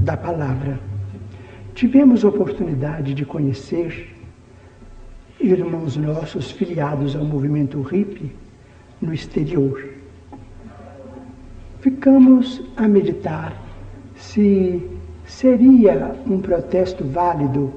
da 0.00 0.16
palavra. 0.16 0.80
Tivemos 1.74 2.24
oportunidade 2.24 3.14
de 3.14 3.24
conhecer 3.24 4.11
irmãos 5.42 5.96
nossos 5.96 6.52
filiados 6.52 7.16
ao 7.16 7.24
movimento 7.24 7.80
hippie 7.82 8.32
no 9.00 9.12
exterior. 9.12 9.88
Ficamos 11.80 12.62
a 12.76 12.86
meditar 12.86 13.52
se 14.16 14.80
seria 15.26 16.14
um 16.26 16.40
protesto 16.40 17.04
válido 17.04 17.72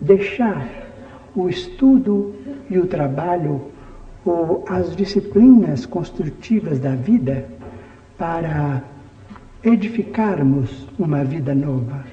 deixar 0.00 0.68
o 1.34 1.48
estudo 1.48 2.34
e 2.68 2.76
o 2.78 2.86
trabalho 2.86 3.62
ou 4.24 4.64
as 4.68 4.96
disciplinas 4.96 5.86
construtivas 5.86 6.80
da 6.80 6.96
vida 6.96 7.46
para 8.18 8.82
edificarmos 9.62 10.88
uma 10.98 11.22
vida 11.22 11.54
nova. 11.54 12.04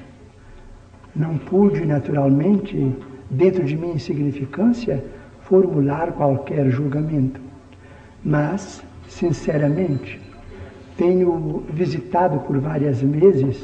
Não 1.15 1.37
pude, 1.37 1.83
naturalmente, 1.83 2.93
dentro 3.29 3.63
de 3.63 3.75
minha 3.75 3.93
insignificância, 3.93 5.03
formular 5.41 6.11
qualquer 6.13 6.69
julgamento. 6.69 7.39
Mas, 8.23 8.83
sinceramente, 9.07 10.19
tenho 10.97 11.63
visitado 11.69 12.39
por 12.39 12.57
vários 12.59 13.01
meses 13.01 13.63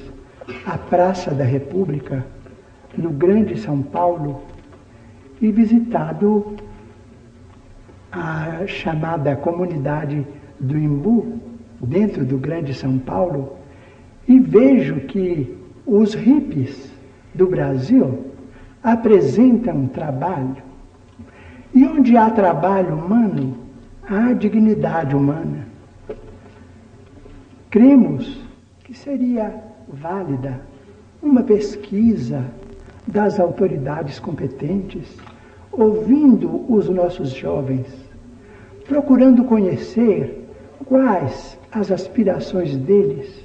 a 0.65 0.77
Praça 0.77 1.31
da 1.31 1.43
República, 1.43 2.25
no 2.97 3.09
Grande 3.09 3.57
São 3.57 3.81
Paulo, 3.81 4.41
e 5.41 5.51
visitado 5.51 6.55
a 8.11 8.65
chamada 8.67 9.35
comunidade 9.35 10.25
do 10.59 10.77
Imbu, 10.77 11.39
dentro 11.81 12.23
do 12.23 12.37
Grande 12.37 12.73
São 12.73 12.97
Paulo, 12.97 13.57
e 14.27 14.39
vejo 14.39 15.01
que 15.01 15.57
os 15.85 16.13
hippies 16.13 16.93
do 17.33 17.47
Brasil 17.47 18.32
apresentam 18.83 19.87
trabalho. 19.87 20.61
E 21.73 21.85
onde 21.85 22.17
há 22.17 22.29
trabalho 22.29 22.95
humano, 22.95 23.57
há 24.07 24.33
dignidade 24.33 25.15
humana. 25.15 25.67
Cremos 27.69 28.39
que 28.83 28.93
seria 28.93 29.63
válida 29.87 30.61
uma 31.21 31.41
pesquisa 31.41 32.43
das 33.07 33.39
autoridades 33.39 34.19
competentes, 34.19 35.17
ouvindo 35.71 36.71
os 36.71 36.89
nossos 36.89 37.29
jovens, 37.31 37.87
procurando 38.87 39.45
conhecer 39.45 40.47
quais 40.85 41.57
as 41.71 41.91
aspirações 41.91 42.75
deles, 42.77 43.43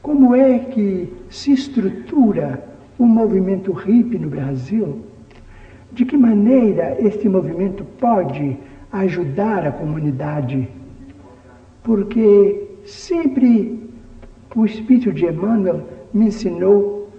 como 0.00 0.34
é 0.34 0.58
que 0.58 1.12
se 1.28 1.52
estrutura 1.52 2.69
o 3.00 3.06
movimento 3.06 3.72
hippie 3.72 4.18
no 4.18 4.28
Brasil, 4.28 5.00
de 5.90 6.04
que 6.04 6.18
maneira 6.18 7.00
este 7.00 7.30
movimento 7.30 7.82
pode 7.98 8.58
ajudar 8.92 9.66
a 9.66 9.72
comunidade, 9.72 10.68
porque 11.82 12.68
sempre 12.84 13.88
o 14.54 14.66
Espírito 14.66 15.14
de 15.14 15.24
Emmanuel 15.24 15.82
me 16.12 16.26
ensinou 16.26 17.10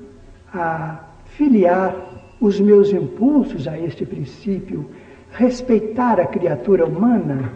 a 0.54 1.00
filiar 1.26 1.96
os 2.40 2.60
meus 2.60 2.94
impulsos 2.94 3.68
a 3.68 3.76
este 3.80 4.06
princípio, 4.06 4.86
respeitar 5.32 6.20
a 6.20 6.28
criatura 6.28 6.86
humana 6.86 7.54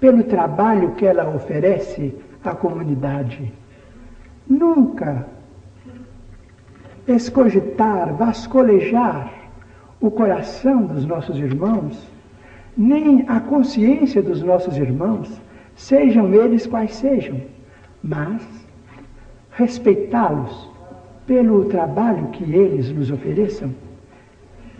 pelo 0.00 0.24
trabalho 0.24 0.96
que 0.96 1.06
ela 1.06 1.32
oferece 1.32 2.12
à 2.42 2.56
comunidade. 2.56 3.52
Nunca 4.48 5.37
escogitar, 7.08 8.14
vascolejar 8.14 9.32
o 10.00 10.10
coração 10.10 10.84
dos 10.84 11.04
nossos 11.04 11.38
irmãos, 11.38 12.06
nem 12.76 13.24
a 13.26 13.40
consciência 13.40 14.22
dos 14.22 14.42
nossos 14.42 14.76
irmãos, 14.76 15.40
sejam 15.74 16.32
eles 16.34 16.66
quais 16.66 16.92
sejam, 16.94 17.40
mas 18.02 18.42
respeitá-los 19.50 20.70
pelo 21.26 21.64
trabalho 21.64 22.28
que 22.28 22.44
eles 22.44 22.90
nos 22.90 23.10
ofereçam. 23.10 23.74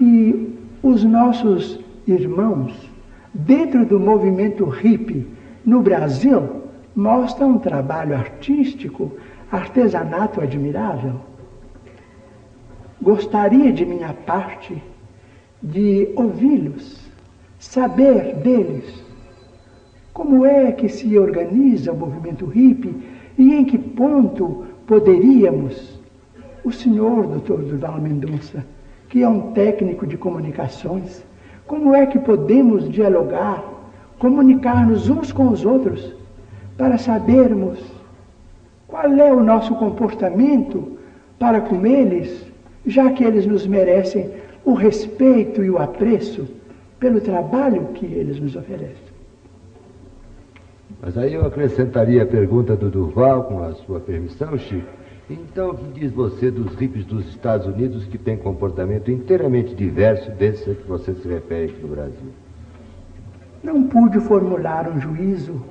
E 0.01 0.57
os 0.83 1.03
nossos 1.03 1.81
irmãos, 2.07 2.89
dentro 3.35 3.85
do 3.85 3.99
movimento 3.99 4.65
hippie 4.65 5.27
no 5.65 5.83
Brasil, 5.83 6.63
mostram 6.95 7.51
um 7.51 7.59
trabalho 7.59 8.15
artístico, 8.15 9.13
artesanato 9.51 10.41
admirável. 10.41 11.21
Gostaria 13.01 13.73
de 13.73 13.87
minha 13.87 14.13
parte 14.13 14.83
de 15.63 16.09
ouvi-los, 16.17 16.99
saber 17.59 18.35
deles. 18.37 19.05
Como 20.13 20.45
é 20.45 20.73
que 20.73 20.89
se 20.89 21.17
organiza 21.17 21.93
o 21.93 21.97
movimento 21.97 22.45
hippie 22.47 22.95
e 23.39 23.55
em 23.55 23.65
que 23.65 23.79
ponto 23.79 24.65
poderíamos, 24.87 26.01
o 26.65 26.73
senhor 26.73 27.27
doutor 27.29 27.63
Durval 27.63 28.01
Mendonça, 28.01 28.65
que 29.09 29.23
é 29.23 29.29
um 29.29 29.53
técnico 29.53 30.07
de 30.07 30.17
comunicações, 30.17 31.25
como 31.69 31.95
é 31.95 32.05
que 32.05 32.19
podemos 32.19 32.89
dialogar, 32.91 33.63
comunicar-nos 34.19 35.09
uns 35.09 35.31
com 35.31 35.49
os 35.51 35.65
outros, 35.65 36.15
para 36.77 36.99
sabermos 36.99 37.79
qual 38.89 39.13
é 39.13 39.33
o 39.33 39.43
nosso 39.43 39.75
comportamento 39.77 40.99
para 41.39 41.61
com 41.61 41.87
eles 41.87 42.45
já 42.87 43.11
que 43.13 43.25
eles 43.25 43.47
nos 43.47 43.67
merecem 43.67 44.31
o 44.65 44.75
respeito 44.75 45.63
e 45.63 45.71
o 45.71 45.79
apreço 45.79 46.47
pelo 46.99 47.21
trabalho 47.21 47.87
que 47.95 48.07
eles 48.07 48.41
nos 48.41 48.57
oferecem. 48.57 49.09
Mas 51.01 51.17
aí 51.17 51.35
eu 51.35 51.47
acrescentaria 51.47 52.23
a 52.23 52.27
pergunta 52.27 52.75
do 52.75 52.91
Durval, 52.91 53.45
com 53.45 53.63
a 53.63 53.73
sua 53.75 54.01
permissão, 54.01 54.59
Chico. 54.59 54.99
Então, 55.31 55.71
o 55.71 55.77
que 55.77 56.01
diz 56.01 56.11
você 56.11 56.51
dos 56.51 56.75
hippies 56.75 57.05
dos 57.05 57.29
Estados 57.29 57.67
Unidos 57.67 58.07
que 58.07 58.17
têm 58.17 58.37
comportamento 58.37 59.11
inteiramente 59.11 59.75
diverso 59.75 60.31
desse 60.33 60.71
a 60.71 60.75
que 60.75 60.89
você 60.89 61.15
se 61.15 61.29
refere 61.29 61.67
aqui 61.67 61.83
no 61.83 61.89
Brasil? 61.89 62.33
não 63.63 63.85
pude 63.85 64.21
formular 64.21 64.89
um 64.89 65.01
juízo, 65.01 65.63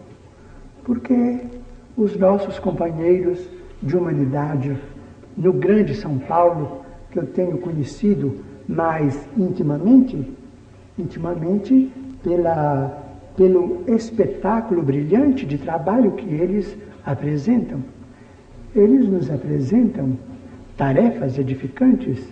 porque 0.83 1.39
os 1.95 2.17
nossos 2.17 2.59
companheiros 2.59 3.39
de 3.81 3.95
humanidade 3.95 4.77
no 5.35 5.53
grande 5.53 5.95
São 5.95 6.17
Paulo, 6.17 6.81
que 7.17 7.19
eu 7.19 7.25
tenho 7.25 7.57
conhecido 7.57 8.35
mais 8.67 9.27
intimamente, 9.35 10.23
intimamente 10.99 11.91
pela, 12.21 13.15
pelo 13.35 13.83
espetáculo 13.87 14.83
brilhante 14.83 15.45
de 15.45 15.57
trabalho 15.57 16.11
que 16.11 16.31
eles 16.31 16.77
apresentam. 17.03 17.79
Eles 18.75 19.07
nos 19.07 19.31
apresentam 19.31 20.17
tarefas 20.75 21.39
edificantes, 21.39 22.31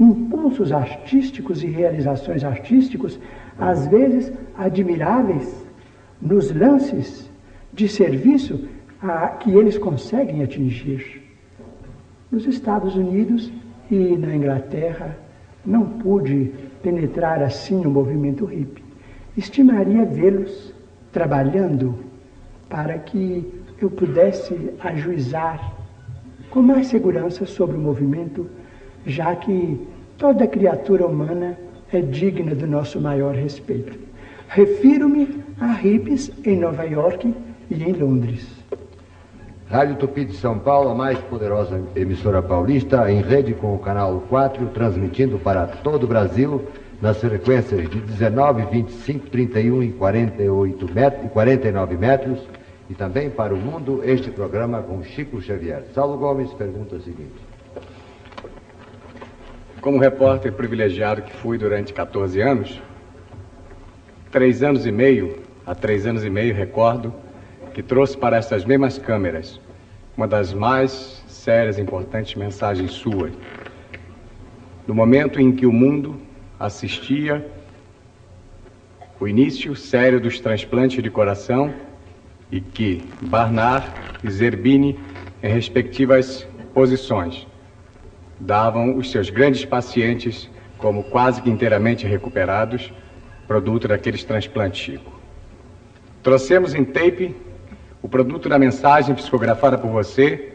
impulsos 0.00 0.72
artísticos 0.72 1.62
e 1.62 1.66
realizações 1.66 2.42
artísticos, 2.42 3.20
às 3.56 3.86
vezes 3.86 4.32
admiráveis, 4.58 5.64
nos 6.20 6.50
lances 6.52 7.30
de 7.72 7.86
serviço 7.86 8.66
a, 9.00 9.28
que 9.28 9.52
eles 9.52 9.78
conseguem 9.78 10.42
atingir. 10.42 11.22
Nos 12.32 12.46
Estados 12.46 12.96
Unidos 12.96 13.52
e 13.90 14.16
na 14.16 14.34
Inglaterra, 14.34 15.16
não 15.64 15.84
pude 15.84 16.52
penetrar 16.82 17.42
assim 17.42 17.80
no 17.80 17.90
movimento 17.90 18.44
hippie. 18.44 18.84
Estimaria 19.36 20.04
vê-los 20.04 20.74
trabalhando 21.12 21.98
para 22.68 22.98
que 22.98 23.50
eu 23.80 23.90
pudesse 23.90 24.70
ajuizar 24.80 25.74
com 26.50 26.62
mais 26.62 26.86
segurança 26.86 27.46
sobre 27.46 27.76
o 27.76 27.80
movimento, 27.80 28.48
já 29.04 29.34
que 29.34 29.80
toda 30.16 30.46
criatura 30.46 31.06
humana 31.06 31.58
é 31.92 32.00
digna 32.00 32.54
do 32.54 32.66
nosso 32.66 33.00
maior 33.00 33.34
respeito. 33.34 33.98
Refiro-me 34.48 35.42
a 35.60 35.72
hippies 35.72 36.30
em 36.44 36.58
Nova 36.58 36.84
York 36.84 37.34
e 37.70 37.82
em 37.82 37.92
Londres. 37.92 38.53
Rádio 39.68 39.96
Tupi 39.96 40.24
de 40.24 40.34
São 40.34 40.58
Paulo, 40.58 40.90
a 40.90 40.94
mais 40.94 41.18
poderosa 41.18 41.82
emissora 41.96 42.42
paulista, 42.42 43.10
em 43.10 43.22
rede 43.22 43.54
com 43.54 43.74
o 43.74 43.78
canal 43.78 44.22
4, 44.28 44.66
transmitindo 44.68 45.38
para 45.38 45.66
todo 45.66 46.04
o 46.04 46.06
Brasil 46.06 46.64
nas 47.00 47.18
frequências 47.18 47.88
de 47.88 48.00
19, 48.00 48.66
25, 48.66 49.30
31 49.30 49.82
e 49.82 49.92
48 49.92 50.94
metros, 50.94 51.24
e 51.24 51.28
49 51.28 51.96
metros 51.96 52.40
e 52.88 52.94
também 52.94 53.30
para 53.30 53.54
o 53.54 53.56
mundo 53.56 54.02
este 54.04 54.30
programa 54.30 54.82
com 54.82 55.02
Chico 55.02 55.40
Xavier. 55.40 55.84
Saulo 55.94 56.18
Gomes 56.18 56.52
pergunta 56.52 56.96
o 56.96 57.00
seguinte. 57.00 57.42
Como 59.80 59.98
repórter 59.98 60.52
privilegiado 60.52 61.22
que 61.22 61.34
fui 61.36 61.58
durante 61.58 61.92
14 61.92 62.40
anos, 62.40 62.82
três 64.30 64.62
anos 64.62 64.86
e 64.86 64.92
meio, 64.92 65.42
há 65.66 65.74
três 65.74 66.06
anos 66.06 66.24
e 66.24 66.30
meio, 66.30 66.54
recordo, 66.54 67.12
que 67.74 67.82
trouxe 67.82 68.16
para 68.16 68.36
essas 68.36 68.64
mesmas 68.64 68.96
câmeras 68.96 69.60
uma 70.16 70.28
das 70.28 70.54
mais 70.54 71.22
sérias 71.26 71.76
e 71.76 71.82
importantes 71.82 72.36
mensagens 72.36 72.92
suas. 72.92 73.32
No 74.86 74.94
momento 74.94 75.40
em 75.40 75.50
que 75.50 75.66
o 75.66 75.72
mundo 75.72 76.16
assistia 76.58 77.44
o 79.18 79.26
início 79.26 79.74
sério 79.74 80.20
dos 80.20 80.38
transplantes 80.38 81.02
de 81.02 81.10
coração 81.10 81.74
e 82.50 82.60
que 82.60 83.02
Barnard 83.22 83.86
e 84.22 84.30
Zerbini, 84.30 84.98
em 85.42 85.52
respectivas 85.52 86.46
posições, 86.72 87.46
davam 88.38 88.96
os 88.96 89.10
seus 89.10 89.30
grandes 89.30 89.64
pacientes 89.64 90.48
como 90.78 91.02
quase 91.04 91.42
que 91.42 91.50
inteiramente 91.50 92.06
recuperados, 92.06 92.92
produto 93.48 93.88
daqueles 93.88 94.22
transplantes, 94.22 94.80
Chico. 94.80 95.12
Trouxemos 96.22 96.74
em 96.74 96.84
tape 96.84 97.34
o 98.04 98.08
produto 98.08 98.50
da 98.50 98.58
mensagem 98.58 99.14
psicografada 99.14 99.78
por 99.78 99.90
você, 99.90 100.52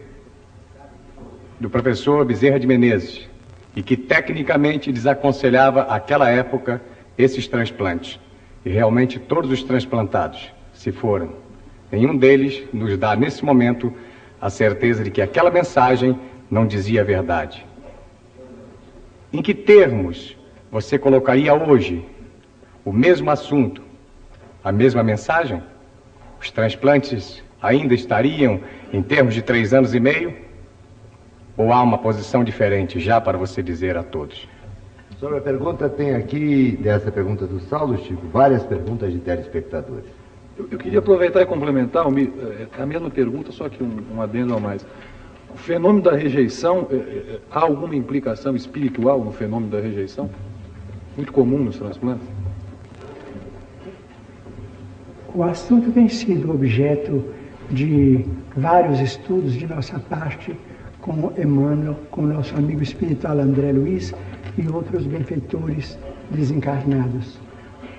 do 1.60 1.68
professor 1.68 2.24
Bezerra 2.24 2.60
de 2.60 2.68
Menezes, 2.68 3.28
e 3.76 3.82
que 3.82 3.98
tecnicamente 3.98 4.92
desaconselhava 4.92 5.82
àquela 5.82 6.30
época 6.30 6.80
esses 7.18 7.48
transplantes. 7.48 8.20
E 8.64 8.70
realmente 8.70 9.18
todos 9.18 9.50
os 9.50 9.64
transplantados 9.64 10.54
se 10.76 10.92
foram 10.92 11.34
Nenhum 11.92 12.16
deles 12.16 12.64
nos 12.72 12.96
dá, 13.00 13.16
nesse 13.16 13.44
momento, 13.44 13.92
a 14.40 14.52
certeza 14.52 15.04
de 15.04 15.10
que 15.10 15.20
aquela 15.20 15.50
mensagem 15.50 16.20
não 16.52 16.68
dizia 16.68 17.02
a 17.02 17.04
verdade. 17.04 17.66
Em 19.34 19.42
que 19.42 19.56
termos 19.56 20.38
você 20.72 21.00
colocaria 21.00 21.52
hoje 21.52 22.06
o 22.86 22.94
mesmo 22.94 23.32
assunto, 23.32 23.82
a 24.64 24.72
mesma 24.72 25.02
mensagem? 25.02 25.64
Os 26.40 26.52
transplantes 26.52 27.44
ainda 27.62 27.94
estariam 27.94 28.62
em 28.94 29.02
termos 29.02 29.34
de 29.34 29.42
três 29.42 29.74
anos 29.74 29.94
e 29.94 30.00
meio? 30.00 30.34
Ou 31.58 31.74
há 31.74 31.84
uma 31.84 31.98
posição 31.98 32.44
diferente 32.44 33.00
já 33.00 33.20
para 33.20 33.38
você 33.38 33.62
dizer 33.62 33.98
a 33.98 34.04
todos? 34.04 34.48
Sobre 35.20 35.38
a 35.38 35.42
pergunta, 35.42 35.90
tem 35.90 36.16
aqui, 36.16 36.80
dessa 36.82 37.12
pergunta 37.12 37.46
do 37.46 37.60
Saulo, 37.60 37.98
Chico, 37.98 38.26
várias 38.32 38.64
perguntas 38.64 39.12
de 39.12 39.20
telespectadores. 39.20 40.06
Eu, 40.58 40.68
eu 40.72 40.78
queria 40.78 41.00
aproveitar 41.00 41.42
e 41.42 41.46
complementar 41.46 42.06
é, 42.08 42.82
a 42.82 42.86
mesma 42.86 43.10
pergunta, 43.10 43.52
só 43.52 43.68
que 43.68 43.84
um, 43.84 43.98
um 44.16 44.22
adendo 44.22 44.54
a 44.56 44.60
mais. 44.60 44.86
O 45.54 45.58
fenômeno 45.58 46.04
da 46.04 46.16
rejeição, 46.16 46.88
é, 46.90 46.96
é, 46.96 47.40
há 47.52 47.60
alguma 47.60 47.96
implicação 47.96 48.56
espiritual 48.56 49.22
no 49.22 49.34
fenômeno 49.34 49.72
da 49.72 49.82
rejeição? 49.82 50.30
Muito 51.18 51.34
comum 51.34 51.58
nos 51.58 51.78
transplantes? 51.78 52.26
O 55.36 55.44
assunto 55.44 55.92
tem 55.92 56.10
sido 56.10 56.52
objeto 56.52 57.24
de 57.70 58.26
vários 58.56 59.00
estudos 59.00 59.54
de 59.54 59.68
nossa 59.68 60.00
parte 60.00 60.56
com 61.00 61.32
Emmanuel, 61.38 61.96
com 62.10 62.24
nosso 62.24 62.56
amigo 62.56 62.82
espiritual 62.82 63.40
André 63.40 63.72
Luiz 63.72 64.14
e 64.58 64.68
outros 64.68 65.06
benfeitores 65.06 65.98
desencarnados. 66.32 67.40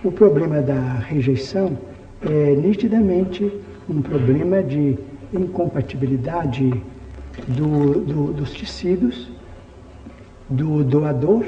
O 0.03 0.11
problema 0.11 0.61
da 0.61 0.81
rejeição 1.09 1.79
é 2.23 2.55
nitidamente 2.57 3.51
um 3.89 4.03
problema 4.03 4.63
de 4.63 4.99
incompatibilidade 5.33 6.83
do, 7.47 8.01
do, 8.01 8.33
dos 8.33 8.51
tecidos 8.53 9.31
do 10.49 10.83
doador 10.83 11.45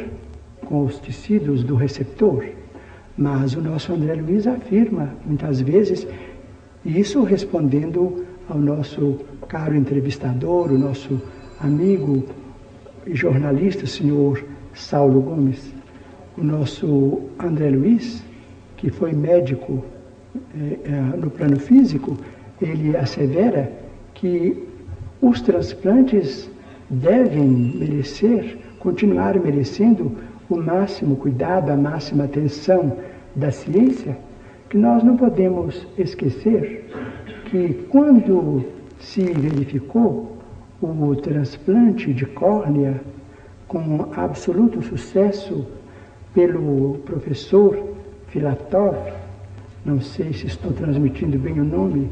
com 0.65 0.85
os 0.85 0.99
tecidos 0.99 1.65
do 1.65 1.75
receptor. 1.75 2.47
Mas 3.17 3.55
o 3.55 3.61
nosso 3.61 3.93
André 3.93 4.15
Luiz 4.15 4.47
afirma 4.47 5.15
muitas 5.27 5.61
vezes, 5.61 6.07
isso 6.85 7.23
respondendo 7.23 8.25
ao 8.49 8.59
nosso 8.59 9.21
caro 9.49 9.77
entrevistador, 9.77 10.73
o 10.73 10.79
nosso 10.79 11.21
amigo 11.61 12.25
e 13.07 13.15
jornalista, 13.15 13.87
senhor 13.87 14.43
Saulo 14.75 15.21
Gomes, 15.21 15.73
o 16.37 16.43
nosso 16.43 17.21
André 17.39 17.71
Luiz, 17.71 18.23
que 18.77 18.91
foi 18.91 19.13
médico 19.13 19.85
é, 20.55 20.91
é, 20.91 21.17
no 21.17 21.31
plano 21.31 21.59
físico, 21.59 22.17
ele 22.61 22.97
assevera 22.97 23.71
que 24.15 24.67
os 25.21 25.41
transplantes 25.41 26.51
devem 26.89 27.49
merecer, 27.49 28.59
continuar 28.79 29.39
merecendo 29.39 30.17
o 30.55 30.63
máximo 30.63 31.17
cuidado, 31.17 31.71
a 31.71 31.77
máxima 31.77 32.25
atenção 32.25 32.97
da 33.35 33.51
ciência, 33.51 34.17
que 34.69 34.77
nós 34.77 35.03
não 35.03 35.17
podemos 35.17 35.87
esquecer 35.99 36.91
que 37.47 37.75
quando 37.91 38.65
se 38.99 39.23
verificou 39.23 40.39
o 40.81 41.15
transplante 41.17 42.13
de 42.13 42.27
córnea 42.27 43.01
com 43.69 44.09
absoluto 44.17 44.83
sucesso 44.83 45.67
pelo 46.35 46.99
professor 47.05 47.79
Filatov, 48.29 48.97
não 49.85 50.01
sei 50.01 50.33
se 50.33 50.47
estou 50.47 50.73
transmitindo 50.73 51.39
bem 51.39 51.61
o 51.61 51.65
nome, 51.65 52.11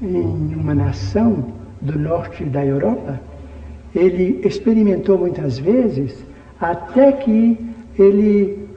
em 0.00 0.54
uma 0.54 0.74
nação 0.74 1.52
do 1.80 1.98
norte 1.98 2.44
da 2.44 2.64
Europa, 2.64 3.20
ele 3.94 4.40
experimentou 4.44 5.18
muitas 5.18 5.58
vezes 5.58 6.24
até 6.62 7.10
que 7.10 7.58
ele 7.98 8.68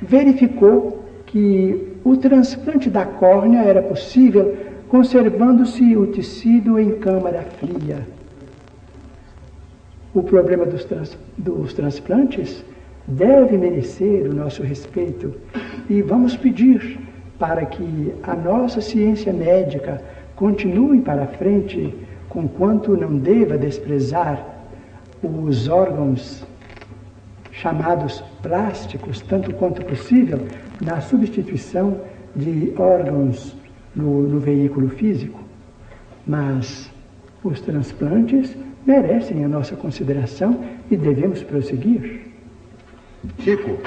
verificou 0.00 1.04
que 1.26 1.92
o 2.04 2.16
transplante 2.16 2.88
da 2.88 3.04
córnea 3.04 3.62
era 3.62 3.82
possível 3.82 4.56
conservando-se 4.88 5.96
o 5.96 6.06
tecido 6.06 6.78
em 6.78 6.92
câmara 6.92 7.42
fria. 7.58 8.06
O 10.14 10.22
problema 10.22 10.64
dos, 10.64 10.84
trans, 10.84 11.18
dos 11.36 11.74
transplantes 11.74 12.64
deve 13.08 13.58
merecer 13.58 14.30
o 14.30 14.32
nosso 14.32 14.62
respeito 14.62 15.34
e 15.90 16.00
vamos 16.02 16.36
pedir 16.36 16.98
para 17.40 17.66
que 17.66 18.14
a 18.22 18.34
nossa 18.34 18.80
ciência 18.80 19.32
médica 19.32 20.00
continue 20.36 21.00
para 21.00 21.26
frente, 21.26 21.92
conquanto 22.28 22.96
não 22.96 23.18
deva 23.18 23.58
desprezar 23.58 24.46
os 25.22 25.68
órgãos 25.68 26.46
chamados 27.60 28.22
plásticos, 28.42 29.20
tanto 29.22 29.52
quanto 29.54 29.84
possível, 29.84 30.46
na 30.80 31.00
substituição 31.00 32.00
de 32.34 32.72
órgãos 32.76 33.56
no, 33.94 34.22
no 34.22 34.38
veículo 34.38 34.90
físico, 34.90 35.40
mas 36.26 36.90
os 37.42 37.60
transplantes 37.60 38.54
merecem 38.84 39.44
a 39.44 39.48
nossa 39.48 39.74
consideração 39.74 40.64
e 40.90 40.96
devemos 40.96 41.42
prosseguir. 41.42 42.26
Chico, 43.40 43.78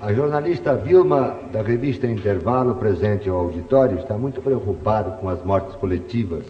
a 0.00 0.12
jornalista 0.12 0.74
Vilma, 0.74 1.38
da 1.52 1.62
revista 1.62 2.06
Intervalo, 2.06 2.74
presente 2.76 3.28
ao 3.28 3.36
auditório, 3.36 3.98
está 3.98 4.16
muito 4.16 4.40
preocupada 4.40 5.12
com 5.12 5.28
as 5.28 5.44
mortes 5.44 5.76
coletivas. 5.76 6.44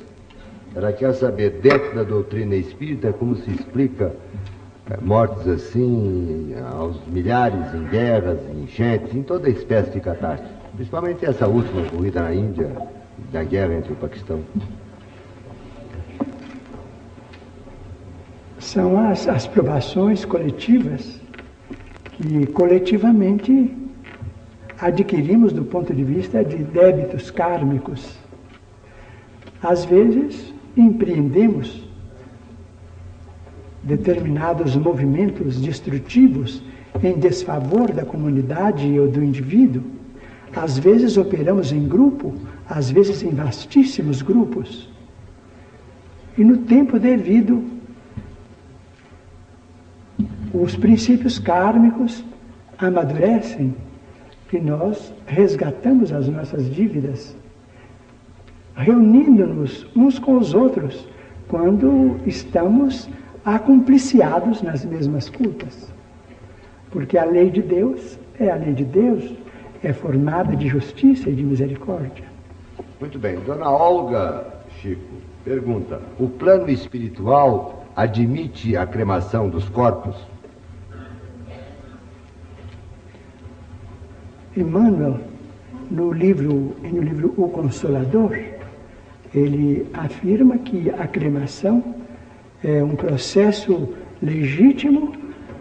Ela 0.75 0.93
quer 0.93 1.13
saber, 1.13 1.61
dentro 1.61 1.95
da 1.95 2.03
doutrina 2.03 2.55
espírita, 2.55 3.13
como 3.13 3.37
se 3.37 3.51
explica 3.51 4.15
eh, 4.91 4.99
mortes 5.01 5.47
assim, 5.47 6.55
aos 6.73 7.05
milhares, 7.07 7.75
em 7.75 7.85
guerras, 7.85 8.39
em 8.51 8.65
enchentes, 8.65 9.15
em 9.15 9.23
toda 9.23 9.49
espécie 9.49 9.91
de 9.91 10.01
catástrofe. 10.01 10.53
Principalmente 10.75 11.25
essa 11.25 11.47
última 11.47 11.83
ocorrida 11.83 12.23
na 12.23 12.35
Índia, 12.35 12.71
da 13.31 13.45
guerra 13.45 13.75
entre 13.75 13.93
o 13.93 13.97
Paquistão. 13.97 14.41
São 18.59 18.99
as, 19.11 19.29
as 19.29 19.47
provações 19.47 20.25
coletivas 20.25 21.21
que 22.13 22.47
coletivamente 22.47 23.77
adquirimos 24.81 25.53
do 25.53 25.65
ponto 25.65 25.95
de 25.95 26.03
vista 26.03 26.45
de 26.45 26.57
débitos 26.57 27.31
kármicos. 27.31 28.19
Às 29.63 29.85
vezes, 29.85 30.53
empreendemos 30.77 31.89
determinados 33.83 34.77
movimentos 34.77 35.61
destrutivos 35.61 36.63
em 37.03 37.19
desfavor 37.19 37.93
da 37.93 38.05
comunidade 38.05 38.99
ou 38.99 39.09
do 39.09 39.23
indivíduo. 39.23 39.83
Às 40.55 40.79
vezes 40.79 41.17
operamos 41.17 41.73
em 41.73 41.89
grupo, 41.89 42.35
às 42.69 42.91
vezes 42.91 43.23
em 43.23 43.31
vastíssimos 43.31 44.23
grupos. 44.23 44.89
E 46.37 46.45
no 46.45 46.59
tempo 46.59 46.99
devido, 46.99 47.65
os 50.53 50.77
princípios 50.77 51.39
kármicos 51.39 52.25
amadurecem 52.79 53.75
e 54.53 54.59
nós 54.61 55.13
resgatamos 55.27 56.13
as 56.13 56.29
nossas 56.29 56.71
dívidas, 56.75 57.35
reunindo-nos 58.77 59.87
uns 59.97 60.19
com 60.19 60.37
os 60.37 60.53
outros 60.53 61.09
quando 61.49 62.21
estamos 62.27 63.09
acumpliciados 63.45 64.63
nas 64.63 64.85
mesmas 64.85 65.29
culpas. 65.29 65.93
Porque 66.91 67.19
a 67.19 67.25
lei 67.25 67.51
de 67.51 67.63
Deus 67.63 68.19
é 68.39 68.51
a 68.51 68.55
lei 68.55 68.73
de 68.73 68.85
Deus, 68.85 69.33
é 69.83 69.93
formada 69.93 70.55
de 70.55 70.69
justiça 70.69 71.29
e 71.29 71.35
de 71.35 71.43
misericórdia. 71.43 72.25
Muito 73.01 73.19
bem. 73.19 73.39
Dona 73.41 73.71
Olga 73.71 74.47
Chico 74.81 75.15
pergunta: 75.45 76.01
o 76.19 76.29
plano 76.29 76.69
espiritual 76.71 77.85
admite 77.97 78.77
a 78.77 78.87
cremação 78.87 79.49
dos 79.49 79.69
corpos? 79.69 80.17
Emmanuel, 84.57 85.19
no 85.91 86.13
livro, 86.13 86.77
no 86.83 87.01
livro 87.01 87.33
O 87.39 87.49
Consolador, 87.49 88.39
ele 89.35 89.87
afirma 89.95 90.59
que 90.59 90.91
a 90.91 91.07
cremação 91.07 92.02
é 92.65 92.83
um 92.83 92.95
processo 92.95 93.89
legítimo 94.23 95.13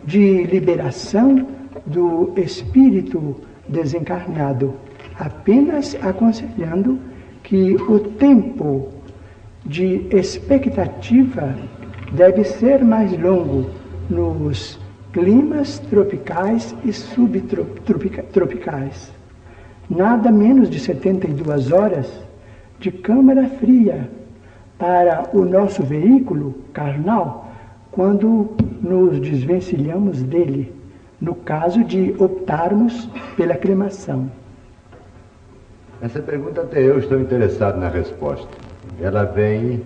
de 0.04 0.44
liberação 0.44 1.48
do 1.86 2.34
espírito 2.38 3.38
desencarnado, 3.68 4.76
apenas 5.18 5.98
aconselhando 6.02 7.00
que 7.44 7.76
o 7.76 8.00
tempo 8.00 8.90
de 9.66 10.08
expectativa 10.12 11.56
deve 12.12 12.44
ser 12.44 12.84
mais 12.84 13.12
longo 13.20 13.70
nos 14.10 14.80
climas 15.14 15.80
tropicais 15.80 16.76
e 16.84 16.92
subtropicais. 16.94 19.12
Nada 19.90 20.32
menos 20.32 20.70
de 20.70 20.80
72 20.80 21.72
horas 21.72 22.08
de 22.80 22.92
câmara 22.92 23.48
fria 23.60 24.10
para 24.82 25.30
o 25.32 25.46
nosso 25.46 25.84
veículo 25.84 26.56
carnal 26.74 27.52
quando 27.92 28.50
nos 28.82 29.20
desvencilhamos 29.20 30.24
dele, 30.24 30.74
no 31.22 31.36
caso 31.36 31.84
de 31.84 32.16
optarmos 32.18 33.08
pela 33.38 33.54
cremação. 33.54 34.32
Essa 36.02 36.20
pergunta 36.20 36.62
até 36.62 36.82
eu 36.82 36.98
estou 36.98 37.20
interessado 37.20 37.80
na 37.80 37.90
resposta. 37.90 38.50
Ela 39.00 39.24
vem 39.24 39.84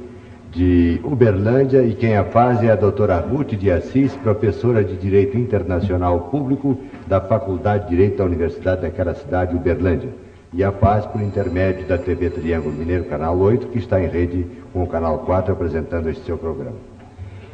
de 0.52 1.02
Uberlândia 1.04 1.84
e 1.84 1.94
quem 1.94 2.16
a 2.16 2.24
faz 2.24 2.64
é 2.64 2.72
a 2.72 2.76
doutora 2.78 3.18
Ruth 3.18 3.50
de 3.50 3.70
Assis, 3.70 4.16
professora 4.16 4.82
de 4.82 4.96
Direito 4.96 5.38
Internacional 5.38 6.30
Público 6.32 6.78
da 7.06 7.20
Faculdade 7.20 7.84
de 7.84 7.90
Direito 7.90 8.20
da 8.20 8.24
Universidade 8.24 8.84
daquela 8.84 9.14
cidade, 9.14 9.58
Uberlândia. 9.58 10.25
E 10.58 10.64
a 10.64 10.72
faz 10.72 11.06
por 11.06 11.22
intermédio 11.22 11.86
da 11.86 11.98
TV 11.98 12.30
Triângulo 12.30 12.74
Mineiro, 12.74 13.04
Canal 13.04 13.38
8, 13.38 13.68
que 13.68 13.78
está 13.78 14.02
em 14.02 14.08
rede 14.08 14.48
com 14.72 14.84
o 14.84 14.88
Canal 14.88 15.20
4 15.20 15.52
apresentando 15.52 16.10
este 16.10 16.24
seu 16.24 16.38
programa. 16.38 16.78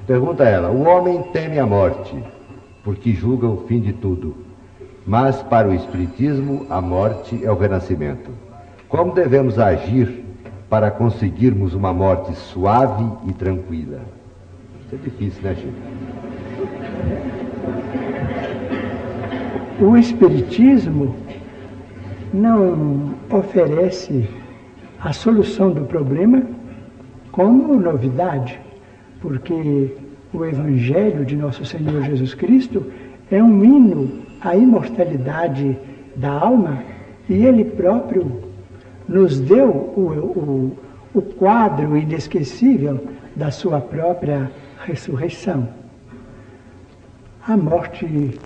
Pergunta 0.06 0.44
ela: 0.44 0.69
O 0.69 0.84
homem 0.84 1.23
teme 1.34 1.57
a 1.57 1.65
morte, 1.65 2.15
porque 2.84 3.11
julga 3.11 3.48
o 3.48 3.65
fim 3.65 3.80
de 3.82 3.91
tudo. 3.91 4.36
Mas 5.03 5.41
para 5.41 5.68
o 5.68 5.73
Espiritismo, 5.73 6.68
a 6.69 6.80
morte 6.80 7.44
é 7.44 7.52
o 7.52 7.57
renascimento. 7.57 8.30
Como 8.88 9.15
devemos 9.15 9.57
agir 9.57 10.23
para 10.69 10.91
conseguirmos 10.91 11.73
uma 11.73 11.91
morte 11.91 12.36
suave 12.36 13.11
e 13.26 13.34
tranquila. 13.34 14.02
Isso 14.86 14.94
é 14.94 14.98
difícil, 14.98 15.41
né, 15.41 15.56
Chico? 15.56 15.73
O 19.84 19.98
Espiritismo 19.98 21.15
não 22.34 23.14
oferece 23.30 24.30
a 24.99 25.12
solução 25.14 25.72
do 25.72 25.86
problema 25.86 26.44
como 27.32 27.76
novidade, 27.76 28.60
porque 29.20 29.95
o 30.34 30.45
Evangelho 30.45 31.26
de 31.26 31.36
Nosso 31.36 31.66
Senhor 31.66 32.03
Jesus 32.03 32.34
Cristo 32.34 32.86
é 33.30 33.41
um 33.41 33.64
hino 33.64 34.22
à 34.41 34.56
imortalidade 34.56 35.78
da 36.16 36.32
alma 36.32 36.84
e 37.30 37.45
Ele 37.45 37.66
próprio 37.66 38.41
nos 39.08 39.40
deu 39.40 39.70
o, 39.70 40.78
o, 41.14 41.20
o 41.20 41.22
quadro 41.22 41.98
inesquecível 41.98 43.08
da 43.36 43.52
sua 43.52 43.80
própria 43.80 44.52
ressurreição. 44.86 45.68
A 47.48 47.58
morte 47.58 48.40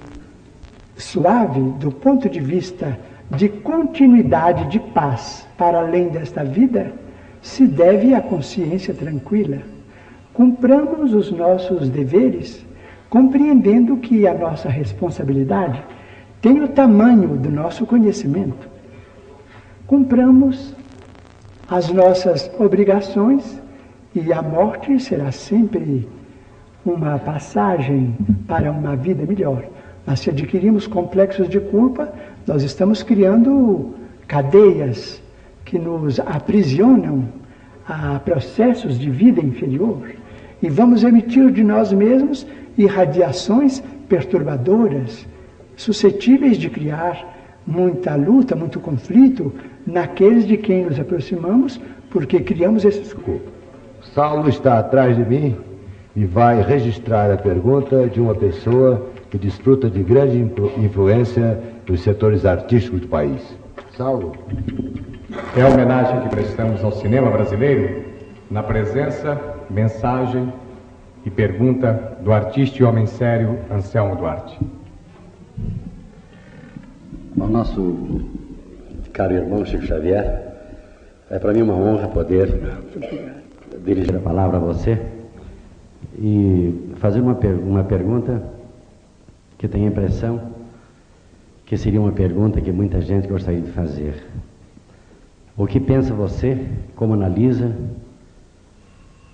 suave, 0.96 1.62
do 1.80 1.92
ponto 1.92 2.30
de 2.30 2.40
vista 2.40 2.98
de 3.32 3.50
continuidade 3.50 4.70
de 4.70 4.80
paz 4.80 5.48
para 5.58 5.80
além 5.80 6.10
desta 6.10 6.44
vida, 6.44 6.94
se 7.42 7.66
deve 7.66 8.14
à 8.14 8.22
consciência 8.22 8.94
tranquila. 8.94 9.60
Cumpramos 10.34 11.14
os 11.14 11.32
nossos 11.32 11.90
deveres, 11.90 12.66
compreendendo 13.10 13.98
que 13.98 14.28
a 14.28 14.34
nossa 14.34 14.70
responsabilidade 14.70 15.82
tem 16.42 16.62
o 16.62 16.68
tamanho 16.68 17.38
do 17.38 17.50
nosso 17.50 17.86
conhecimento 17.86 18.76
cumpramos 19.88 20.74
as 21.68 21.90
nossas 21.92 22.52
obrigações 22.60 23.62
e 24.14 24.32
a 24.32 24.42
morte 24.42 25.00
será 25.00 25.32
sempre 25.32 26.08
uma 26.86 27.18
passagem 27.18 28.16
para 28.48 28.72
uma 28.72 28.96
vida 28.96 29.26
melhor. 29.26 29.66
Mas 30.06 30.20
se 30.20 30.30
adquirimos 30.30 30.86
complexos 30.86 31.50
de 31.50 31.60
culpa, 31.60 32.14
nós 32.48 32.64
estamos 32.64 33.02
criando 33.02 33.94
cadeias 34.28 35.22
que 35.64 35.80
nos 35.80 36.20
aprisionam 36.20 37.26
a 37.88 38.20
processos 38.20 39.00
de 39.00 39.10
vida 39.10 39.42
inferior 39.42 40.12
e 40.62 40.70
vamos 40.70 41.04
emitir 41.04 41.52
de 41.52 41.64
nós 41.64 41.92
mesmos 41.92 42.46
irradiações 42.78 43.82
perturbadoras, 44.08 45.26
suscetíveis 45.76 46.58
de 46.58 46.70
criar 46.70 47.34
muita 47.66 48.16
luta, 48.16 48.56
muito 48.56 48.80
conflito 48.80 49.52
naqueles 49.86 50.46
de 50.46 50.58
quem 50.58 50.86
nos 50.86 51.00
aproximamos, 51.00 51.80
porque 52.10 52.40
criamos 52.40 52.86
esses 52.86 53.12
corpos. 53.14 53.54
Saulo 54.14 54.48
está 54.48 54.80
atrás 54.80 55.18
de 55.18 55.26
mim 55.26 55.56
e 56.16 56.26
vai 56.26 56.62
registrar 56.62 57.32
a 57.32 57.38
pergunta 57.38 58.08
de 58.08 58.22
uma 58.22 58.36
pessoa 58.36 59.08
que 59.30 59.38
desfruta 59.38 59.90
de 59.90 60.02
grande 60.04 60.38
influência 60.78 61.60
nos 61.88 62.02
setores 62.02 62.46
artísticos 62.46 63.02
do 63.02 63.08
país. 63.08 63.42
Saulo. 63.96 64.34
É 65.58 65.62
a 65.62 65.70
homenagem 65.70 66.22
que 66.22 66.30
prestamos 66.30 66.84
ao 66.84 66.92
cinema 66.92 67.30
brasileiro 67.30 68.06
na 68.50 68.64
presença, 68.64 69.40
mensagem 69.70 70.52
e 71.26 71.30
pergunta 71.30 72.18
do 72.22 72.32
artista 72.32 72.82
e 72.82 72.84
homem 72.84 73.06
sério 73.06 73.60
Anselmo 73.72 74.16
Duarte 74.16 74.58
ao 77.46 77.52
nosso 77.52 78.22
caro 79.14 79.34
irmão 79.34 79.66
Chico 79.66 79.86
Xavier, 79.86 80.54
é 81.30 81.38
para 81.38 81.54
mim 81.54 81.62
uma 81.62 81.76
honra 81.76 82.08
poder 82.08 82.60
dirigir 83.84 84.16
a 84.16 84.20
palavra 84.20 84.58
a 84.58 84.60
você 84.60 85.00
e 86.18 86.94
fazer 86.96 87.20
uma, 87.20 87.36
per 87.36 87.54
uma 87.54 87.84
pergunta 87.84 88.42
que 89.58 89.68
tenho 89.68 89.86
a 89.86 89.90
impressão 89.90 90.55
que 91.66 91.78
seria 91.78 92.00
uma 92.00 92.12
pergunta 92.12 92.62
que 92.62 92.72
muita 92.72 93.02
gente 93.02 93.28
gostaria 93.28 93.62
de 93.62 93.72
fazer. 93.72 94.24
O 95.58 95.66
que 95.66 95.80
pensa 95.80 96.14
você, 96.14 96.68
como 96.96 97.14
analisa 97.14 97.76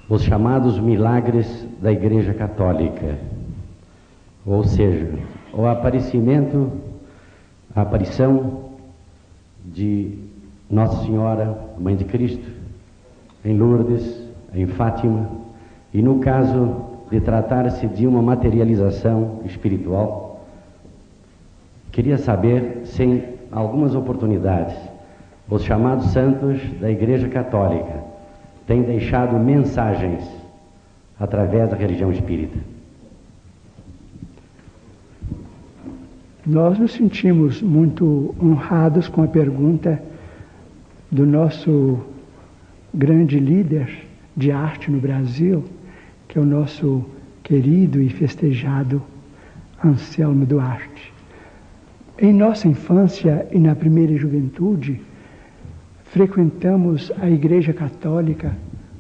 os 0.07 0.23
chamados 0.23 0.79
milagres 0.79 1.67
da 1.81 1.91
Igreja 1.91 2.33
Católica? 2.33 3.17
Ou 4.45 4.63
seja, 4.63 5.09
o 5.53 5.65
aparecimento, 5.65 6.71
a 7.75 7.81
aparição 7.81 8.71
de 9.65 10.17
Nossa 10.69 11.03
Senhora, 11.03 11.57
Mãe 11.77 11.95
de 11.95 12.05
Cristo, 12.05 12.49
em 13.43 13.57
Lourdes, 13.57 14.25
em 14.53 14.67
Fátima, 14.67 15.29
e 15.93 16.01
no 16.01 16.19
caso 16.19 16.75
de 17.09 17.19
tratar-se 17.19 17.87
de 17.87 18.07
uma 18.07 18.21
materialização 18.21 19.41
espiritual, 19.43 20.30
queria 21.91 22.18
saber 22.18 22.81
se 22.85 23.03
em 23.03 23.23
algumas 23.51 23.95
oportunidades 23.95 24.76
os 25.49 25.63
chamados 25.63 26.05
santos 26.11 26.61
da 26.80 26.89
Igreja 26.89 27.27
Católica 27.27 28.03
têm 28.65 28.84
deixado 28.84 29.38
mensagens 29.38 30.23
através 31.19 31.69
da 31.69 31.76
religião 31.76 32.11
espírita. 32.11 32.57
Nós 36.45 36.80
nos 36.80 36.93
sentimos 36.93 37.61
muito 37.61 38.34
honrados 38.41 39.07
com 39.07 39.22
a 39.22 39.27
pergunta 39.27 40.01
do 41.11 41.26
nosso 41.26 41.99
grande 42.93 43.39
líder 43.39 44.05
de 44.35 44.51
arte 44.51 44.89
no 44.89 44.99
Brasil, 44.99 45.63
que 46.27 46.39
é 46.39 46.41
o 46.41 46.45
nosso 46.45 47.05
querido 47.43 48.01
e 48.01 48.09
festejado 48.09 49.01
Anselmo 49.84 50.45
Duarte. 50.45 51.10
Em 52.22 52.31
nossa 52.31 52.68
infância 52.68 53.48
e 53.52 53.57
na 53.57 53.73
primeira 53.73 54.15
juventude, 54.15 55.02
frequentamos 56.03 57.11
a 57.19 57.27
Igreja 57.27 57.73
Católica 57.73 58.56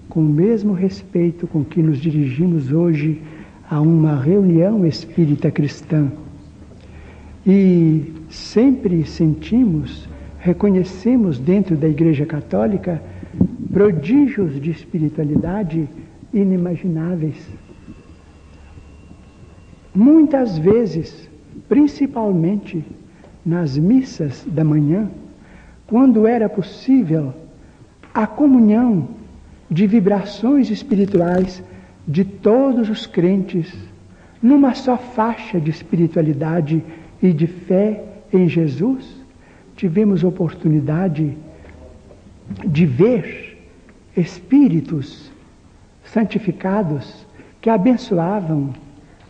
com 0.09 0.21
o 0.21 0.27
mesmo 0.27 0.73
respeito 0.73 1.45
com 1.45 1.63
que 1.63 1.83
nos 1.83 1.99
dirigimos 1.99 2.71
hoje 2.71 3.21
a 3.69 3.79
uma 3.79 4.19
reunião 4.19 4.87
espírita 4.87 5.51
cristã 5.51 6.11
e 7.45 8.11
sempre 8.27 9.05
sentimos, 9.05 10.09
reconhecemos 10.39 11.37
dentro 11.37 11.75
da 11.75 11.87
Igreja 11.87 12.25
Católica 12.25 12.99
prodígios 13.71 14.59
de 14.59 14.71
espiritualidade 14.71 15.87
inimagináveis. 16.33 17.37
Muitas 19.93 20.57
vezes, 20.57 21.29
principalmente 21.69 22.83
nas 23.45 23.77
missas 23.77 24.43
da 24.47 24.63
manhã, 24.63 25.09
quando 25.87 26.27
era 26.27 26.47
possível 26.47 27.33
a 28.13 28.27
comunhão 28.27 29.09
de 29.69 29.87
vibrações 29.87 30.69
espirituais 30.69 31.63
de 32.07 32.23
todos 32.23 32.89
os 32.89 33.05
crentes 33.05 33.73
numa 34.41 34.73
só 34.73 34.97
faixa 34.97 35.59
de 35.59 35.69
espiritualidade 35.69 36.83
e 37.21 37.31
de 37.31 37.45
fé 37.45 38.03
em 38.33 38.47
Jesus, 38.49 39.05
tivemos 39.75 40.23
oportunidade 40.23 41.37
de 42.65 42.85
ver 42.85 43.57
espíritos 44.17 45.31
santificados 46.03 47.25
que 47.61 47.69
abençoavam 47.69 48.73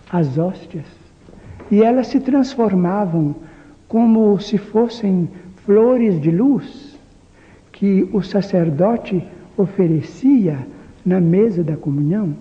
as 0.09 0.37
hóstias. 0.37 0.85
E 1.69 1.83
elas 1.83 2.07
se 2.07 2.19
transformavam 2.19 3.35
como 3.91 4.39
se 4.39 4.57
fossem 4.57 5.27
flores 5.65 6.21
de 6.21 6.31
luz 6.31 6.97
que 7.73 8.07
o 8.13 8.21
sacerdote 8.21 9.21
oferecia 9.57 10.65
na 11.05 11.19
mesa 11.19 11.61
da 11.61 11.75
comunhão. 11.75 12.33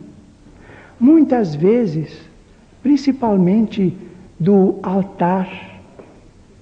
Muitas 1.00 1.56
vezes, 1.56 2.20
principalmente 2.84 3.96
do 4.38 4.78
altar 4.80 5.80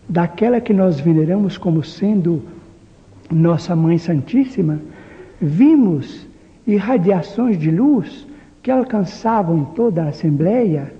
daquela 0.09 0.59
que 0.59 0.73
nós 0.73 0.99
veneramos 0.99 1.59
como 1.59 1.85
sendo 1.85 2.43
nossa 3.31 3.77
Mãe 3.77 3.99
Santíssima, 3.99 4.81
vimos 5.39 6.27
irradiações 6.67 7.59
de 7.59 7.71
luz 7.71 8.27
que 8.63 8.71
alcançavam 8.71 9.67
toda 9.67 10.05
a 10.05 10.09
Assembleia, 10.09 10.95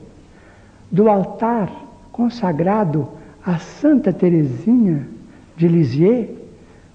do 0.93 1.09
altar 1.09 1.73
consagrado 2.13 3.17
a 3.45 3.59
Santa 3.59 4.13
Teresinha 4.13 5.07
de 5.57 5.69
Lisieux, 5.69 6.29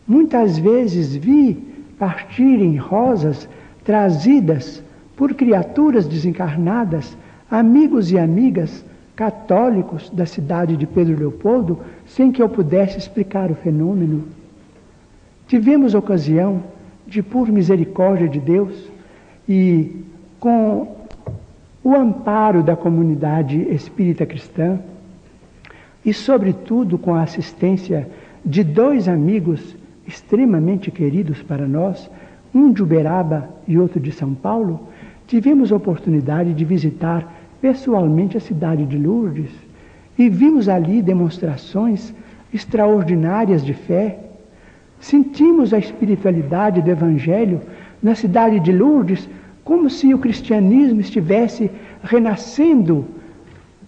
muitas 0.07 0.57
vezes 0.57 1.15
vi 1.15 1.55
partirem 1.97 2.75
rosas 2.77 3.47
trazidas 3.83 4.83
por 5.15 5.33
criaturas 5.33 6.07
desencarnadas, 6.07 7.15
amigos 7.49 8.11
e 8.11 8.17
amigas 8.17 8.83
católicos 9.15 10.09
da 10.09 10.25
cidade 10.25 10.75
de 10.75 10.87
Pedro 10.87 11.17
Leopoldo 11.17 11.79
sem 12.05 12.31
que 12.31 12.41
eu 12.41 12.49
pudesse 12.49 12.97
explicar 12.97 13.51
o 13.51 13.55
fenômeno. 13.55 14.23
Tivemos 15.47 15.93
ocasião 15.93 16.63
de, 17.05 17.21
por 17.21 17.49
misericórdia 17.49 18.27
de 18.27 18.39
Deus 18.39 18.89
e 19.47 20.03
com 20.39 20.95
o 21.83 21.95
amparo 21.95 22.63
da 22.63 22.75
comunidade 22.75 23.61
espírita 23.69 24.25
cristã, 24.25 24.79
e, 26.05 26.13
sobretudo, 26.13 26.97
com 26.97 27.13
a 27.13 27.23
assistência 27.23 28.07
de 28.45 28.63
dois 28.63 29.07
amigos 29.07 29.75
extremamente 30.05 30.91
queridos 30.91 31.41
para 31.41 31.67
nós, 31.67 32.09
um 32.53 32.71
de 32.71 32.83
Uberaba 32.83 33.49
e 33.67 33.77
outro 33.77 33.99
de 33.99 34.11
São 34.11 34.33
Paulo, 34.33 34.87
tivemos 35.25 35.71
a 35.71 35.75
oportunidade 35.75 36.53
de 36.53 36.65
visitar 36.65 37.33
pessoalmente 37.61 38.35
a 38.35 38.41
cidade 38.41 38.85
de 38.85 38.97
Lourdes 38.97 39.49
e 40.17 40.29
vimos 40.29 40.67
ali 40.67 41.01
demonstrações 41.01 42.13
extraordinárias 42.53 43.65
de 43.65 43.73
fé. 43.73 44.19
Sentimos 44.99 45.73
a 45.73 45.79
espiritualidade 45.79 46.81
do 46.81 46.91
Evangelho 46.91 47.61
na 48.01 48.13
cidade 48.13 48.59
de 48.59 48.71
Lourdes 48.71 49.27
como 49.63 49.89
se 49.89 50.13
o 50.13 50.19
cristianismo 50.19 50.99
estivesse 50.99 51.71
renascendo 52.03 53.05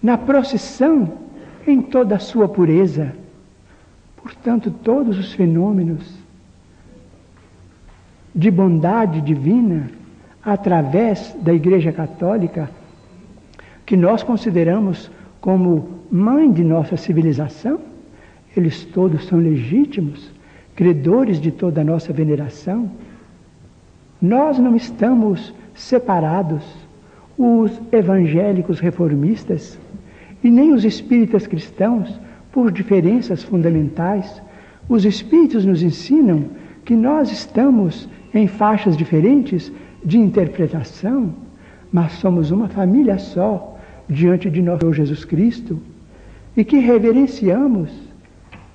na 0.01 0.17
procissão 0.17 1.24
em 1.67 1.81
toda 1.81 2.15
a 2.15 2.19
sua 2.19 2.47
pureza. 2.47 3.13
Portanto, 4.17 4.71
todos 4.71 5.17
os 5.17 5.33
fenômenos 5.33 6.03
de 8.33 8.51
bondade 8.51 9.21
divina 9.21 9.89
através 10.43 11.35
da 11.41 11.53
Igreja 11.53 11.91
Católica 11.91 12.69
que 13.85 13.95
nós 13.95 14.23
consideramos 14.23 15.11
como 15.39 16.01
mãe 16.11 16.51
de 16.51 16.63
nossa 16.63 16.97
civilização, 16.97 17.79
eles 18.57 18.83
todos 18.83 19.25
são 19.25 19.39
legítimos, 19.39 20.31
credores 20.75 21.39
de 21.39 21.51
toda 21.51 21.81
a 21.81 21.83
nossa 21.83 22.11
veneração. 22.11 22.91
Nós 24.21 24.57
não 24.57 24.75
estamos 24.75 25.53
separados, 25.75 26.63
os 27.37 27.71
evangélicos 27.91 28.79
reformistas 28.79 29.77
e 30.45 30.51
nem 30.51 30.73
os 30.73 30.85
espíritas 30.85 31.47
cristãos, 31.47 32.19
por 32.51 32.72
diferenças 32.72 33.41
fundamentais. 33.41 34.39
Os 34.88 35.03
espíritos 35.03 35.65
nos 35.65 35.81
ensinam 35.81 36.45
que 36.85 36.95
nós 36.95 37.31
estamos 37.31 38.07
em 38.31 38.45
faixas 38.45 38.95
diferentes 38.95 39.72
de 40.03 40.19
interpretação, 40.19 41.34
mas 41.91 42.11
somos 42.11 42.51
uma 42.51 42.67
família 42.67 43.17
só 43.17 43.76
diante 44.07 44.47
de 44.51 44.61
nosso 44.61 44.93
Jesus 44.93 45.26
Cristo 45.26 45.80
e 46.55 46.63
que 46.63 46.77
reverenciamos 46.77 47.89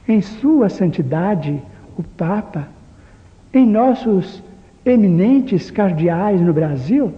em 0.08 0.20
Sua 0.20 0.68
Santidade 0.68 1.62
o 1.96 2.02
Papa, 2.02 2.66
em 3.54 3.64
nossos 3.64 4.42
eminentes 4.84 5.70
cardeais 5.70 6.40
no 6.40 6.52
Brasil, 6.52 7.14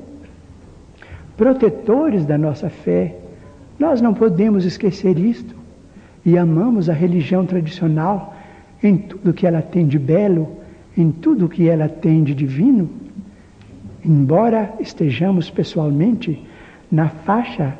protetores 1.38 2.26
da 2.26 2.36
nossa 2.36 2.68
fé. 2.68 3.21
Nós 3.82 4.00
não 4.00 4.14
podemos 4.14 4.64
esquecer 4.64 5.18
isto 5.18 5.56
e 6.24 6.38
amamos 6.38 6.88
a 6.88 6.92
religião 6.92 7.44
tradicional 7.44 8.32
em 8.80 8.96
tudo 8.96 9.32
que 9.32 9.44
ela 9.44 9.60
tem 9.60 9.88
de 9.88 9.98
belo, 9.98 10.48
em 10.96 11.10
tudo 11.10 11.48
que 11.48 11.68
ela 11.68 11.88
tem 11.88 12.22
de 12.22 12.32
divino. 12.32 12.88
Embora 14.04 14.72
estejamos 14.78 15.50
pessoalmente 15.50 16.40
na 16.92 17.08
faixa 17.08 17.74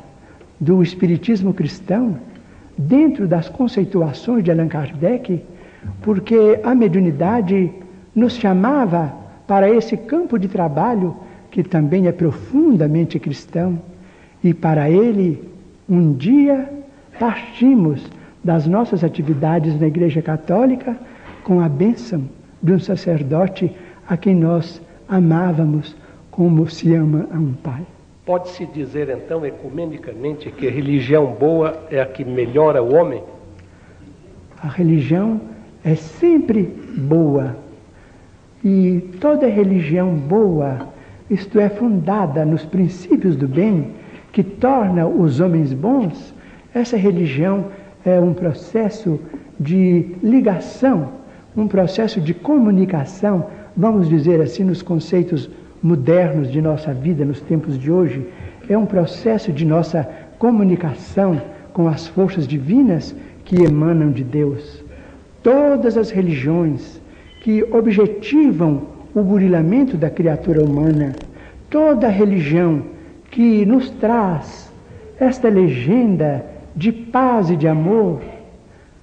do 0.59 0.83
Espiritismo 0.83 1.53
cristão, 1.53 2.17
dentro 2.77 3.25
das 3.25 3.47
conceituações 3.47 4.43
de 4.43 4.51
Allan 4.51 4.67
Kardec, 4.67 5.41
porque 6.01 6.59
a 6.65 6.75
mediunidade 6.75 7.71
nos 8.13 8.33
chamava 8.33 9.13
para 9.47 9.69
esse 9.69 9.95
campo 9.95 10.37
de 10.37 10.49
trabalho 10.49 11.15
que 11.49 11.63
também 11.63 12.07
é 12.07 12.11
profundamente 12.11 13.17
cristão, 13.19 13.81
e 14.43 14.53
para 14.53 14.89
ele, 14.89 15.52
um 15.93 16.13
dia, 16.13 16.69
partimos 17.19 18.09
das 18.43 18.67
nossas 18.67 19.03
atividades 19.03 19.79
na 19.79 19.87
Igreja 19.87 20.21
Católica 20.21 20.97
com 21.43 21.61
a 21.61 21.69
bênção 21.69 22.23
de 22.61 22.73
um 22.73 22.79
sacerdote 22.79 23.71
a 24.07 24.17
quem 24.17 24.35
nós 24.35 24.81
amávamos 25.07 25.95
como 26.31 26.67
se 26.69 26.93
ama 26.93 27.27
a 27.31 27.37
um 27.37 27.53
pai. 27.53 27.85
Pode-se 28.25 28.65
dizer 28.65 29.09
então 29.09 29.45
ecumenicamente 29.45 30.49
que 30.49 30.67
a 30.67 30.71
religião 30.71 31.27
boa 31.27 31.83
é 31.91 32.01
a 32.01 32.05
que 32.05 32.23
melhora 32.23 32.81
o 32.81 32.95
homem? 32.95 33.21
A 34.61 34.67
religião 34.67 35.41
é 35.83 35.95
sempre 35.95 36.63
boa. 36.97 37.57
E 38.63 39.09
toda 39.19 39.47
religião 39.47 40.15
boa, 40.15 40.87
isto 41.29 41.59
é, 41.59 41.67
fundada 41.67 42.45
nos 42.45 42.63
princípios 42.63 43.35
do 43.35 43.47
bem, 43.47 43.91
que 44.33 44.43
torna 44.43 45.07
os 45.07 45.39
homens 45.39 45.71
bons, 45.71 46.33
essa 46.73 46.97
religião 46.97 47.67
é 48.03 48.19
um 48.19 48.33
processo 48.33 49.19
de 49.59 50.07
ligação, 50.23 51.09
um 51.55 51.67
processo 51.67 52.19
de 52.19 52.33
comunicação, 52.33 53.45
vamos 53.77 54.09
dizer 54.09 54.41
assim, 54.41 54.63
nos 54.63 54.81
conceitos 54.81 55.49
modernos 55.81 56.51
de 56.51 56.61
nossa 56.61 56.91
vida 56.93 57.23
nos 57.23 57.39
tempos 57.41 57.77
de 57.77 57.91
hoje, 57.91 58.27
é 58.67 58.75
um 58.75 58.87
processo 58.87 59.51
de 59.51 59.65
nossa 59.65 60.09
comunicação 60.39 61.39
com 61.71 61.87
as 61.87 62.07
forças 62.07 62.47
divinas 62.47 63.15
que 63.45 63.61
emanam 63.61 64.11
de 64.11 64.23
Deus. 64.23 64.83
Todas 65.43 65.95
as 65.95 66.09
religiões 66.09 66.99
que 67.43 67.63
objetivam 67.71 68.81
o 69.13 69.21
burilamento 69.21 69.95
da 69.95 70.09
criatura 70.09 70.63
humana, 70.63 71.13
toda 71.69 72.07
religião 72.07 72.92
que 73.33 73.65
nos 73.65 73.89
traz 73.89 74.71
esta 75.19 75.49
legenda 75.49 76.45
de 76.75 76.91
paz 76.91 77.49
e 77.49 77.55
de 77.55 77.67
amor, 77.67 78.21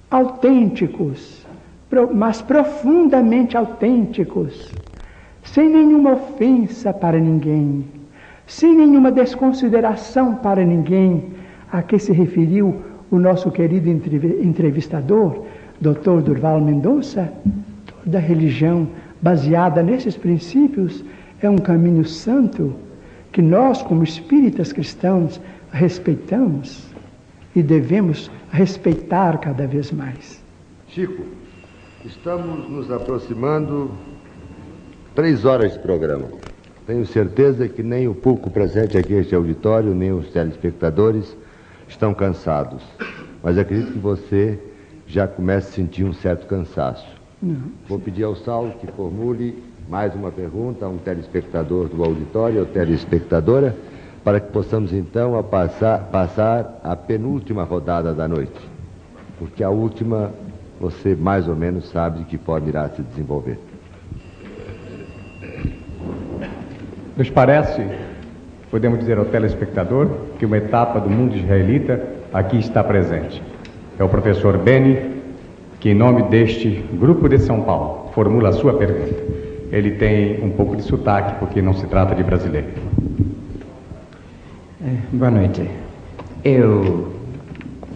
autênticos, 0.09 1.45
mas 2.13 2.41
profundamente 2.41 3.57
autênticos, 3.57 4.71
sem 5.43 5.69
nenhuma 5.69 6.13
ofensa 6.13 6.93
para 6.93 7.19
ninguém, 7.19 7.83
sem 8.47 8.73
nenhuma 8.73 9.11
desconsideração 9.11 10.35
para 10.35 10.63
ninguém, 10.63 11.33
a 11.69 11.81
que 11.81 11.99
se 11.99 12.13
referiu 12.13 12.81
o 13.11 13.19
nosso 13.19 13.51
querido 13.51 13.89
entrevistador, 13.89 15.43
Dr. 15.81 16.21
Durval 16.23 16.61
Mendonça, 16.61 17.33
toda 18.01 18.17
religião 18.17 18.87
baseada 19.21 19.83
nesses 19.83 20.15
princípios 20.15 21.03
é 21.41 21.49
um 21.49 21.57
caminho 21.57 22.05
santo 22.05 22.73
que 23.31 23.41
nós, 23.41 23.81
como 23.81 24.03
espíritas 24.03 24.73
cristãos, 24.73 25.39
respeitamos 25.71 26.87
e 27.55 27.63
devemos 27.63 28.29
respeitar 28.51 29.37
cada 29.39 29.65
vez 29.65 29.91
mais. 29.91 30.43
Chico, 30.87 31.23
estamos 32.05 32.69
nos 32.69 32.91
aproximando 32.91 33.91
três 35.15 35.45
horas 35.45 35.73
de 35.73 35.79
programa. 35.79 36.27
Tenho 36.85 37.05
certeza 37.05 37.67
que 37.69 37.81
nem 37.81 38.07
o 38.07 38.15
público 38.15 38.49
presente 38.49 38.97
aqui 38.97 39.13
neste 39.13 39.33
auditório, 39.33 39.93
nem 39.93 40.11
os 40.11 40.29
telespectadores 40.31 41.37
estão 41.87 42.13
cansados. 42.13 42.83
Mas 43.41 43.57
acredito 43.57 43.93
que 43.93 43.99
você 43.99 44.59
já 45.07 45.27
começa 45.27 45.69
a 45.69 45.71
sentir 45.71 46.03
um 46.03 46.13
certo 46.13 46.47
cansaço. 46.47 47.07
Não. 47.41 47.71
Vou 47.87 47.99
pedir 47.99 48.23
ao 48.23 48.35
Saulo 48.35 48.73
que 48.79 48.87
formule 48.87 49.63
mais 49.87 50.13
uma 50.15 50.31
pergunta 50.31 50.85
a 50.85 50.89
um 50.89 50.97
telespectador 50.97 51.87
do 51.87 52.03
auditório 52.03 52.59
ou 52.59 52.65
telespectadora, 52.65 53.75
para 54.23 54.39
que 54.39 54.51
possamos 54.51 54.93
então 54.93 55.37
a 55.37 55.43
passar, 55.43 55.99
passar 56.11 56.79
a 56.83 56.95
penúltima 56.95 57.63
rodada 57.63 58.13
da 58.13 58.27
noite. 58.27 58.59
Porque 59.37 59.63
a 59.63 59.69
última 59.69 60.31
você 60.79 61.15
mais 61.15 61.47
ou 61.47 61.55
menos 61.55 61.89
sabe 61.89 62.19
de 62.19 62.25
que 62.25 62.37
forma 62.37 62.69
irá 62.69 62.89
se 62.89 63.01
desenvolver. 63.01 63.59
Nos 67.15 67.29
parece, 67.29 67.85
podemos 68.69 68.99
dizer 68.99 69.17
ao 69.17 69.25
telespectador, 69.25 70.09
que 70.39 70.45
uma 70.45 70.57
etapa 70.57 70.99
do 70.99 71.09
mundo 71.09 71.35
israelita 71.35 72.01
aqui 72.33 72.57
está 72.57 72.83
presente 72.83 73.41
é 74.01 74.03
o 74.03 74.09
professor 74.09 74.57
Beni, 74.57 75.21
que, 75.79 75.89
em 75.89 75.93
nome 75.93 76.23
deste 76.23 76.83
grupo 76.93 77.29
de 77.29 77.37
São 77.37 77.61
Paulo, 77.61 78.09
formula 78.13 78.49
a 78.49 78.53
sua 78.53 78.73
pergunta. 78.73 79.50
Ele 79.71 79.91
tem 79.91 80.43
um 80.43 80.49
pouco 80.49 80.75
de 80.75 80.83
sotaque, 80.83 81.39
porque 81.39 81.61
não 81.61 81.73
se 81.73 81.87
trata 81.87 82.13
de 82.13 82.23
brasileiro. 82.23 82.67
É, 84.85 84.95
boa 85.13 85.31
noite. 85.31 85.61
Eu 86.43 87.13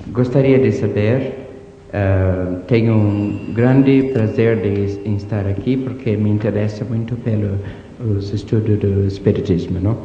gostaria 0.10 0.58
de 0.58 0.72
saber, 0.72 1.50
uh, 1.90 2.60
tenho 2.68 2.94
um 2.94 3.54
grande 3.54 4.12
prazer 4.14 4.58
de 4.58 5.16
estar 5.16 5.46
aqui, 5.48 5.76
porque 5.76 6.16
me 6.16 6.30
interessa 6.30 6.86
muito 6.86 7.16
pelo 7.18 7.60
os 8.00 8.34
estudos 8.34 8.78
do 8.80 9.08
Espiritismo, 9.08 9.80
não? 9.80 9.98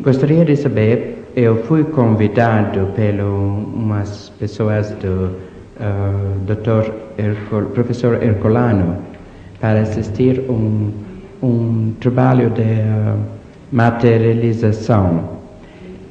Gostaria 0.00 0.44
de 0.44 0.56
saber 0.56 1.16
eu 1.36 1.62
fui 1.64 1.84
convidado 1.84 2.86
pelas 2.96 3.26
umas 3.26 4.30
pessoas 4.38 4.90
do 4.92 5.32
uh, 5.78 6.38
Dr. 6.46 6.90
Ercol, 7.18 7.66
professor 7.66 8.22
Ercolano 8.22 9.15
para 9.60 9.80
assistir 9.80 10.40
um 10.50 11.06
um 11.42 11.92
trabalho 12.00 12.50
de 12.50 12.62
uh, 12.62 13.18
materialização 13.70 15.36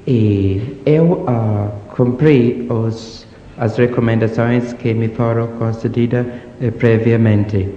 e 0.07 0.77
eu 0.85 1.25
uh, 1.27 1.71
cumpri 1.95 2.67
os 2.69 3.25
as 3.57 3.77
recomendações 3.77 4.73
que 4.73 4.93
me 4.93 5.07
foram 5.07 5.47
concedidas 5.57 6.25
uh, 6.25 6.71
previamente. 6.73 7.69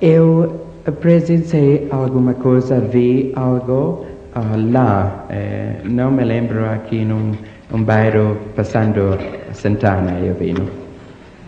Eu 0.00 0.60
presenciei 1.00 1.86
alguma 1.90 2.34
coisa, 2.34 2.80
vi 2.80 3.32
algo 3.36 4.04
uh, 4.34 4.72
lá, 4.72 5.26
eh, 5.30 5.76
não 5.84 6.10
me 6.10 6.24
lembro 6.24 6.68
aqui 6.68 7.04
num 7.04 7.32
um 7.72 7.82
bairro 7.82 8.36
passando 8.54 9.16
Santana, 9.52 10.18
eu 10.20 10.34
vi. 10.34 10.54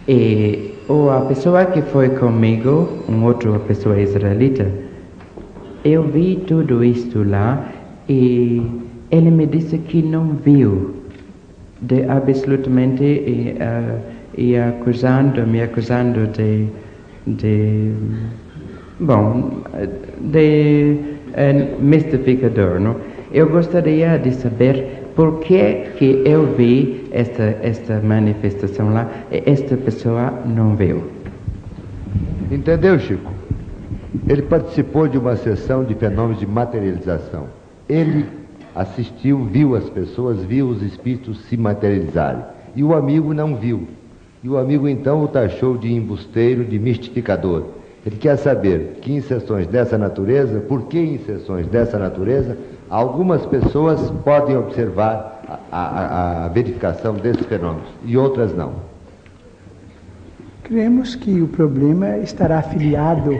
E 0.09 0.76
ou 0.89 1.11
a 1.11 1.21
pessoa 1.23 1.67
que 1.67 1.83
foi 1.83 2.11
comigo, 2.11 2.89
uma 3.09 3.27
outra 3.27 3.59
pessoa 3.61 4.01
israelita, 4.01 4.71
eu 5.85 6.03
vi 6.03 6.37
tudo 6.47 6.85
isto 6.85 7.23
lá 7.29 7.73
e 8.09 8.63
ele 9.11 9.31
me 9.31 9.47
disse 9.47 9.79
que 9.79 10.03
não 10.03 10.37
viu, 10.45 10.95
de 11.81 12.05
absolutamente 12.05 13.05
e, 13.05 13.57
uh, 13.61 14.01
e 14.37 14.57
acusando, 14.57 15.47
me 15.47 15.61
acusando 15.63 16.27
de, 16.29 16.67
de 17.27 17.93
bom, 19.01 19.63
de 20.21 21.17
é 21.37 21.53
mistificador. 21.79 22.81
Não? 22.81 22.97
Eu 23.31 23.51
gostaria 23.51 24.19
de 24.19 24.33
saber 24.33 24.95
por 25.16 25.40
que, 25.40 25.93
que 25.97 26.22
eu 26.26 26.55
vi 26.55 27.09
esta, 27.10 27.43
esta 27.62 28.01
manifestação 28.01 28.93
lá 28.93 29.10
e 29.32 29.43
esta 29.47 29.74
pessoa 29.74 30.30
não 30.44 30.76
viu. 30.76 31.05
Entendeu, 32.51 32.98
Chico? 32.98 33.32
Ele 34.28 34.43
participou 34.43 35.09
de 35.09 35.16
uma 35.16 35.34
sessão 35.36 35.84
de 35.84 35.94
fenômenos 35.94 36.38
de 36.38 36.47
materialização. 36.47 37.47
Ele 37.88 38.26
assistiu, 38.74 39.43
viu 39.44 39.74
as 39.74 39.88
pessoas, 39.88 40.44
viu 40.44 40.68
os 40.68 40.82
espíritos 40.82 41.40
se 41.47 41.56
materializarem. 41.56 42.43
E 42.74 42.84
o 42.84 42.94
amigo 42.94 43.32
não 43.32 43.56
viu. 43.56 43.88
E 44.44 44.48
o 44.51 44.59
amigo 44.59 44.86
então 44.86 45.24
o 45.24 45.28
taxou 45.28 45.78
de 45.78 45.93
embusteiro, 45.93 46.62
de 46.62 46.78
mistificador. 46.78 47.64
Ele 48.05 48.16
quer 48.16 48.36
saber 48.36 48.98
que 49.01 49.12
em 49.12 49.20
sessões 49.22 49.66
dessa 49.66 49.97
natureza, 49.97 50.60
por 50.60 50.86
que 50.86 50.98
em 50.98 51.18
sessões 51.18 51.66
dessa 51.66 51.98
natureza, 51.98 52.56
algumas 52.89 53.45
pessoas 53.47 54.11
podem 54.25 54.57
observar 54.57 55.43
a, 55.71 55.79
a, 55.79 56.45
a 56.47 56.49
verificação 56.49 57.15
desses 57.15 57.45
fenômenos 57.47 57.89
e 58.05 58.17
outras 58.17 58.55
não. 58.55 58.75
Cremos 60.63 61.15
que 61.15 61.41
o 61.41 61.49
problema 61.49 62.19
estará 62.19 62.59
afiliado 62.59 63.39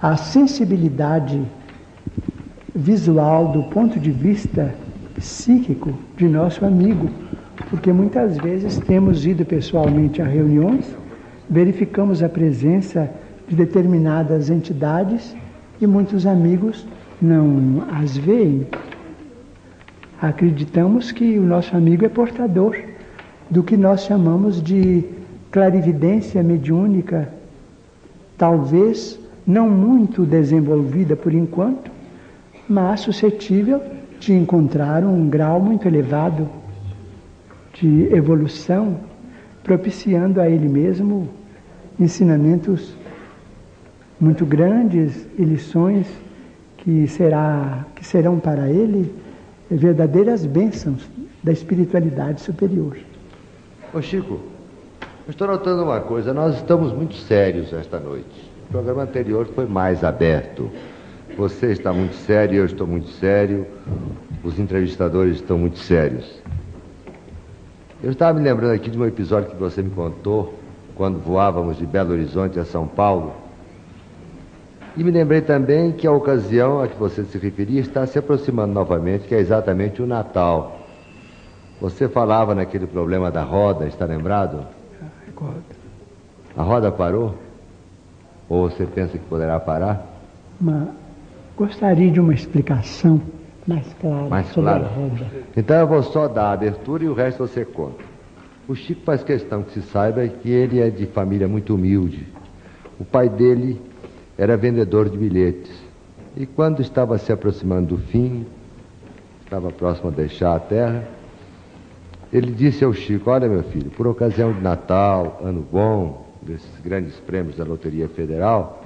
à 0.00 0.16
sensibilidade 0.16 1.42
visual 2.74 3.48
do 3.48 3.64
ponto 3.64 3.98
de 3.98 4.10
vista 4.10 4.74
psíquico 5.16 5.92
de 6.16 6.28
nosso 6.28 6.64
amigo, 6.64 7.08
porque 7.70 7.92
muitas 7.92 8.36
vezes 8.36 8.78
temos 8.78 9.26
ido 9.26 9.44
pessoalmente 9.44 10.22
a 10.22 10.26
reuniões, 10.26 10.94
verificamos 11.48 12.22
a 12.22 12.28
presença 12.28 13.10
de 13.48 13.56
determinadas 13.56 14.50
entidades 14.50 15.34
e 15.80 15.86
muitos 15.86 16.26
amigos 16.26 16.86
não 17.20 17.84
as 17.90 18.16
veem. 18.16 18.66
Acreditamos 20.20 21.12
que 21.12 21.38
o 21.38 21.42
nosso 21.42 21.76
amigo 21.76 22.04
é 22.04 22.08
portador 22.08 22.76
do 23.50 23.62
que 23.62 23.76
nós 23.76 24.02
chamamos 24.02 24.62
de 24.62 25.04
clarividência 25.50 26.42
mediúnica 26.42 27.32
talvez 28.38 29.18
não 29.46 29.68
muito 29.68 30.24
desenvolvida 30.24 31.16
por 31.16 31.34
enquanto, 31.34 31.90
mas 32.68 33.00
suscetível 33.00 33.82
de 34.20 34.32
encontrar 34.32 35.04
um 35.04 35.28
grau 35.28 35.60
muito 35.60 35.88
elevado 35.88 36.48
de 37.74 38.14
evolução, 38.14 39.00
propiciando 39.64 40.40
a 40.40 40.48
ele 40.48 40.68
mesmo 40.68 41.28
ensinamentos 41.98 42.94
muito 44.20 44.44
grandes 44.44 45.26
e 45.38 45.42
lições 45.42 46.06
que, 46.78 47.06
será, 47.06 47.84
que 47.94 48.04
serão 48.04 48.38
para 48.38 48.68
ele 48.68 49.14
verdadeiras 49.70 50.46
bênçãos 50.46 51.08
da 51.42 51.52
espiritualidade 51.52 52.40
superior. 52.40 52.96
Ô 53.92 54.00
Chico, 54.00 54.40
eu 55.26 55.30
estou 55.30 55.46
notando 55.46 55.82
uma 55.82 56.00
coisa, 56.00 56.32
nós 56.32 56.56
estamos 56.56 56.92
muito 56.92 57.14
sérios 57.14 57.72
esta 57.72 58.00
noite. 58.00 58.50
O 58.68 58.72
programa 58.72 59.02
anterior 59.02 59.46
foi 59.54 59.66
mais 59.66 60.02
aberto. 60.02 60.70
Você 61.36 61.72
está 61.72 61.92
muito 61.92 62.14
sério, 62.14 62.56
eu 62.56 62.66
estou 62.66 62.86
muito 62.86 63.08
sério, 63.08 63.66
os 64.42 64.58
entrevistadores 64.58 65.36
estão 65.36 65.58
muito 65.58 65.78
sérios. 65.78 66.42
Eu 68.02 68.10
estava 68.10 68.38
me 68.38 68.44
lembrando 68.44 68.72
aqui 68.72 68.90
de 68.90 68.98
um 68.98 69.04
episódio 69.04 69.50
que 69.50 69.56
você 69.56 69.82
me 69.82 69.90
contou 69.90 70.54
quando 70.94 71.18
voávamos 71.18 71.76
de 71.76 71.86
Belo 71.86 72.12
Horizonte 72.12 72.58
a 72.58 72.64
São 72.64 72.86
Paulo. 72.86 73.47
E 74.98 75.04
me 75.04 75.12
lembrei 75.12 75.40
também 75.40 75.92
que 75.92 76.08
a 76.08 76.10
ocasião 76.10 76.80
a 76.82 76.88
que 76.88 76.98
você 76.98 77.22
se 77.22 77.38
referia 77.38 77.80
está 77.80 78.04
se 78.04 78.18
aproximando 78.18 78.74
novamente, 78.74 79.28
que 79.28 79.34
é 79.34 79.38
exatamente 79.38 80.02
o 80.02 80.06
Natal. 80.08 80.76
Você 81.80 82.08
falava 82.08 82.52
naquele 82.52 82.84
problema 82.84 83.30
da 83.30 83.44
roda, 83.44 83.86
está 83.86 84.04
lembrado? 84.06 84.66
Recordo. 85.24 85.62
A 86.56 86.64
roda 86.64 86.90
parou? 86.90 87.36
Ou 88.48 88.68
você 88.68 88.86
pensa 88.86 89.16
que 89.16 89.24
poderá 89.24 89.60
parar? 89.60 90.04
Gostaria 91.56 92.10
de 92.10 92.18
uma 92.18 92.34
explicação 92.34 93.20
mais 93.68 93.86
clara 94.00 94.28
Mais 94.28 94.46
sobre 94.48 94.70
clara. 94.70 94.84
a 94.86 94.88
roda. 94.88 95.26
Então 95.56 95.76
eu 95.76 95.86
vou 95.86 96.02
só 96.02 96.26
dar 96.26 96.46
a 96.46 96.52
abertura 96.54 97.04
e 97.04 97.08
o 97.08 97.14
resto 97.14 97.46
você 97.46 97.64
conta. 97.64 98.02
O 98.66 98.74
Chico 98.74 99.02
faz 99.04 99.22
questão 99.22 99.62
que 99.62 99.74
se 99.74 99.82
saiba 99.82 100.26
que 100.26 100.50
ele 100.50 100.80
é 100.80 100.90
de 100.90 101.06
família 101.06 101.46
muito 101.46 101.72
humilde. 101.76 102.26
O 102.98 103.04
pai 103.04 103.28
dele 103.28 103.80
era 104.38 104.56
vendedor 104.56 105.10
de 105.10 105.18
bilhetes. 105.18 105.72
E 106.36 106.46
quando 106.46 106.80
estava 106.80 107.18
se 107.18 107.32
aproximando 107.32 107.96
do 107.96 107.98
fim, 107.98 108.46
estava 109.44 109.70
próximo 109.72 110.08
a 110.08 110.12
deixar 110.12 110.54
a 110.54 110.60
terra, 110.60 111.08
ele 112.32 112.52
disse 112.52 112.84
ao 112.84 112.94
Chico: 112.94 113.30
Olha, 113.30 113.48
meu 113.48 113.64
filho, 113.64 113.90
por 113.90 114.06
ocasião 114.06 114.52
de 114.52 114.60
Natal, 114.60 115.40
ano 115.42 115.66
bom, 115.70 116.28
desses 116.40 116.70
grandes 116.84 117.16
prêmios 117.16 117.56
da 117.56 117.64
Loteria 117.64 118.08
Federal, 118.08 118.84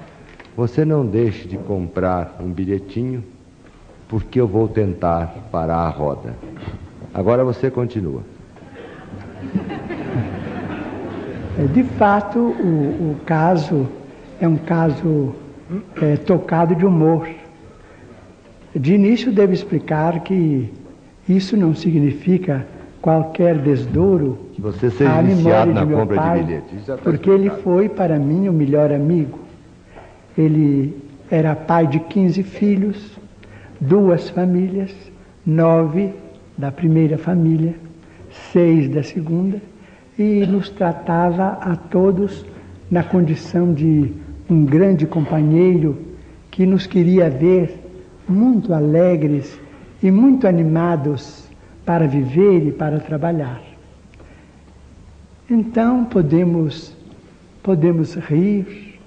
você 0.57 0.83
não 0.83 1.05
deixe 1.05 1.47
de 1.47 1.57
comprar 1.57 2.37
um 2.39 2.49
bilhetinho, 2.49 3.23
porque 4.09 4.41
eu 4.41 4.47
vou 4.47 4.67
tentar 4.67 5.27
parar 5.51 5.79
a 5.79 5.89
roda. 5.89 6.33
Agora 7.13 7.43
você 7.43 7.69
continua. 7.69 8.21
É, 11.59 11.65
De 11.71 11.83
fato, 11.83 12.39
o, 12.39 13.11
o 13.11 13.17
caso 13.25 13.87
é 14.39 14.47
um 14.47 14.57
caso 14.57 15.35
é, 16.01 16.17
tocado 16.17 16.75
de 16.75 16.85
humor. 16.85 17.27
De 18.75 18.93
início, 18.93 19.31
devo 19.31 19.53
explicar 19.53 20.21
que 20.21 20.71
isso 21.27 21.55
não 21.55 21.75
significa 21.75 22.65
qualquer 23.01 23.57
desdouro 23.57 24.39
Que 24.53 24.61
você 24.61 24.89
seja 24.89 25.19
à 25.19 25.21
memória 25.21 25.73
na 25.73 25.81
de 25.81 25.87
meu 25.87 25.99
compra 25.99 26.15
pai, 26.15 26.43
de 26.43 26.77
está 26.77 26.97
porque 26.97 27.29
ele 27.29 27.49
foi 27.49 27.89
para 27.89 28.17
mim 28.17 28.47
o 28.47 28.53
melhor 28.53 28.91
amigo. 28.91 29.39
Ele 30.37 30.97
era 31.29 31.55
pai 31.55 31.85
de 31.85 31.99
15 31.99 32.43
filhos, 32.43 33.19
duas 33.79 34.29
famílias, 34.29 34.91
nove 35.45 36.13
da 36.57 36.71
primeira 36.71 37.17
família, 37.17 37.75
seis 38.51 38.89
da 38.89 39.03
segunda, 39.03 39.61
e 40.17 40.45
nos 40.45 40.69
tratava 40.69 41.57
a 41.61 41.75
todos 41.75 42.45
na 42.89 43.03
condição 43.03 43.73
de 43.73 44.13
um 44.53 44.65
grande 44.65 45.07
companheiro 45.07 45.97
que 46.51 46.65
nos 46.65 46.85
queria 46.85 47.29
ver 47.29 47.79
muito 48.29 48.73
alegres 48.73 49.59
e 50.01 50.11
muito 50.11 50.47
animados 50.47 51.49
para 51.83 52.07
viver 52.07 52.67
e 52.67 52.71
para 52.71 52.99
trabalhar. 52.99 53.61
Então 55.49 56.05
podemos 56.05 56.95
podemos 57.63 58.15
rir, 58.15 58.99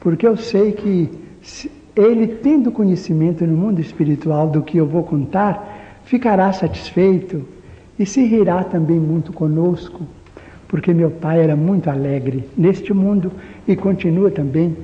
porque 0.00 0.26
eu 0.26 0.36
sei 0.36 0.72
que 0.72 1.08
ele 1.94 2.26
tendo 2.26 2.72
conhecimento 2.72 3.46
no 3.46 3.56
mundo 3.56 3.80
espiritual 3.80 4.48
do 4.48 4.62
que 4.62 4.78
eu 4.78 4.86
vou 4.86 5.04
contar, 5.04 6.00
ficará 6.04 6.52
satisfeito 6.52 7.44
e 7.98 8.04
se 8.04 8.24
rirá 8.24 8.64
também 8.64 8.98
muito 8.98 9.32
conosco, 9.32 10.04
porque 10.70 10.94
meu 10.94 11.10
pai 11.10 11.42
era 11.42 11.56
muito 11.56 11.90
alegre 11.90 12.48
neste 12.56 12.94
mundo 12.94 13.32
e 13.66 13.74
continua 13.74 14.30
também 14.30 14.76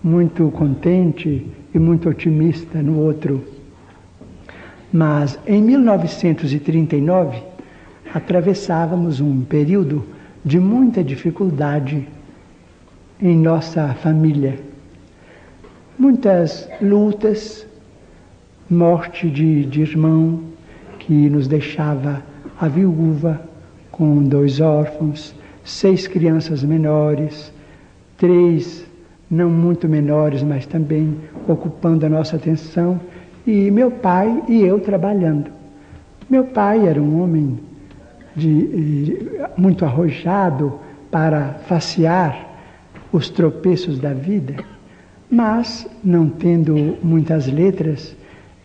muito 0.00 0.48
contente 0.52 1.44
e 1.74 1.78
muito 1.80 2.08
otimista 2.08 2.80
no 2.80 3.00
outro. 3.00 3.42
Mas 4.92 5.36
em 5.44 5.60
1939 5.60 7.42
atravessávamos 8.14 9.20
um 9.20 9.40
período 9.40 10.04
de 10.44 10.60
muita 10.60 11.02
dificuldade 11.02 12.06
em 13.20 13.36
nossa 13.36 13.94
família. 13.94 14.60
Muitas 15.98 16.68
lutas, 16.80 17.66
morte 18.70 19.28
de, 19.28 19.64
de 19.64 19.80
irmão 19.80 20.40
que 21.00 21.12
nos 21.12 21.48
deixava 21.48 22.22
a 22.60 22.68
viúva 22.68 23.51
com 23.92 24.24
dois 24.24 24.60
órfãos, 24.60 25.34
seis 25.62 26.08
crianças 26.08 26.64
menores, 26.64 27.52
três 28.16 28.84
não 29.30 29.48
muito 29.48 29.88
menores, 29.88 30.42
mas 30.42 30.66
também 30.66 31.16
ocupando 31.46 32.04
a 32.04 32.08
nossa 32.08 32.36
atenção, 32.36 33.00
e 33.46 33.70
meu 33.70 33.90
pai 33.90 34.42
e 34.48 34.62
eu 34.62 34.80
trabalhando. 34.80 35.50
Meu 36.28 36.44
pai 36.44 36.86
era 36.86 37.00
um 37.00 37.22
homem 37.22 37.58
de, 38.34 39.18
muito 39.56 39.84
arrojado 39.84 40.74
para 41.10 41.54
facear 41.66 42.48
os 43.12 43.28
tropeços 43.28 43.98
da 43.98 44.12
vida, 44.12 44.56
mas, 45.30 45.86
não 46.04 46.28
tendo 46.28 46.98
muitas 47.02 47.46
letras, 47.46 48.14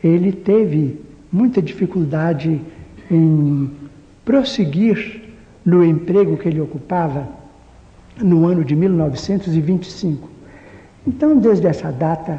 ele 0.04 0.32
teve 0.32 1.00
muita 1.32 1.62
dificuldade 1.62 2.62
em 3.10 3.70
prosseguir 4.28 5.22
no 5.66 5.86
emprego 5.86 6.36
que 6.36 6.50
ele 6.50 6.60
ocupava 6.60 7.30
no 8.22 8.46
ano 8.46 8.62
de 8.62 8.76
1925. 8.76 10.30
Então, 11.08 11.38
desde 11.38 11.66
essa 11.66 11.94
data, 11.94 12.38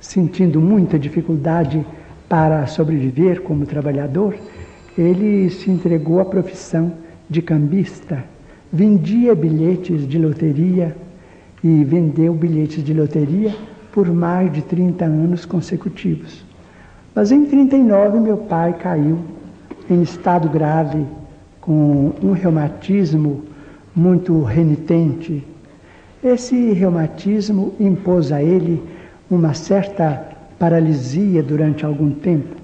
sentindo 0.00 0.60
muita 0.60 0.96
dificuldade 0.96 1.84
para 2.28 2.64
sobreviver 2.68 3.42
como 3.42 3.66
trabalhador, 3.66 4.36
ele 4.96 5.50
se 5.50 5.68
entregou 5.68 6.20
à 6.20 6.24
profissão 6.24 6.92
de 7.28 7.42
cambista. 7.42 8.22
Vendia 8.72 9.34
bilhetes 9.34 10.06
de 10.06 10.16
loteria 10.16 10.96
e 11.64 11.82
vendeu 11.82 12.32
bilhetes 12.34 12.84
de 12.84 12.94
loteria 12.94 13.52
por 13.90 14.06
mais 14.06 14.52
de 14.52 14.62
30 14.62 15.06
anos 15.06 15.44
consecutivos. 15.44 16.44
Mas 17.12 17.32
em 17.32 17.46
39 17.46 18.20
meu 18.20 18.36
pai 18.36 18.74
caiu 18.74 19.39
em 19.90 20.02
estado 20.02 20.48
grave 20.48 21.04
com 21.60 22.12
um 22.22 22.30
reumatismo 22.30 23.42
muito 23.94 24.40
renitente. 24.44 25.44
Esse 26.22 26.72
reumatismo 26.72 27.74
impôs 27.80 28.30
a 28.30 28.40
ele 28.40 28.80
uma 29.28 29.52
certa 29.52 30.28
paralisia 30.58 31.42
durante 31.42 31.84
algum 31.84 32.12
tempo. 32.12 32.54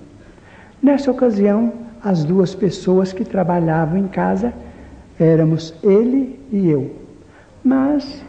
Nessa 0.81 1.11
ocasião, 1.11 1.73
as 2.03 2.23
duas 2.23 2.55
pessoas 2.55 3.13
que 3.13 3.25
trabalhavam 3.25 3.99
em 3.99 4.07
casa 4.07 4.53
éramos 5.19 5.75
ele 5.83 6.39
e 6.53 6.69
eu. 6.69 6.95
Mas 7.65 8.23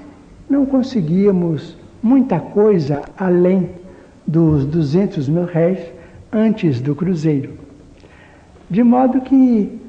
não 0.50 0.66
conseguíamos 0.66 1.78
muita 2.02 2.40
coisa 2.40 3.04
além 3.16 3.70
dos 4.26 4.66
200 4.66 5.30
mil 5.30 5.46
réis 5.46 5.80
antes 6.32 6.82
do 6.82 6.96
cruzeiro. 6.96 7.67
De 8.70 8.84
modo 8.84 9.22
que 9.22 9.80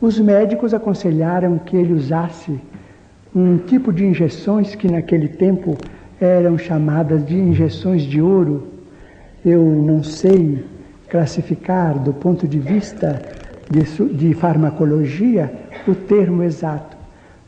os 0.00 0.18
médicos 0.18 0.72
aconselharam 0.72 1.58
que 1.58 1.76
ele 1.76 1.92
usasse 1.92 2.58
um 3.34 3.58
tipo 3.58 3.92
de 3.92 4.04
injeções 4.04 4.74
que 4.74 4.90
naquele 4.90 5.28
tempo 5.28 5.76
eram 6.20 6.56
chamadas 6.56 7.24
de 7.26 7.36
injeções 7.36 8.02
de 8.02 8.20
ouro. 8.20 8.68
Eu 9.44 9.62
não 9.62 10.02
sei 10.02 10.64
classificar 11.08 11.98
do 11.98 12.12
ponto 12.12 12.48
de 12.48 12.58
vista 12.58 13.20
de, 13.70 13.82
de 14.14 14.34
farmacologia 14.34 15.52
o 15.86 15.94
termo 15.94 16.42
exato, 16.42 16.96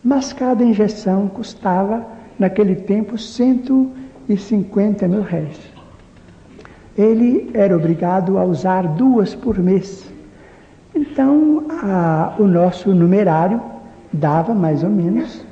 mas 0.03 0.33
cada 0.33 0.63
injeção 0.63 1.29
custava 1.29 2.05
naquele 2.39 2.75
tempo 2.75 3.17
e 4.29 4.37
50 4.37 5.09
mil 5.09 5.23
réis. 5.23 5.59
Ele 6.97 7.51
era 7.55 7.77
obrigado 7.77 8.39
a 8.39 8.45
usar 8.45 8.87
duas 8.87 9.35
por 9.35 9.59
mês. 9.59 10.14
Então, 10.95 11.65
a, 11.83 12.35
o 12.39 12.47
nosso 12.47 12.95
numerário 12.95 13.61
dava 14.13 14.55
mais 14.55 14.85
ou 14.85 14.91
menos 14.91 15.45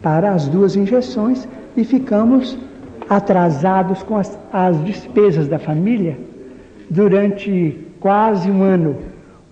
para 0.00 0.32
as 0.32 0.46
duas 0.48 0.76
injeções 0.76 1.48
e 1.76 1.84
ficamos 1.84 2.56
atrasados 3.08 4.02
com 4.02 4.16
as, 4.16 4.38
as 4.52 4.82
despesas 4.84 5.48
da 5.48 5.58
família 5.58 6.16
durante 6.88 7.78
quase 7.98 8.50
um 8.50 8.62
ano, 8.62 8.96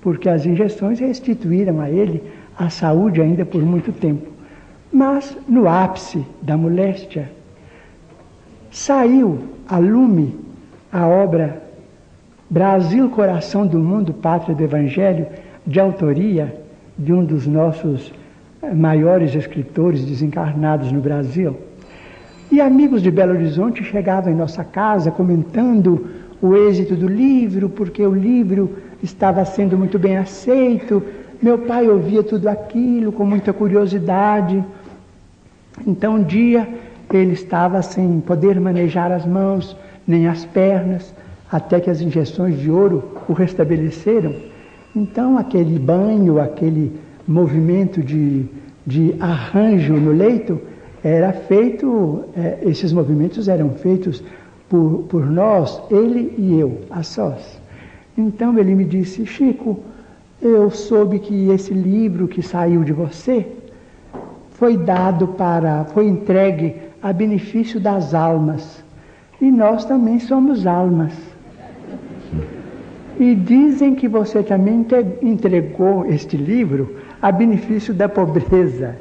porque 0.00 0.28
as 0.28 0.46
injeções 0.46 1.00
restituíram 1.00 1.80
a 1.80 1.90
ele 1.90 2.22
a 2.56 2.70
saúde 2.70 3.20
ainda 3.20 3.44
por 3.44 3.62
muito 3.62 3.92
tempo. 3.92 4.28
Mas, 4.92 5.36
no 5.48 5.68
ápice 5.68 6.24
da 6.40 6.56
moléstia, 6.56 7.30
saiu 8.70 9.40
a 9.68 9.78
lume 9.78 10.38
a 10.92 11.08
obra 11.08 11.63
Brasil, 12.54 13.10
Coração 13.10 13.66
do 13.66 13.80
Mundo, 13.80 14.14
Pátria 14.14 14.54
do 14.54 14.62
Evangelho, 14.62 15.26
de 15.66 15.80
autoria 15.80 16.54
de 16.96 17.12
um 17.12 17.24
dos 17.24 17.48
nossos 17.48 18.14
eh, 18.62 18.72
maiores 18.72 19.34
escritores 19.34 20.04
desencarnados 20.04 20.92
no 20.92 21.00
Brasil. 21.00 21.56
E 22.52 22.60
amigos 22.60 23.02
de 23.02 23.10
Belo 23.10 23.32
Horizonte 23.32 23.82
chegavam 23.82 24.32
em 24.32 24.36
nossa 24.36 24.62
casa 24.62 25.10
comentando 25.10 26.06
o 26.40 26.54
êxito 26.54 26.94
do 26.94 27.08
livro, 27.08 27.68
porque 27.68 28.06
o 28.06 28.14
livro 28.14 28.70
estava 29.02 29.44
sendo 29.44 29.76
muito 29.76 29.98
bem 29.98 30.16
aceito. 30.16 31.02
Meu 31.42 31.58
pai 31.58 31.88
ouvia 31.88 32.22
tudo 32.22 32.46
aquilo 32.46 33.10
com 33.10 33.26
muita 33.26 33.52
curiosidade. 33.52 34.62
Então, 35.84 36.14
um 36.14 36.22
dia 36.22 36.68
ele 37.12 37.32
estava 37.32 37.82
sem 37.82 38.20
poder 38.20 38.60
manejar 38.60 39.10
as 39.10 39.26
mãos 39.26 39.76
nem 40.06 40.28
as 40.28 40.44
pernas, 40.44 41.12
até 41.54 41.78
que 41.78 41.88
as 41.88 42.00
injeções 42.00 42.58
de 42.58 42.68
ouro 42.68 43.04
o 43.28 43.32
restabeleceram. 43.32 44.34
Então, 44.94 45.38
aquele 45.38 45.78
banho, 45.78 46.40
aquele 46.40 46.90
movimento 47.28 48.02
de, 48.02 48.44
de 48.84 49.14
arranjo 49.20 49.94
no 49.94 50.10
leito, 50.10 50.60
era 51.04 51.32
feito, 51.32 52.24
é, 52.36 52.58
esses 52.62 52.92
movimentos 52.92 53.46
eram 53.46 53.70
feitos 53.70 54.20
por, 54.68 55.04
por 55.08 55.30
nós, 55.30 55.80
ele 55.92 56.34
e 56.36 56.58
eu, 56.58 56.80
a 56.90 57.04
sós. 57.04 57.60
Então 58.18 58.58
ele 58.58 58.74
me 58.74 58.84
disse, 58.84 59.24
Chico, 59.24 59.78
eu 60.42 60.68
soube 60.70 61.20
que 61.20 61.50
esse 61.50 61.72
livro 61.72 62.26
que 62.26 62.42
saiu 62.42 62.82
de 62.82 62.92
você 62.92 63.46
foi 64.50 64.76
dado 64.76 65.28
para, 65.28 65.84
foi 65.84 66.08
entregue 66.08 66.74
a 67.00 67.12
benefício 67.12 67.78
das 67.78 68.12
almas. 68.12 68.82
E 69.40 69.52
nós 69.52 69.84
também 69.84 70.18
somos 70.18 70.66
almas. 70.66 71.33
E 73.18 73.34
dizem 73.34 73.94
que 73.94 74.08
você 74.08 74.42
também 74.42 74.86
entregou 75.22 76.04
este 76.06 76.36
livro 76.36 76.96
a 77.22 77.30
benefício 77.30 77.94
da 77.94 78.08
pobreza. 78.08 78.96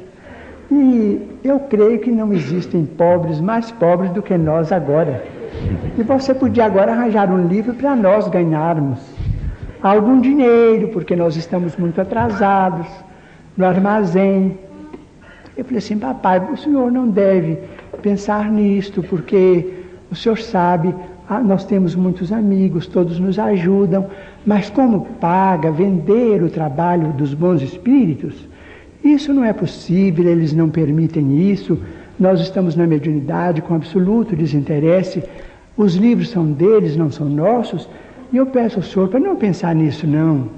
E 0.70 1.20
eu 1.42 1.60
creio 1.60 1.98
que 1.98 2.10
não 2.10 2.32
existem 2.32 2.86
pobres 2.86 3.40
mais 3.40 3.70
pobres 3.72 4.10
do 4.12 4.22
que 4.22 4.36
nós 4.38 4.72
agora. 4.72 5.22
E 5.98 6.02
você 6.02 6.34
podia 6.34 6.64
agora 6.64 6.92
arranjar 6.92 7.30
um 7.30 7.46
livro 7.46 7.74
para 7.74 7.94
nós 7.94 8.28
ganharmos 8.28 8.98
algum 9.82 10.20
dinheiro, 10.20 10.88
porque 10.88 11.14
nós 11.14 11.36
estamos 11.36 11.76
muito 11.76 12.00
atrasados 12.00 12.86
no 13.56 13.66
armazém. 13.66 14.58
Eu 15.56 15.64
falei 15.64 15.78
assim, 15.78 15.98
papai, 15.98 16.40
o 16.52 16.56
senhor 16.56 16.90
não 16.90 17.08
deve 17.08 17.58
pensar 18.02 18.50
nisto, 18.50 19.02
porque 19.02 19.74
o 20.10 20.14
senhor 20.14 20.38
sabe, 20.38 20.94
nós 21.44 21.64
temos 21.64 21.94
muitos 21.94 22.30
amigos, 22.32 22.86
todos 22.86 23.18
nos 23.18 23.38
ajudam, 23.38 24.06
mas 24.44 24.68
como 24.68 25.06
paga 25.20 25.70
vender 25.70 26.42
o 26.42 26.50
trabalho 26.50 27.12
dos 27.12 27.32
bons 27.32 27.62
espíritos? 27.62 28.46
Isso 29.02 29.32
não 29.32 29.44
é 29.44 29.52
possível, 29.52 30.26
eles 30.26 30.52
não 30.52 30.68
permitem 30.68 31.50
isso. 31.50 31.78
Nós 32.18 32.40
estamos 32.40 32.76
na 32.76 32.86
mediunidade 32.86 33.62
com 33.62 33.74
absoluto 33.74 34.36
desinteresse. 34.36 35.22
Os 35.76 35.94
livros 35.94 36.30
são 36.30 36.52
deles, 36.52 36.96
não 36.96 37.10
são 37.10 37.28
nossos. 37.28 37.88
E 38.32 38.36
eu 38.36 38.46
peço 38.46 38.78
ao 38.78 38.82
senhor 38.82 39.08
para 39.08 39.20
não 39.20 39.36
pensar 39.36 39.74
nisso, 39.74 40.06
não. 40.06 40.48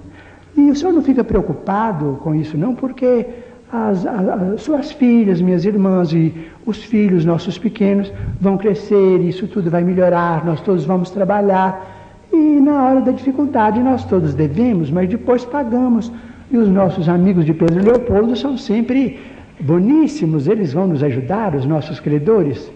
E 0.57 0.71
o 0.71 0.75
senhor 0.75 0.93
não 0.93 1.03
fica 1.03 1.23
preocupado 1.23 2.19
com 2.23 2.35
isso, 2.35 2.57
não, 2.57 2.75
porque 2.75 3.27
as, 3.73 4.07
as, 4.07 4.29
as, 4.29 4.63
suas 4.63 4.93
filhas, 4.93 5.41
minhas 5.41 5.65
irmãs 5.65 6.13
e 6.13 6.33
os 6.65 6.83
filhos 6.85 7.25
nossos 7.25 7.59
pequenos 7.59 8.13
vão 8.41 8.57
crescer, 8.57 9.21
isso 9.21 9.47
tudo 9.49 9.71
vai 9.71 9.83
melhorar, 9.83 10.45
nós 10.45 10.61
todos 10.61 10.85
vamos 10.85 11.11
trabalhar. 11.11 11.95
E 12.33 12.37
na 12.37 12.85
hora 12.85 13.01
da 13.01 13.13
dificuldade 13.13 13.81
nós 13.81 14.05
todos 14.05 14.35
devemos, 14.35 14.91
mas 14.91 15.09
depois 15.09 15.45
pagamos. 15.45 16.13
E 16.51 16.57
os 16.57 16.69
nossos 16.69 17.09
amigos 17.09 17.45
de 17.45 17.53
Pedro 17.53 17.85
Leopoldo 17.85 18.37
são 18.37 18.57
sempre 18.57 19.19
boníssimos, 19.59 20.47
eles 20.47 20.73
vão 20.73 20.87
nos 20.87 21.03
ajudar, 21.03 21.55
os 21.55 21.65
nossos 21.65 21.99
credores. 21.99 22.71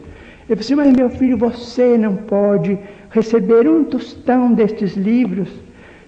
Eu 0.48 0.56
disse, 0.56 0.74
mas 0.74 0.92
meu 0.92 1.08
filho, 1.10 1.36
você 1.38 1.96
não 1.96 2.16
pode 2.16 2.76
receber 3.10 3.68
um 3.68 3.84
tostão 3.84 4.52
destes 4.52 4.96
livros. 4.96 5.48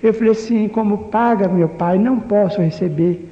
Eu 0.03 0.13
falei 0.13 0.33
assim, 0.33 0.67
como 0.67 1.05
paga 1.05 1.47
meu 1.47 1.69
pai, 1.69 1.99
não 1.99 2.19
posso 2.19 2.61
receber. 2.61 3.32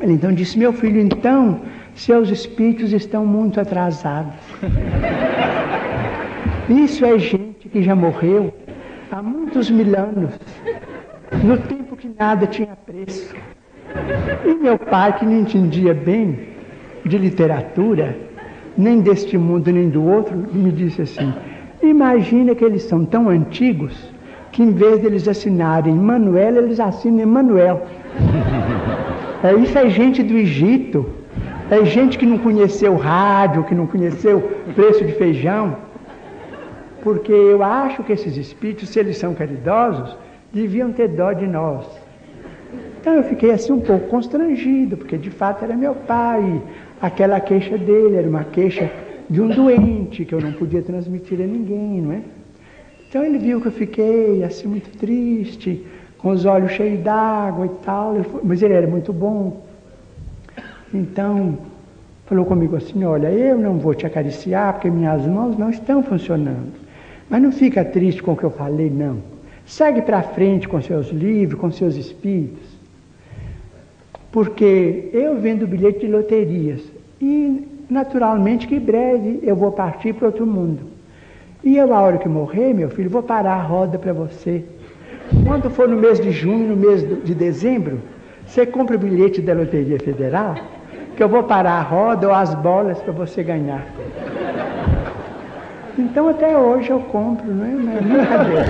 Ele 0.00 0.12
então 0.12 0.32
disse: 0.32 0.58
Meu 0.58 0.72
filho, 0.72 1.00
então, 1.00 1.60
seus 1.94 2.30
espíritos 2.30 2.92
estão 2.92 3.26
muito 3.26 3.60
atrasados. 3.60 4.34
Isso 6.68 7.04
é 7.04 7.18
gente 7.18 7.68
que 7.68 7.82
já 7.82 7.96
morreu 7.96 8.52
há 9.10 9.22
muitos 9.22 9.70
mil 9.70 9.98
anos, 9.98 10.38
no 11.42 11.56
tempo 11.56 11.96
que 11.96 12.10
nada 12.18 12.46
tinha 12.46 12.76
preço. 12.86 13.34
E 14.44 14.54
meu 14.54 14.78
pai, 14.78 15.18
que 15.18 15.24
não 15.24 15.40
entendia 15.40 15.94
bem 15.94 16.38
de 17.04 17.16
literatura, 17.16 18.16
nem 18.76 19.00
deste 19.00 19.38
mundo 19.38 19.72
nem 19.72 19.88
do 19.88 20.04
outro, 20.04 20.36
me 20.36 20.70
disse 20.70 21.02
assim: 21.02 21.32
Imagina 21.82 22.54
que 22.54 22.64
eles 22.64 22.82
são 22.82 23.04
tão 23.04 23.28
antigos 23.28 24.12
que 24.52 24.62
em 24.62 24.72
vez 24.72 25.00
de 25.00 25.06
eles 25.06 25.26
assinarem 25.26 25.94
Manuel, 25.94 26.56
eles 26.56 26.78
assinam 26.78 27.20
Emanuel. 27.20 27.86
É, 29.42 29.54
isso 29.54 29.78
é 29.78 29.88
gente 29.88 30.20
do 30.20 30.36
Egito, 30.36 31.08
é 31.70 31.84
gente 31.84 32.18
que 32.18 32.26
não 32.26 32.38
conheceu 32.38 32.96
rádio, 32.96 33.62
que 33.64 33.74
não 33.74 33.86
conheceu 33.86 34.40
preço 34.74 35.04
de 35.04 35.12
feijão. 35.12 35.76
Porque 37.02 37.30
eu 37.32 37.62
acho 37.62 38.02
que 38.02 38.12
esses 38.12 38.36
espíritos, 38.36 38.88
se 38.88 38.98
eles 38.98 39.16
são 39.16 39.34
caridosos, 39.34 40.16
deviam 40.52 40.92
ter 40.92 41.08
dó 41.08 41.32
de 41.32 41.46
nós. 41.46 41.86
Então 43.00 43.14
eu 43.14 43.22
fiquei 43.22 43.52
assim 43.52 43.72
um 43.72 43.80
pouco 43.80 44.08
constrangido, 44.08 44.96
porque 44.96 45.16
de 45.16 45.30
fato 45.30 45.64
era 45.64 45.76
meu 45.76 45.94
pai. 45.94 46.60
Aquela 47.00 47.38
queixa 47.38 47.78
dele 47.78 48.16
era 48.16 48.28
uma 48.28 48.42
queixa 48.42 48.90
de 49.30 49.40
um 49.40 49.48
doente 49.48 50.24
que 50.24 50.34
eu 50.34 50.40
não 50.40 50.52
podia 50.52 50.82
transmitir 50.82 51.40
a 51.40 51.46
ninguém, 51.46 52.02
não 52.02 52.12
é? 52.12 52.22
Então 53.08 53.24
ele 53.24 53.38
viu 53.38 53.60
que 53.60 53.68
eu 53.68 53.72
fiquei 53.72 54.42
assim 54.42 54.66
muito 54.66 54.90
triste 54.98 55.86
com 56.18 56.30
os 56.30 56.44
olhos 56.44 56.72
cheios 56.72 57.00
d'água 57.00 57.66
e 57.66 57.84
tal, 57.84 58.16
mas 58.42 58.62
ele 58.62 58.74
era 58.74 58.86
muito 58.86 59.12
bom. 59.12 59.62
Então, 60.92 61.58
falou 62.26 62.44
comigo 62.44 62.76
assim: 62.76 63.04
Olha, 63.04 63.30
eu 63.30 63.56
não 63.58 63.78
vou 63.78 63.94
te 63.94 64.06
acariciar 64.06 64.74
porque 64.74 64.90
minhas 64.90 65.24
mãos 65.26 65.56
não 65.56 65.70
estão 65.70 66.02
funcionando. 66.02 66.88
Mas 67.28 67.42
não 67.42 67.52
fica 67.52 67.84
triste 67.84 68.22
com 68.22 68.32
o 68.32 68.36
que 68.36 68.44
eu 68.44 68.50
falei, 68.50 68.90
não. 68.90 69.18
Segue 69.66 70.00
para 70.00 70.22
frente 70.22 70.66
com 70.66 70.80
seus 70.80 71.08
livros, 71.08 71.60
com 71.60 71.70
seus 71.70 71.94
espíritos. 71.94 72.66
Porque 74.32 75.10
eu 75.12 75.38
vendo 75.38 75.66
bilhete 75.66 76.00
de 76.00 76.06
loterias 76.06 76.80
e, 77.20 77.66
naturalmente, 77.88 78.66
que 78.66 78.78
breve 78.78 79.40
eu 79.42 79.54
vou 79.54 79.72
partir 79.72 80.14
para 80.14 80.28
outro 80.28 80.46
mundo. 80.46 80.80
E 81.62 81.76
eu, 81.76 81.92
a 81.92 82.00
hora 82.00 82.18
que 82.18 82.28
morrer, 82.28 82.72
meu 82.72 82.88
filho, 82.88 83.10
vou 83.10 83.22
parar 83.22 83.54
a 83.54 83.62
roda 83.62 83.98
para 83.98 84.12
você. 84.12 84.64
Quando 85.46 85.70
for 85.70 85.88
no 85.88 85.96
mês 85.96 86.18
de 86.20 86.30
junho, 86.30 86.68
no 86.68 86.76
mês 86.76 87.06
de 87.24 87.34
dezembro, 87.34 88.00
você 88.46 88.64
compra 88.64 88.96
o 88.96 88.98
bilhete 88.98 89.40
da 89.42 89.52
Loteria 89.52 89.98
Federal, 89.98 90.54
que 91.16 91.22
eu 91.22 91.28
vou 91.28 91.42
parar 91.42 91.72
a 91.72 91.82
roda 91.82 92.28
ou 92.28 92.34
as 92.34 92.54
bolas 92.54 93.00
para 93.02 93.12
você 93.12 93.42
ganhar. 93.42 93.84
Então 95.98 96.28
até 96.28 96.56
hoje 96.56 96.90
eu 96.90 97.00
compro, 97.00 97.52
não 97.52 97.64
é? 97.64 97.70
Mas 97.70 98.02
brincadeira. 98.02 98.66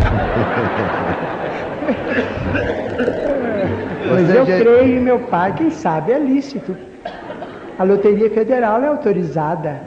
Mas 4.11 4.35
eu 4.35 4.47
creio 4.47 4.99
em 4.99 5.01
meu 5.01 5.19
pai, 5.21 5.53
quem 5.55 5.71
sabe 5.71 6.13
é 6.13 6.19
lícito. 6.19 6.75
A 7.79 7.85
Loteria 7.85 8.31
Federal 8.31 8.83
é 8.83 8.89
autorizada 8.89 9.81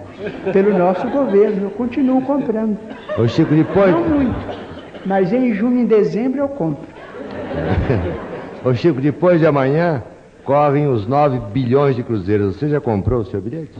pelo 0.53 0.77
nosso 0.77 1.07
governo, 1.09 1.63
eu 1.63 1.71
continuo 1.71 2.21
comprando. 2.21 2.77
Ô 3.17 3.27
Chico, 3.27 3.53
depois. 3.53 3.91
Não 3.91 4.01
muito. 4.07 4.70
Mas 5.05 5.33
em 5.33 5.53
junho 5.53 5.81
e 5.81 5.85
dezembro 5.85 6.41
eu 6.41 6.49
compro. 6.49 6.85
Ô 8.63 8.73
Chico, 8.73 9.01
depois 9.01 9.39
de 9.39 9.47
amanhã 9.47 10.03
correm 10.43 10.87
os 10.87 11.07
9 11.07 11.39
bilhões 11.51 11.95
de 11.95 12.03
cruzeiros. 12.03 12.55
Você 12.55 12.69
já 12.69 12.79
comprou 12.79 13.21
o 13.21 13.25
seu 13.25 13.41
bilhete? 13.41 13.79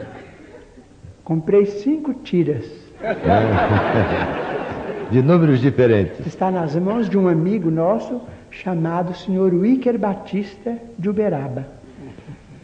Comprei 1.24 1.66
cinco 1.66 2.14
tiras. 2.14 2.66
De 5.12 5.22
números 5.22 5.60
diferentes. 5.60 6.26
Está 6.26 6.50
nas 6.50 6.74
mãos 6.76 7.10
de 7.10 7.18
um 7.18 7.28
amigo 7.28 7.70
nosso 7.70 8.22
chamado 8.50 9.14
senhor 9.14 9.54
Wicker 9.54 9.98
Batista 9.98 10.78
de 10.98 11.10
Uberaba. 11.10 11.68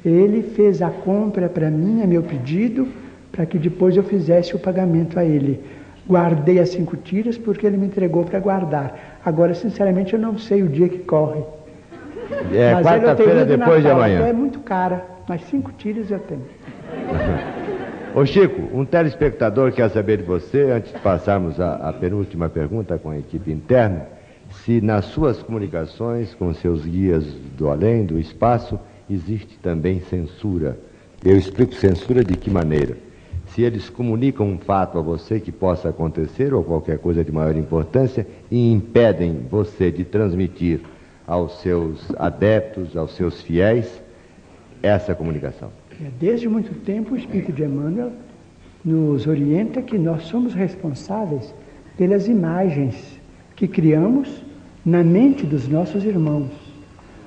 Ele 0.05 0.41
fez 0.41 0.81
a 0.81 0.89
compra 0.89 1.49
para 1.49 1.69
mim, 1.69 2.01
a 2.01 2.07
meu 2.07 2.23
pedido, 2.23 2.87
para 3.33 3.45
que 3.45 3.57
depois 3.57 3.97
eu 3.97 4.03
fizesse 4.03 4.55
o 4.55 4.59
pagamento 4.59 5.19
a 5.19 5.25
ele. 5.25 5.61
Guardei 6.07 6.59
as 6.59 6.69
cinco 6.69 6.95
tiras 6.95 7.37
porque 7.37 7.67
ele 7.67 7.77
me 7.77 7.87
entregou 7.87 8.23
para 8.23 8.39
guardar. 8.39 9.19
Agora, 9.25 9.53
sinceramente, 9.53 10.13
eu 10.13 10.19
não 10.19 10.37
sei 10.37 10.63
o 10.63 10.67
dia 10.69 10.87
que 10.87 10.99
corre. 10.99 11.43
É 12.53 12.81
quarta-feira 12.81 13.45
depois 13.45 13.83
de 13.83 13.89
amanhã. 13.89 14.25
É 14.25 14.33
muito 14.33 14.59
cara, 14.59 15.05
mas 15.27 15.41
cinco 15.43 15.71
tiras 15.73 16.09
eu 16.09 16.19
tenho. 16.19 16.45
Ô 18.15 18.25
Chico, 18.25 18.61
um 18.73 18.83
telespectador 18.85 19.71
quer 19.71 19.89
saber 19.89 20.17
de 20.17 20.23
você, 20.23 20.71
antes 20.71 20.91
de 20.91 20.99
passarmos 20.99 21.59
a, 21.59 21.75
a 21.75 21.93
penúltima 21.93 22.49
pergunta 22.49 22.97
com 22.97 23.09
a 23.09 23.17
equipe 23.17 23.51
interna, 23.51 24.07
se 24.49 24.81
nas 24.81 25.05
suas 25.05 25.43
comunicações 25.43 26.33
com 26.33 26.53
seus 26.53 26.85
guias 26.85 27.25
do 27.57 27.69
além, 27.69 28.05
do 28.05 28.17
espaço, 28.17 28.79
existe 29.09 29.59
também 29.59 29.99
censura. 30.01 30.77
Eu 31.23 31.37
explico 31.37 31.73
censura 31.75 32.23
de 32.23 32.35
que 32.35 32.49
maneira? 32.49 32.97
Se 33.57 33.63
eles 33.63 33.89
comunicam 33.89 34.45
um 34.45 34.59
fato 34.59 34.99
a 34.99 35.01
você 35.01 35.39
que 35.39 35.51
possa 35.51 35.89
acontecer 35.89 36.53
ou 36.53 36.63
qualquer 36.63 36.99
coisa 36.99 37.23
de 37.23 37.31
maior 37.31 37.55
importância 37.55 38.27
e 38.51 38.71
impedem 38.71 39.47
você 39.49 39.89
de 39.89 40.03
transmitir 40.03 40.81
aos 41.25 41.59
seus 41.61 42.05
adeptos, 42.19 42.95
aos 42.95 43.15
seus 43.15 43.41
fiéis, 43.41 43.99
essa 44.83 45.15
comunicação. 45.15 45.71
É, 45.99 46.07
desde 46.19 46.47
muito 46.47 46.71
tempo, 46.85 47.15
o 47.15 47.17
Espírito 47.17 47.51
de 47.51 47.63
Emmanuel 47.63 48.11
nos 48.85 49.25
orienta 49.25 49.81
que 49.81 49.97
nós 49.97 50.25
somos 50.25 50.53
responsáveis 50.53 51.51
pelas 51.97 52.27
imagens 52.27 53.19
que 53.55 53.67
criamos 53.67 54.29
na 54.85 55.03
mente 55.03 55.47
dos 55.47 55.67
nossos 55.67 56.05
irmãos. 56.05 56.51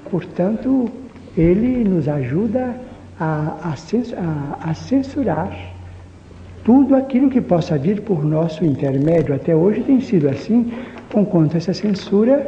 Portanto, 0.08 0.88
ele 1.36 1.82
nos 1.82 2.06
ajuda 2.06 2.76
a, 3.18 3.74
a, 3.74 4.70
a 4.70 4.74
censurar 4.74 5.79
tudo 6.64 6.94
aquilo 6.94 7.30
que 7.30 7.40
possa 7.40 7.78
vir 7.78 8.02
por 8.02 8.24
nosso 8.24 8.64
intermédio. 8.64 9.34
Até 9.34 9.54
hoje 9.54 9.82
tem 9.82 10.00
sido 10.00 10.28
assim, 10.28 10.72
conquanto 11.12 11.56
essa 11.56 11.72
censura 11.72 12.46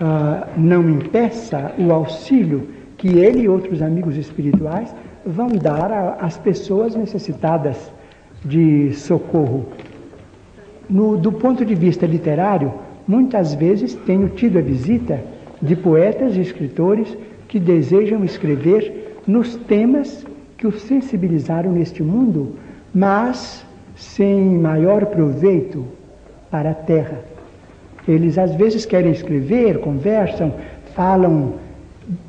ah, 0.00 0.46
não 0.56 0.88
impeça 0.88 1.72
o 1.78 1.92
auxílio 1.92 2.68
que 2.96 3.08
ele 3.08 3.42
e 3.42 3.48
outros 3.48 3.80
amigos 3.80 4.16
espirituais 4.16 4.94
vão 5.24 5.48
dar 5.48 6.16
às 6.20 6.36
pessoas 6.36 6.94
necessitadas 6.94 7.92
de 8.44 8.92
socorro. 8.94 9.66
No, 10.88 11.16
do 11.16 11.32
ponto 11.32 11.64
de 11.64 11.74
vista 11.74 12.06
literário, 12.06 12.72
muitas 13.06 13.54
vezes 13.54 13.94
tenho 13.94 14.28
tido 14.30 14.58
a 14.58 14.62
visita 14.62 15.20
de 15.60 15.76
poetas 15.76 16.36
e 16.36 16.40
escritores 16.40 17.16
que 17.46 17.58
desejam 17.58 18.24
escrever 18.24 19.20
nos 19.26 19.56
temas 19.56 20.26
que 20.56 20.66
os 20.66 20.82
sensibilizaram 20.82 21.72
neste 21.72 22.02
mundo, 22.02 22.56
mas 22.94 23.64
sem 23.96 24.40
maior 24.58 25.06
proveito 25.06 25.84
para 26.50 26.70
a 26.70 26.74
terra. 26.74 27.20
Eles 28.06 28.38
às 28.38 28.54
vezes 28.54 28.86
querem 28.86 29.12
escrever, 29.12 29.80
conversam, 29.80 30.54
falam 30.94 31.54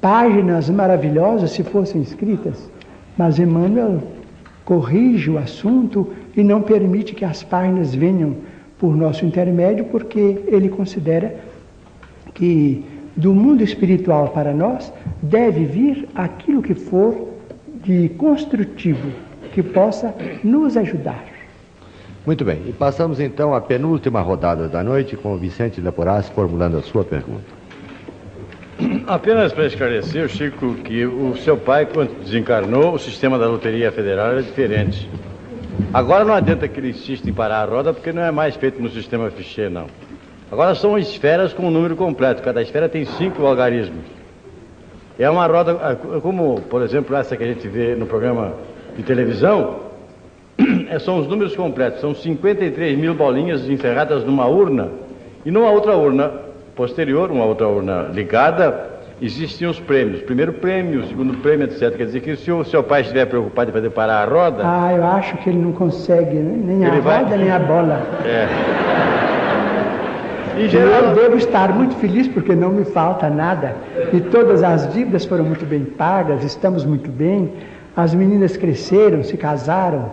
páginas 0.01 0.69
maravilhosas 0.69 1.51
se 1.51 1.63
fossem 1.63 2.01
escritas, 2.01 2.69
mas 3.17 3.39
Emmanuel 3.39 4.01
corrige 4.65 5.29
o 5.29 5.37
assunto 5.37 6.09
e 6.35 6.43
não 6.43 6.61
permite 6.61 7.15
que 7.15 7.25
as 7.25 7.43
páginas 7.43 7.95
venham 7.95 8.35
por 8.77 8.95
nosso 8.95 9.25
intermédio, 9.25 9.85
porque 9.85 10.39
ele 10.47 10.69
considera 10.69 11.35
que 12.33 12.85
do 13.15 13.33
mundo 13.33 13.63
espiritual 13.63 14.29
para 14.29 14.53
nós 14.53 14.93
deve 15.21 15.65
vir 15.65 16.07
aquilo 16.15 16.61
que 16.61 16.73
for 16.73 17.29
de 17.83 18.09
construtivo, 18.09 19.09
que 19.53 19.63
possa 19.63 20.13
nos 20.43 20.77
ajudar. 20.77 21.23
Muito 22.25 22.43
bem, 22.43 22.61
e 22.67 22.71
passamos 22.73 23.19
então 23.19 23.53
à 23.53 23.61
penúltima 23.61 24.21
rodada 24.21 24.67
da 24.67 24.83
noite 24.83 25.15
com 25.15 25.33
o 25.33 25.37
Vicente 25.37 25.81
Leporaz 25.81 26.29
formulando 26.29 26.77
a 26.77 26.81
sua 26.81 27.03
pergunta. 27.03 27.59
Apenas 29.07 29.51
para 29.51 29.65
esclarecer, 29.65 30.29
Chico, 30.29 30.75
que 30.75 31.05
o 31.05 31.35
seu 31.37 31.57
pai, 31.57 31.85
quando 31.85 32.17
desencarnou, 32.23 32.93
o 32.93 32.99
sistema 32.99 33.37
da 33.37 33.47
Loteria 33.47 33.91
Federal 33.91 34.27
era 34.27 34.43
diferente. 34.43 35.09
Agora 35.93 36.23
não 36.23 36.33
adianta 36.33 36.67
que 36.67 36.79
ele 36.79 36.89
insista 36.89 37.29
em 37.29 37.33
parar 37.33 37.63
a 37.63 37.65
roda, 37.65 37.93
porque 37.93 38.11
não 38.11 38.21
é 38.21 38.31
mais 38.31 38.55
feito 38.55 38.81
no 38.81 38.89
sistema 38.89 39.29
fichê, 39.31 39.67
não. 39.69 39.87
Agora 40.51 40.75
são 40.75 40.97
esferas 40.97 41.53
com 41.53 41.67
um 41.67 41.71
número 41.71 41.95
completo. 41.95 42.41
Cada 42.41 42.61
esfera 42.61 42.87
tem 42.87 43.05
cinco 43.05 43.45
algarismos. 43.45 44.05
É 45.17 45.29
uma 45.29 45.45
roda, 45.45 45.77
ah, 45.81 45.95
como, 46.21 46.61
por 46.61 46.81
exemplo, 46.81 47.15
essa 47.15 47.35
que 47.35 47.43
a 47.43 47.47
gente 47.47 47.67
vê 47.67 47.95
no 47.95 48.05
programa 48.05 48.53
de 48.95 49.03
televisão, 49.03 49.81
é, 50.89 50.99
são 50.99 51.19
os 51.19 51.27
números 51.27 51.55
completos. 51.55 52.01
São 52.01 52.13
53 52.13 52.97
mil 52.97 53.13
bolinhas 53.13 53.67
encerradas 53.69 54.23
numa 54.23 54.45
urna 54.45 54.89
e 55.45 55.51
numa 55.51 55.69
outra 55.69 55.95
urna 55.95 56.31
posterior, 56.75 57.31
uma 57.31 57.45
outra 57.45 57.67
urna 57.67 58.09
ligada, 58.13 58.89
existiam 59.21 59.71
os 59.71 59.79
prêmios. 59.79 60.21
Primeiro 60.21 60.53
prêmio, 60.53 61.05
segundo 61.07 61.37
prêmio, 61.37 61.65
etc. 61.65 61.95
Quer 61.95 62.05
dizer 62.05 62.21
que 62.21 62.35
se 62.35 62.51
o 62.51 62.63
seu 62.63 62.83
pai 62.83 63.01
estiver 63.01 63.25
preocupado 63.25 63.69
em 63.69 63.73
fazer 63.73 63.89
parar 63.89 64.23
a 64.23 64.25
roda. 64.25 64.63
Ah, 64.63 64.93
eu 64.93 65.03
acho 65.05 65.37
que 65.37 65.49
ele 65.49 65.59
não 65.59 65.71
consegue 65.71 66.35
né? 66.35 66.61
nem 66.63 66.85
a 66.85 66.99
vai... 66.99 67.23
roda 67.23 67.37
nem 67.37 67.51
a 67.51 67.59
bola. 67.59 68.01
É. 68.25 68.47
Em 70.57 70.67
geral... 70.67 71.03
Eu 71.03 71.15
devo 71.15 71.37
estar 71.37 71.73
muito 71.73 71.95
feliz 71.95 72.27
porque 72.27 72.53
não 72.53 72.69
me 72.69 72.83
falta 72.83 73.29
nada. 73.29 73.75
E 74.11 74.19
todas 74.19 74.61
as 74.61 74.91
dívidas 74.93 75.25
foram 75.25 75.45
muito 75.45 75.65
bem 75.65 75.85
pagas, 75.85 76.43
estamos 76.43 76.83
muito 76.83 77.09
bem. 77.09 77.51
As 77.99 78.15
meninas 78.15 78.55
cresceram, 78.55 79.21
se 79.23 79.35
casaram, 79.35 80.09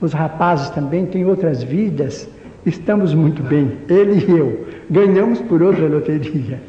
os 0.00 0.12
rapazes 0.12 0.70
também 0.70 1.06
têm 1.06 1.24
outras 1.24 1.62
vidas. 1.62 2.28
Estamos 2.66 3.14
muito 3.14 3.44
bem, 3.44 3.78
ele 3.88 4.24
e 4.26 4.36
eu. 4.36 4.66
Ganhamos 4.90 5.40
por 5.42 5.62
outra 5.62 5.86
loteria. 5.86 6.60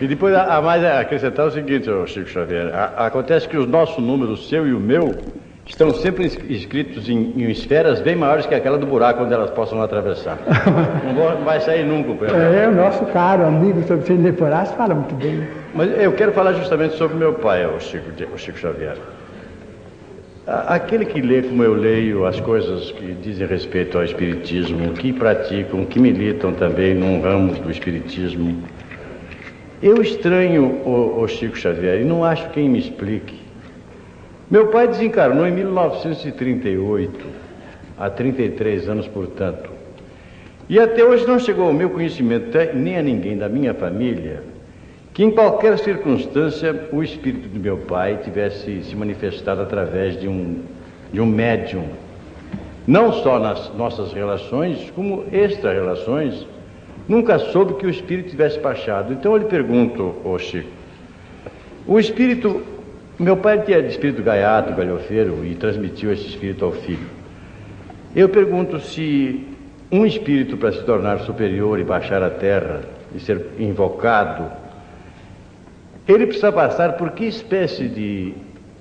E 0.00 0.08
depois, 0.08 0.34
a, 0.34 0.56
a 0.56 0.60
mais 0.60 0.84
acrescentar 0.84 1.46
o 1.46 1.52
seguinte, 1.52 1.88
Chico 2.08 2.28
Xavier: 2.28 2.74
a, 2.74 3.06
acontece 3.06 3.48
que 3.48 3.56
os 3.56 3.68
nossos 3.68 4.02
números, 4.02 4.40
o 4.40 4.48
seu 4.48 4.66
e 4.66 4.74
o 4.74 4.80
meu, 4.80 5.14
estão 5.64 5.94
sempre 5.94 6.26
inscritos 6.50 7.08
em, 7.08 7.32
em, 7.36 7.48
esferas 7.48 8.00
bem 8.00 8.16
maiores 8.16 8.44
que 8.44 8.56
aquela 8.56 8.78
do 8.78 8.86
buraco 8.86 9.22
onde 9.22 9.34
elas 9.34 9.50
possam 9.50 9.80
atravessar. 9.80 10.36
Não 11.14 11.44
vai 11.44 11.60
sair 11.60 11.84
nunca. 11.84 12.26
É, 12.26 12.66
o 12.66 12.74
nosso 12.74 13.06
caro 13.06 13.46
amigo 13.46 13.84
sobre 13.84 14.32
Porás 14.32 14.72
fala 14.72 14.96
muito 14.96 15.14
bem. 15.14 15.46
Mas 15.72 15.96
eu 15.96 16.12
quero 16.12 16.32
falar 16.32 16.54
justamente 16.54 16.96
sobre 16.96 17.16
meu 17.16 17.34
pai, 17.34 17.64
o 17.64 17.78
Chico, 17.78 18.10
o 18.34 18.36
Chico 18.36 18.58
Xavier. 18.58 18.96
Aquele 20.46 21.04
que 21.04 21.20
lê 21.20 21.42
como 21.42 21.64
eu 21.64 21.74
leio 21.74 22.24
as 22.24 22.38
coisas 22.38 22.92
que 22.92 23.14
dizem 23.14 23.48
respeito 23.48 23.98
ao 23.98 24.04
Espiritismo, 24.04 24.92
que 24.92 25.12
praticam, 25.12 25.84
que 25.84 25.98
militam 25.98 26.52
também 26.52 26.94
num 26.94 27.20
ramo 27.20 27.52
do 27.54 27.68
Espiritismo, 27.68 28.62
eu 29.82 30.00
estranho 30.00 30.64
o, 30.84 31.20
o 31.20 31.26
Chico 31.26 31.58
Xavier 31.58 32.00
e 32.00 32.04
não 32.04 32.22
acho 32.22 32.48
quem 32.50 32.68
me 32.68 32.78
explique. 32.78 33.40
Meu 34.48 34.68
pai 34.68 34.86
desencarnou 34.86 35.44
em 35.48 35.50
1938, 35.50 37.26
há 37.98 38.08
33 38.08 38.88
anos, 38.88 39.08
portanto. 39.08 39.68
E 40.68 40.78
até 40.78 41.04
hoje 41.04 41.26
não 41.26 41.40
chegou 41.40 41.66
ao 41.66 41.72
meu 41.72 41.90
conhecimento, 41.90 42.56
nem 42.72 42.96
a 42.96 43.02
ninguém 43.02 43.36
da 43.36 43.48
minha 43.48 43.74
família, 43.74 44.44
que 45.16 45.24
em 45.24 45.30
qualquer 45.30 45.78
circunstância 45.78 46.90
o 46.92 47.02
espírito 47.02 47.48
do 47.48 47.58
meu 47.58 47.78
pai 47.78 48.18
tivesse 48.22 48.82
se 48.82 48.94
manifestado 48.94 49.62
através 49.62 50.20
de 50.20 50.28
um, 50.28 50.60
de 51.10 51.18
um 51.22 51.24
médium, 51.24 51.88
não 52.86 53.10
só 53.10 53.38
nas 53.38 53.74
nossas 53.74 54.12
relações, 54.12 54.90
como 54.90 55.24
extra-relações, 55.32 56.46
nunca 57.08 57.38
soube 57.38 57.76
que 57.76 57.86
o 57.86 57.88
espírito 57.88 58.28
tivesse 58.28 58.58
baixado. 58.58 59.14
Então 59.14 59.32
eu 59.32 59.38
lhe 59.38 59.46
pergunto, 59.46 60.16
ô 60.22 60.38
Chico, 60.38 60.68
o 61.86 61.98
espírito, 61.98 62.62
meu 63.18 63.38
pai 63.38 63.62
tinha 63.62 63.82
de 63.82 63.88
espírito 63.88 64.22
gaiato, 64.22 64.74
galhofeiro, 64.74 65.46
e 65.46 65.54
transmitiu 65.54 66.12
esse 66.12 66.26
espírito 66.26 66.62
ao 66.62 66.72
filho. 66.72 67.08
Eu 68.14 68.28
pergunto 68.28 68.78
se 68.80 69.46
um 69.90 70.04
espírito 70.04 70.58
para 70.58 70.72
se 70.72 70.84
tornar 70.84 71.20
superior 71.20 71.80
e 71.80 71.84
baixar 71.84 72.22
a 72.22 72.28
terra 72.28 72.82
e 73.14 73.18
ser 73.18 73.46
invocado 73.58 74.65
ele 76.08 76.26
precisa 76.26 76.52
passar 76.52 76.96
por 76.96 77.10
que 77.12 77.24
espécie 77.24 77.88
de, 77.88 78.34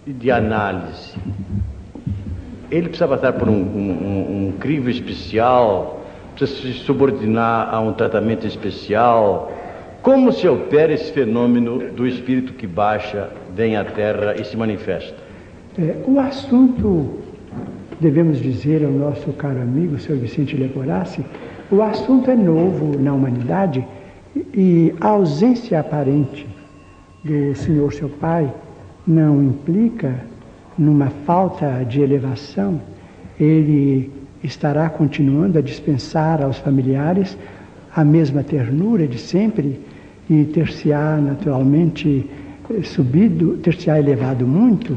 de 0.06 0.30
análise? 0.30 1.16
Ele 2.70 2.88
precisa 2.88 3.08
passar 3.08 3.34
por 3.34 3.50
um, 3.50 3.54
um, 3.54 4.48
um 4.48 4.54
crivo 4.60 4.90
especial, 4.90 6.02
precisa 6.36 6.62
se 6.62 6.74
subordinar 6.80 7.74
a 7.74 7.80
um 7.80 7.94
tratamento 7.94 8.46
especial. 8.46 9.52
Como 10.04 10.32
se 10.32 10.48
opera 10.48 10.94
esse 10.94 11.12
fenômeno 11.12 11.92
do 11.92 12.06
espírito 12.06 12.54
que 12.54 12.68
baixa, 12.68 13.30
vem 13.56 13.76
à 13.76 13.84
Terra 13.84 14.36
e 14.40 14.46
se 14.46 14.56
manifesta? 14.56 15.16
É, 15.80 15.96
o 16.06 16.20
assunto 16.20 17.22
devemos 18.00 18.40
dizer 18.40 18.86
ao 18.86 18.92
nosso 18.92 19.34
caro 19.34 19.62
amigo, 19.62 19.98
Sr. 19.98 20.18
Vicente 20.18 20.56
Leporassi, 20.56 21.26
o 21.72 21.82
assunto 21.82 22.30
é 22.30 22.36
novo 22.36 23.00
na 23.00 23.14
humanidade 23.14 23.84
e 24.54 24.94
a 25.02 25.08
ausência 25.08 25.80
aparente 25.80 26.55
do 27.26 27.56
Senhor 27.56 27.92
seu 27.92 28.08
Pai 28.08 28.54
não 29.06 29.42
implica 29.42 30.14
numa 30.78 31.08
falta 31.26 31.84
de 31.84 32.00
elevação. 32.00 32.80
Ele 33.40 34.12
estará 34.44 34.88
continuando 34.92 35.58
a 35.58 35.62
dispensar 35.62 36.44
aos 36.44 36.60
familiares 36.60 37.36
a 37.96 38.04
mesma 38.04 38.44
ternura 38.44 39.08
de 39.08 39.18
sempre 39.18 39.82
e 40.30 40.44
ter-se-á 40.46 41.18
naturalmente 41.18 42.30
subido, 42.84 43.58
ter-se-á 43.58 43.98
elevado 43.98 44.46
muito, 44.46 44.96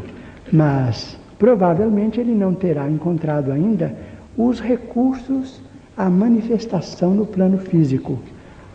mas 0.53 1.19
provavelmente 1.39 2.21
ele 2.21 2.35
não 2.35 2.53
terá 2.53 2.91
encontrado 2.91 3.51
ainda 3.51 3.97
os 4.37 4.61
recursos 4.61 5.63
à 5.97 6.11
manifestação 6.11 7.15
no 7.15 7.25
plano 7.25 7.57
físico. 7.57 8.19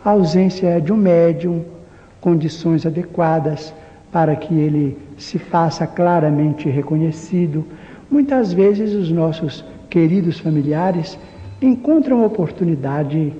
A 0.04 0.10
ausência 0.10 0.80
de 0.80 0.92
um 0.92 0.96
médium, 0.96 1.64
condições 2.24 2.86
adequadas 2.86 3.74
para 4.10 4.34
que 4.34 4.54
ele 4.54 4.96
se 5.18 5.38
faça 5.38 5.86
claramente 5.86 6.70
reconhecido. 6.70 7.66
Muitas 8.10 8.50
vezes 8.50 8.94
os 8.94 9.10
nossos 9.10 9.62
queridos 9.90 10.38
familiares 10.38 11.18
encontram 11.60 12.24
oportunidade 12.24 13.30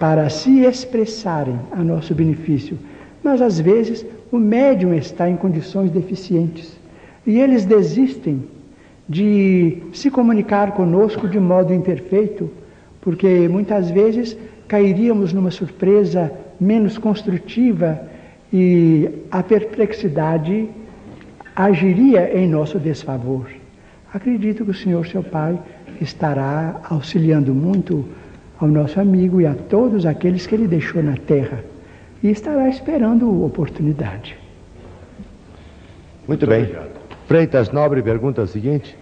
para 0.00 0.28
se 0.28 0.62
expressarem 0.64 1.60
a 1.70 1.84
nosso 1.84 2.12
benefício, 2.12 2.76
mas 3.22 3.40
às 3.40 3.60
vezes 3.60 4.04
o 4.32 4.36
médium 4.36 4.92
está 4.92 5.30
em 5.30 5.36
condições 5.36 5.88
deficientes 5.92 6.76
e 7.24 7.38
eles 7.38 7.64
desistem 7.64 8.42
de 9.08 9.80
se 9.92 10.10
comunicar 10.10 10.72
conosco 10.72 11.28
de 11.28 11.38
modo 11.38 11.72
imperfeito, 11.72 12.50
porque 13.00 13.46
muitas 13.48 13.92
vezes 13.92 14.36
cairíamos 14.66 15.32
numa 15.32 15.52
surpresa 15.52 16.32
menos 16.60 16.98
construtiva 16.98 18.00
e 18.52 19.08
a 19.30 19.42
perplexidade 19.42 20.68
agiria 21.54 22.36
em 22.36 22.48
nosso 22.48 22.78
desfavor. 22.78 23.50
Acredito 24.12 24.64
que 24.64 24.70
o 24.70 24.74
Senhor, 24.74 25.06
seu 25.06 25.22
Pai, 25.22 25.58
estará 26.00 26.80
auxiliando 26.88 27.54
muito 27.54 28.04
ao 28.58 28.68
nosso 28.68 29.00
amigo 29.00 29.40
e 29.40 29.46
a 29.46 29.54
todos 29.54 30.06
aqueles 30.06 30.46
que 30.46 30.54
ele 30.54 30.66
deixou 30.66 31.02
na 31.02 31.16
terra 31.16 31.64
e 32.22 32.30
estará 32.30 32.68
esperando 32.68 33.44
oportunidade. 33.44 34.36
Muito, 36.26 36.46
bem. 36.46 36.74
Freitas 37.26 37.70
Nobre 37.70 38.02
pergunta 38.02 38.42
o 38.42 38.46
seguinte. 38.46 38.96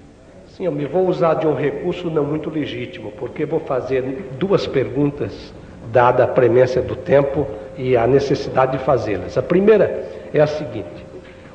Sim, 0.49 0.67
eu 0.67 0.73
me 0.73 0.87
vou 0.87 1.09
usar 1.09 1.35
de 1.35 1.47
um 1.47 1.55
recurso 1.55 2.11
não 2.11 2.25
muito 2.25 2.49
legítimo, 2.49 3.11
porque 3.13 3.45
vou 3.45 3.61
fazer 3.61 4.31
duas 4.39 4.67
perguntas, 4.67 5.53
dada 5.95 6.25
a 6.25 6.27
premência 6.27 6.83
do 6.83 6.97
tempo 6.97 7.47
e 7.79 7.97
a 7.97 8.07
necessidade 8.07 8.73
de 8.73 8.85
fazê-las. 8.85 9.39
A 9.39 9.43
primeira 9.43 10.05
é 10.35 10.41
a 10.41 10.47
seguinte: 10.47 11.07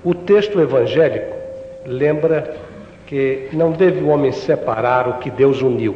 o 0.03 0.16
texto 0.16 0.59
evangélico 0.59 1.35
lembra 1.85 2.56
que 3.06 3.50
não 3.51 3.72
deve 3.72 4.01
o 4.01 4.08
homem 4.08 4.32
separar 4.32 5.08
o 5.09 5.14
que 5.16 5.30
Deus 5.30 5.61
uniu. 5.61 5.95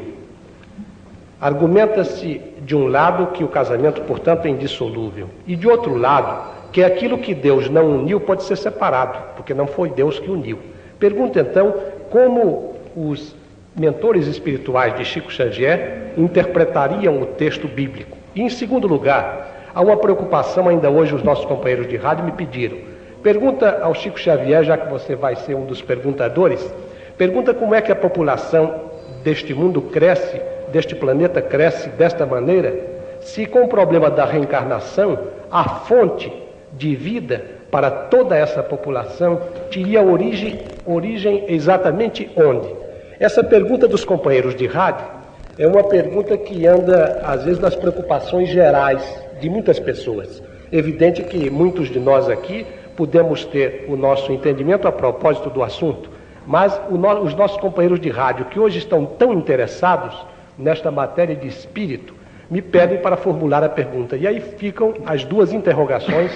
Argumenta-se 1.39 2.41
de 2.61 2.75
um 2.75 2.87
lado 2.87 3.27
que 3.27 3.43
o 3.43 3.47
casamento, 3.47 4.01
portanto, 4.01 4.45
é 4.45 4.49
indissolúvel, 4.49 5.29
e 5.47 5.55
de 5.55 5.67
outro 5.67 5.95
lado 5.95 6.53
que 6.71 6.83
aquilo 6.83 7.19
que 7.19 7.35
Deus 7.35 7.69
não 7.69 7.85
uniu 7.99 8.19
pode 8.19 8.43
ser 8.43 8.57
separado, 8.57 9.35
porque 9.35 9.53
não 9.53 9.67
foi 9.67 9.89
Deus 9.89 10.19
que 10.19 10.29
uniu. 10.29 10.57
Pergunta 10.99 11.39
então 11.39 11.75
como 12.09 12.75
os 12.95 13.35
mentores 13.75 14.25
espirituais 14.25 14.95
de 14.95 15.05
Chico 15.05 15.31
Xavier 15.31 16.13
interpretariam 16.17 17.21
o 17.21 17.25
texto 17.25 17.67
bíblico. 17.67 18.22
E 18.35 18.41
em 18.41 18.49
segundo 18.49 18.87
lugar, 18.87 19.69
há 19.73 19.81
uma 19.81 19.97
preocupação 19.97 20.67
ainda 20.67 20.89
hoje 20.89 21.13
os 21.13 21.23
nossos 21.23 21.45
companheiros 21.45 21.87
de 21.87 21.97
rádio 21.97 22.25
me 22.25 22.31
pediram. 22.31 22.77
Pergunta 23.21 23.79
ao 23.81 23.93
Chico 23.93 24.19
Xavier, 24.19 24.63
já 24.63 24.77
que 24.77 24.91
você 24.91 25.15
vai 25.15 25.35
ser 25.35 25.55
um 25.55 25.65
dos 25.65 25.81
perguntadores, 25.81 26.73
pergunta 27.17 27.53
como 27.53 27.75
é 27.75 27.81
que 27.81 27.91
a 27.91 27.95
população 27.95 28.91
deste 29.23 29.53
mundo 29.53 29.81
cresce, 29.81 30.41
deste 30.71 30.95
planeta 30.95 31.41
cresce 31.41 31.89
desta 31.89 32.25
maneira, 32.25 32.73
se 33.21 33.45
com 33.45 33.63
o 33.63 33.67
problema 33.67 34.09
da 34.09 34.25
reencarnação, 34.25 35.17
a 35.49 35.69
fonte 35.69 36.33
de 36.73 36.95
vida 36.95 37.45
para 37.71 37.89
toda 37.89 38.35
essa 38.35 38.61
população 38.61 39.41
teria 39.71 40.01
origem, 40.01 40.59
origem 40.85 41.45
exatamente 41.47 42.29
onde? 42.35 42.67
Essa 43.19 43.43
pergunta 43.43 43.87
dos 43.87 44.03
companheiros 44.03 44.55
de 44.55 44.67
rádio 44.67 45.05
é 45.57 45.67
uma 45.67 45.83
pergunta 45.83 46.35
que 46.35 46.65
anda, 46.65 47.21
às 47.23 47.43
vezes, 47.43 47.59
nas 47.59 47.75
preocupações 47.75 48.49
gerais 48.49 49.03
de 49.39 49.49
muitas 49.49 49.79
pessoas. 49.79 50.41
Evidente 50.71 51.21
que 51.23 51.49
muitos 51.49 51.89
de 51.89 51.99
nós 51.99 52.27
aqui 52.27 52.65
podemos 52.95 53.45
ter 53.45 53.85
o 53.87 53.95
nosso 53.95 54.31
entendimento 54.31 54.87
a 54.87 54.91
propósito 54.91 55.49
do 55.49 55.61
assunto, 55.61 56.09
mas 56.45 56.79
no, 56.89 57.21
os 57.21 57.35
nossos 57.35 57.57
companheiros 57.57 57.99
de 57.99 58.09
rádio, 58.09 58.45
que 58.45 58.59
hoje 58.59 58.79
estão 58.79 59.05
tão 59.05 59.33
interessados 59.33 60.15
nesta 60.57 60.89
matéria 60.91 61.35
de 61.35 61.47
espírito, 61.47 62.15
me 62.49 62.61
pedem 62.61 62.99
para 62.99 63.15
formular 63.15 63.63
a 63.63 63.69
pergunta. 63.69 64.15
E 64.15 64.27
aí 64.27 64.39
ficam 64.39 64.93
as 65.05 65.23
duas 65.23 65.53
interrogações, 65.53 66.31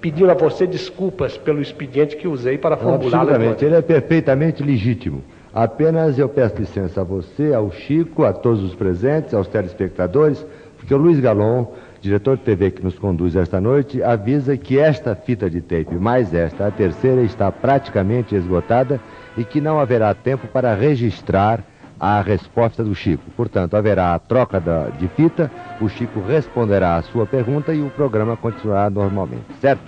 pedindo 0.00 0.30
a 0.30 0.34
você 0.34 0.66
desculpas 0.66 1.36
pelo 1.36 1.60
expediente 1.60 2.16
que 2.16 2.28
usei 2.28 2.58
para 2.58 2.76
formular 2.76 3.20
Absolutamente, 3.20 3.64
ele 3.64 3.76
é 3.76 3.82
perfeitamente 3.82 4.62
legítimo. 4.62 5.22
Apenas 5.54 6.18
eu 6.18 6.28
peço 6.28 6.56
licença 6.56 7.02
a 7.02 7.04
você, 7.04 7.54
ao 7.54 7.70
Chico, 7.70 8.24
a 8.24 8.32
todos 8.32 8.60
os 8.64 8.74
presentes, 8.74 9.32
aos 9.32 9.46
telespectadores, 9.46 10.44
porque 10.76 10.92
o 10.92 10.98
Luiz 10.98 11.20
Galon, 11.20 11.66
diretor 12.00 12.36
de 12.36 12.42
TV 12.42 12.72
que 12.72 12.82
nos 12.82 12.98
conduz 12.98 13.36
esta 13.36 13.60
noite, 13.60 14.02
avisa 14.02 14.56
que 14.56 14.80
esta 14.80 15.14
fita 15.14 15.48
de 15.48 15.60
tape, 15.60 15.94
mais 15.94 16.34
esta, 16.34 16.66
a 16.66 16.72
terceira, 16.72 17.22
está 17.22 17.52
praticamente 17.52 18.34
esgotada 18.34 19.00
e 19.38 19.44
que 19.44 19.60
não 19.60 19.78
haverá 19.78 20.12
tempo 20.12 20.48
para 20.48 20.74
registrar 20.74 21.62
a 22.00 22.20
resposta 22.20 22.82
do 22.82 22.92
Chico. 22.92 23.22
Portanto, 23.36 23.76
haverá 23.76 24.12
a 24.12 24.18
troca 24.18 24.58
da, 24.58 24.88
de 24.88 25.06
fita, 25.06 25.48
o 25.80 25.88
Chico 25.88 26.20
responderá 26.20 26.96
a 26.96 27.02
sua 27.02 27.26
pergunta 27.26 27.72
e 27.72 27.80
o 27.80 27.90
programa 27.90 28.36
continuará 28.36 28.90
normalmente, 28.90 29.46
certo? 29.60 29.84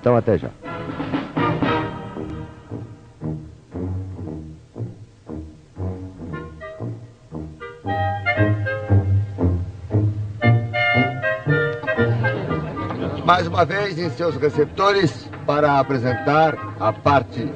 Então, 0.00 0.16
até 0.16 0.38
já. 0.38 0.48
Mais 13.30 13.46
uma 13.46 13.64
vez 13.64 13.96
em 13.96 14.10
seus 14.10 14.34
receptores 14.34 15.30
para 15.46 15.78
apresentar 15.78 16.74
a 16.80 16.92
parte 16.92 17.48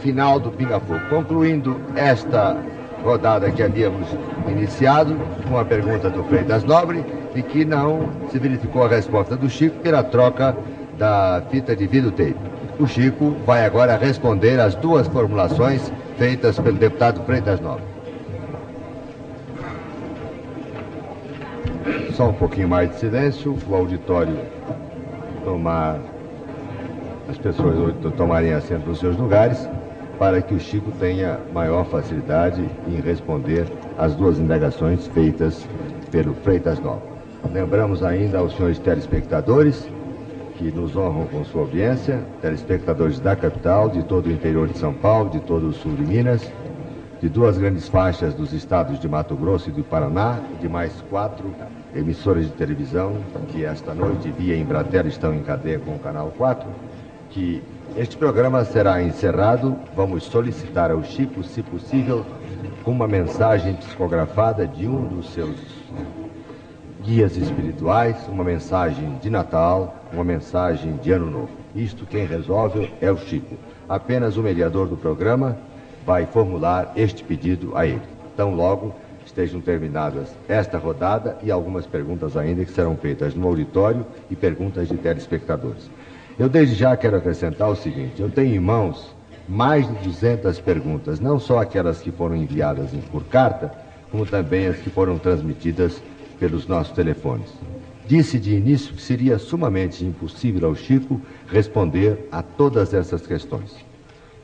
final 0.00 0.40
do 0.40 0.50
Pinga 0.50 0.80
Fogo. 0.80 0.98
Concluindo 1.08 1.80
esta 1.94 2.56
rodada 3.04 3.48
que 3.52 3.62
havíamos 3.62 4.08
iniciado, 4.48 5.16
com 5.48 5.56
a 5.56 5.64
pergunta 5.64 6.10
do 6.10 6.24
Freitas 6.24 6.64
Nobre, 6.64 7.04
e 7.36 7.44
que 7.44 7.64
não 7.64 8.10
se 8.32 8.40
verificou 8.40 8.82
a 8.82 8.88
resposta 8.88 9.36
do 9.36 9.48
Chico 9.48 9.78
pela 9.78 10.02
troca 10.02 10.56
da 10.98 11.40
fita 11.48 11.76
de 11.76 11.86
videotape. 11.86 12.34
O 12.80 12.88
Chico 12.88 13.36
vai 13.46 13.64
agora 13.64 13.96
responder 13.96 14.58
às 14.58 14.74
duas 14.74 15.06
formulações 15.06 15.92
feitas 16.18 16.58
pelo 16.58 16.76
deputado 16.76 17.24
Freitas 17.24 17.60
Nobre. 17.60 17.84
Só 22.14 22.30
um 22.30 22.34
pouquinho 22.34 22.68
mais 22.68 22.90
de 22.90 22.96
silêncio, 22.96 23.56
o 23.68 23.74
auditório 23.76 24.36
tomar, 25.44 25.98
as 27.28 27.38
pessoas 27.38 27.94
tomarem 28.16 28.52
assento 28.52 28.88
nos 28.88 28.98
seus 28.98 29.16
lugares 29.16 29.68
para 30.18 30.42
que 30.42 30.54
o 30.54 30.60
Chico 30.60 30.92
tenha 30.98 31.38
maior 31.52 31.86
facilidade 31.86 32.62
em 32.86 33.00
responder 33.00 33.66
às 33.96 34.14
duas 34.14 34.38
indagações 34.38 35.06
feitas 35.08 35.66
pelo 36.10 36.34
Freitas 36.34 36.78
Nova. 36.78 37.02
Lembramos 37.52 38.02
ainda 38.02 38.38
aos 38.38 38.54
senhores 38.54 38.78
telespectadores 38.78 39.88
que 40.56 40.70
nos 40.70 40.94
honram 40.94 41.26
com 41.26 41.42
sua 41.42 41.62
audiência, 41.62 42.20
telespectadores 42.42 43.18
da 43.18 43.34
capital, 43.34 43.88
de 43.88 44.02
todo 44.02 44.26
o 44.26 44.30
interior 44.30 44.68
de 44.68 44.76
São 44.76 44.92
Paulo, 44.92 45.30
de 45.30 45.40
todo 45.40 45.68
o 45.68 45.72
sul 45.72 45.94
de 45.94 46.02
Minas, 46.02 46.52
de 47.18 47.30
duas 47.30 47.56
grandes 47.56 47.88
faixas 47.88 48.34
dos 48.34 48.52
estados 48.52 49.00
de 49.00 49.08
Mato 49.08 49.34
Grosso 49.34 49.70
e 49.70 49.72
do 49.72 49.82
Paraná, 49.82 50.38
e 50.52 50.56
de 50.56 50.68
mais 50.68 50.92
quatro 51.08 51.50
emissoras 51.94 52.44
de 52.46 52.52
televisão 52.52 53.16
que 53.48 53.64
esta 53.64 53.94
noite, 53.94 54.30
via 54.30 54.56
Embratel, 54.56 55.06
estão 55.06 55.34
em 55.34 55.42
cadeia 55.42 55.78
com 55.78 55.94
o 55.94 55.98
Canal 55.98 56.32
4, 56.36 56.68
que 57.30 57.62
este 57.96 58.16
programa 58.16 58.64
será 58.64 59.02
encerrado. 59.02 59.76
Vamos 59.96 60.24
solicitar 60.24 60.90
ao 60.90 61.02
Chico, 61.02 61.42
se 61.42 61.62
possível, 61.62 62.24
uma 62.86 63.06
mensagem 63.06 63.74
psicografada 63.74 64.66
de 64.66 64.86
um 64.86 65.04
dos 65.06 65.32
seus 65.32 65.56
guias 67.02 67.36
espirituais, 67.36 68.16
uma 68.28 68.44
mensagem 68.44 69.18
de 69.22 69.30
Natal, 69.30 69.96
uma 70.12 70.24
mensagem 70.24 70.96
de 70.96 71.12
Ano 71.12 71.30
Novo. 71.30 71.50
Isto 71.74 72.06
quem 72.06 72.26
resolve 72.26 72.92
é 73.00 73.10
o 73.10 73.16
Chico. 73.16 73.56
Apenas 73.88 74.36
o 74.36 74.42
mediador 74.42 74.86
do 74.86 74.96
programa 74.96 75.56
vai 76.06 76.26
formular 76.26 76.92
este 76.96 77.24
pedido 77.24 77.76
a 77.76 77.86
ele. 77.86 78.02
Tão 78.36 78.54
logo 78.54 78.94
estejam 79.30 79.60
terminadas 79.60 80.28
esta 80.48 80.76
rodada 80.76 81.38
e 81.42 81.50
algumas 81.50 81.86
perguntas 81.86 82.36
ainda 82.36 82.64
que 82.64 82.72
serão 82.72 82.96
feitas 82.96 83.34
no 83.34 83.46
auditório 83.46 84.04
e 84.28 84.36
perguntas 84.36 84.88
de 84.88 84.96
telespectadores. 84.96 85.88
Eu 86.38 86.48
desde 86.48 86.74
já 86.74 86.96
quero 86.96 87.16
acrescentar 87.16 87.70
o 87.70 87.76
seguinte: 87.76 88.20
eu 88.20 88.30
tenho 88.30 88.54
em 88.54 88.60
mãos 88.60 89.14
mais 89.48 89.86
de 89.86 89.94
200 90.04 90.60
perguntas, 90.60 91.18
não 91.18 91.38
só 91.38 91.60
aquelas 91.60 92.00
que 92.00 92.10
foram 92.10 92.36
enviadas 92.36 92.90
por 93.10 93.24
carta, 93.24 93.72
como 94.10 94.26
também 94.26 94.66
as 94.66 94.76
que 94.76 94.90
foram 94.90 95.18
transmitidas 95.18 96.02
pelos 96.38 96.66
nossos 96.66 96.92
telefones. 96.92 97.52
Disse 98.06 98.38
de 98.38 98.54
início 98.54 98.94
que 98.94 99.02
seria 99.02 99.38
sumamente 99.38 100.04
impossível 100.04 100.68
ao 100.68 100.74
Chico 100.74 101.20
responder 101.46 102.28
a 102.32 102.42
todas 102.42 102.92
essas 102.92 103.26
questões. 103.26 103.76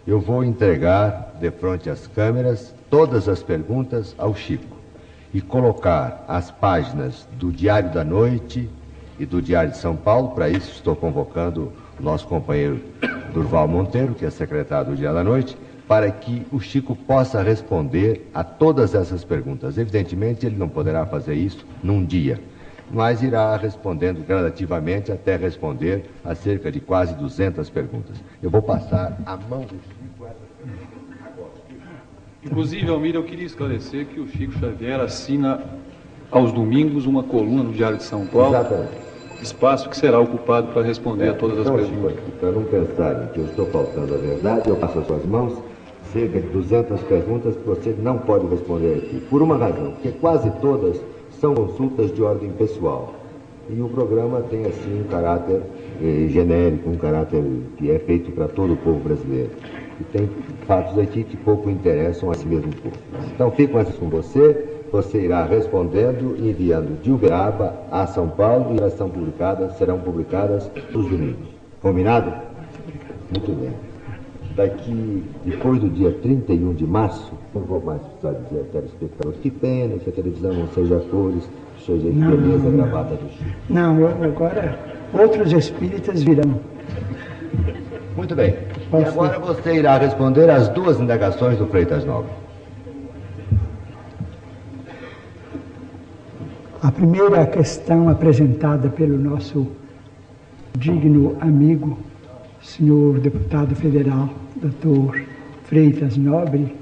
Eu 0.06 0.20
vou 0.20 0.44
entregar, 0.44 1.36
de 1.40 1.50
frente 1.50 1.90
às 1.90 2.06
câmeras, 2.06 2.72
todas 2.88 3.28
as 3.28 3.42
perguntas 3.42 4.14
ao 4.16 4.36
Chico 4.36 4.75
e 5.32 5.40
colocar 5.40 6.24
as 6.28 6.50
páginas 6.50 7.28
do 7.32 7.52
Diário 7.52 7.92
da 7.92 8.04
Noite 8.04 8.70
e 9.18 9.26
do 9.26 9.40
Diário 9.42 9.70
de 9.70 9.78
São 9.78 9.96
Paulo. 9.96 10.30
Para 10.30 10.48
isso, 10.48 10.70
estou 10.70 10.94
convocando 10.94 11.72
o 11.98 12.02
nosso 12.02 12.26
companheiro 12.26 12.80
Durval 13.32 13.68
Monteiro, 13.68 14.14
que 14.14 14.24
é 14.24 14.30
secretário 14.30 14.90
do 14.90 14.96
Dia 14.96 15.12
da 15.12 15.24
Noite, 15.24 15.56
para 15.86 16.10
que 16.10 16.46
o 16.50 16.60
Chico 16.60 16.96
possa 16.96 17.42
responder 17.42 18.28
a 18.34 18.42
todas 18.42 18.94
essas 18.94 19.24
perguntas. 19.24 19.78
Evidentemente, 19.78 20.46
ele 20.46 20.56
não 20.56 20.68
poderá 20.68 21.06
fazer 21.06 21.34
isso 21.34 21.64
num 21.82 22.04
dia, 22.04 22.40
mas 22.90 23.22
irá 23.22 23.56
respondendo 23.56 24.26
gradativamente 24.26 25.12
até 25.12 25.36
responder 25.36 26.10
a 26.24 26.34
cerca 26.34 26.70
de 26.72 26.80
quase 26.80 27.14
200 27.14 27.70
perguntas. 27.70 28.16
Eu 28.42 28.50
vou 28.50 28.62
passar 28.62 29.16
a 29.24 29.36
mão 29.36 29.60
do 29.60 29.74
Chico 29.74 30.24
agora. 30.24 30.95
Inclusive, 32.46 32.88
Almir, 32.88 33.14
eu 33.14 33.24
queria 33.24 33.46
esclarecer 33.46 34.06
que 34.06 34.20
o 34.20 34.28
Chico 34.28 34.58
Xavier 34.58 35.00
assina 35.00 35.60
aos 36.30 36.52
domingos 36.52 37.04
uma 37.04 37.22
coluna 37.22 37.64
no 37.64 37.72
Diário 37.72 37.98
de 37.98 38.04
São 38.04 38.26
Paulo. 38.26 38.54
Exatamente 38.54 39.06
espaço 39.42 39.88
que 39.88 39.96
será 39.96 40.18
ocupado 40.18 40.68
para 40.68 40.82
responder 40.82 41.26
é, 41.26 41.28
a 41.30 41.34
todas 41.34 41.58
então, 41.58 41.76
as 41.76 41.88
perguntas. 41.88 42.18
Para 42.40 42.50
não 42.52 42.64
pensarem 42.64 43.28
que 43.28 43.38
eu 43.38 43.44
estou 43.44 43.66
faltando 43.66 44.14
a 44.14 44.18
verdade, 44.18 44.68
eu 44.68 44.76
passo 44.76 44.98
às 44.98 45.06
suas 45.06 45.24
mãos 45.26 45.58
cerca 46.12 46.40
de 46.40 46.48
200 46.48 47.00
perguntas 47.02 47.56
que 47.56 47.66
você 47.66 47.94
não 48.00 48.18
pode 48.18 48.46
responder 48.46 48.94
aqui. 48.94 49.20
Por 49.28 49.42
uma 49.42 49.56
razão, 49.56 49.92
porque 49.92 50.10
quase 50.12 50.50
todas 50.60 51.00
são 51.40 51.54
consultas 51.54 52.14
de 52.14 52.22
ordem 52.22 52.50
pessoal. 52.52 53.14
E 53.68 53.80
o 53.80 53.88
programa 53.88 54.42
tem, 54.42 54.64
assim, 54.64 55.00
um 55.00 55.08
caráter 55.08 55.60
eh, 56.00 56.28
genérico, 56.30 56.88
um 56.88 56.96
caráter 56.96 57.42
que 57.76 57.90
é 57.90 57.98
feito 57.98 58.30
para 58.30 58.46
todo 58.46 58.74
o 58.74 58.76
povo 58.76 59.00
brasileiro. 59.00 59.50
E 60.00 60.04
tem 60.04 60.28
fatos 60.66 60.98
aqui 60.98 61.24
que 61.24 61.36
pouco 61.36 61.70
interessam 61.70 62.30
a 62.30 62.34
si 62.34 62.46
mesmo. 62.46 62.72
Então, 63.34 63.50
fico 63.50 63.74
mais 63.74 63.88
com 63.96 64.08
você 64.08 64.76
você 64.90 65.24
irá 65.24 65.44
respondendo, 65.44 66.36
enviando 66.38 67.00
de 67.02 67.10
Uberaba 67.10 67.74
a 67.90 68.06
São 68.06 68.28
Paulo 68.28 68.74
e 68.74 68.78
elas 68.78 68.94
são 68.94 69.08
publicadas, 69.08 69.76
serão 69.76 69.98
publicadas 69.98 70.70
nos 70.92 71.08
domingos. 71.08 71.48
Combinado? 71.82 72.32
Muito 73.30 73.52
bem. 73.60 73.72
Daqui, 74.54 75.22
depois 75.44 75.80
do 75.80 75.90
dia 75.90 76.12
31 76.22 76.72
de 76.72 76.86
março, 76.86 77.32
não 77.54 77.62
vou 77.62 77.80
mais 77.80 78.00
precisar 78.00 78.32
dizer 78.44 78.60
a 78.60 78.72
telespectadores, 78.72 79.40
que 79.40 79.50
pena 79.50 79.98
que 79.98 80.08
a 80.08 80.12
televisão 80.12 80.52
não 80.54 80.68
seja 80.68 80.98
cores, 81.10 81.46
seja 81.84 82.08
não, 82.08 82.30
beleza 82.30 82.70
gravata 82.70 83.16
do 83.16 83.28
Chico. 83.32 83.50
Não, 83.68 84.06
agora 84.24 84.78
outros 85.12 85.52
espíritas 85.52 86.22
virão. 86.22 86.58
Muito 88.16 88.34
bem. 88.34 88.54
E 88.92 89.04
agora 89.04 89.38
você 89.38 89.74
irá 89.74 89.98
responder 89.98 90.48
às 90.48 90.68
duas 90.70 90.98
indagações 90.98 91.58
do 91.58 91.66
Freitas 91.66 92.02
Nobre. 92.04 92.32
A 96.82 96.90
primeira 96.90 97.44
questão 97.44 98.08
apresentada 98.08 98.88
pelo 98.88 99.18
nosso 99.18 99.66
digno 100.78 101.36
amigo, 101.40 101.98
senhor 102.62 103.18
deputado 103.18 103.74
federal, 103.74 104.30
doutor 104.56 105.20
Freitas 105.64 106.16
Nobre, 106.16 106.74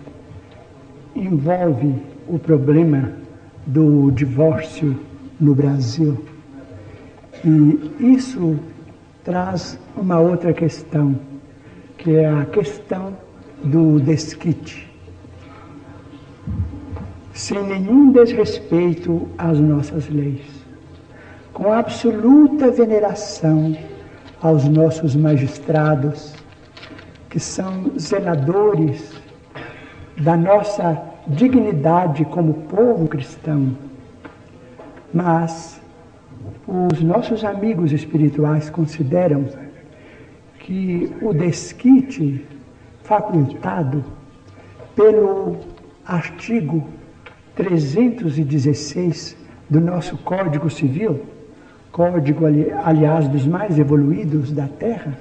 envolve 1.17 1.95
o 2.29 2.39
problema 2.39 3.11
do 3.67 4.11
divórcio 4.13 5.01
no 5.41 5.55
Brasil. 5.55 6.17
E 7.45 8.15
isso 8.15 8.57
traz 9.25 9.79
uma 9.97 10.21
outra 10.21 10.53
questão, 10.53 11.19
que 11.99 12.15
é 12.17 12.29
a 12.29 12.45
questão 12.45 13.17
do 13.63 13.99
desquite 13.99 14.95
sem 17.35 17.61
nenhum 17.65 18.13
desrespeito 18.13 19.29
às 19.37 19.59
nossas 19.59 20.09
leis, 20.09 20.47
com 21.53 21.73
absoluta 21.73 22.71
veneração 22.71 23.77
aos 24.41 24.65
nossos 24.69 25.17
magistrados, 25.17 26.33
que 27.29 27.41
são 27.41 27.91
zeladores 27.99 29.13
da 30.17 30.37
nossa 30.37 31.03
dignidade 31.27 32.25
como 32.27 32.55
povo 32.55 33.09
cristão. 33.09 33.77
Mas 35.13 35.81
os 36.67 37.01
nossos 37.03 37.45
amigos 37.45 37.93
espirituais 37.93 38.71
consideram 38.71 39.45
que 40.59 41.13
o 41.21 41.33
desquite 41.33 42.45
facultado 43.03 44.03
pelo 44.97 45.59
artigo 46.07 46.89
316 47.55 49.37
do 49.69 49.81
nosso 49.81 50.17
Código 50.19 50.71
Civil, 50.71 51.23
código, 51.93 52.47
aliás, 52.83 53.29
dos 53.29 53.47
mais 53.47 53.79
evoluídos 53.79 54.51
da 54.53 54.67
Terra, 54.67 55.19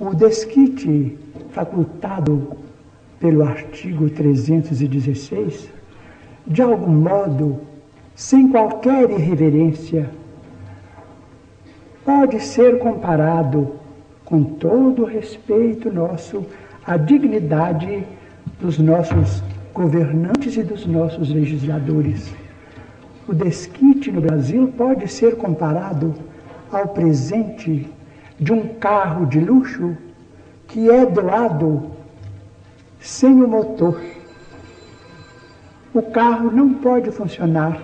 o 0.00 0.14
desquite 0.14 1.18
facultado 1.50 2.56
pelo 3.20 3.44
artigo 3.44 4.08
316, 4.08 5.68
de 6.46 6.62
algum 6.62 6.92
modo, 6.92 7.60
sem 8.14 8.48
qualquer 8.48 9.10
irreverência, 9.10 10.10
pode 12.08 12.40
ser 12.40 12.78
comparado, 12.78 13.74
com 14.24 14.42
todo 14.42 15.02
o 15.02 15.04
respeito 15.04 15.92
nosso, 15.92 16.42
à 16.86 16.96
dignidade 16.96 18.02
dos 18.58 18.78
nossos 18.78 19.42
governantes 19.74 20.56
e 20.56 20.62
dos 20.62 20.86
nossos 20.86 21.28
legisladores. 21.28 22.34
O 23.28 23.34
desquite 23.34 24.10
no 24.10 24.22
Brasil 24.22 24.72
pode 24.74 25.06
ser 25.06 25.36
comparado 25.36 26.14
ao 26.72 26.88
presente 26.88 27.86
de 28.40 28.54
um 28.54 28.68
carro 28.68 29.26
de 29.26 29.38
luxo 29.38 29.94
que 30.66 30.90
é 30.90 31.04
doado 31.04 31.90
sem 32.98 33.34
o 33.42 33.46
motor. 33.46 34.00
O 35.92 36.00
carro 36.00 36.50
não 36.50 36.72
pode 36.72 37.10
funcionar 37.10 37.78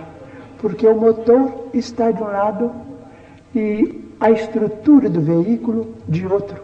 porque 0.57 0.87
o 0.87 0.99
motor 0.99 1.67
está 1.75 2.09
de 2.09 2.23
um 2.23 2.25
lado 2.25 2.71
e 3.53 4.04
a 4.25 4.31
estrutura 4.31 5.07
do 5.07 5.21
veículo 5.21 5.93
de 6.09 6.25
outro. 6.25 6.63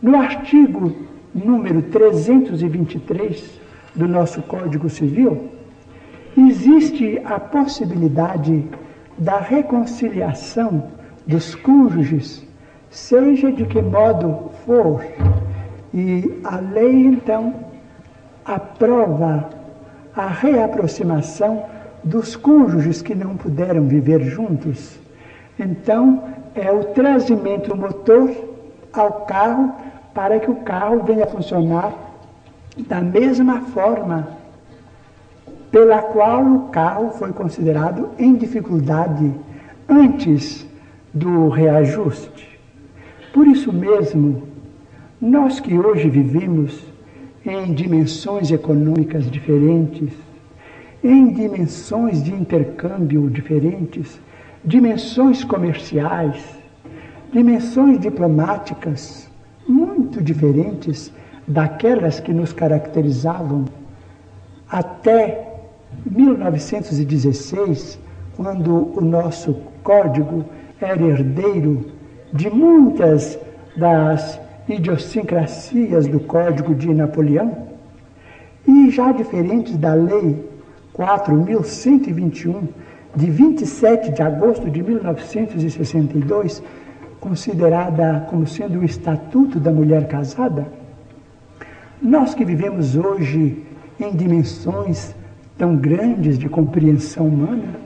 No 0.00 0.16
artigo 0.16 0.94
número 1.34 1.82
323 1.82 3.60
do 3.92 4.06
nosso 4.06 4.40
Código 4.42 4.88
Civil, 4.88 5.48
existe 6.36 7.20
a 7.24 7.40
possibilidade 7.40 8.64
da 9.18 9.40
reconciliação 9.40 10.92
dos 11.26 11.56
cônjuges, 11.56 12.46
seja 12.88 13.50
de 13.50 13.64
que 13.64 13.82
modo 13.82 14.52
for. 14.64 15.04
E 15.92 16.38
a 16.44 16.60
lei, 16.60 17.04
então, 17.04 17.52
aprova 18.44 19.50
a 20.14 20.28
reaproximação 20.28 21.64
dos 22.04 22.36
cônjuges 22.36 23.02
que 23.02 23.16
não 23.16 23.36
puderam 23.36 23.88
viver 23.88 24.20
juntos. 24.20 25.00
Então, 25.58 26.22
é 26.54 26.70
o 26.70 26.84
trazimento 26.84 27.70
do 27.70 27.76
motor 27.76 28.30
ao 28.92 29.24
carro 29.26 29.74
para 30.14 30.38
que 30.40 30.50
o 30.50 30.56
carro 30.56 31.02
venha 31.04 31.24
a 31.24 31.28
funcionar 31.28 31.92
da 32.86 33.00
mesma 33.00 33.60
forma 33.62 34.28
pela 35.70 36.00
qual 36.00 36.44
o 36.44 36.68
carro 36.68 37.10
foi 37.10 37.32
considerado 37.32 38.10
em 38.18 38.34
dificuldade 38.34 39.32
antes 39.88 40.66
do 41.12 41.48
reajuste. 41.48 42.58
Por 43.32 43.46
isso 43.46 43.72
mesmo, 43.72 44.44
nós 45.20 45.60
que 45.60 45.78
hoje 45.78 46.08
vivemos 46.08 46.84
em 47.44 47.72
dimensões 47.72 48.50
econômicas 48.50 49.30
diferentes, 49.30 50.12
em 51.02 51.32
dimensões 51.32 52.22
de 52.22 52.32
intercâmbio 52.32 53.28
diferentes, 53.28 54.20
dimensões 54.68 55.42
comerciais, 55.44 56.44
dimensões 57.32 57.98
diplomáticas 57.98 59.26
muito 59.66 60.22
diferentes 60.22 61.10
daquelas 61.46 62.20
que 62.20 62.34
nos 62.34 62.52
caracterizavam 62.52 63.64
até 64.70 65.54
1916, 66.04 67.98
quando 68.36 68.92
o 68.94 69.00
nosso 69.00 69.56
código 69.82 70.44
era 70.78 71.02
herdeiro 71.02 71.86
de 72.34 72.50
muitas 72.50 73.38
das 73.74 74.38
idiosincrasias 74.68 76.06
do 76.06 76.20
Código 76.20 76.74
de 76.74 76.92
Napoleão, 76.92 77.68
e 78.66 78.90
já 78.90 79.12
diferentes 79.12 79.78
da 79.78 79.94
Lei 79.94 80.46
4.121, 80.94 82.68
de 83.14 83.30
27 83.30 84.10
de 84.12 84.22
agosto 84.22 84.70
de 84.70 84.82
1962, 84.82 86.62
considerada 87.20 88.26
como 88.28 88.46
sendo 88.46 88.80
o 88.80 88.84
Estatuto 88.84 89.58
da 89.58 89.72
Mulher 89.72 90.06
Casada, 90.06 90.66
nós 92.00 92.34
que 92.34 92.44
vivemos 92.44 92.96
hoje 92.96 93.64
em 93.98 94.14
dimensões 94.14 95.14
tão 95.56 95.76
grandes 95.76 96.38
de 96.38 96.48
compreensão 96.48 97.26
humana, 97.26 97.80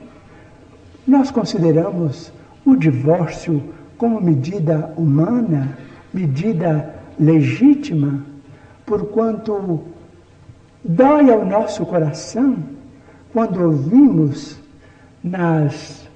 nós 1.07 1.31
consideramos 1.31 2.31
o 2.65 2.75
divórcio 2.75 3.61
como 3.97 4.21
medida 4.21 4.93
humana, 4.95 5.77
medida 6.13 6.93
legítima, 7.19 8.23
porquanto 8.85 9.81
dói 10.83 11.31
ao 11.31 11.45
nosso 11.45 11.85
coração 11.85 12.57
quando 13.31 13.63
ouvimos 13.63 14.62
nas, 15.23 16.09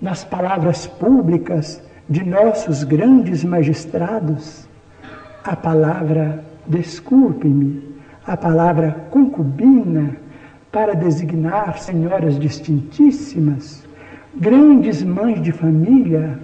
nas 0.00 0.24
palavras 0.24 0.86
públicas 0.86 1.82
de 2.08 2.24
nossos 2.24 2.84
grandes 2.84 3.44
magistrados 3.44 4.66
a 5.46 5.54
palavra 5.54 6.44
desculpe-me, 6.66 7.80
a 8.26 8.36
palavra 8.36 9.06
concubina, 9.10 10.16
para 10.72 10.94
designar 10.94 11.78
senhoras 11.78 12.38
distintíssimas, 12.38 13.86
grandes 14.34 15.04
mães 15.04 15.40
de 15.40 15.52
família 15.52 16.38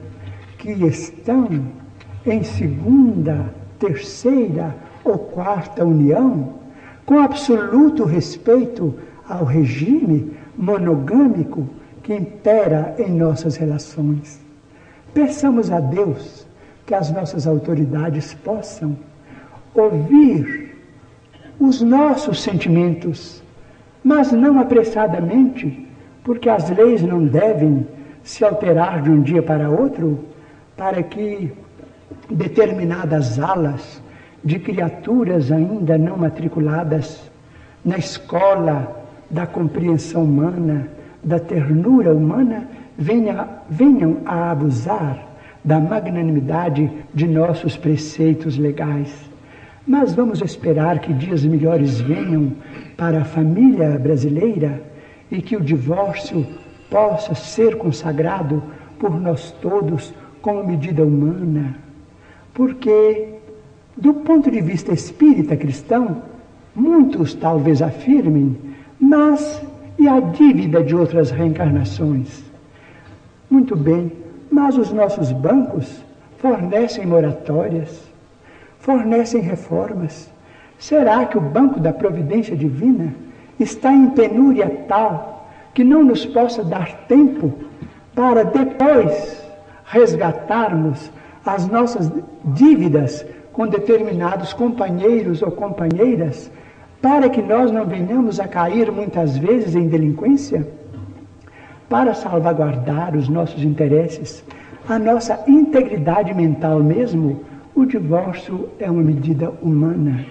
que 0.57 0.71
estão 0.71 1.49
em 2.25 2.45
segunda, 2.45 3.53
terceira 3.81 4.75
ou 5.05 5.19
quarta 5.19 5.85
união, 5.85 6.55
com 7.05 7.19
absoluto 7.19 8.05
respeito 8.05 8.95
ao 9.29 9.45
regime 9.45 10.33
monogâmico 10.57 11.69
que 12.03 12.15
impera 12.15 12.95
em 12.99 13.11
nossas 13.11 13.57
relações. 13.57 14.41
Peçamos 15.15 15.71
a 15.71 15.81
Deus 15.81 16.47
que 16.87 16.95
as 16.95 17.11
nossas 17.11 17.47
autoridades 17.47 18.35
possam 18.35 18.97
ouvir 19.75 20.77
os 21.61 21.81
nossos 21.81 22.43
sentimentos 22.43 23.43
mas 24.03 24.33
não 24.33 24.59
apressadamente, 24.59 25.87
porque 26.25 26.49
as 26.49 26.69
leis 26.71 27.03
não 27.03 27.25
devem 27.25 27.87
se 28.23 28.45
alterar 28.45 29.03
de 29.03 29.11
um 29.11 29.23
dia 29.23 29.43
para 29.43 29.71
outro, 29.71 30.25
para 30.77 31.03
que 31.03 31.53
determinadas 32.29 33.39
alas 33.39 34.03
de 34.45 34.59
criaturas 34.59 35.53
ainda 35.53 35.97
não 35.97 36.17
matriculadas 36.17 37.31
na 37.85 37.97
escola 37.97 39.05
da 39.31 39.47
compreensão 39.47 40.25
humana, 40.25 40.89
da 41.23 41.39
ternura 41.39 42.15
humana, 42.15 42.69
venha, 42.97 43.49
venham 43.69 44.19
a 44.25 44.51
abusar 44.51 45.29
da 45.65 45.79
magnanimidade 45.79 46.91
de 47.15 47.27
nossos 47.27 47.77
preceitos 47.77 48.59
legais. 48.59 49.31
Mas 49.87 50.15
vamos 50.15 50.41
esperar 50.41 51.01
que 51.01 51.13
dias 51.13 51.45
melhores 51.45 52.01
venham 52.01 52.53
para 52.97 53.23
a 53.23 53.25
família 53.25 53.99
brasileira 53.99 54.83
e 55.31 55.41
que 55.41 55.57
o 55.57 55.61
divórcio 55.61 56.47
possa 56.91 57.35
ser 57.35 57.77
consagrado 57.77 58.63
por 58.99 59.19
nós 59.19 59.51
todos 59.63 60.13
como 60.41 60.65
medida 60.65 61.05
humana. 61.05 61.77
Porque, 62.53 63.29
do 63.97 64.15
ponto 64.15 64.51
de 64.51 64.61
vista 64.61 64.93
espírita 64.93 65.57
cristão, 65.57 66.23
muitos 66.75 67.35
talvez 67.35 67.81
afirmem, 67.81 68.57
mas 69.01 69.63
e 69.99 70.09
a 70.09 70.21
dívida 70.21 70.83
de 70.83 70.95
outras 70.95 71.31
reencarnações? 71.31 72.43
Muito 73.51 73.77
bem, 73.77 74.13
mas 74.51 74.77
os 74.77 74.93
nossos 74.93 75.33
bancos 75.33 76.03
fornecem 76.39 77.07
moratórias 77.07 78.13
fornecem 78.83 79.41
reformas. 79.41 80.29
Será 80.79 81.25
que 81.25 81.39
o 81.39 81.41
banco 81.41 81.81
da 81.81 81.93
providência 81.93 82.57
divina 82.57 83.15
está 83.59 83.93
em 83.93 84.11
penúria 84.11 84.69
tal 84.89 85.49
que 85.73 85.85
não 85.85 86.05
nos 86.05 86.27
possa 86.27 86.63
dar 86.65 87.07
tempo 87.07 87.55
para 88.15 88.45
depois 88.45 89.41
resgatarmos 89.85 91.11
as 91.47 91.67
nossas 91.69 92.11
dívidas 92.45 93.25
com 93.53 93.67
determinados 93.67 94.53
companheiros 94.53 95.43
ou 95.43 95.53
companheiras, 95.53 96.51
para 97.03 97.29
que 97.29 97.43
nós 97.43 97.73
não 97.73 97.85
venhamos 97.85 98.39
a 98.39 98.47
cair 98.47 98.91
muitas 98.93 99.37
vezes 99.37 99.75
em 99.75 99.89
delinquência? 99.89 100.67
Para 101.89 102.15
salvaguardar 102.15 103.17
os 103.17 103.29
nossos 103.29 103.65
interesses, 103.65 104.45
a 104.89 104.99
nossa 104.99 105.43
integridade 105.49 106.33
mental 106.33 106.81
mesmo, 106.83 107.41
o 107.75 107.85
divórcio 107.85 108.69
é 108.79 108.89
uma 108.89 109.03
medida 109.03 109.51
humana, 109.61 110.25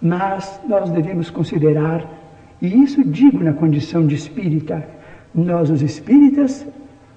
mas 0.00 0.58
nós 0.66 0.90
devemos 0.90 1.28
considerar, 1.28 2.06
e 2.62 2.82
isso 2.82 3.04
digo 3.04 3.44
na 3.44 3.52
condição 3.52 4.06
de 4.06 4.14
espírita, 4.14 4.82
nós, 5.34 5.68
os 5.68 5.82
espíritas, 5.82 6.66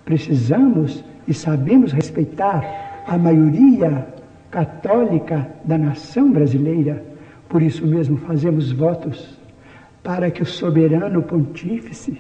precisamos 0.04 1.04
e 1.28 1.34
sabemos 1.34 1.94
respeitar 1.94 3.04
a 3.08 3.18
maioria 3.18 4.08
católica 4.52 5.48
da 5.64 5.78
nação 5.78 6.32
brasileira. 6.32 7.13
Por 7.54 7.62
isso 7.62 7.86
mesmo 7.86 8.18
fazemos 8.18 8.72
votos 8.72 9.38
para 10.02 10.32
que 10.32 10.42
o 10.42 10.46
soberano 10.46 11.22
pontífice, 11.22 12.18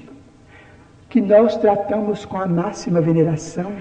que 1.09 1.19
nós 1.19 1.57
tratamos 1.57 2.23
com 2.23 2.37
a 2.37 2.45
máxima 2.45 3.01
veneração, 3.01 3.71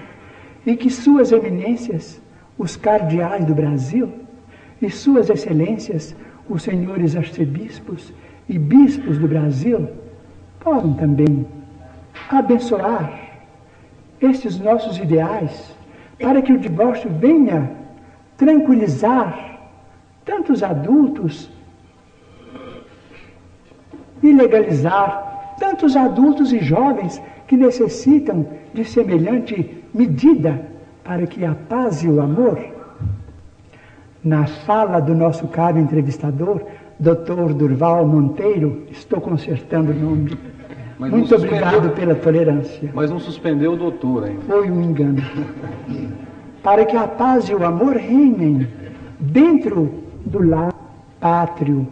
e 0.65 0.75
que 0.75 0.89
suas 0.89 1.31
eminências 1.31 2.19
os 2.57 2.75
cardeais 2.75 3.45
do 3.45 3.53
Brasil 3.53 4.11
e 4.81 4.89
suas 4.89 5.29
excelências, 5.29 6.15
os 6.49 6.63
senhores 6.63 7.15
arcebispos 7.15 8.11
e 8.49 8.57
bispos 8.57 9.19
do 9.19 9.27
Brasil, 9.27 9.87
possam 10.59 10.95
também 10.95 11.45
abençoar 12.31 13.13
estes 14.19 14.59
nossos 14.59 14.97
ideais 14.97 15.77
para 16.19 16.41
que 16.41 16.51
o 16.51 16.57
divórcio 16.57 17.11
venha 17.11 17.69
tranquilizar 18.37 19.52
tantos 20.25 20.63
adultos 20.63 21.49
e 24.21 24.31
legalizar 24.31 25.55
tantos 25.59 25.95
adultos 25.95 26.51
e 26.51 26.59
jovens 26.59 27.21
que 27.47 27.57
necessitam 27.57 28.45
de 28.73 28.85
semelhante 28.85 29.83
medida 29.93 30.61
para 31.03 31.27
que 31.27 31.43
a 31.45 31.53
paz 31.53 32.03
e 32.03 32.07
o 32.07 32.21
amor, 32.21 32.59
na 34.23 34.45
fala 34.45 34.99
do 34.99 35.13
nosso 35.13 35.47
caro 35.47 35.77
entrevistador, 35.77 36.61
Dr. 36.99 37.53
Durval 37.53 38.07
Monteiro, 38.07 38.83
estou 38.89 39.19
consertando 39.19 39.91
o 39.91 39.95
nome. 39.95 40.37
Mas 40.97 41.11
Muito 41.11 41.35
obrigado 41.35 41.89
pela 41.95 42.15
tolerância. 42.15 42.89
Mas 42.93 43.09
não 43.09 43.19
suspendeu 43.19 43.73
o 43.73 43.75
doutor 43.75 44.23
ainda. 44.25 44.41
Foi 44.41 44.71
um 44.71 44.81
engano. 44.81 45.21
para 46.61 46.85
que 46.85 46.95
a 46.95 47.07
paz 47.07 47.49
e 47.49 47.53
o 47.53 47.65
amor 47.65 47.97
reinem 47.97 48.67
dentro 49.19 50.02
do 50.25 50.47
lar 50.47 50.73
pátrio, 51.19 51.87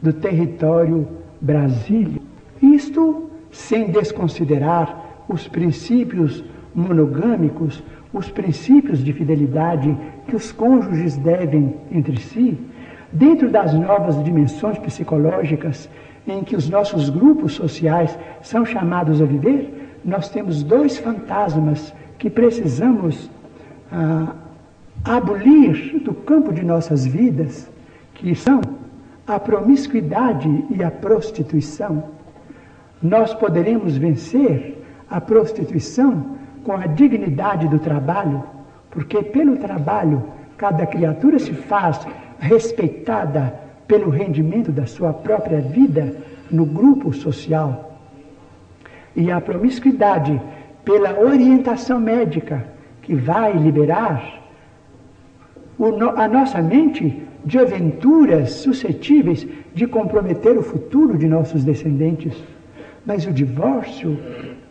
do 0.00 0.12
território 0.12 1.06
Brasília. 1.40 2.20
Isto 2.62 3.30
sem 3.50 3.90
desconsiderar 3.90 5.24
os 5.28 5.48
princípios 5.48 6.44
monogâmicos 6.74 7.82
os 8.16 8.30
princípios 8.30 9.04
de 9.04 9.12
fidelidade 9.12 9.96
que 10.26 10.34
os 10.34 10.50
cônjuges 10.50 11.16
devem 11.16 11.74
entre 11.90 12.18
si, 12.18 12.58
dentro 13.12 13.50
das 13.50 13.74
novas 13.74 14.22
dimensões 14.24 14.78
psicológicas 14.78 15.88
em 16.26 16.42
que 16.42 16.56
os 16.56 16.68
nossos 16.68 17.10
grupos 17.10 17.52
sociais 17.52 18.18
são 18.40 18.64
chamados 18.64 19.20
a 19.20 19.24
viver, 19.24 19.98
nós 20.04 20.28
temos 20.28 20.62
dois 20.62 20.96
fantasmas 20.98 21.92
que 22.18 22.30
precisamos 22.30 23.30
ah, 23.92 24.34
abolir 25.04 26.00
do 26.02 26.14
campo 26.14 26.52
de 26.52 26.64
nossas 26.64 27.06
vidas, 27.06 27.70
que 28.16 28.34
são 28.34 28.60
a 29.26 29.38
promiscuidade 29.38 30.64
e 30.70 30.82
a 30.82 30.90
prostituição. 30.90 32.04
Nós 33.02 33.34
poderemos 33.34 33.96
vencer 33.96 34.84
a 35.10 35.20
prostituição 35.20 36.36
com 36.64 36.72
a 36.72 36.86
dignidade 36.86 37.68
do 37.68 37.78
trabalho, 37.78 38.42
porque 38.90 39.22
pelo 39.22 39.56
trabalho 39.56 40.22
cada 40.56 40.86
criatura 40.86 41.38
se 41.38 41.52
faz 41.52 42.06
respeitada 42.38 43.60
pelo 43.86 44.10
rendimento 44.10 44.72
da 44.72 44.86
sua 44.86 45.12
própria 45.12 45.60
vida 45.60 46.16
no 46.50 46.64
grupo 46.64 47.12
social. 47.12 47.98
E 49.14 49.30
a 49.30 49.40
promiscuidade 49.40 50.40
pela 50.84 51.18
orientação 51.20 52.00
médica 52.00 52.64
que 53.02 53.14
vai 53.14 53.52
liberar 53.52 54.40
a 56.16 56.28
nossa 56.28 56.62
mente 56.62 57.25
de 57.46 57.60
aventuras 57.60 58.50
suscetíveis 58.50 59.46
de 59.72 59.86
comprometer 59.86 60.58
o 60.58 60.62
futuro 60.62 61.16
de 61.16 61.28
nossos 61.28 61.62
descendentes. 61.62 62.34
Mas 63.06 63.24
o 63.24 63.32
divórcio, 63.32 64.18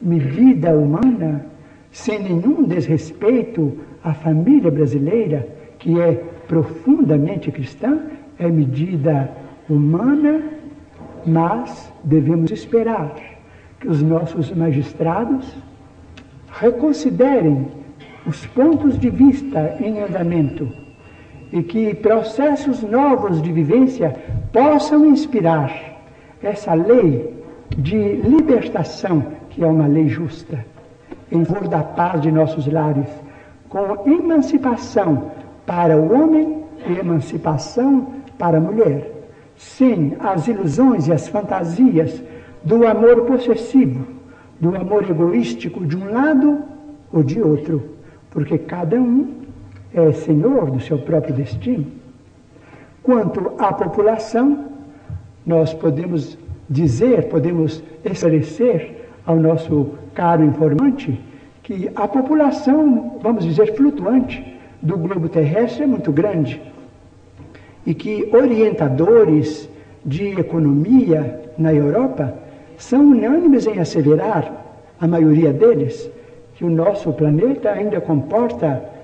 medida 0.01 0.71
humana, 0.71 1.45
sem 1.89 2.21
nenhum 2.21 2.63
desrespeito 2.63 3.77
à 4.03 4.13
família 4.13 4.69
brasileira, 4.69 5.47
que 5.79 5.97
é 6.01 6.21
profundamente 6.49 7.49
cristã, 7.49 7.97
é 8.37 8.47
medida 8.49 9.31
humana, 9.69 10.43
mas 11.25 11.89
devemos 12.03 12.51
esperar 12.51 13.15
que 13.79 13.87
os 13.87 14.01
nossos 14.01 14.51
magistrados 14.51 15.55
reconsiderem 16.51 17.67
os 18.27 18.45
pontos 18.47 18.99
de 18.99 19.09
vista 19.09 19.77
em 19.79 20.01
andamento 20.01 20.84
e 21.51 21.63
que 21.63 21.93
processos 21.95 22.81
novos 22.81 23.41
de 23.41 23.51
vivência 23.51 24.15
possam 24.51 25.05
inspirar 25.05 25.71
essa 26.41 26.73
lei 26.73 27.33
de 27.77 27.97
libertação, 27.97 29.25
que 29.49 29.63
é 29.63 29.67
uma 29.67 29.87
lei 29.87 30.07
justa, 30.07 30.65
em 31.31 31.43
favor 31.43 31.67
da 31.67 31.81
paz 31.81 32.21
de 32.21 32.31
nossos 32.31 32.67
lares, 32.67 33.09
com 33.69 34.09
emancipação 34.09 35.31
para 35.65 35.97
o 35.97 36.13
homem 36.13 36.63
e 36.87 36.99
emancipação 36.99 38.07
para 38.37 38.57
a 38.57 38.61
mulher, 38.61 39.11
sem 39.55 40.15
as 40.19 40.47
ilusões 40.47 41.07
e 41.07 41.13
as 41.13 41.27
fantasias 41.27 42.21
do 42.63 42.85
amor 42.85 43.25
possessivo, 43.25 44.05
do 44.59 44.75
amor 44.75 45.09
egoístico 45.09 45.85
de 45.85 45.97
um 45.97 46.11
lado 46.11 46.63
ou 47.11 47.23
de 47.23 47.41
outro, 47.41 47.81
porque 48.29 48.57
cada 48.57 48.97
um 48.97 49.44
é 49.95 50.11
senhor 50.11 50.69
do 50.69 50.79
seu 50.79 50.97
próprio 50.97 51.33
destino. 51.33 51.85
Quanto 53.01 53.53
à 53.57 53.71
população, 53.71 54.65
nós 55.45 55.73
podemos 55.73 56.37
dizer, 56.69 57.29
podemos 57.29 57.81
esclarecer 58.03 58.95
ao 59.25 59.37
nosso 59.37 59.91
caro 60.13 60.43
informante 60.43 61.19
que 61.63 61.89
a 61.95 62.07
população, 62.07 63.19
vamos 63.21 63.45
dizer, 63.45 63.73
flutuante 63.75 64.43
do 64.81 64.97
globo 64.97 65.29
terrestre 65.29 65.83
é 65.83 65.87
muito 65.87 66.11
grande 66.11 66.61
e 67.85 67.93
que 67.93 68.29
orientadores 68.33 69.69
de 70.03 70.39
economia 70.39 71.41
na 71.57 71.73
Europa 71.73 72.33
são 72.77 73.01
unânimes 73.01 73.65
em 73.65 73.79
asseverar, 73.79 74.63
a 74.99 75.07
maioria 75.07 75.51
deles, 75.53 76.09
que 76.55 76.63
o 76.63 76.69
nosso 76.69 77.11
planeta 77.13 77.71
ainda 77.71 77.99
comporta 77.99 78.94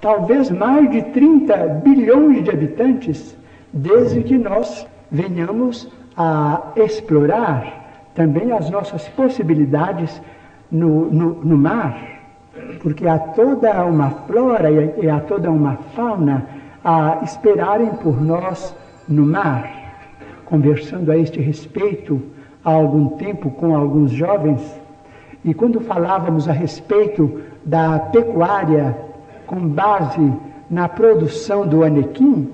talvez 0.00 0.50
mais 0.50 0.90
de 0.90 1.02
30 1.02 1.56
bilhões 1.84 2.44
de 2.44 2.50
habitantes, 2.50 3.36
desde 3.72 4.22
que 4.22 4.38
nós 4.38 4.86
venhamos 5.10 5.88
a 6.16 6.72
explorar 6.76 8.10
também 8.14 8.52
as 8.52 8.68
nossas 8.70 9.08
possibilidades 9.08 10.20
no, 10.70 11.10
no, 11.10 11.34
no 11.44 11.56
mar, 11.56 11.98
porque 12.82 13.06
há 13.06 13.18
toda 13.18 13.84
uma 13.84 14.10
flora 14.10 14.70
e 14.70 15.08
há 15.08 15.20
toda 15.20 15.50
uma 15.50 15.76
fauna 15.94 16.46
a 16.84 17.20
esperarem 17.22 17.90
por 17.96 18.20
nós 18.20 18.74
no 19.08 19.26
mar. 19.26 19.78
Conversando 20.46 21.12
a 21.12 21.16
este 21.16 21.40
respeito 21.40 22.20
há 22.64 22.72
algum 22.72 23.10
tempo 23.10 23.50
com 23.50 23.76
alguns 23.76 24.10
jovens, 24.10 24.80
e 25.44 25.54
quando 25.54 25.80
falávamos 25.80 26.48
a 26.48 26.52
respeito 26.52 27.40
da 27.64 27.98
pecuária 27.98 29.09
com 29.50 29.66
base 29.66 30.32
na 30.70 30.88
produção 30.88 31.66
do 31.66 31.82
anequim, 31.82 32.48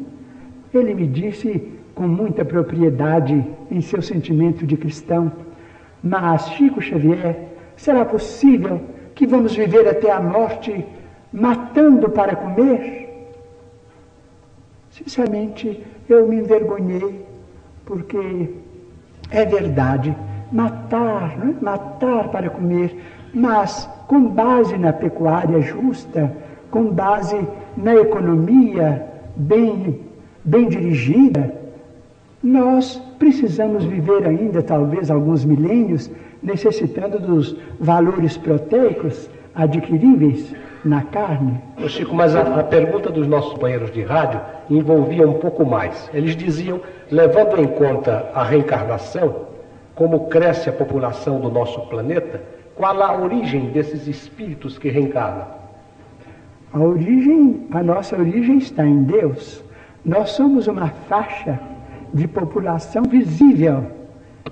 ele 0.72 0.94
me 0.94 1.06
disse 1.06 1.70
com 1.94 2.08
muita 2.08 2.42
propriedade 2.42 3.44
em 3.70 3.82
seu 3.82 4.00
sentimento 4.00 4.66
de 4.66 4.78
cristão: 4.78 5.30
Mas, 6.02 6.48
Chico 6.52 6.80
Xavier, 6.80 7.48
será 7.76 8.02
possível 8.02 8.80
que 9.14 9.26
vamos 9.26 9.54
viver 9.54 9.86
até 9.86 10.10
a 10.10 10.18
morte 10.18 10.86
matando 11.30 12.08
para 12.08 12.34
comer? 12.34 13.28
Sinceramente, 14.90 15.84
eu 16.08 16.26
me 16.26 16.36
envergonhei, 16.36 17.26
porque 17.84 18.48
é 19.30 19.44
verdade, 19.44 20.16
matar, 20.50 21.36
é? 21.42 21.62
matar 21.62 22.28
para 22.28 22.48
comer, 22.48 22.98
mas 23.34 23.86
com 24.08 24.28
base 24.28 24.78
na 24.78 24.94
pecuária 24.94 25.60
justa, 25.60 26.34
com 26.70 26.90
base 26.90 27.36
na 27.76 27.94
economia 27.94 29.06
bem, 29.36 30.00
bem 30.44 30.68
dirigida, 30.68 31.54
nós 32.42 33.02
precisamos 33.18 33.84
viver 33.84 34.26
ainda, 34.26 34.62
talvez, 34.62 35.10
alguns 35.10 35.44
milênios, 35.44 36.10
necessitando 36.42 37.18
dos 37.18 37.56
valores 37.80 38.36
proteicos 38.36 39.28
adquiríveis 39.54 40.54
na 40.84 41.02
carne. 41.02 41.60
Ô 41.82 41.88
Chico, 41.88 42.14
mas 42.14 42.36
a, 42.36 42.60
a, 42.60 42.62
pergunta 42.62 43.10
dos 43.10 43.26
nossos 43.26 43.54
companheiros 43.54 43.90
de 43.90 44.02
rádio 44.02 44.40
envolvia 44.70 45.28
um 45.28 45.34
pouco 45.34 45.64
mais. 45.64 46.08
Eles 46.14 46.36
diziam, 46.36 46.80
levando 47.10 47.60
em 47.60 47.66
conta 47.66 48.30
a 48.34 48.44
reencarnação, 48.44 49.46
como 49.94 50.28
cresce 50.28 50.68
a 50.68 50.72
população 50.72 51.40
do 51.40 51.50
nosso 51.50 51.80
planeta, 51.88 52.42
qual 52.76 53.02
a 53.02 53.18
origem 53.20 53.70
desses 53.70 54.06
espíritos 54.06 54.78
que 54.78 54.90
reencarnam? 54.90 55.46
A 56.76 56.78
origem, 56.78 57.66
a 57.70 57.82
nossa 57.82 58.16
origem 58.16 58.58
está 58.58 58.84
em 58.84 59.02
Deus. 59.04 59.64
Nós 60.04 60.30
somos 60.30 60.66
uma 60.66 60.88
faixa 61.08 61.58
de 62.12 62.28
população 62.28 63.02
visível 63.04 63.86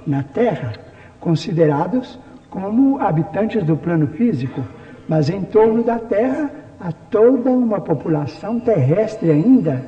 na 0.07 0.23
Terra, 0.23 0.73
considerados 1.20 2.19
como 2.49 2.99
habitantes 2.99 3.62
do 3.62 3.77
plano 3.77 4.07
físico 4.07 4.62
mas 5.09 5.28
em 5.28 5.43
torno 5.43 5.83
da 5.83 5.99
Terra 5.99 6.51
há 6.81 6.93
toda 6.93 7.51
uma 7.51 7.81
população 7.81 8.59
terrestre 8.59 9.31
ainda, 9.31 9.85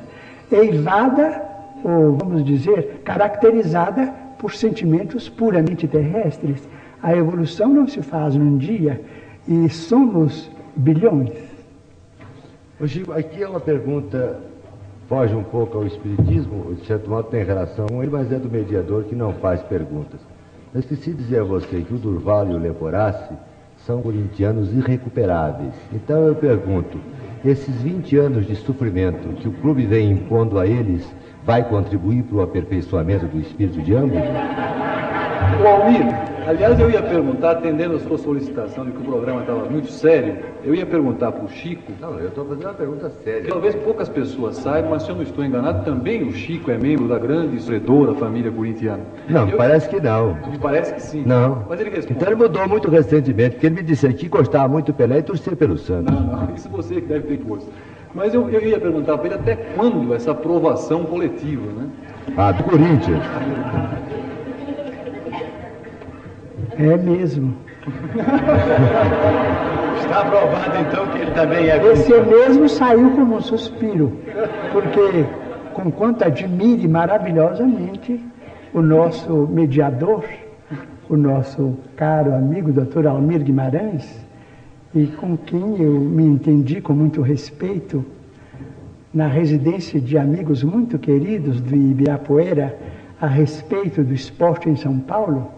eivada, 0.51 1.41
ou 1.83 2.13
vamos 2.13 2.43
dizer, 2.43 3.01
caracterizada 3.03 4.13
por 4.37 4.53
sentimentos 4.53 5.27
puramente 5.29 5.87
terrestres. 5.87 6.67
A 7.01 7.15
evolução 7.15 7.69
não 7.69 7.87
se 7.87 8.01
faz 8.01 8.35
num 8.35 8.57
dia 8.57 9.01
e 9.47 9.69
somos 9.69 10.49
bilhões. 10.75 11.46
Chico, 12.85 13.11
aqui 13.11 13.41
é 13.41 13.47
uma 13.47 13.59
pergunta, 13.59 14.39
foge 15.09 15.33
um 15.33 15.43
pouco 15.43 15.79
ao 15.79 15.87
Espiritismo, 15.87 16.75
de 16.75 16.85
certo 16.85 17.09
modo 17.09 17.27
tem 17.27 17.43
relação 17.43 17.87
com 17.87 18.03
ele, 18.03 18.11
mas 18.11 18.31
é 18.31 18.37
do 18.37 18.49
mediador 18.49 19.05
que 19.05 19.15
não 19.15 19.33
faz 19.33 19.63
perguntas. 19.63 20.19
Eu 20.71 20.81
esqueci 20.81 21.11
de 21.11 21.23
dizer 21.23 21.41
a 21.41 21.43
você 21.43 21.81
que 21.81 21.93
o 21.93 21.97
Durval 21.97 22.47
e 22.47 22.53
o 22.53 22.59
Leporace 22.59 23.33
são 23.77 24.01
corintianos 24.01 24.71
irrecuperáveis. 24.71 25.73
Então 25.91 26.27
eu 26.27 26.35
pergunto, 26.35 26.99
esses 27.43 27.81
20 27.81 28.15
anos 28.17 28.45
de 28.45 28.55
sofrimento 28.55 29.29
que 29.37 29.47
o 29.47 29.53
clube 29.53 29.87
vem 29.87 30.11
impondo 30.11 30.59
a 30.59 30.67
eles 30.67 31.03
vai 31.43 31.67
contribuir 31.67 32.23
para 32.23 32.37
o 32.37 32.41
aperfeiçoamento 32.41 33.25
do 33.25 33.39
espírito 33.39 33.81
de 33.81 33.95
ambos? 33.95 34.19
O 35.55 35.67
Almir, 35.67 36.05
aliás, 36.45 36.79
eu 36.79 36.91
ia 36.91 37.01
perguntar, 37.01 37.51
atendendo 37.51 37.95
a 37.95 37.99
sua 37.99 38.17
solicitação 38.17 38.85
de 38.85 38.91
que 38.91 38.97
o 38.97 39.05
programa 39.05 39.41
estava 39.41 39.65
muito 39.65 39.89
sério, 39.89 40.37
eu 40.63 40.75
ia 40.75 40.85
perguntar 40.85 41.31
para 41.31 41.45
o 41.45 41.49
Chico. 41.49 41.91
Não, 42.01 42.19
eu 42.19 42.27
estou 42.27 42.45
fazendo 42.45 42.65
uma 42.65 42.73
pergunta 42.73 43.09
séria. 43.23 43.49
Talvez 43.49 43.73
poucas 43.75 44.09
pessoas 44.09 44.57
saibam, 44.57 44.91
mas 44.91 45.03
se 45.03 45.09
eu 45.09 45.15
não 45.15 45.23
estou 45.23 45.43
enganado, 45.43 45.85
também 45.85 46.23
o 46.23 46.33
Chico 46.33 46.69
é 46.69 46.77
membro 46.77 47.07
da 47.07 47.17
grande 47.17 47.55
e 47.55 47.57
estredora 47.57 48.13
família 48.15 48.51
corintiana. 48.51 49.03
Não, 49.29 49.47
eu... 49.49 49.57
parece 49.57 49.89
que 49.89 49.99
não. 50.01 50.35
Me 50.49 50.59
parece 50.59 50.93
que 50.93 51.01
sim. 51.01 51.23
Não. 51.25 51.63
Mas 51.67 51.79
ele 51.79 51.89
responde. 51.89 52.13
Então 52.13 52.27
ele 52.27 52.35
mudou 52.35 52.67
muito 52.67 52.89
recentemente, 52.89 53.51
porque 53.51 53.65
ele 53.67 53.75
me 53.75 53.83
disse 53.83 54.11
que 54.13 54.27
gostava 54.27 54.67
muito 54.67 54.87
do 54.87 54.93
Pelé 54.93 55.19
e 55.19 55.23
torcia 55.23 55.55
pelo 55.55 55.77
Santos. 55.77 56.13
Não, 56.13 56.21
não, 56.21 56.55
isso 56.55 56.69
você 56.69 56.95
que 56.95 57.07
deve 57.07 57.35
ter 57.35 57.43
força. 57.45 57.67
Mas 58.13 58.33
eu, 58.33 58.49
eu 58.49 58.61
ia 58.61 58.79
perguntar 58.79 59.17
para 59.17 59.27
ele 59.27 59.35
até 59.35 59.55
quando 59.55 60.13
essa 60.13 60.31
aprovação 60.31 61.03
coletiva, 61.05 61.65
né? 61.71 61.87
Ah, 62.35 62.51
do 62.51 62.63
Corinthians. 62.63 63.23
É 66.79 66.97
mesmo. 66.97 67.55
Está 69.99 70.21
aprovado 70.21 70.77
então 70.79 71.07
que 71.07 71.17
ele 71.19 71.31
também 71.31 71.69
é. 71.69 71.85
Esse 71.91 72.13
mesmo 72.21 72.69
saiu 72.69 73.11
como 73.11 73.35
um 73.35 73.41
suspiro, 73.41 74.13
porque 74.71 75.25
com 75.73 75.91
quanto 75.91 76.23
admire 76.23 76.87
maravilhosamente 76.87 78.23
o 78.73 78.81
nosso 78.81 79.47
mediador, 79.47 80.23
o 81.09 81.17
nosso 81.17 81.77
caro 81.95 82.33
amigo 82.33 82.71
Dr. 82.71 83.07
Almir 83.07 83.43
Guimarães, 83.43 84.25
e 84.93 85.07
com 85.07 85.35
quem 85.35 85.81
eu 85.81 85.99
me 85.99 86.23
entendi 86.23 86.79
com 86.79 86.93
muito 86.93 87.21
respeito, 87.21 88.05
na 89.13 89.27
residência 89.27 89.99
de 89.99 90.17
amigos 90.17 90.63
muito 90.63 90.97
queridos 90.99 91.59
do 91.59 91.75
Ibirapuera 91.75 92.77
a 93.19 93.27
respeito 93.27 94.03
do 94.03 94.13
esporte 94.13 94.69
em 94.69 94.75
São 94.75 94.99
Paulo, 94.99 95.56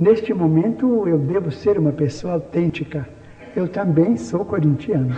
neste 0.00 0.32
momento 0.32 1.06
eu 1.06 1.18
devo 1.18 1.52
ser 1.52 1.78
uma 1.78 1.92
pessoa 1.92 2.32
autêntica. 2.34 3.06
Eu 3.54 3.68
também 3.68 4.16
sou 4.16 4.44
corintiano. 4.44 5.14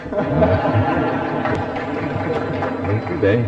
Muito 2.84 3.20
bem. 3.20 3.44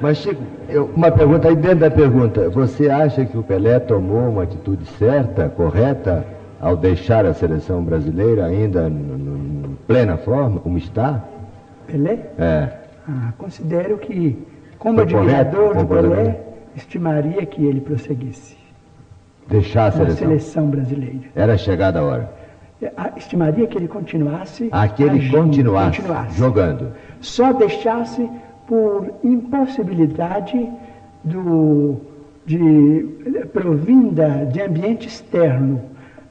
Mas, 0.00 0.18
Chico, 0.18 0.42
eu, 0.68 0.90
uma 0.94 1.10
pergunta 1.10 1.48
aí 1.48 1.56
dentro 1.56 1.80
da 1.80 1.90
pergunta. 1.90 2.48
Você 2.50 2.88
acha 2.88 3.24
que 3.24 3.36
o 3.36 3.42
Pelé 3.42 3.80
tomou 3.80 4.28
uma 4.28 4.44
atitude 4.44 4.84
certa, 4.98 5.48
correta, 5.48 6.24
ao 6.60 6.76
deixar 6.76 7.24
a 7.26 7.34
seleção 7.34 7.82
brasileira 7.82 8.44
ainda 8.44 8.88
em 8.88 9.76
plena 9.86 10.16
forma, 10.18 10.60
como 10.60 10.78
está? 10.78 11.24
Pelé? 11.86 12.18
É. 12.38 12.68
Ah, 13.08 13.32
considero 13.38 13.96
que, 13.96 14.38
como 14.78 14.96
Foi 14.96 15.04
admirador 15.04 15.74
correto, 15.74 15.86
do 15.86 15.88
Pelé, 15.88 16.40
estimaria 16.74 17.46
que 17.46 17.64
ele 17.64 17.80
prosseguisse 17.80 18.65
Deixar 19.48 19.86
a 19.86 19.92
seleção. 19.92 20.16
seleção 20.16 20.66
brasileira. 20.68 21.20
Era 21.34 21.56
chegada 21.56 22.00
a 22.00 22.04
hora. 22.04 22.32
Ah, 22.96 23.12
Estimaria 23.16 23.66
que 23.66 23.78
ele 23.78 23.88
continuasse. 23.88 24.68
Ah, 24.70 24.86
que 24.86 25.02
ele 25.02 25.18
agindo, 25.18 25.36
continuasse, 25.38 26.00
continuasse. 26.02 26.38
jogando. 26.38 26.92
Só 27.20 27.52
deixasse 27.52 28.28
por 28.66 29.10
impossibilidade 29.24 30.68
do, 31.24 31.96
de, 32.44 33.06
provinda 33.52 34.46
de 34.52 34.60
ambiente 34.60 35.08
externo, 35.08 35.80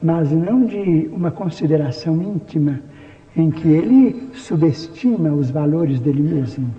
mas 0.01 0.31
não 0.31 0.65
de 0.65 1.09
uma 1.11 1.31
consideração 1.31 2.21
íntima 2.21 2.79
em 3.35 3.49
que 3.49 3.67
ele 3.67 4.29
subestima 4.33 5.29
os 5.29 5.49
valores 5.49 5.99
dele 5.99 6.21
mesmo. 6.21 6.69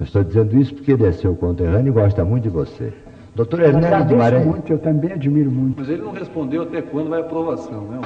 Eu 0.00 0.04
estou 0.04 0.22
dizendo 0.24 0.58
isso 0.58 0.74
porque 0.74 0.92
ele 0.92 1.06
é 1.06 1.12
seu 1.12 1.34
conterrâneo 1.34 1.90
e 1.90 1.92
gosta 1.92 2.24
muito 2.24 2.44
de 2.44 2.50
você. 2.50 2.92
Doutor 3.38 3.60
Hernani 3.60 4.04
Guimarães. 4.04 4.44
muito, 4.44 4.72
eu 4.72 4.80
também 4.80 5.12
admiro 5.12 5.48
muito. 5.48 5.78
Mas 5.78 5.88
ele 5.88 6.02
não 6.02 6.10
respondeu 6.10 6.62
até 6.62 6.82
quando 6.82 7.08
vai 7.08 7.20
a 7.20 7.22
aprovação, 7.22 7.82
né? 7.82 8.00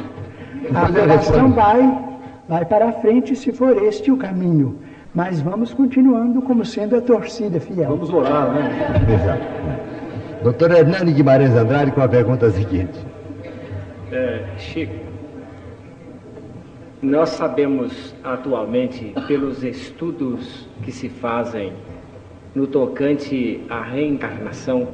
A 0.74 0.82
aprovação 0.82 1.52
vai, 1.52 1.98
vai 2.46 2.64
para 2.66 2.90
a 2.90 2.92
frente 2.92 3.34
se 3.34 3.50
for 3.50 3.82
este 3.82 4.10
o 4.10 4.18
caminho. 4.18 4.78
Mas 5.14 5.40
vamos 5.40 5.72
continuando 5.72 6.42
como 6.42 6.66
sendo 6.66 6.96
a 6.96 7.00
torcida 7.00 7.58
fiel. 7.58 7.88
Vamos 7.88 8.12
orar, 8.12 8.52
né? 8.52 8.70
Exato. 9.14 9.42
Doutor 10.42 10.70
Hernani 10.70 11.14
Guimarães 11.14 11.56
Andrade 11.56 11.92
com 11.92 12.02
a 12.02 12.08
pergunta 12.08 12.50
seguinte. 12.50 12.98
É, 14.10 14.44
Chico, 14.58 14.92
nós 17.00 17.30
sabemos 17.30 18.14
atualmente, 18.22 19.14
pelos 19.26 19.64
estudos 19.64 20.68
que 20.82 20.92
se 20.92 21.08
fazem 21.08 21.72
no 22.54 22.66
tocante 22.66 23.60
à 23.68 23.82
reencarnação, 23.82 24.88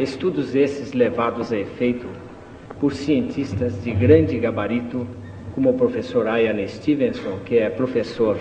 estudos 0.00 0.54
esses 0.54 0.92
levados 0.92 1.52
a 1.52 1.58
efeito 1.58 2.06
por 2.80 2.92
cientistas 2.92 3.82
de 3.84 3.92
grande 3.92 4.38
gabarito, 4.38 5.06
como 5.54 5.70
o 5.70 5.74
professor 5.74 6.26
Ian 6.26 6.66
Stevenson, 6.66 7.38
que 7.44 7.58
é 7.58 7.70
professor 7.70 8.36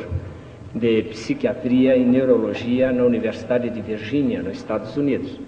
de 0.73 1.03
psiquiatria 1.03 1.95
e 1.95 2.03
neurologia 2.03 2.91
na 2.91 3.03
Universidade 3.03 3.69
de 3.69 3.79
Virgínia, 3.79 4.41
nos 4.41 4.57
Estados 4.57 4.97
Unidos. 4.97 5.39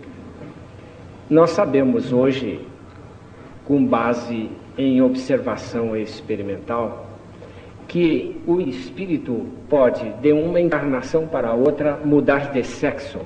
Nós 1.27 1.49
sabemos 1.49 2.13
hoje, 2.13 2.59
com 3.65 3.83
base 3.83 4.51
em 4.77 5.01
observação 5.01 5.97
experimental, 5.97 7.04
que 7.87 8.41
o 8.47 8.59
espírito 8.59 9.45
pode, 9.69 10.09
de 10.21 10.31
uma 10.31 10.59
encarnação 10.59 11.27
para 11.27 11.53
outra, 11.53 11.99
mudar 12.03 12.51
de 12.51 12.63
sexo. 12.63 13.19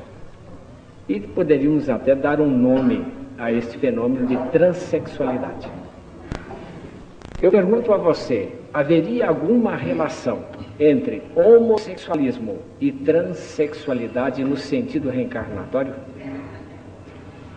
E 1.07 1.19
poderíamos 1.19 1.89
até 1.89 2.13
dar 2.13 2.39
um 2.39 2.49
nome 2.49 3.05
a 3.37 3.51
este 3.51 3.77
fenômeno 3.77 4.27
de 4.27 4.37
transexualidade. 4.51 5.69
Eu 7.41 7.51
pergunto 7.51 7.93
a 7.93 7.97
você: 7.97 8.53
haveria 8.73 9.27
alguma 9.27 9.75
relação 9.75 10.39
entre 10.79 11.23
homossexualismo 11.35 12.57
e 12.79 12.91
transexualidade 12.91 14.43
no 14.43 14.57
sentido 14.57 15.09
reencarnatório? 15.09 15.93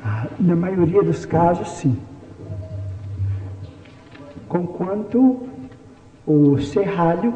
Ah, 0.04 0.26
Na 0.38 0.56
maioria 0.56 1.02
dos 1.02 1.26
casos, 1.26 1.68
sim. 1.68 1.96
Conquanto 4.48 5.48
o 6.26 6.58
serralho, 6.58 7.34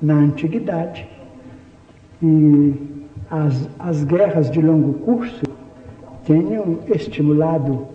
na 0.00 0.14
antiguidade, 0.14 1.08
e 2.22 2.74
as, 3.30 3.68
as 3.78 4.04
guerras 4.04 4.50
de 4.50 4.60
longo 4.60 4.94
curso 4.94 5.42
tenham 6.24 6.78
estimulado 6.88 7.86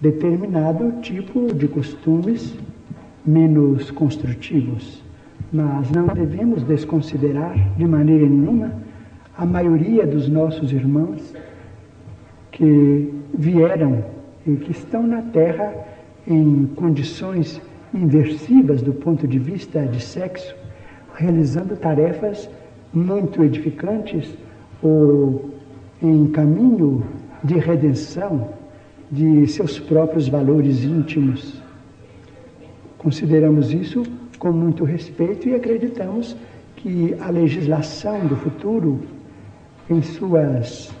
determinado 0.00 0.92
tipo 1.02 1.52
de 1.54 1.68
costumes 1.68 2.54
menos 3.24 3.90
construtivos. 3.90 5.02
Mas 5.52 5.90
não 5.90 6.06
devemos 6.06 6.62
desconsiderar 6.62 7.54
de 7.76 7.86
maneira 7.86 8.26
nenhuma 8.26 8.72
a 9.36 9.46
maioria 9.46 10.06
dos 10.06 10.28
nossos 10.28 10.72
irmãos 10.72 11.34
que 12.50 13.12
vieram 13.34 14.04
e 14.46 14.56
que 14.56 14.72
estão 14.72 15.06
na 15.06 15.22
Terra 15.22 15.74
em 16.26 16.66
condições 16.74 17.60
inversivas 17.96 18.82
do 18.82 18.92
ponto 18.92 19.26
de 19.26 19.38
vista 19.38 19.84
de 19.86 20.00
sexo, 20.00 20.54
realizando 21.14 21.76
tarefas 21.76 22.48
muito 22.92 23.42
edificantes 23.42 24.34
ou 24.82 25.50
em 26.02 26.26
caminho 26.26 27.04
de 27.42 27.54
redenção 27.58 28.50
de 29.10 29.46
seus 29.46 29.78
próprios 29.78 30.28
valores 30.28 30.84
íntimos. 30.84 31.62
Consideramos 32.98 33.72
isso 33.72 34.02
com 34.38 34.52
muito 34.52 34.84
respeito 34.84 35.48
e 35.48 35.54
acreditamos 35.54 36.36
que 36.76 37.14
a 37.20 37.30
legislação 37.30 38.26
do 38.26 38.36
futuro, 38.36 39.00
em 39.88 40.02
suas, 40.02 40.92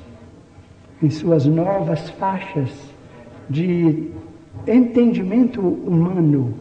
em 1.02 1.10
suas 1.10 1.44
novas 1.46 2.08
faixas 2.10 2.70
de 3.50 4.10
entendimento 4.66 5.60
humano, 5.60 6.54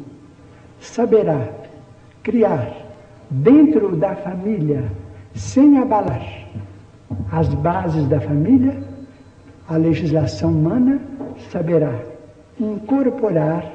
saberá 0.80 1.50
criar 2.24 2.86
dentro 3.30 3.96
da 3.96 4.16
família, 4.16 4.84
sem 5.34 5.78
abalar 5.78 6.46
as 7.32 7.54
bases 7.54 8.08
da 8.08 8.20
família, 8.20 8.78
a 9.68 9.78
legislação 9.78 10.52
humana 10.52 11.00
saberá 11.52 11.94
incorporar 12.60 13.72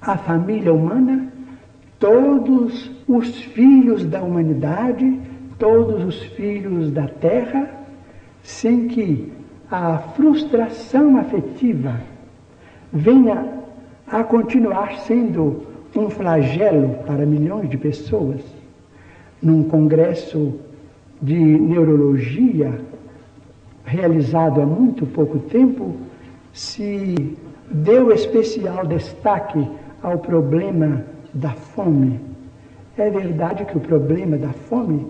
à 0.00 0.16
família 0.16 0.72
humana 0.72 1.28
todos 1.98 2.90
os 3.08 3.36
filhos 3.42 4.04
da 4.04 4.22
humanidade, 4.22 5.20
todos 5.58 6.04
os 6.04 6.22
filhos 6.34 6.90
da 6.90 7.06
terra, 7.06 7.70
sem 8.42 8.88
que 8.88 9.32
a 9.70 9.98
frustração 9.98 11.16
afetiva 11.16 12.00
venha 12.92 13.54
a 14.06 14.22
continuar 14.22 14.98
sendo 14.98 15.73
um 15.96 16.10
flagelo 16.10 16.96
para 17.06 17.24
milhões 17.24 17.68
de 17.70 17.76
pessoas. 17.76 18.40
Num 19.42 19.64
congresso 19.64 20.54
de 21.20 21.38
neurologia 21.38 22.80
realizado 23.84 24.60
há 24.60 24.66
muito 24.66 25.06
pouco 25.06 25.38
tempo, 25.38 25.94
se 26.52 27.36
deu 27.70 28.12
especial 28.12 28.86
destaque 28.86 29.68
ao 30.02 30.18
problema 30.18 31.04
da 31.32 31.50
fome. 31.50 32.20
É 32.96 33.10
verdade 33.10 33.64
que 33.64 33.76
o 33.76 33.80
problema 33.80 34.36
da 34.36 34.50
fome 34.50 35.06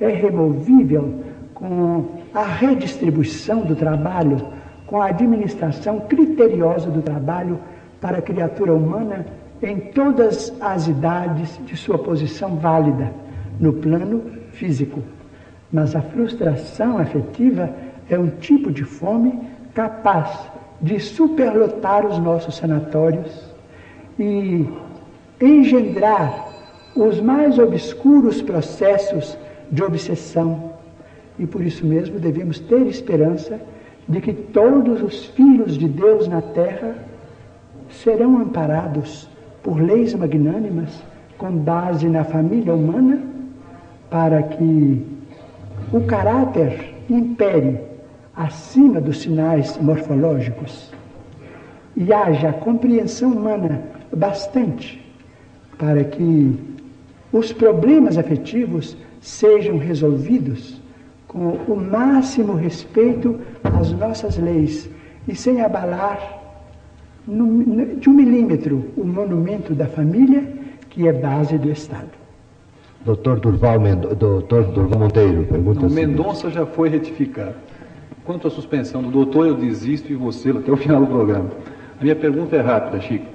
é 0.00 0.08
removível 0.08 1.14
com 1.54 2.04
a 2.34 2.42
redistribuição 2.42 3.62
do 3.62 3.74
trabalho, 3.74 4.40
com 4.86 5.00
a 5.00 5.06
administração 5.06 6.00
criteriosa 6.00 6.90
do 6.90 7.02
trabalho 7.02 7.58
para 8.00 8.18
a 8.18 8.22
criatura 8.22 8.74
humana 8.74 9.24
em 9.62 9.78
todas 9.78 10.52
as 10.60 10.88
idades 10.88 11.60
de 11.64 11.76
sua 11.76 11.98
posição 11.98 12.56
válida 12.56 13.12
no 13.60 13.72
plano 13.72 14.22
físico. 14.52 15.02
Mas 15.72 15.94
a 15.94 16.02
frustração 16.02 16.98
afetiva 16.98 17.70
é 18.10 18.18
um 18.18 18.28
tipo 18.28 18.70
de 18.72 18.84
fome 18.84 19.38
capaz 19.72 20.50
de 20.80 20.98
superlotar 20.98 22.04
os 22.04 22.18
nossos 22.18 22.56
sanatórios 22.56 23.44
e 24.18 24.68
engendrar 25.40 26.48
os 26.96 27.20
mais 27.20 27.58
obscuros 27.58 28.42
processos 28.42 29.38
de 29.70 29.82
obsessão. 29.82 30.72
E 31.38 31.46
por 31.46 31.62
isso 31.62 31.86
mesmo 31.86 32.18
devemos 32.18 32.58
ter 32.58 32.86
esperança 32.86 33.60
de 34.08 34.20
que 34.20 34.32
todos 34.32 35.00
os 35.02 35.26
filhos 35.26 35.78
de 35.78 35.88
Deus 35.88 36.26
na 36.26 36.42
terra 36.42 36.96
serão 37.88 38.38
amparados 38.38 39.30
por 39.62 39.80
leis 39.80 40.14
magnânimas 40.14 41.02
com 41.38 41.50
base 41.50 42.08
na 42.08 42.24
família 42.24 42.74
humana, 42.74 43.20
para 44.10 44.42
que 44.42 45.06
o 45.92 46.00
caráter 46.02 46.94
impere 47.08 47.80
acima 48.34 49.00
dos 49.00 49.20
sinais 49.20 49.78
morfológicos 49.78 50.92
e 51.96 52.12
haja 52.12 52.52
compreensão 52.52 53.32
humana 53.32 53.82
bastante 54.14 55.02
para 55.78 56.04
que 56.04 56.58
os 57.32 57.52
problemas 57.52 58.16
afetivos 58.16 58.96
sejam 59.20 59.78
resolvidos 59.78 60.80
com 61.26 61.58
o 61.66 61.76
máximo 61.76 62.54
respeito 62.54 63.40
às 63.64 63.90
nossas 63.92 64.36
leis 64.36 64.88
e 65.26 65.34
sem 65.34 65.60
abalar 65.60 66.41
no, 67.26 67.96
de 67.96 68.08
um 68.08 68.12
milímetro 68.12 68.90
o 68.96 69.04
monumento 69.04 69.74
da 69.74 69.86
família, 69.86 70.44
que 70.90 71.06
é 71.06 71.12
base 71.12 71.56
do 71.58 71.70
Estado. 71.70 72.10
Doutor 73.04 73.40
Durval, 73.40 73.80
Mendo, 73.80 74.14
doutor 74.14 74.64
Durval 74.64 75.00
Monteiro, 75.00 75.44
pergunta 75.44 75.80
Não, 75.80 75.90
Mendonça 75.90 76.50
já 76.50 76.64
foi 76.64 76.88
retificado. 76.88 77.54
Quanto 78.24 78.46
à 78.46 78.50
suspensão 78.50 79.02
do 79.02 79.10
doutor, 79.10 79.48
eu 79.48 79.56
desisto 79.56 80.12
e 80.12 80.14
você 80.14 80.50
até 80.50 80.70
o 80.70 80.76
final 80.78 81.00
do 81.00 81.06
programa. 81.08 81.50
A 81.98 82.02
minha 82.02 82.14
pergunta 82.14 82.54
é 82.54 82.60
rápida, 82.60 83.00
Chico. 83.00 83.26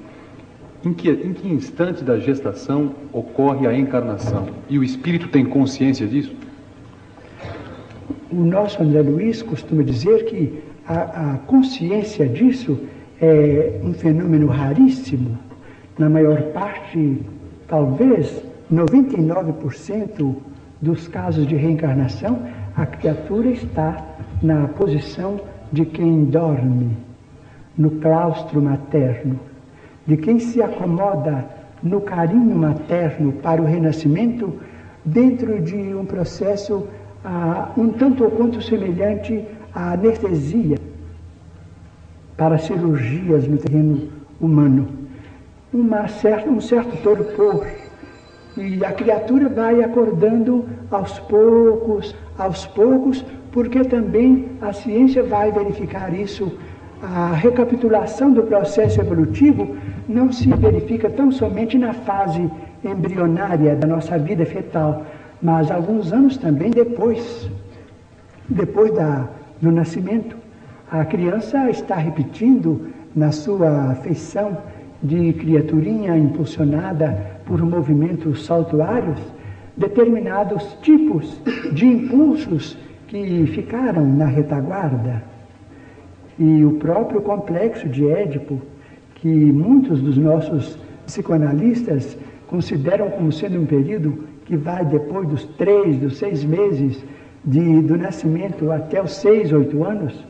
Em 0.85 0.93
que, 0.93 1.09
em 1.09 1.33
que 1.33 1.47
instante 1.49 2.03
da 2.03 2.17
gestação 2.19 2.91
ocorre 3.11 3.67
a 3.67 3.77
encarnação? 3.77 4.47
E 4.69 4.77
o 4.77 4.83
espírito 4.83 5.27
tem 5.27 5.43
consciência 5.43 6.07
disso? 6.07 6.33
O 8.31 8.43
nosso 8.43 8.81
André 8.81 9.01
Luiz 9.01 9.41
costuma 9.41 9.83
dizer 9.83 10.25
que 10.25 10.59
a, 10.87 11.33
a 11.33 11.37
consciência 11.39 12.27
disso 12.27 12.79
é 13.21 13.79
um 13.83 13.93
fenômeno 13.93 14.47
raríssimo. 14.47 15.37
Na 15.97 16.09
maior 16.09 16.41
parte, 16.53 17.21
talvez 17.67 18.43
99% 18.71 20.35
dos 20.81 21.07
casos 21.07 21.47
de 21.47 21.55
reencarnação, 21.55 22.39
a 22.75 22.85
criatura 22.85 23.49
está 23.49 24.05
na 24.41 24.67
posição 24.67 25.39
de 25.71 25.85
quem 25.85 26.25
dorme, 26.25 26.95
no 27.77 27.91
claustro 27.91 28.61
materno, 28.61 29.39
de 30.05 30.17
quem 30.17 30.39
se 30.39 30.61
acomoda 30.61 31.45
no 31.81 32.01
carinho 32.01 32.55
materno 32.55 33.33
para 33.33 33.61
o 33.61 33.65
renascimento, 33.65 34.53
dentro 35.03 35.61
de 35.61 35.75
um 35.75 36.05
processo 36.05 36.87
ah, 37.23 37.71
um 37.77 37.89
tanto 37.89 38.23
ou 38.23 38.31
quanto 38.31 38.61
semelhante 38.61 39.43
à 39.73 39.93
anestesia 39.93 40.76
para 42.37 42.59
cirurgias 42.59 43.47
no 43.47 43.57
terreno 43.57 44.09
humano. 44.39 44.87
Uma 45.73 46.07
certa, 46.07 46.49
um 46.49 46.61
certo 46.61 46.95
torpor. 47.01 47.65
E 48.55 48.85
a 48.85 48.91
criatura 48.91 49.49
vai 49.49 49.83
acordando 49.83 50.65
aos 50.89 51.19
poucos, 51.19 52.15
aos 52.37 52.65
poucos, 52.67 53.25
porque 53.51 53.83
também 53.83 54.49
a 54.61 54.71
ciência 54.71 55.23
vai 55.23 55.51
verificar 55.51 56.13
isso. 56.13 56.51
A 57.01 57.33
recapitulação 57.33 58.31
do 58.31 58.43
processo 58.43 58.99
evolutivo 59.01 59.75
não 60.07 60.31
se 60.31 60.47
verifica 60.47 61.09
tão 61.09 61.31
somente 61.31 61.77
na 61.77 61.93
fase 61.93 62.49
embrionária 62.83 63.75
da 63.75 63.87
nossa 63.87 64.17
vida 64.17 64.45
fetal, 64.45 65.05
mas 65.41 65.69
alguns 65.69 66.11
anos 66.11 66.37
também 66.37 66.71
depois, 66.71 67.49
depois 68.49 68.91
da, 68.93 69.27
do 69.61 69.71
nascimento. 69.71 70.35
A 70.89 71.03
criança 71.03 71.69
está 71.69 71.95
repetindo 71.95 72.87
na 73.13 73.33
sua 73.33 73.93
feição 73.95 74.57
de 75.03 75.33
criaturinha 75.33 76.17
impulsionada 76.17 77.39
por 77.45 77.61
movimentos 77.61 78.45
saltuários 78.45 79.19
determinados 79.75 80.77
tipos 80.81 81.41
de 81.73 81.85
impulsos 81.85 82.77
que 83.05 83.45
ficaram 83.47 84.07
na 84.07 84.27
retaguarda. 84.27 85.21
E 86.39 86.63
o 86.63 86.75
próprio 86.75 87.21
complexo 87.21 87.89
de 87.89 88.07
Édipo, 88.07 88.61
que 89.15 89.27
muitos 89.27 90.01
dos 90.01 90.17
nossos 90.17 90.79
psicoanalistas 91.05 92.17
consideram 92.47 93.09
como 93.09 93.29
sendo 93.29 93.59
um 93.59 93.65
período 93.65 94.23
que 94.45 94.55
vai 94.55 94.85
depois 94.85 95.27
dos 95.27 95.43
três, 95.57 95.97
dos 95.97 96.15
seis 96.17 96.45
meses 96.45 97.03
de, 97.43 97.81
do 97.81 97.97
nascimento 97.97 98.71
até 98.71 99.03
os 99.03 99.17
seis, 99.17 99.51
oito 99.51 99.83
anos, 99.83 100.25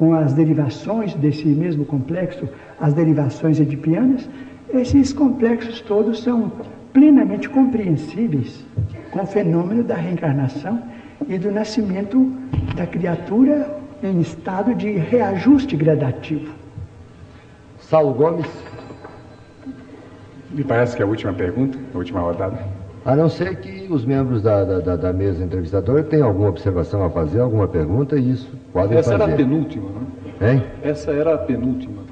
com 0.00 0.14
as 0.14 0.32
derivações 0.32 1.12
desse 1.12 1.46
mesmo 1.46 1.84
complexo, 1.84 2.48
as 2.80 2.94
derivações 2.94 3.60
edipianas, 3.60 4.26
esses 4.72 5.12
complexos 5.12 5.82
todos 5.82 6.22
são 6.22 6.50
plenamente 6.90 7.50
compreensíveis 7.50 8.64
com 9.10 9.22
o 9.22 9.26
fenômeno 9.26 9.84
da 9.84 9.96
reencarnação 9.96 10.82
e 11.28 11.36
do 11.36 11.52
nascimento 11.52 12.32
da 12.74 12.86
criatura 12.86 13.78
em 14.02 14.22
estado 14.22 14.74
de 14.74 14.90
reajuste 14.90 15.76
gradativo. 15.76 16.50
Saulo 17.78 18.14
Gomes. 18.14 18.46
Me 20.50 20.64
parece 20.64 20.96
que 20.96 21.02
é 21.02 21.04
a 21.04 21.08
última 21.08 21.34
pergunta, 21.34 21.78
a 21.94 21.98
última 21.98 22.20
rodada. 22.20 22.79
A 23.04 23.16
não 23.16 23.28
ser 23.28 23.56
que 23.56 23.86
os 23.90 24.04
membros 24.04 24.42
da, 24.42 24.62
da, 24.64 24.96
da 24.96 25.12
mesa 25.12 25.42
entrevistadora 25.42 26.02
tenham 26.02 26.28
alguma 26.28 26.48
observação 26.48 27.02
a 27.02 27.10
fazer, 27.10 27.40
alguma 27.40 27.66
pergunta, 27.66 28.16
e 28.16 28.30
isso 28.30 28.50
podem 28.72 28.98
Essa 28.98 29.12
fazer. 29.12 29.22
era 29.22 29.32
a 29.32 29.36
penúltima, 29.36 29.90
né? 29.90 30.52
Hein? 30.52 30.64
Essa 30.82 31.10
era 31.10 31.34
a 31.34 31.38
penúltima. 31.38 32.02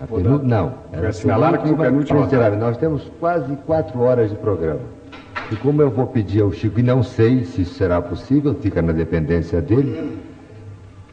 A 0.00 0.06
penú... 0.06 0.38
Não, 0.42 0.74
era 0.92 1.08
assinalada 1.08 1.58
como 1.58 1.76
penúltima. 1.76 2.26
Nós 2.56 2.76
temos 2.76 3.10
quase 3.18 3.56
quatro 3.66 4.00
horas 4.00 4.30
de 4.30 4.36
programa. 4.36 4.80
E 5.50 5.56
como 5.56 5.82
eu 5.82 5.90
vou 5.90 6.06
pedir 6.06 6.42
ao 6.42 6.52
Chico, 6.52 6.78
e 6.80 6.82
não 6.82 7.02
sei 7.02 7.44
se 7.44 7.62
isso 7.62 7.74
será 7.74 8.00
possível, 8.00 8.54
fica 8.54 8.80
na 8.82 8.92
dependência 8.92 9.60
dele, 9.60 10.18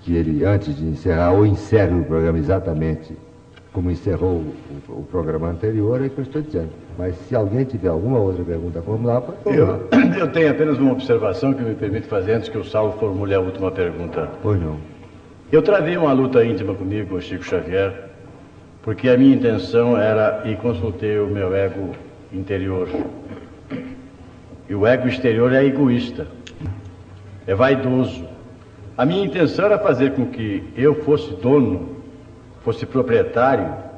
que 0.02 0.16
ele, 0.16 0.44
antes 0.44 0.76
de 0.76 0.86
encerrar, 0.86 1.32
ou 1.32 1.45
encerre 1.45 1.94
o 1.94 2.03
programa 2.03 2.38
exatamente 2.38 3.16
como 3.72 3.90
encerrou 3.90 4.36
o, 4.36 4.53
o, 4.90 5.00
o 5.00 5.03
programa 5.03 5.50
anterior, 5.50 6.02
é 6.03 6.08
que 6.08 6.20
eu 6.20 6.24
estou 6.24 6.42
dizendo. 6.42 6.70
Mas 6.98 7.16
se 7.28 7.36
alguém 7.36 7.64
tiver 7.64 7.90
alguma 7.90 8.20
outra 8.20 8.44
pergunta 8.44 8.80
a 8.80 8.82
formular, 8.82 9.22
pode 9.22 9.38
formular. 9.44 9.80
Eu, 9.92 10.20
eu 10.20 10.28
tenho 10.32 10.52
apenas 10.52 10.78
uma 10.78 10.92
observação 10.92 11.54
que 11.54 11.64
me 11.64 11.74
permite 11.74 12.08
fazer 12.08 12.34
antes 12.34 12.50
que 12.50 12.58
o 12.58 12.64
Saulo 12.64 12.94
formule 13.00 13.34
a 13.34 13.40
última 13.40 13.72
pergunta. 13.72 14.30
Pois 14.42 14.60
não. 14.62 14.78
Eu 15.52 15.62
travei 15.62 15.98
uma 15.98 16.14
luta 16.14 16.44
íntima 16.44 16.74
comigo, 16.74 17.20
Chico 17.22 17.44
Xavier, 17.44 18.10
porque 18.82 19.10
a 19.10 19.18
minha 19.18 19.36
intenção 19.36 19.98
era, 19.98 20.44
e 20.46 20.56
consultei 20.56 21.20
o 21.20 21.28
meu 21.28 21.56
ego 21.56 21.92
interior. 22.32 22.88
E 24.70 24.76
o 24.76 24.86
ego 24.86 25.08
exterior 25.08 25.52
é 25.54 25.64
egoísta, 25.66 26.28
é 27.46 27.54
vaidoso. 27.54 28.26
A 28.98 29.06
minha 29.06 29.26
intenção 29.26 29.66
era 29.66 29.80
fazer 29.80 30.14
com 30.14 30.28
que 30.28 30.64
eu 30.76 30.96
fosse 31.04 31.34
dono, 31.36 31.98
fosse 32.64 32.86
proprietário 32.86 33.93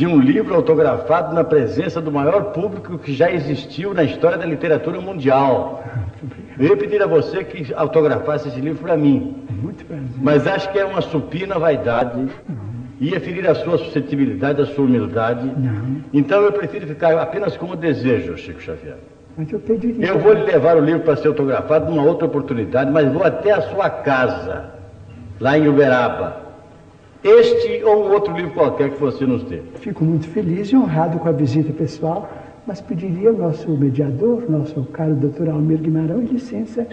de 0.00 0.06
um 0.06 0.18
livro 0.18 0.54
autografado 0.54 1.34
na 1.34 1.44
presença 1.44 2.00
do 2.00 2.10
maior 2.10 2.52
público 2.52 2.96
que 2.96 3.12
já 3.12 3.30
existiu 3.30 3.92
na 3.92 4.02
história 4.02 4.38
da 4.38 4.46
literatura 4.46 4.98
mundial. 4.98 5.84
Eu 6.58 6.68
ia 6.68 6.76
pedir 6.78 7.02
a 7.02 7.06
você 7.06 7.44
que 7.44 7.74
autografasse 7.74 8.48
esse 8.48 8.58
livro 8.58 8.82
para 8.82 8.96
mim. 8.96 9.44
Muito 9.50 9.84
prazer. 9.84 10.08
Mas 10.16 10.46
acho 10.46 10.72
que 10.72 10.78
é 10.78 10.86
uma 10.86 11.02
supina 11.02 11.58
vaidade. 11.58 12.26
Ia 12.98 13.20
ferir 13.20 13.46
a 13.46 13.54
sua 13.54 13.76
suscetibilidade, 13.76 14.62
a 14.62 14.66
sua 14.68 14.86
humildade. 14.86 15.44
Não. 15.44 16.02
Então 16.14 16.40
eu 16.44 16.52
prefiro 16.52 16.86
ficar 16.86 17.18
apenas 17.18 17.58
com 17.58 17.66
o 17.66 17.76
desejo, 17.76 18.38
Chico 18.38 18.62
Xavier. 18.62 18.96
Mas 19.36 19.52
eu 19.52 19.60
pediria. 19.60 20.06
Eu 20.06 20.18
vou 20.18 20.32
lhe 20.32 20.44
levar 20.44 20.78
o 20.78 20.80
livro 20.80 21.02
para 21.02 21.16
ser 21.16 21.28
autografado 21.28 21.90
numa 21.90 22.04
outra 22.04 22.24
oportunidade, 22.24 22.90
mas 22.90 23.12
vou 23.12 23.22
até 23.22 23.52
a 23.52 23.60
sua 23.60 23.90
casa, 23.90 24.70
lá 25.38 25.58
em 25.58 25.68
Uberaba. 25.68 26.49
Este 27.22 27.82
ou 27.84 28.06
um 28.08 28.12
outro 28.12 28.34
livro 28.34 28.52
qualquer 28.52 28.90
que 28.90 29.00
você 29.00 29.26
nos 29.26 29.42
dê. 29.42 29.58
Fico 29.76 30.04
muito 30.04 30.26
feliz 30.28 30.68
e 30.68 30.76
honrado 30.76 31.18
com 31.18 31.28
a 31.28 31.32
visita 31.32 31.70
pessoal, 31.72 32.30
mas 32.66 32.80
pediria 32.80 33.28
ao 33.30 33.36
nosso 33.36 33.70
mediador, 33.70 34.44
nosso 34.48 34.82
caro 34.92 35.14
doutor 35.14 35.48
Almir 35.50 35.78
Guimarães, 35.78 36.30
licença, 36.30 36.86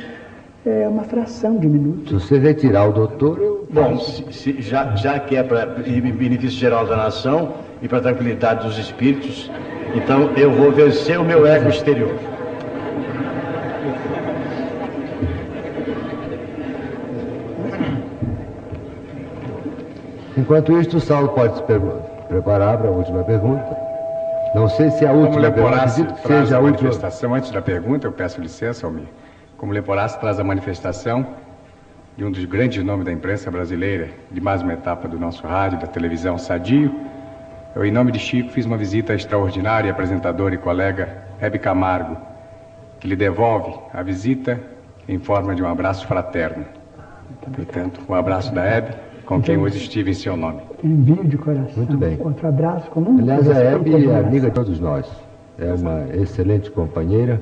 é, 0.66 0.86
uma 0.88 1.04
fração 1.04 1.58
de 1.58 1.68
minuto. 1.68 2.20
Se 2.20 2.28
você 2.28 2.38
retirar 2.40 2.90
o 2.90 2.92
doutor, 2.92 3.40
eu. 3.42 3.66
Bom, 3.70 3.98
se- 4.00 4.26
se- 4.34 4.62
já, 4.62 4.96
já 4.96 5.18
que 5.20 5.36
é 5.36 5.44
para 5.44 5.66
benefício 5.66 6.58
geral 6.60 6.86
da 6.86 6.98
nação 6.98 7.54
e 7.82 7.88
para 7.88 8.02
tranquilidade 8.02 8.66
dos 8.66 8.78
espíritos, 8.78 9.50
então 9.96 10.32
eu 10.36 10.52
vou 10.52 10.72
vencer 10.72 11.18
o 11.20 11.24
meu 11.24 11.46
ego 11.46 11.70
exterior. 11.70 12.12
Enquanto 20.48 20.80
isso, 20.80 20.96
o 20.96 21.02
Saulo 21.02 21.28
pode 21.28 21.58
se 21.58 21.64
preparar 22.30 22.78
para 22.78 22.88
a 22.88 22.92
última 22.92 23.22
pergunta. 23.22 23.78
Não 24.56 24.70
sei 24.70 24.90
se 24.92 25.06
a 25.06 25.10
Como 25.10 25.24
última 25.24 25.52
pergunta, 25.52 25.62
Leporace 25.62 26.06
que 26.06 26.22
traz 26.22 26.46
seja 26.46 26.56
a 26.56 26.60
a 26.60 26.62
última. 26.62 26.84
manifestação, 26.84 27.36
antes 27.36 27.52
da 27.52 27.62
pergunta, 27.62 28.08
eu 28.08 28.14
peço 28.14 28.40
licença, 28.40 28.88
Almir. 28.88 29.08
Como 29.58 29.74
Leporace 29.74 30.18
traz 30.22 30.40
a 30.40 30.46
manifestação 30.46 31.28
de 32.16 32.24
um 32.24 32.32
dos 32.32 32.46
grandes 32.46 32.82
nomes 32.82 33.06
da 33.06 33.12
imprensa 33.12 33.52
brasileira, 33.52 34.08
de 34.32 34.40
mais 34.40 34.62
uma 34.62 34.72
etapa 34.72 35.06
do 35.06 35.20
nosso 35.20 35.46
rádio, 35.46 35.80
da 35.80 35.88
televisão 35.88 36.38
Sadio, 36.38 36.96
eu, 37.76 37.84
em 37.84 37.92
nome 37.92 38.14
de 38.14 38.18
Chico, 38.20 38.50
fiz 38.50 38.66
uma 38.66 38.78
visita 38.78 39.14
extraordinária 39.14 39.92
à 39.92 39.94
apresentadora 39.94 40.56
e 40.56 40.58
colega 40.58 41.24
Hebe 41.42 41.60
Camargo, 41.60 42.16
que 43.02 43.08
lhe 43.10 43.18
devolve 43.18 43.78
a 43.94 44.02
visita 44.02 44.58
em 45.10 45.20
forma 45.20 45.54
de 45.54 45.62
um 45.62 45.68
abraço 45.68 46.08
fraterno. 46.08 46.66
Portanto, 47.54 48.00
o 48.08 48.16
abraço 48.16 48.56
da 48.56 48.64
Hebe, 48.64 48.96
com 49.28 49.42
quem 49.42 49.58
hoje 49.58 49.78
estive 49.78 50.12
em 50.12 50.14
seu 50.14 50.38
nome. 50.38 50.62
Envio 50.82 51.24
de 51.26 51.38
coração. 51.38 51.74
Muito 51.76 51.98
bem. 51.98 52.18
Outro 52.20 52.48
abraço 52.48 52.90
comum. 52.90 53.20
Aliás, 53.20 53.48
a 53.50 53.56
Hebe 53.56 54.10
é 54.10 54.16
amiga 54.16 54.48
de 54.48 54.54
todos 54.54 54.80
nós. 54.80 55.06
É 55.60 55.72
uma 55.74 56.08
excelente 56.16 56.72
companheira. 56.72 57.42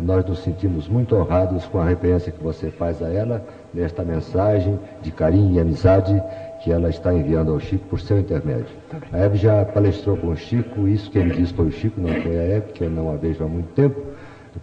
E 0.00 0.02
nós 0.02 0.24
nos 0.24 0.38
sentimos 0.38 0.88
muito 0.88 1.14
honrados 1.14 1.66
com 1.66 1.80
a 1.80 1.84
referência 1.84 2.32
que 2.32 2.42
você 2.42 2.70
faz 2.70 3.02
a 3.02 3.12
ela 3.12 3.44
nesta 3.74 4.02
mensagem 4.02 4.78
de 5.02 5.10
carinho 5.10 5.54
e 5.54 5.60
amizade 5.60 6.22
que 6.62 6.72
ela 6.72 6.88
está 6.88 7.12
enviando 7.12 7.52
ao 7.52 7.60
Chico 7.60 7.84
por 7.88 8.00
seu 8.00 8.18
intermédio. 8.18 8.74
A 9.12 9.18
Hebe 9.18 9.36
já 9.36 9.64
palestrou 9.66 10.16
com 10.16 10.28
o 10.28 10.36
Chico, 10.36 10.88
isso 10.88 11.10
que 11.10 11.18
ele 11.18 11.34
disse 11.34 11.52
foi 11.52 11.66
o 11.66 11.72
Chico, 11.72 12.00
não 12.00 12.08
foi 12.08 12.38
a 12.38 12.42
Hebe, 12.42 12.72
que 12.72 12.84
eu 12.84 12.90
não 12.90 13.12
a 13.12 13.16
vejo 13.16 13.44
há 13.44 13.48
muito 13.48 13.68
tempo. 13.74 14.00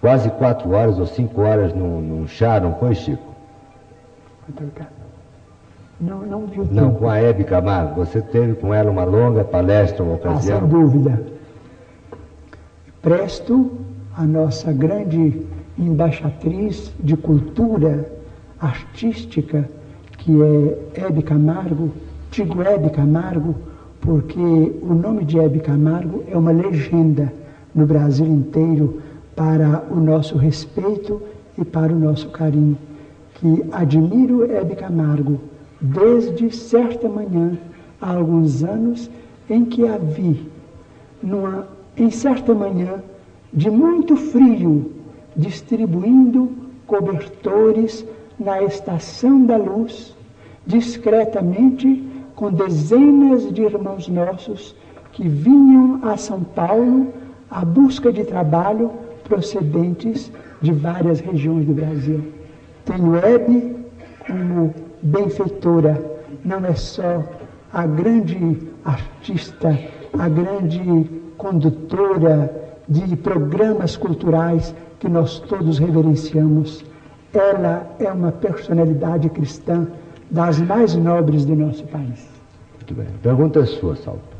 Quase 0.01 0.29
quatro 0.31 0.71
horas 0.71 0.97
ou 0.97 1.05
cinco 1.05 1.41
horas 1.41 1.73
num, 1.73 2.01
num 2.01 2.27
chá, 2.27 2.59
não 2.59 2.73
foi, 2.75 2.95
Chico? 2.95 3.35
Não, 5.99 6.25
não 6.25 6.45
viu 6.45 6.67
Não, 6.69 6.93
com 6.93 7.07
a 7.09 7.17
Hebe 7.19 7.43
Camargo. 7.43 8.05
Você 8.05 8.21
teve 8.21 8.55
com 8.55 8.73
ela 8.73 8.91
uma 8.91 9.03
longa 9.05 9.43
palestra, 9.43 10.03
uma 10.03 10.13
Ah, 10.13 10.15
ocasião. 10.15 10.59
sem 10.59 10.67
dúvida. 10.67 11.21
Presto 13.01 13.71
a 14.17 14.23
nossa 14.23 14.71
grande 14.73 15.41
embaixatriz 15.77 16.91
de 16.99 17.15
cultura 17.15 18.09
artística, 18.59 19.69
que 20.17 20.31
é 20.41 21.01
Hebe 21.05 21.21
Camargo, 21.21 21.91
digo 22.31 22.61
Hebe 22.61 22.89
Camargo, 22.89 23.55
porque 24.01 24.39
o 24.39 24.93
nome 24.93 25.23
de 25.25 25.39
Hebe 25.39 25.59
Camargo 25.59 26.23
é 26.29 26.37
uma 26.37 26.51
legenda 26.51 27.31
no 27.73 27.85
Brasil 27.85 28.25
inteiro 28.25 29.01
para 29.35 29.83
o 29.91 29.95
nosso 29.95 30.37
respeito 30.37 31.21
e 31.57 31.63
para 31.65 31.91
o 31.91 31.99
nosso 31.99 32.29
carinho. 32.29 32.77
Que 33.35 33.65
admiro 33.71 34.49
Hebe 34.49 34.75
Camargo 34.75 35.39
desde 35.79 36.55
certa 36.55 37.07
manhã, 37.09 37.57
há 38.01 38.13
alguns 38.13 38.63
anos, 38.63 39.09
em 39.49 39.65
que 39.65 39.87
a 39.87 39.97
vi 39.97 40.49
numa, 41.21 41.67
em 41.97 42.09
certa 42.09 42.53
manhã 42.53 43.03
de 43.53 43.69
muito 43.69 44.15
frio, 44.15 44.91
distribuindo 45.35 46.51
cobertores 46.85 48.05
na 48.39 48.61
estação 48.63 49.45
da 49.45 49.57
luz, 49.57 50.15
discretamente 50.65 52.03
com 52.35 52.51
dezenas 52.51 53.51
de 53.53 53.63
irmãos 53.63 54.07
nossos 54.07 54.75
que 55.13 55.27
vinham 55.27 55.99
a 56.03 56.17
São 56.17 56.43
Paulo 56.43 57.13
à 57.49 57.63
busca 57.63 58.11
de 58.11 58.23
trabalho 58.23 58.91
procedentes 59.23 60.31
de 60.61 60.71
várias 60.71 61.19
regiões 61.19 61.65
do 61.65 61.73
Brasil. 61.73 62.21
Tenho 62.83 63.15
Hebe 63.15 63.75
como 64.27 64.73
benfeitora, 65.05 66.03
não 66.43 66.65
é 66.65 66.73
só 66.73 67.23
a 67.71 67.85
grande 67.85 68.67
artista, 68.83 69.77
a 70.17 70.27
grande 70.27 71.09
condutora 71.37 72.79
de 72.87 73.15
programas 73.15 73.95
culturais 73.95 74.73
que 74.99 75.07
nós 75.07 75.39
todos 75.39 75.77
reverenciamos. 75.77 76.83
Ela 77.33 77.87
é 77.99 78.11
uma 78.11 78.31
personalidade 78.31 79.29
cristã 79.29 79.87
das 80.31 80.59
mais 80.59 80.95
nobres 80.95 81.45
do 81.45 81.55
nosso 81.55 81.85
país. 81.87 82.27
Muito 82.75 82.93
bem. 82.95 83.07
Pergunta 83.21 83.59
é 83.59 83.65
sua, 83.65 83.95
Salto. 83.97 84.35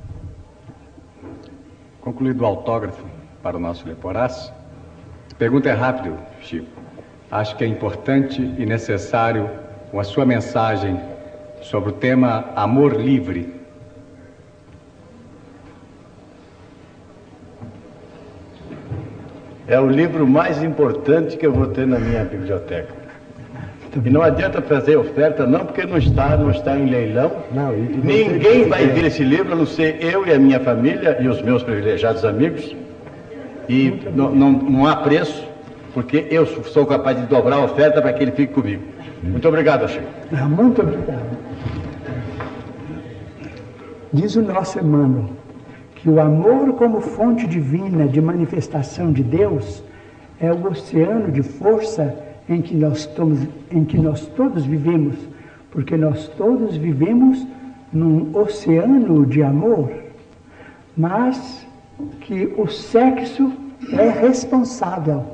Concluído 2.02 2.42
o 2.42 2.46
autógrafo 2.46 3.04
para 3.44 3.58
o 3.58 3.60
nosso 3.60 3.88
Leporaço, 3.88 4.54
pergunta 5.38 5.70
é 5.70 5.74
rápido, 5.74 6.18
Chico. 6.42 6.68
Acho 7.30 7.56
que 7.56 7.64
é 7.64 7.68
importante 7.68 8.42
e 8.42 8.66
necessário 8.66 9.50
a 10.00 10.04
sua 10.04 10.26
mensagem 10.26 11.00
sobre 11.62 11.90
o 11.90 11.94
tema 11.94 12.46
amor 12.56 12.94
livre. 12.94 13.54
É 19.68 19.80
o 19.80 19.88
livro 19.90 20.28
mais 20.28 20.62
importante 20.62 21.38
que 21.38 21.46
eu 21.46 21.52
vou 21.52 21.68
ter 21.68 21.88
na 21.88 21.98
minha 21.98 22.24
biblioteca. 22.24 22.94
E 24.04 24.10
não 24.10 24.22
adianta 24.22 24.62
fazer 24.62 24.98
oferta, 24.98 25.48
não, 25.48 25.66
porque 25.66 25.86
não 25.86 25.98
está, 25.98 26.36
não 26.36 26.52
está 26.52 26.78
em 26.78 26.86
leilão. 26.90 27.32
Não, 27.52 27.74
e, 27.74 27.78
e 27.78 27.98
Ninguém 28.04 28.64
você- 28.64 28.70
vai 28.70 28.88
ver 28.88 29.06
esse 29.06 29.24
livro, 29.24 29.54
a 29.54 29.56
não 29.56 29.66
ser 29.66 30.04
eu 30.04 30.28
e 30.28 30.34
a 30.34 30.38
minha 30.38 30.60
família 30.60 31.18
e 31.20 31.28
os 31.28 31.42
meus 31.42 31.64
privilegiados 31.64 32.26
amigos. 32.26 32.76
E 33.70 34.02
não, 34.14 34.36
não, 34.36 34.52
não 34.52 34.86
há 34.86 34.98
preço, 34.98 35.48
porque 35.94 36.28
eu 36.30 36.46
sou 36.46 36.86
capaz 36.86 37.20
de 37.20 37.26
dobrar 37.26 37.56
a 37.56 37.64
oferta 37.64 38.02
para 38.02 38.12
que 38.14 38.22
ele 38.22 38.32
fique 38.34 38.54
comigo. 38.54 38.84
Muito 39.26 39.48
obrigado, 39.48 39.88
Chico. 39.88 40.06
Ah, 40.32 40.48
Muito 40.48 40.82
obrigado. 40.82 41.38
Diz 44.14 44.36
o 44.36 44.42
nosso 44.42 44.80
Emmanuel 44.80 45.30
que 45.96 46.10
o 46.10 46.22
amor 46.22 46.74
como 46.74 47.02
fonte 47.02 47.48
divina 47.48 48.08
de 48.08 48.22
manifestação 48.22 49.12
de 49.12 49.24
Deus 49.24 49.84
é 50.40 50.54
o 50.54 50.68
oceano 50.68 51.32
de 51.32 51.42
força 51.42 52.16
em 52.48 52.62
que 52.62 52.76
nós, 52.76 53.08
tomos, 53.08 53.40
em 53.72 53.84
que 53.84 53.98
nós 53.98 54.28
todos 54.28 54.64
vivemos, 54.64 55.16
porque 55.72 55.98
nós 55.98 56.28
todos 56.38 56.78
vivemos 56.78 57.46
num 57.92 58.30
oceano 58.38 59.26
de 59.26 59.42
amor, 59.42 59.92
mas 60.96 61.66
que 62.22 62.54
o 62.56 62.68
sexo 62.68 63.52
é 63.92 64.08
responsável 64.08 65.26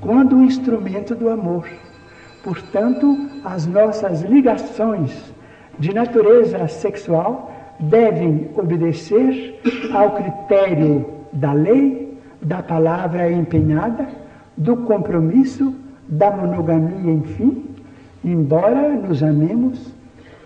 quando 0.00 0.36
o 0.36 0.44
instrumento 0.44 1.14
do 1.14 1.30
amor. 1.30 1.66
Portanto, 2.42 3.16
as 3.44 3.66
nossas 3.66 4.22
ligações 4.22 5.32
de 5.78 5.94
natureza 5.94 6.66
sexual 6.68 7.50
devem 7.78 8.50
obedecer 8.56 9.60
ao 9.92 10.12
critério 10.12 11.06
da 11.32 11.52
lei, 11.52 12.18
da 12.42 12.62
palavra 12.62 13.30
empenhada, 13.30 14.08
do 14.56 14.76
compromisso, 14.76 15.74
da 16.08 16.30
monogamia, 16.30 17.12
enfim, 17.12 17.64
embora 18.24 18.90
nos 18.94 19.22
amemos 19.22 19.92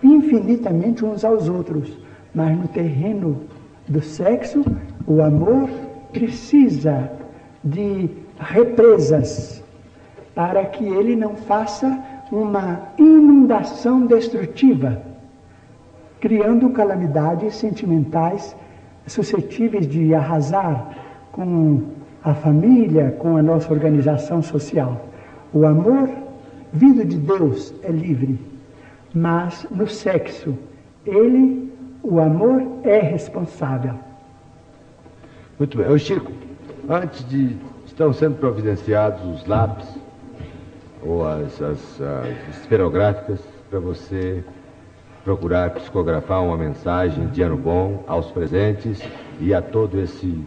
infinitamente 0.03 1.05
uns 1.05 1.25
aos 1.25 1.49
outros, 1.49 1.99
mas 2.35 2.57
no 2.57 2.69
terreno 2.69 3.41
do 3.89 4.03
sexo, 4.03 4.65
o 5.07 5.23
amor 5.23 5.69
precisa 6.13 7.11
de 7.63 8.11
represas 8.39 9.64
para 10.35 10.65
que 10.65 10.85
ele 10.85 11.15
não 11.15 11.37
faça 11.37 11.99
uma 12.31 12.89
inundação 12.99 14.07
destrutiva, 14.07 15.03
criando 16.21 16.71
calamidades 16.71 17.55
sentimentais 17.55 18.57
suscetíveis 19.07 19.87
de 19.87 20.15
arrasar 20.15 20.97
com 21.33 21.83
a 22.23 22.35
família, 22.35 23.15
com 23.19 23.37
a 23.37 23.43
nossa 23.43 23.73
organização 23.73 24.43
social. 24.43 25.07
O 25.53 25.67
amor 25.67 26.09
vindo 26.73 27.05
de 27.05 27.17
Deus 27.17 27.73
é 27.83 27.91
livre, 27.91 28.41
mas 29.15 29.67
no 29.71 29.87
sexo, 29.87 30.57
ele, 31.07 31.73
o 32.03 32.19
amor 32.19 32.63
é 32.83 32.99
responsável. 32.99 33.95
Muito 35.59 35.77
bem. 35.79 35.89
Ô 35.89 35.99
Chico, 35.99 36.33
antes 36.89 37.27
de. 37.29 37.57
Estão 37.87 38.13
sendo 38.13 38.35
providenciados 38.37 39.25
os 39.25 39.47
lápis 39.47 39.87
ou 41.05 41.27
as, 41.27 41.61
as, 41.61 42.01
as 42.01 42.59
esferográficas 42.59 43.41
para 43.69 43.79
você 43.79 44.43
procurar 45.25 45.71
psicografar 45.71 46.43
uma 46.43 46.57
mensagem 46.57 47.27
de 47.29 47.43
ano 47.43 47.57
bom 47.57 48.05
aos 48.07 48.31
presentes 48.31 49.03
e 49.41 49.55
a 49.55 49.63
todo 49.63 50.01
esse 50.01 50.39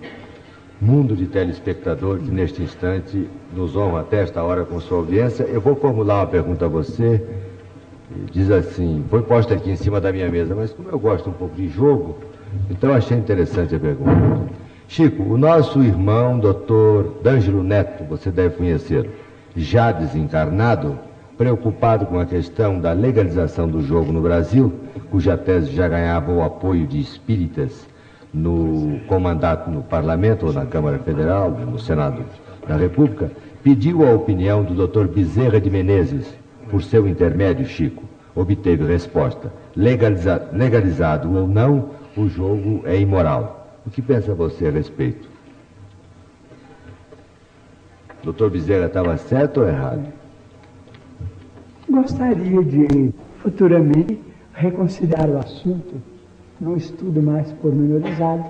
mundo 0.80 1.16
de 1.16 1.26
telespectadores 1.26 2.24
que 2.24 2.32
neste 2.32 2.62
instante 2.62 3.28
nos 3.54 3.76
honra 3.76 4.02
até 4.02 4.22
esta 4.22 4.44
hora 4.44 4.64
com 4.64 4.80
sua 4.80 5.00
audiência. 5.00 5.44
Eu 5.44 5.60
vou 5.60 5.76
formular 5.76 6.20
uma 6.20 6.28
pergunta 6.28 6.66
a 6.66 6.68
você. 6.68 7.26
Diz 8.32 8.50
assim, 8.52 9.04
foi 9.10 9.22
posta 9.22 9.56
aqui 9.56 9.72
em 9.72 9.76
cima 9.76 10.00
da 10.00 10.12
minha 10.12 10.30
mesa, 10.30 10.56
mas 10.56 10.72
como 10.72 10.90
eu 10.90 10.98
gosto 10.98 11.30
um 11.30 11.34
pouco 11.34 11.56
de 11.56 11.68
jogo, 11.68 12.18
então 12.70 12.94
achei 12.94 13.18
interessante 13.18 13.76
a 13.76 13.80
pergunta. 13.80 14.48
Chico, 14.88 15.24
o 15.24 15.38
nosso 15.38 15.84
irmão, 15.84 16.40
doutor 16.40 17.20
D'Angelo 17.22 17.62
Neto, 17.62 18.06
você 18.06 18.32
deve 18.32 18.56
conhecê-lo, 18.56 19.10
já 19.58 19.92
desencarnado, 19.92 21.00
preocupado 21.36 22.06
com 22.06 22.20
a 22.20 22.26
questão 22.26 22.80
da 22.80 22.94
legalização 22.94 23.68
do 23.68 23.82
jogo 23.82 24.12
no 24.12 24.22
Brasil, 24.22 24.72
cuja 25.10 25.36
tese 25.36 25.72
já 25.72 25.88
ganhava 25.88 26.32
o 26.32 26.44
apoio 26.44 26.86
de 26.86 27.00
espíritas 27.00 27.88
no 28.34 29.00
comandato 29.08 29.70
no 29.70 29.82
Parlamento 29.82 30.46
ou 30.46 30.54
na 30.54 30.66
Câmara 30.66 31.00
Federal, 31.00 31.50
no 31.50 31.80
Senado 31.80 32.24
da 32.68 32.76
República, 32.76 33.32
pediu 33.64 34.08
a 34.08 34.14
opinião 34.14 34.64
do 34.64 34.76
doutor 34.76 35.08
Bezerra 35.08 35.60
de 35.60 35.70
Menezes, 35.70 36.34
por 36.70 36.84
seu 36.84 37.08
intermédio, 37.08 37.66
Chico. 37.66 38.04
Obteve 38.36 38.86
resposta. 38.86 39.52
Legaliza 39.76 40.48
legalizado 40.54 41.36
ou 41.36 41.48
não, 41.48 41.90
o 42.16 42.28
jogo 42.28 42.82
é 42.86 43.00
imoral. 43.00 43.68
O 43.86 43.90
que 43.90 44.02
pensa 44.02 44.36
você 44.36 44.68
a 44.68 44.72
respeito? 44.72 45.37
Doutor 48.24 48.50
Bezerra 48.50 48.88
estava 48.88 49.18
certo 49.18 49.62
ou 49.62 49.68
errado? 49.68 50.18
gostaria 51.90 52.64
de 52.64 53.14
futuramente 53.40 54.20
reconsiderar 54.54 55.30
o 55.30 55.38
assunto 55.38 55.96
num 56.60 56.76
estudo 56.76 57.22
mais 57.22 57.52
pormenorizado, 57.54 58.46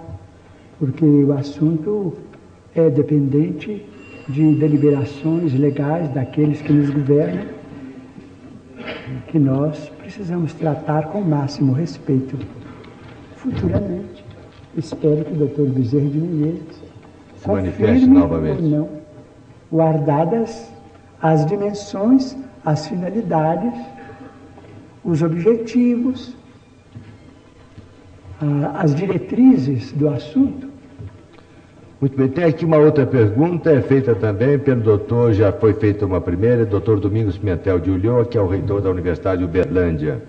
porque 0.80 1.06
o 1.06 1.34
assunto 1.34 2.14
é 2.76 2.90
dependente 2.90 3.86
de 4.28 4.56
deliberações 4.56 5.54
legais 5.54 6.10
daqueles 6.14 6.62
que 6.62 6.72
nos 6.72 6.90
governam, 6.90 7.46
que 9.28 9.40
nós 9.40 9.90
precisamos 10.00 10.54
tratar 10.54 11.08
com 11.08 11.20
o 11.20 11.26
máximo 11.26 11.74
respeito. 11.74 12.38
Futuramente, 13.36 14.24
espero 14.76 15.24
que 15.26 15.34
o 15.34 15.36
doutor 15.36 15.68
Bezerra 15.68 16.10
de 16.10 16.18
Menezes 16.18 16.84
se 17.38 17.48
manifeste 17.48 18.08
novamente. 18.08 18.64
Ou 18.64 18.70
não, 18.70 18.90
guardadas 19.72 20.72
as 21.22 21.46
dimensões, 21.46 22.36
as 22.66 22.88
finalidades, 22.88 23.74
os 25.04 25.22
objetivos, 25.22 26.36
as 28.76 28.94
diretrizes 28.94 29.92
do 29.92 30.10
assunto. 30.10 30.68
Muito 32.00 32.16
bem, 32.16 32.28
tem 32.28 32.44
aqui 32.44 32.64
uma 32.64 32.78
outra 32.78 33.08
pergunta, 33.08 33.72
é 33.72 33.82
feita 33.82 34.14
também 34.14 34.60
pelo 34.60 34.82
doutor, 34.82 35.34
já 35.34 35.52
foi 35.52 35.74
feita 35.74 36.06
uma 36.06 36.22
primeira, 36.22 36.64
doutor 36.64 37.00
Domingos 37.00 37.40
Pimentel 37.40 37.80
de 37.80 37.90
Ulloa, 37.90 38.24
que 38.24 38.38
é 38.38 38.42
o 38.42 38.48
reitor 38.48 38.82
da 38.82 38.92
Universidade 38.92 39.40
de 39.40 39.46
Uberlândia. 39.46 40.22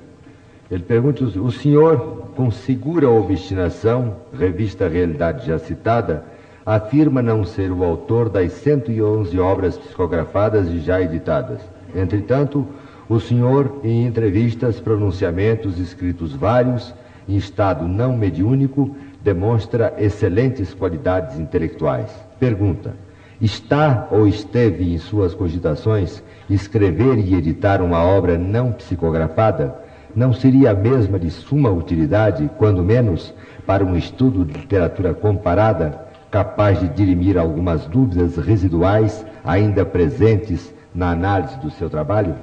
Ele 0.70 0.83
pergunta, 0.83 1.25
o 1.25 1.52
senhor, 1.52 2.31
com 2.34 2.50
segura 2.50 3.10
obstinação, 3.10 4.17
revista 4.33 4.89
Realidade 4.89 5.47
já 5.47 5.58
citada, 5.58 6.25
afirma 6.68 7.22
não 7.22 7.47
ser 7.47 7.72
o 7.72 7.82
autor 7.82 8.28
das 8.28 8.52
111 8.52 9.40
obras 9.40 9.78
psicografadas 9.78 10.68
e 10.68 10.80
já 10.80 11.00
editadas. 11.00 11.62
Entretanto, 11.94 12.66
o 13.08 13.18
senhor, 13.18 13.80
em 13.82 14.05
entrevistas, 14.05 14.78
pronunciamentos, 14.78 15.78
escritos 15.78 16.34
vários, 16.34 16.92
em 17.26 17.36
estado 17.36 17.88
não 17.88 18.14
mediúnico, 18.14 18.94
demonstra 19.22 19.94
excelentes 19.97 20.74
qualidades 20.74 21.38
intelectuais. 21.38 22.14
Pergunta: 22.38 22.94
está 23.40 24.06
ou 24.10 24.28
esteve 24.28 24.92
em 24.92 24.98
suas 24.98 25.32
cogitações 25.32 26.22
escrever 26.50 27.16
e 27.16 27.34
editar 27.34 27.80
uma 27.80 28.05
obra 28.05 28.36
não 28.36 28.72
psicografada? 28.72 29.74
Não 30.14 30.34
seria 30.34 30.72
a 30.72 30.74
mesma 30.74 31.18
de 31.18 31.30
suma 31.30 31.70
utilidade, 31.70 32.50
quando 32.58 32.84
menos, 32.84 33.32
para 33.64 33.82
um 33.82 33.97
estudo 33.97 34.44
de 34.44 34.52
literatura 34.52 35.14
comparada, 35.14 36.07
capaz 36.31 36.81
de 36.81 36.89
dirimir 36.89 37.39
algumas 37.39 37.86
dúvidas 37.86 38.36
residuais 38.36 39.24
ainda 39.44 39.84
presentes 39.84 40.73
na 40.94 41.10
análise 41.10 41.57
do 41.58 41.70
seu 41.70 41.89
trabalho? 41.89 42.34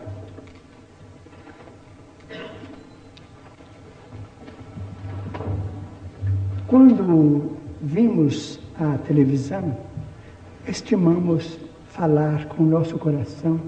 Quando 6.67 7.57
vimos 7.81 8.59
a 8.79 8.97
televisão, 8.97 9.77
estimamos 10.67 11.59
falar 11.89 12.45
com 12.47 12.63
o 12.63 12.65
nosso 12.65 12.97
coração 12.97 13.59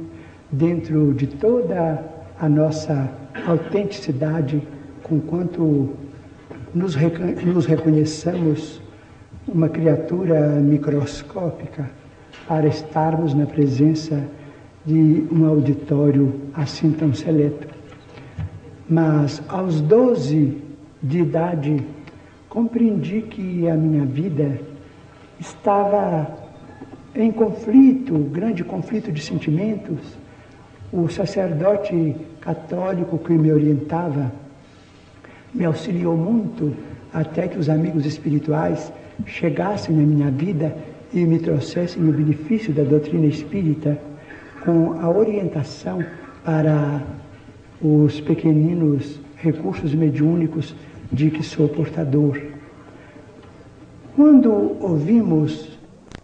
dentro 0.51 1.13
de 1.13 1.27
toda 1.27 2.03
a 2.39 2.49
nossa 2.49 3.09
autenticidade, 3.45 4.61
com 5.03 5.19
quanto 5.19 5.89
nos, 6.73 6.95
nos 7.45 7.65
reconheçamos 7.65 8.81
uma 9.47 9.69
criatura 9.69 10.39
microscópica 10.59 11.89
para 12.47 12.67
estarmos 12.67 13.33
na 13.33 13.45
presença 13.45 14.21
de 14.85 15.25
um 15.31 15.45
auditório 15.45 16.33
assim 16.53 16.91
tão 16.91 17.13
seleto. 17.13 17.67
Mas 18.89 19.41
aos 19.47 19.79
12 19.81 20.57
de 21.01 21.19
idade 21.19 21.85
compreendi 22.49 23.21
que 23.21 23.69
a 23.69 23.75
minha 23.75 24.05
vida 24.05 24.59
estava 25.39 26.27
em 27.15 27.31
conflito, 27.31 28.17
grande 28.31 28.63
conflito 28.63 29.11
de 29.11 29.21
sentimentos. 29.21 29.99
O 30.91 31.07
sacerdote 31.09 32.15
católico 32.41 33.17
que 33.17 33.33
me 33.33 33.51
orientava 33.51 34.31
me 35.53 35.65
auxiliou 35.65 36.15
muito 36.17 36.73
até 37.13 37.47
que 37.47 37.57
os 37.57 37.69
amigos 37.69 38.05
espirituais 38.05 38.91
chegassem 39.25 39.95
na 39.95 40.03
minha 40.03 40.31
vida 40.31 40.75
e 41.13 41.25
me 41.25 41.39
trouxessem 41.39 42.07
o 42.07 42.11
benefício 42.11 42.73
da 42.73 42.83
doutrina 42.83 43.25
espírita 43.25 43.97
com 44.63 44.99
a 44.99 45.09
orientação 45.09 46.03
para 46.43 47.03
os 47.81 48.19
pequeninos 48.21 49.19
recursos 49.37 49.93
mediúnicos 49.93 50.75
de 51.11 51.29
que 51.29 51.43
sou 51.43 51.69
portador. 51.69 52.41
Quando 54.15 54.51
ouvimos 54.81 55.77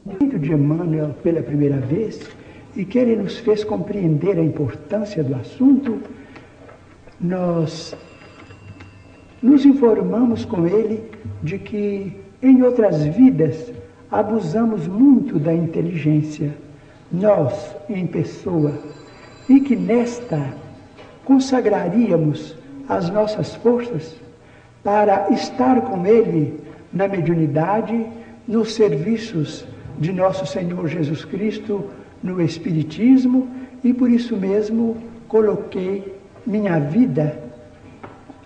o 0.06 0.40
de 0.40 0.52
Emmanuel 0.52 1.16
pela 1.24 1.42
primeira 1.42 1.78
vez 1.78 2.28
e 2.76 2.84
que 2.84 2.98
ele 2.98 3.16
nos 3.16 3.38
fez 3.38 3.64
compreender 3.64 4.38
a 4.38 4.44
importância 4.44 5.24
do 5.24 5.36
assunto, 5.36 6.00
nós 7.22 7.96
nos 9.42 9.66
informamos 9.66 10.44
com 10.44 10.68
ele 10.68 11.04
de 11.42 11.60
que 11.60 12.23
em 12.44 12.62
outras 12.62 13.02
vidas 13.06 13.72
abusamos 14.12 14.86
muito 14.86 15.40
da 15.40 15.54
inteligência, 15.54 16.54
nós 17.10 17.74
em 17.90 18.06
pessoa, 18.06 18.74
e 19.48 19.62
que 19.62 19.76
nesta 19.76 20.54
consagraríamos 21.24 22.56
as 22.88 23.10
nossas 23.10 23.56
forças 23.56 24.16
para 24.84 25.30
estar 25.32 25.82
com 25.82 26.06
Ele 26.06 26.60
na 26.92 27.08
mediunidade, 27.08 28.06
nos 28.46 28.74
serviços 28.74 29.66
de 29.98 30.12
nosso 30.12 30.46
Senhor 30.46 30.88
Jesus 30.88 31.24
Cristo, 31.24 31.86
no 32.22 32.42
Espiritismo, 32.42 33.48
e 33.84 33.94
por 33.94 34.10
isso 34.10 34.36
mesmo 34.36 34.98
coloquei 35.28 36.14
minha 36.46 36.78
vida 36.78 37.42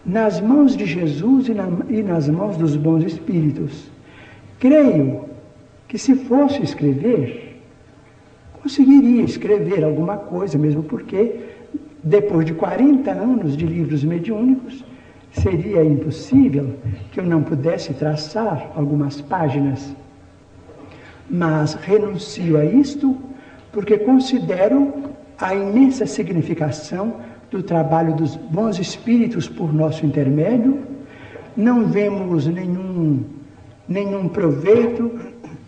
nas 0.07 0.39
mãos 0.39 0.77
de 0.77 0.85
Jesus 0.85 1.49
e, 1.49 1.53
na, 1.53 1.67
e 1.89 2.01
nas 2.01 2.29
mãos 2.29 2.55
dos 2.55 2.77
bons 2.77 3.03
espíritos. 3.03 3.91
Creio 4.57 5.25
que 5.87 5.97
se 5.97 6.15
fosse 6.15 6.63
escrever, 6.63 7.61
conseguiria 8.63 9.23
escrever 9.23 9.83
alguma 9.83 10.15
coisa, 10.17 10.57
mesmo 10.57 10.81
porque, 10.81 11.41
depois 12.01 12.45
de 12.45 12.53
40 12.53 13.11
anos 13.11 13.57
de 13.57 13.65
livros 13.65 14.03
mediúnicos, 14.03 14.83
seria 15.33 15.83
impossível 15.83 16.75
que 17.11 17.19
eu 17.19 17.25
não 17.25 17.43
pudesse 17.43 17.93
traçar 17.93 18.71
algumas 18.75 19.21
páginas. 19.21 19.93
Mas 21.29 21.73
renuncio 21.73 22.57
a 22.57 22.63
isto 22.63 23.17
porque 23.73 23.97
considero 23.97 24.93
a 25.37 25.53
imensa 25.53 26.05
significação 26.05 27.15
do 27.49 27.63
trabalho 27.63 28.13
dos 28.15 28.35
bons 28.35 28.79
espíritos 28.79 29.47
por 29.47 29.73
nosso 29.73 30.05
intermédio. 30.05 30.79
Não 31.55 31.85
vemos 31.85 32.45
nenhum, 32.45 33.23
nenhum 33.87 34.27
proveito 34.27 35.11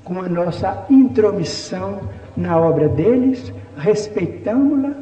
com 0.03 0.21
a 0.21 0.29
nossa 0.29 0.85
intromissão 0.89 2.01
na 2.35 2.59
obra 2.59 2.87
deles, 2.87 3.53
respeitamos-la 3.77 4.93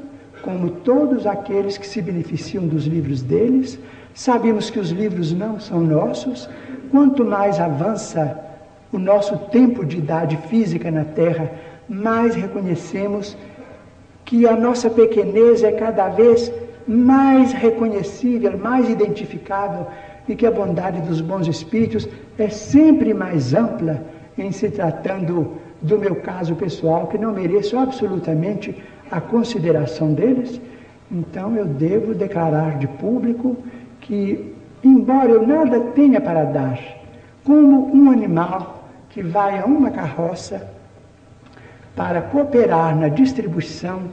como 0.41 0.69
todos 0.69 1.25
aqueles 1.25 1.77
que 1.77 1.87
se 1.87 2.01
beneficiam 2.01 2.65
dos 2.67 2.85
livros 2.85 3.21
deles, 3.21 3.79
Sabemos 4.17 4.71
que 4.71 4.79
os 4.79 4.89
livros 4.89 5.31
não 5.31 5.59
são 5.59 5.79
nossos. 5.79 6.49
Quanto 6.89 7.23
mais 7.23 7.59
avança 7.59 8.35
o 8.91 8.97
nosso 8.97 9.37
tempo 9.51 9.85
de 9.85 9.99
idade 9.99 10.35
física 10.49 10.89
na 10.89 11.05
Terra, 11.05 11.51
mais 11.87 12.33
reconhecemos 12.33 13.37
que 14.25 14.47
a 14.47 14.55
nossa 14.55 14.89
pequenez 14.89 15.61
é 15.61 15.71
cada 15.71 16.09
vez 16.09 16.51
mais 16.87 17.51
reconhecível, 17.51 18.57
mais 18.57 18.89
identificável 18.89 19.87
e 20.27 20.35
que 20.35 20.45
a 20.45 20.51
bondade 20.51 21.01
dos 21.01 21.21
bons 21.21 21.47
espíritos 21.47 22.07
é 22.37 22.49
sempre 22.49 23.13
mais 23.13 23.53
ampla 23.53 24.03
em 24.37 24.51
se 24.51 24.69
tratando 24.69 25.57
do 25.81 25.97
meu 25.97 26.15
caso 26.15 26.55
pessoal, 26.55 27.07
que 27.07 27.17
não 27.17 27.33
mereço 27.33 27.77
absolutamente 27.77 28.75
a 29.09 29.21
consideração 29.21 30.13
deles. 30.13 30.59
Então 31.11 31.55
eu 31.55 31.65
devo 31.65 32.13
declarar 32.13 32.77
de 32.77 32.87
público 32.87 33.57
que, 34.01 34.53
embora 34.83 35.29
eu 35.29 35.45
nada 35.45 35.79
tenha 35.79 36.19
para 36.19 36.43
dar, 36.43 36.79
como 37.43 37.95
um 37.95 38.11
animal 38.11 38.89
que 39.09 39.21
vai 39.21 39.59
a 39.59 39.65
uma 39.65 39.89
carroça 39.89 40.69
para 41.95 42.21
cooperar 42.21 42.95
na 42.95 43.07
distribuição, 43.07 44.03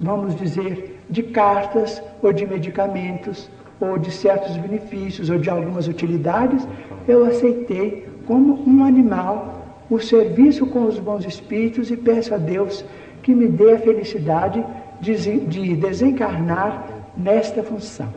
vamos 0.00 0.36
dizer, 0.36 0.95
de 1.08 1.22
cartas 1.22 2.02
ou 2.22 2.32
de 2.32 2.46
medicamentos 2.46 3.48
ou 3.80 3.98
de 3.98 4.10
certos 4.10 4.56
benefícios 4.56 5.30
ou 5.30 5.38
de 5.38 5.50
algumas 5.50 5.86
utilidades, 5.86 6.66
eu 7.06 7.24
aceitei 7.24 8.08
como 8.26 8.68
um 8.68 8.84
animal 8.84 9.84
o 9.88 10.00
serviço 10.00 10.66
com 10.66 10.84
os 10.86 10.98
bons 10.98 11.24
espíritos 11.24 11.90
e 11.90 11.96
peço 11.96 12.34
a 12.34 12.38
Deus 12.38 12.84
que 13.22 13.34
me 13.34 13.46
dê 13.46 13.74
a 13.74 13.78
felicidade 13.78 14.64
de 15.00 15.76
desencarnar 15.76 16.86
nesta 17.16 17.62
função. 17.62 18.12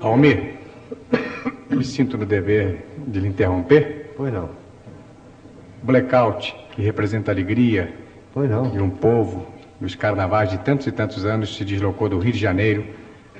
Almir, 0.00 0.54
me 1.70 1.84
sinto 1.84 2.18
no 2.18 2.26
dever 2.26 2.86
de 3.06 3.20
lhe 3.20 3.28
interromper. 3.28 4.12
Pois 4.16 4.32
não. 4.32 4.48
Blackout, 5.82 6.54
que 6.72 6.82
representa 6.82 7.30
alegria 7.30 7.92
pois 8.32 8.50
não. 8.50 8.74
e 8.74 8.80
um 8.80 8.90
povo, 8.90 9.46
nos 9.80 9.94
carnavais 9.94 10.50
de 10.50 10.58
tantos 10.58 10.86
e 10.86 10.92
tantos 10.92 11.24
anos, 11.24 11.56
se 11.56 11.64
deslocou 11.64 12.08
do 12.08 12.18
Rio 12.18 12.32
de 12.32 12.38
Janeiro 12.38 12.86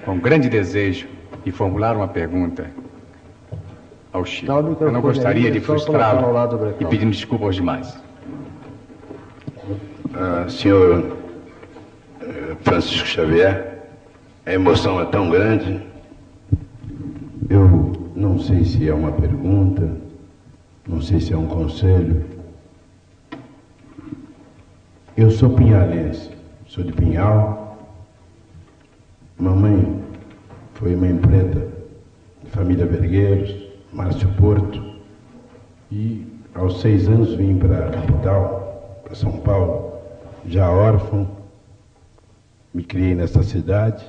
com 0.05 0.19
grande 0.19 0.49
desejo 0.49 1.09
de 1.45 1.51
formular 1.51 1.97
uma 1.97 2.09
pergunta 2.09 2.71
ao 4.13 4.25
Chico. 4.25 4.53
Eu 4.81 4.93
não 4.93 5.01
gostaria 5.01 5.51
de 5.51 5.61
frustrá-lo 5.61 6.27
e 6.81 6.85
pedindo 6.85 7.11
desculpa 7.11 7.45
aos 7.47 7.57
demais. 7.57 7.97
Ah, 10.15 10.47
senhor 10.49 11.17
eh, 12.23 12.57
Francisco 12.63 13.07
Xavier, 13.07 13.83
a 14.47 14.53
emoção 14.53 15.01
é 15.01 15.05
tão 15.07 15.29
grande. 15.29 15.83
Eu 17.51 17.93
não 18.15 18.39
sei 18.39 18.65
se 18.65 18.89
é 18.89 18.95
uma 18.95 19.13
pergunta, 19.13 19.91
não 20.89 21.01
sei 21.03 21.21
se 21.21 21.33
é 21.33 21.37
um 21.37 21.47
conselho. 21.47 22.25
Eu 25.17 25.31
sou 25.31 25.49
pinhalense, 25.49 26.31
sou 26.67 26.85
de 26.85 26.93
Pinhal. 26.93 27.79
Mamãe 29.39 30.03
foi 30.75 30.95
mãe 30.95 31.17
preta, 31.17 31.67
de 32.45 32.51
família 32.51 32.85
Vergueiros, 32.85 33.57
Márcio 33.91 34.29
Porto. 34.35 34.79
E 35.91 36.27
aos 36.55 36.83
seis 36.83 37.09
anos 37.09 37.35
vim 37.35 37.57
para 37.57 37.87
a 37.87 37.91
capital, 37.93 39.01
para 39.05 39.15
São 39.15 39.33
Paulo, 39.39 39.95
já 40.45 40.71
órfão. 40.71 41.27
Me 42.75 42.85
criei 42.85 43.15
nessa 43.15 43.43
cidade. 43.43 44.05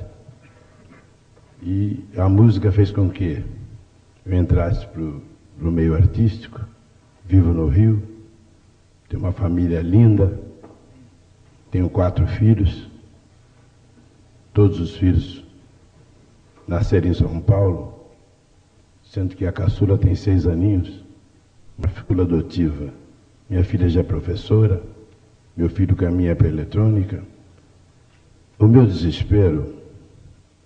E 1.64 2.04
a 2.18 2.28
música 2.28 2.70
fez 2.70 2.92
com 2.92 3.10
que 3.10 3.46
eu 4.26 4.38
entrasse 4.38 4.86
para 4.88 5.02
o 5.02 5.72
meio 5.72 5.96
artístico, 5.96 6.60
vivo 7.26 7.54
no 7.54 7.68
Rio, 7.70 8.04
tenho 9.08 9.24
uma 9.24 9.32
família 9.32 9.82
linda, 9.82 10.47
tenho 11.78 11.92
quatro 11.92 12.26
filhos, 12.26 12.90
todos 14.52 14.80
os 14.80 14.98
filhos 14.98 15.44
nasceram 16.68 17.10
em 17.10 17.14
São 17.14 17.40
Paulo, 17.40 17.94
sendo 19.04 19.36
que 19.36 19.46
a 19.46 19.52
caçula 19.52 19.96
tem 19.96 20.16
seis 20.16 20.48
aninhos, 20.48 21.06
uma 21.78 21.88
filha 21.88 22.24
adotiva. 22.24 22.92
Minha 23.48 23.64
filha 23.64 23.88
já 23.88 24.00
é 24.00 24.04
professora, 24.04 24.82
meu 25.56 25.70
filho 25.70 25.96
caminha 25.96 26.36
para 26.36 26.48
a 26.48 26.50
eletrônica. 26.50 27.24
O 28.58 28.68
meu 28.68 28.84
desespero 28.84 29.76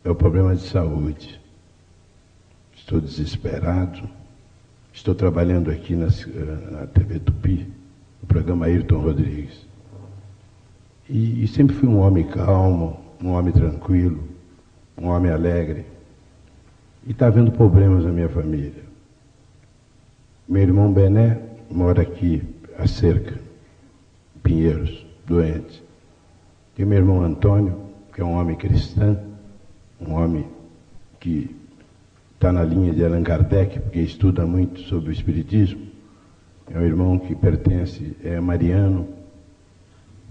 é 0.05 0.09
o 0.09 0.15
problema 0.15 0.55
de 0.55 0.61
saúde. 0.61 1.41
Estou 2.73 3.01
desesperado. 3.01 4.09
Estou 4.93 5.13
trabalhando 5.13 5.71
aqui 5.71 5.93
na, 5.93 6.07
na 6.71 6.87
TV 6.87 7.19
Tupi, 7.19 7.67
no 8.21 8.27
programa 8.29 8.67
Ayrton 8.67 9.01
Rodrigues. 9.01 9.70
E, 11.11 11.43
e 11.43 11.47
sempre 11.49 11.75
fui 11.75 11.89
um 11.89 11.99
homem 11.99 12.23
calmo, 12.23 12.97
um 13.21 13.31
homem 13.31 13.51
tranquilo, 13.51 14.23
um 14.97 15.09
homem 15.09 15.29
alegre. 15.29 15.85
E 17.05 17.11
está 17.11 17.27
havendo 17.27 17.51
problemas 17.51 18.05
na 18.05 18.11
minha 18.13 18.29
família. 18.29 18.83
Meu 20.47 20.61
irmão 20.61 20.91
Bené 20.91 21.37
mora 21.69 22.01
aqui, 22.01 22.41
a 22.77 22.87
cerca, 22.87 23.37
Pinheiros, 24.41 25.05
doente. 25.27 25.83
Tem 26.75 26.85
meu 26.85 26.99
irmão 26.99 27.21
Antônio, 27.21 27.77
que 28.13 28.21
é 28.21 28.23
um 28.23 28.39
homem 28.39 28.55
cristão, 28.55 29.19
um 29.99 30.13
homem 30.13 30.47
que 31.19 31.53
está 32.35 32.53
na 32.53 32.63
linha 32.63 32.93
de 32.93 33.03
Allan 33.03 33.21
Kardec, 33.21 33.81
porque 33.81 33.99
estuda 33.99 34.45
muito 34.45 34.79
sobre 34.81 35.09
o 35.09 35.11
Espiritismo. 35.11 35.87
É 36.73 36.79
um 36.79 36.83
irmão 36.83 37.19
que 37.19 37.35
pertence, 37.35 38.15
é 38.23 38.39
mariano, 38.39 39.20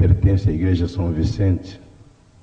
pertence 0.01 0.49
à 0.49 0.53
Igreja 0.53 0.89
São 0.89 1.13
Vicente, 1.13 1.79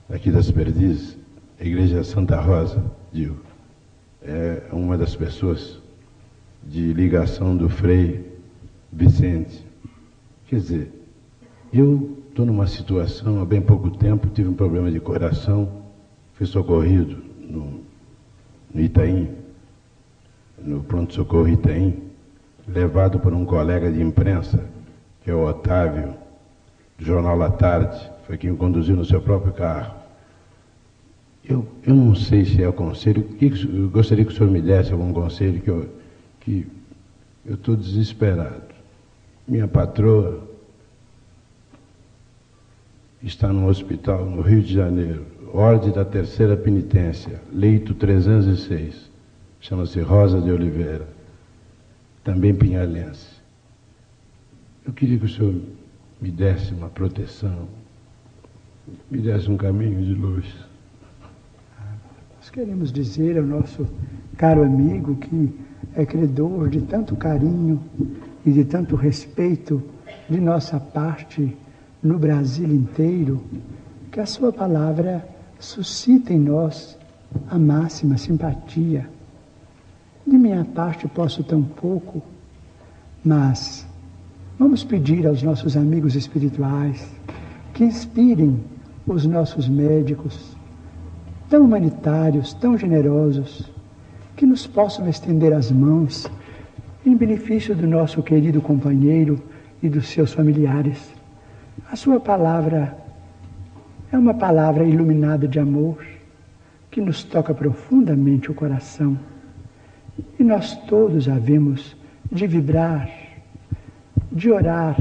aqui 0.08 0.30
das 0.30 0.52
Perdizes, 0.52 1.18
a 1.60 1.66
Igreja 1.66 2.04
Santa 2.04 2.40
Rosa, 2.40 2.84
digo. 3.12 3.36
É 4.22 4.62
uma 4.72 4.96
das 4.96 5.16
pessoas 5.16 5.82
de 6.64 6.94
ligação 6.94 7.58
do 7.58 7.68
Frei 7.68 8.32
Vicente. 8.94 9.66
Quer 10.48 10.58
dizer, 10.58 10.92
eu 11.74 12.20
estou 12.30 12.46
numa 12.46 12.68
situação, 12.68 13.42
há 13.42 13.46
bem 13.46 13.62
pouco 13.62 13.90
tempo, 13.90 14.28
tive 14.28 14.50
um 14.50 14.54
problema 14.54 14.92
de 14.92 15.00
coração, 15.00 15.82
fui 16.36 16.46
socorrido 16.46 17.18
no, 17.40 17.82
no 18.72 18.82
Itaim, 18.82 19.30
no 20.60 20.84
pronto-socorro 20.84 21.48
Itaim, 21.48 22.04
levado 22.68 23.20
por 23.20 23.34
um 23.34 23.46
colega 23.46 23.92
de 23.92 24.00
imprensa, 24.00 24.64
que 25.24 25.32
é 25.32 25.34
o 25.34 25.44
Otávio, 25.44 26.27
do 26.98 27.06
Jornal 27.06 27.38
La 27.38 27.52
Tarde, 27.52 28.10
foi 28.26 28.38
quem 28.38 28.52
me 28.52 28.58
conduziu 28.58 28.96
no 28.96 29.06
seu 29.06 29.22
próprio 29.22 29.54
carro. 29.54 29.96
Eu, 31.48 31.68
eu 31.86 31.96
não 31.96 32.16
sei 32.16 32.44
se 32.44 32.62
é 32.62 32.68
o 32.68 32.74
conselho, 32.74 33.28
eu 33.40 33.90
gostaria 33.90 34.26
que 34.26 34.32
o 34.32 34.36
senhor 34.36 34.52
me 34.52 34.62
desse 34.62 34.92
algum 34.92 35.14
conselho, 35.14 35.62
que 35.62 35.70
eu 35.70 35.90
que 36.42 36.66
estou 37.46 37.76
desesperado. 37.76 38.64
Minha 39.48 39.68
patroa 39.68 40.48
está 43.22 43.52
no 43.52 43.68
hospital 43.68 44.26
no 44.26 44.42
Rio 44.42 44.62
de 44.62 44.74
Janeiro, 44.74 45.26
ordem 45.54 45.92
da 45.92 46.04
terceira 46.04 46.58
penitência, 46.58 47.42
leito 47.52 47.94
306 47.94 49.08
chama-se 49.60 50.00
Rosa 50.00 50.42
de 50.42 50.52
Oliveira, 50.52 51.08
também 52.24 52.54
pinhalense. 52.54 53.38
Eu 54.86 54.94
queria 54.94 55.20
que 55.20 55.26
o 55.26 55.30
senhor 55.30 55.56
me 56.20 56.32
desse 56.32 56.74
uma 56.74 56.90
proteção, 56.90 57.68
me 59.10 59.20
desse 59.20 59.50
um 59.50 59.58
caminho 59.58 60.04
de 60.04 60.14
luz. 60.14 60.46
Nós 62.38 62.50
queremos 62.50 62.92
dizer 62.92 63.38
ao 63.38 63.44
nosso 63.44 63.88
caro 64.38 64.64
amigo 64.64 65.16
que 65.16 65.54
é 65.96 66.06
credor 66.06 66.70
de 66.70 66.82
tanto 66.82 67.16
carinho 67.16 67.82
e 68.46 68.52
de 68.52 68.64
tanto 68.64 68.96
respeito 68.96 69.84
de 70.30 70.40
nossa 70.40 70.80
parte 70.80 71.56
no 72.02 72.18
Brasil 72.18 72.74
inteiro, 72.74 73.44
que 74.12 74.20
a 74.20 74.26
sua 74.26 74.52
palavra 74.52 75.28
suscita 75.60 76.34
em 76.34 76.40
nós 76.40 76.98
a 77.50 77.58
máxima 77.60 78.18
simpatia 78.18 79.10
de 80.26 80.38
minha 80.38 80.66
parte 80.66 81.08
posso 81.08 81.44
tão 81.44 81.64
pouco, 81.64 82.22
mas 83.24 83.87
vamos 84.58 84.84
pedir 84.84 85.28
aos 85.28 85.44
nossos 85.44 85.78
amigos 85.78 86.16
espirituais 86.16 87.10
que 87.74 87.84
inspirem 87.84 88.60
os 89.06 89.26
nossos 89.26 89.70
médicos, 89.70 90.58
tão 91.50 91.64
humanitários, 91.64 92.54
tão 92.54 92.78
generosos, 92.78 93.72
que 94.36 94.46
nos 94.46 94.68
possam 94.68 95.08
estender 95.08 95.54
as 95.54 95.72
mãos 95.72 96.30
em 97.06 97.16
benefício 97.16 97.76
do 97.76 97.88
nosso 97.88 98.22
querido 98.22 98.62
companheiro 98.62 99.42
e 99.82 99.88
dos 99.90 100.08
seus 100.08 100.34
familiares. 100.34 101.14
A 101.92 101.96
sua 101.96 102.20
palavra 102.20 102.98
é 104.12 104.18
uma 104.18 104.34
palavra 104.34 104.84
iluminada 104.84 105.48
de 105.48 105.60
amor 105.60 106.04
que 106.90 107.00
nos 107.00 107.24
toca 107.24 107.54
profundamente 107.54 108.50
o 108.50 108.54
coração. 108.54 109.18
E 110.40 110.44
nós 110.44 110.76
todos 110.86 111.30
havemos 111.30 111.96
de 112.32 112.48
vibrar, 112.48 113.10
de 114.38 114.52
orar, 114.52 114.96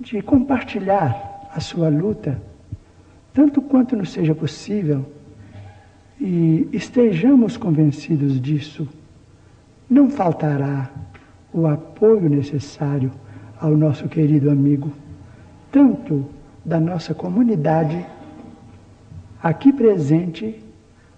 de 0.00 0.20
compartilhar 0.20 1.48
a 1.54 1.60
sua 1.60 1.88
luta, 1.88 2.36
tanto 3.32 3.62
quanto 3.62 3.94
nos 3.94 4.10
seja 4.10 4.34
possível, 4.34 5.06
e 6.20 6.68
estejamos 6.72 7.56
convencidos 7.56 8.40
disso, 8.40 8.88
não 9.88 10.10
faltará 10.10 10.90
o 11.52 11.68
apoio 11.68 12.28
necessário 12.28 13.12
ao 13.60 13.76
nosso 13.76 14.08
querido 14.08 14.50
amigo, 14.50 14.92
tanto 15.70 16.26
da 16.64 16.80
nossa 16.80 17.14
comunidade 17.14 18.04
aqui 19.40 19.72
presente, 19.72 20.60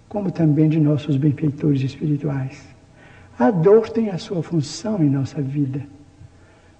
como 0.07 0.31
também 0.31 0.69
de 0.69 0.79
nossos 0.79 1.17
benfeitores 1.17 1.81
espirituais. 1.81 2.63
A 3.39 3.49
dor 3.49 3.89
tem 3.89 4.11
a 4.11 4.19
sua 4.19 4.43
função 4.43 5.03
em 5.03 5.09
nossa 5.09 5.41
vida, 5.41 5.81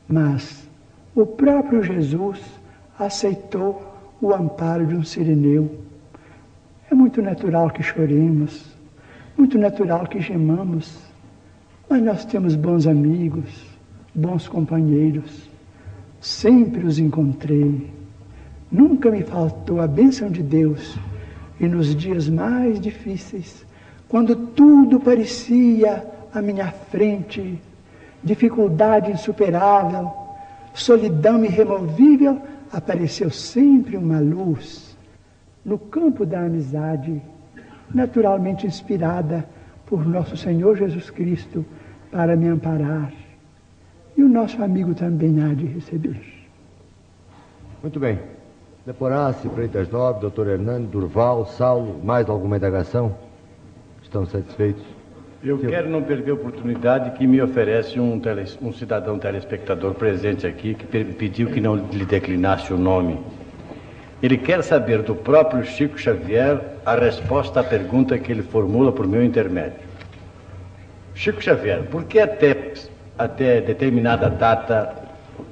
mas 0.08 0.68
o 1.16 1.26
próprio 1.26 1.84
Jesus 1.84 2.40
aceitou 2.98 3.82
o 4.22 4.34
amparo 4.34 4.86
de 4.86 4.96
um 4.96 5.04
sirineu. 5.04 5.70
É 6.90 6.96
muito 6.96 7.22
natural 7.22 7.70
que 7.70 7.84
choremos, 7.84 8.76
muito 9.38 9.58
natural 9.58 10.08
que 10.08 10.20
gemamos, 10.20 11.00
mas 11.90 12.02
nós 12.02 12.26
temos 12.26 12.56
bons 12.56 12.88
amigos, 12.88 13.66
bons 14.14 14.48
companheiros. 14.48 15.50
Sempre 16.22 16.86
os 16.86 17.00
encontrei 17.00 17.92
Nunca 18.74 19.12
me 19.12 19.22
faltou 19.22 19.80
a 19.80 19.86
bênção 19.86 20.32
de 20.32 20.42
Deus. 20.42 20.98
E 21.60 21.68
nos 21.68 21.96
dias 21.96 22.28
mais 22.28 22.82
difíceis, 22.82 23.64
quando 24.10 24.36
tudo 24.36 25.00
parecia 25.00 26.04
à 26.34 26.42
minha 26.42 26.72
frente, 26.72 27.62
dificuldade 28.24 29.12
insuperável, 29.12 30.12
solidão 30.74 31.44
irremovível, 31.44 32.42
apareceu 32.72 33.30
sempre 33.30 33.98
uma 33.98 34.20
luz 34.20 34.98
no 35.64 35.78
campo 35.78 36.26
da 36.26 36.42
amizade, 36.42 37.22
naturalmente 37.94 38.66
inspirada 38.66 39.48
por 39.86 40.06
nosso 40.06 40.36
Senhor 40.36 40.76
Jesus 40.78 41.10
Cristo 41.10 41.66
para 42.12 42.36
me 42.36 42.48
amparar. 42.48 43.12
E 44.16 44.24
o 44.24 44.30
nosso 44.30 44.62
amigo 44.64 44.94
também 44.94 45.42
há 45.42 45.54
de 45.54 45.66
receber. 45.66 46.22
Muito 47.82 48.00
bem. 48.00 48.20
Leporace, 48.86 49.48
Freitas 49.50 49.90
Nobre, 49.90 50.22
doutor 50.22 50.48
Hernando, 50.48 50.90
Durval, 50.90 51.46
Saulo, 51.46 52.04
mais 52.04 52.30
alguma 52.30 52.58
indagação? 52.58 53.16
Estão 54.02 54.26
satisfeitos? 54.26 54.84
Eu 55.46 55.58
quero 55.58 55.90
não 55.90 56.02
perder 56.02 56.32
a 56.32 56.36
oportunidade 56.36 57.18
que 57.18 57.28
me 57.28 57.42
oferece 57.42 58.00
um, 58.00 58.18
tele, 58.18 58.46
um 58.62 58.72
cidadão 58.72 59.20
telespectador 59.20 59.94
presente 59.94 60.48
aqui 60.48 60.74
que 60.74 60.86
pediu 61.04 61.50
que 61.50 61.60
não 61.60 61.76
lhe 61.76 62.06
declinasse 62.06 62.72
o 62.72 62.78
nome. 62.78 63.20
Ele 64.22 64.38
quer 64.38 64.64
saber 64.64 65.02
do 65.02 65.14
próprio 65.14 65.66
Chico 65.66 66.00
Xavier 66.00 66.62
a 66.86 66.96
resposta 66.96 67.60
à 67.60 67.64
pergunta 67.64 68.18
que 68.18 68.32
ele 68.32 68.42
formula 68.42 68.94
por 68.94 69.06
meu 69.06 69.22
intermédio. 69.22 69.82
Chico 71.14 71.44
Xavier, 71.44 71.84
por 71.92 72.06
que 72.06 72.20
até, 72.20 72.72
até 73.20 73.60
determinada 73.60 74.30
data 74.30 74.96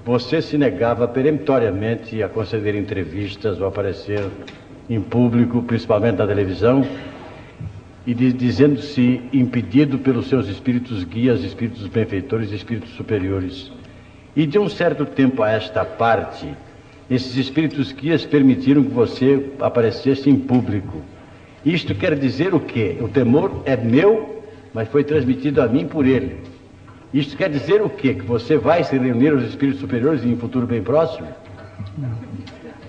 você 0.06 0.42
se 0.42 0.58
negava 0.58 1.06
peremptoriamente 1.06 2.24
a 2.24 2.30
conceder 2.30 2.76
entrevistas 2.76 3.60
ou 3.60 3.68
aparecer 3.68 4.26
em 4.90 5.02
público, 5.02 5.62
principalmente 5.62 6.16
na 6.16 6.28
televisão, 6.28 6.86
e 8.06 8.14
dizendo-se 8.14 9.22
impedido 9.32 10.00
pelos 10.00 10.28
seus 10.28 10.48
espíritos 10.48 11.04
guias, 11.04 11.44
espíritos 11.44 11.86
benfeitores 11.88 12.52
espíritos 12.52 12.92
superiores? 12.92 13.72
E 14.36 14.46
de 14.46 14.58
um 14.58 14.68
certo 14.68 15.06
tempo 15.06 15.44
a 15.44 15.52
esta 15.52 15.86
parte, 15.86 16.48
esses 17.10 17.36
espíritos 17.36 17.92
guias 17.92 18.26
permitiram 18.26 18.84
que 18.84 18.90
você 18.90 19.52
aparecesse 19.60 20.30
em 20.30 20.36
público. 20.36 21.02
Isto 21.64 21.94
quer 21.94 22.18
dizer 22.18 22.54
o 22.54 22.60
quê? 22.60 22.98
O 23.02 23.08
temor 23.08 23.62
é 23.66 23.78
meu, 23.78 24.44
mas 24.74 24.88
foi 24.88 25.04
transmitido 25.04 25.62
a 25.62 25.68
mim 25.68 25.86
por 25.86 26.08
ele. 26.08 26.38
Isto 27.14 27.36
quer 27.36 27.50
dizer 27.50 27.82
o 27.82 27.90
quê? 27.90 28.14
Que 28.14 28.22
você 28.22 28.58
vai 28.58 28.84
se 28.84 28.98
reunir 28.98 29.30
aos 29.30 29.44
espíritos 29.44 29.82
superiores 29.82 30.24
em 30.24 30.34
um 30.34 30.38
futuro 30.38 30.66
bem 30.66 30.82
próximo? 30.82 31.28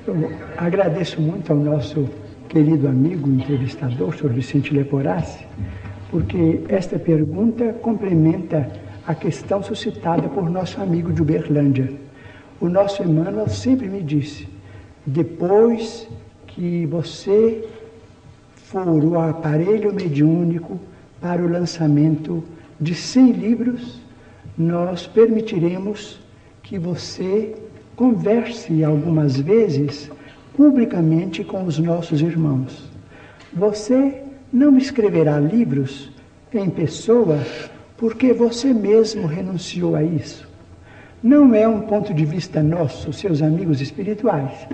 Eu 0.06 0.32
agradeço 0.56 1.20
muito 1.20 1.52
ao 1.52 1.58
nosso 1.58 2.08
querido 2.52 2.86
amigo 2.86 3.30
entrevistador, 3.30 4.14
Sr. 4.14 4.28
Vicente 4.28 4.74
Leporassi, 4.74 5.46
porque 6.10 6.60
esta 6.68 6.98
pergunta 6.98 7.72
complementa 7.80 8.70
a 9.06 9.14
questão 9.14 9.62
suscitada 9.62 10.28
por 10.28 10.50
nosso 10.50 10.78
amigo 10.78 11.10
de 11.14 11.22
Uberlândia. 11.22 11.90
O 12.60 12.68
nosso 12.68 13.02
Emmanuel 13.02 13.48
sempre 13.48 13.88
me 13.88 14.02
disse: 14.02 14.46
depois 15.06 16.06
que 16.46 16.84
você 16.84 17.66
for 18.54 19.02
o 19.02 19.18
aparelho 19.18 19.90
mediúnico 19.94 20.78
para 21.22 21.42
o 21.42 21.50
lançamento 21.50 22.44
de 22.78 22.94
100 22.94 23.32
livros, 23.32 24.02
nós 24.58 25.06
permitiremos 25.06 26.20
que 26.62 26.78
você 26.78 27.54
converse 27.96 28.84
algumas 28.84 29.40
vezes 29.40 30.10
publicamente 30.56 31.42
com 31.44 31.64
os 31.64 31.78
nossos 31.78 32.20
irmãos. 32.20 32.90
Você 33.52 34.22
não 34.52 34.76
escreverá 34.76 35.38
livros 35.38 36.10
em 36.52 36.68
pessoa 36.68 37.38
porque 37.96 38.32
você 38.32 38.72
mesmo 38.72 39.26
renunciou 39.26 39.94
a 39.94 40.02
isso. 40.02 40.48
Não 41.22 41.54
é 41.54 41.66
um 41.68 41.82
ponto 41.82 42.12
de 42.12 42.24
vista 42.24 42.62
nosso, 42.62 43.12
seus 43.12 43.40
amigos 43.40 43.80
espirituais, 43.80 44.66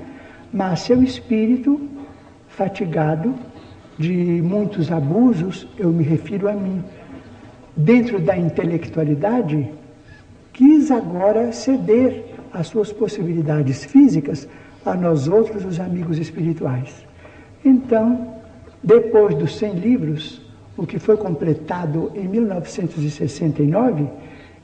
mas 0.52 0.80
seu 0.80 1.02
espírito, 1.02 1.80
fatigado 2.48 3.34
de 3.98 4.12
muitos 4.42 4.90
abusos, 4.90 5.68
eu 5.76 5.90
me 5.90 6.02
refiro 6.02 6.48
a 6.48 6.54
mim, 6.54 6.82
dentro 7.76 8.18
da 8.18 8.36
intelectualidade, 8.36 9.68
quis 10.52 10.90
agora 10.90 11.52
ceder 11.52 12.24
às 12.52 12.68
suas 12.68 12.92
possibilidades 12.92 13.84
físicas 13.84 14.48
a 14.92 14.94
nós 14.94 15.28
outros, 15.28 15.64
os 15.64 15.78
amigos 15.80 16.18
espirituais. 16.18 17.06
Então, 17.64 18.34
depois 18.82 19.34
dos 19.34 19.56
100 19.56 19.72
livros, 19.74 20.40
o 20.76 20.86
que 20.86 20.98
foi 20.98 21.16
completado 21.16 22.12
em 22.14 22.28
1969, 22.28 24.06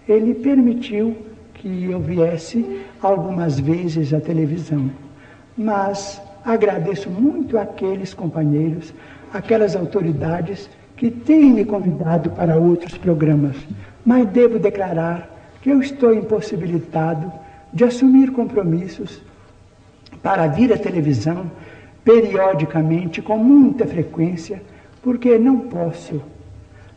ele 0.09 0.35
permitiu 0.35 1.17
que 1.55 1.85
eu 1.91 1.99
viesse 1.99 2.81
algumas 3.03 3.59
vezes 3.59 4.13
à 4.13 4.21
televisão. 4.21 4.91
Mas 5.57 6.21
agradeço 6.45 7.09
muito 7.11 7.59
aqueles 7.59 8.13
companheiros, 8.13 8.93
aquelas 9.33 9.75
autoridades 9.75 10.69
que 10.97 11.11
têm 11.11 11.53
me 11.53 11.65
convidado 11.65 12.31
para 12.31 12.57
outros 12.57 12.97
programas. 12.97 13.57
Mas 14.05 14.29
devo 14.29 14.59
declarar 14.59 15.31
que 15.63 15.71
eu 15.71 15.81
estou 15.81 16.15
impossibilitado 16.15 17.33
de 17.73 17.83
assumir 17.83 18.31
compromissos 18.31 19.23
para 20.25 20.47
vir 20.47 20.73
à 20.73 20.79
televisão 20.79 21.51
periodicamente, 22.03 23.21
com 23.21 23.37
muita 23.37 23.87
frequência, 23.87 24.63
porque 25.03 25.39
não 25.39 25.61
posso. 25.61 26.23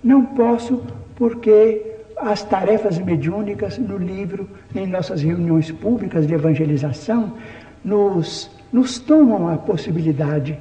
Não 0.02 0.24
posso 0.24 0.82
porque 1.18 1.82
as 2.16 2.42
tarefas 2.42 2.98
mediúnicas 2.98 3.78
no 3.78 3.98
livro, 3.98 4.50
em 4.74 4.88
nossas 4.88 5.22
reuniões 5.22 5.70
públicas 5.70 6.26
de 6.26 6.34
evangelização, 6.34 7.34
nos, 7.84 8.50
nos 8.72 8.98
tomam 8.98 9.50
a 9.50 9.58
possibilidade. 9.58 10.58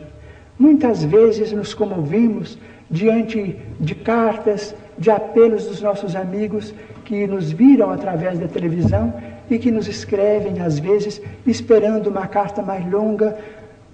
Muitas 0.59 1.05
vezes 1.05 1.53
nos 1.53 1.73
comovemos 1.73 2.59
diante 2.91 3.57
de 3.79 3.95
cartas, 3.95 4.75
de 4.99 5.09
apelos 5.09 5.67
dos 5.67 5.81
nossos 5.81 6.17
amigos 6.17 6.75
que 7.05 7.29
nos 7.29 7.53
viram 7.53 7.91
através 7.91 8.41
da 8.41 8.49
televisão 8.49 9.15
e 9.51 9.59
que 9.59 9.71
nos 9.71 9.89
escrevem, 9.89 10.61
às 10.61 10.79
vezes, 10.79 11.21
esperando 11.47 12.09
uma 12.09 12.27
carta 12.27 12.63
mais 12.63 12.89
longa. 12.91 13.37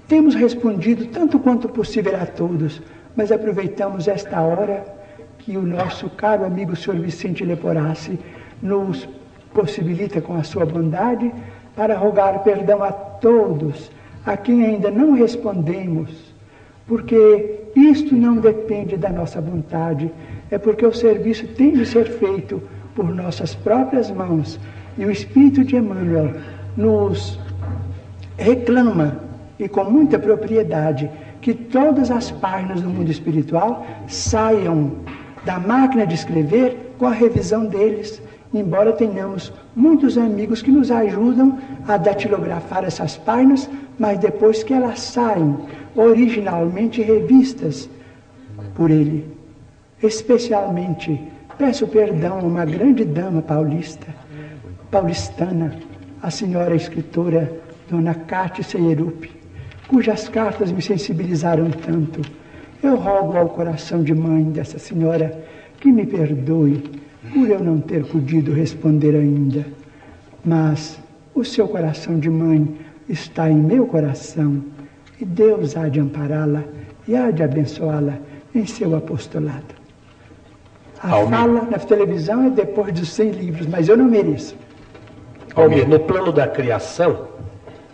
Temos 0.09 0.35
respondido 0.35 1.07
tanto 1.07 1.39
quanto 1.39 1.69
possível 1.69 2.17
a 2.17 2.27
todos, 2.27 2.83
mas 3.17 3.31
aproveitamos 3.31 4.09
esta 4.09 4.41
hora 4.41 4.85
que 5.39 5.57
o 5.57 5.63
nosso 5.63 6.09
caro 6.11 6.45
amigo 6.45 6.77
Sr. 6.77 7.01
Vicente 7.01 7.45
Leporassi 7.45 8.19
nos 8.63 9.09
possibilita 9.53 10.21
com 10.21 10.37
a 10.37 10.43
sua 10.43 10.65
bondade 10.65 11.33
para 11.77 11.97
rogar 11.97 12.43
perdão 12.43 12.83
a 12.83 12.93
todos 12.93 13.91
a 14.25 14.37
quem 14.37 14.65
ainda 14.65 14.91
não 14.91 15.13
respondemos, 15.15 16.33
porque 16.87 17.61
isto 17.75 18.15
não 18.15 18.37
depende 18.37 18.97
da 18.97 19.11
nossa 19.11 19.41
vontade, 19.41 20.11
é 20.51 20.59
porque 20.59 20.87
o 20.87 20.93
serviço 20.93 21.47
tem 21.49 21.73
de 21.73 21.85
ser 21.85 22.05
feito 22.05 22.63
por 22.95 23.05
nossas 23.05 23.55
próprias 23.55 24.11
mãos 24.11 24.61
e 24.97 25.05
o 25.05 25.11
Espírito 25.11 25.65
de 25.65 25.77
Emmanuel 25.77 26.35
nos 26.77 27.39
reclama 28.37 29.19
e 29.59 29.69
com 29.69 29.85
muita 29.85 30.19
propriedade 30.19 31.11
que 31.41 31.55
todas 31.55 32.11
as 32.11 32.31
páginas 32.31 32.81
do 32.81 32.89
mundo 32.89 33.11
espiritual 33.11 33.87
saiam 34.07 34.93
da 35.45 35.59
máquina 35.59 36.07
de 36.07 36.15
escrever 36.15 36.95
com 36.99 37.07
a 37.07 37.12
revisão 37.12 37.67
deles, 37.67 38.23
embora 38.55 38.93
tenhamos 38.93 39.53
muitos 39.75 40.17
amigos 40.17 40.62
que 40.62 40.71
nos 40.71 40.91
ajudam 40.91 41.59
a 41.89 41.97
datilografar 41.97 42.85
essas 42.85 43.17
páginas, 43.17 43.69
mas 43.99 44.19
depois 44.19 44.62
que 44.62 44.73
elas 44.73 45.01
saem 45.01 45.57
originalmente 45.97 47.03
revistas 47.03 47.89
por 48.75 48.91
ele. 48.91 49.27
Especialmente 50.03 51.21
peço 51.59 51.87
perdão 51.87 52.39
a 52.39 52.43
uma 52.43 52.65
grande 52.65 53.05
dama 53.05 53.43
paulista, 53.43 54.07
paulistana, 54.93 55.77
a 56.23 56.31
senhora 56.31 56.77
escritora 56.77 57.51
Dona 57.91 58.15
Cátia 58.15 58.62
Seierup, 58.62 59.25
cujas 59.89 60.29
cartas 60.29 60.71
me 60.71 60.81
sensibilizaram 60.81 61.69
tanto 61.71 62.21
eu 62.83 62.97
rogo 62.97 63.39
ao 63.39 63.49
coração 63.49 64.03
de 64.03 64.12
mãe 64.12 64.43
dessa 64.45 64.77
senhora 64.79 65.41
que 65.79 65.93
me 65.93 66.05
perdoe 66.05 66.83
por 67.33 67.49
eu 67.49 67.62
não 67.62 67.81
ter 67.81 68.05
podido 68.05 68.53
responder 68.53 69.15
ainda. 69.15 69.65
Mas 70.45 70.99
o 71.33 71.45
seu 71.45 71.69
coração 71.69 72.19
de 72.19 72.29
mãe 72.29 72.77
está 73.09 73.49
em 73.49 73.57
meu 73.57 73.87
coração 73.87 74.65
e 75.21 75.25
Deus 75.25 75.77
há 75.77 75.89
de 75.89 76.01
ampará-la 76.01 76.65
e 77.07 77.15
há 77.15 77.31
de 77.31 77.45
abençoá-la 77.45 78.19
em 78.53 78.67
seu 78.67 78.97
apostolado. 78.97 79.81
A 81.01 81.25
fala 81.27 81.62
na 81.71 81.79
televisão 81.79 82.47
é 82.47 82.51
depois 82.51 82.93
dos 82.93 83.12
100 83.12 83.31
livros, 83.31 83.67
mas 83.69 83.89
eu 83.89 83.97
não 83.97 84.07
mereço. 84.07 84.57
Almir, 85.55 85.89
no 85.89 86.01
plano 86.01 86.33
da 86.33 86.47
criação, 86.47 87.33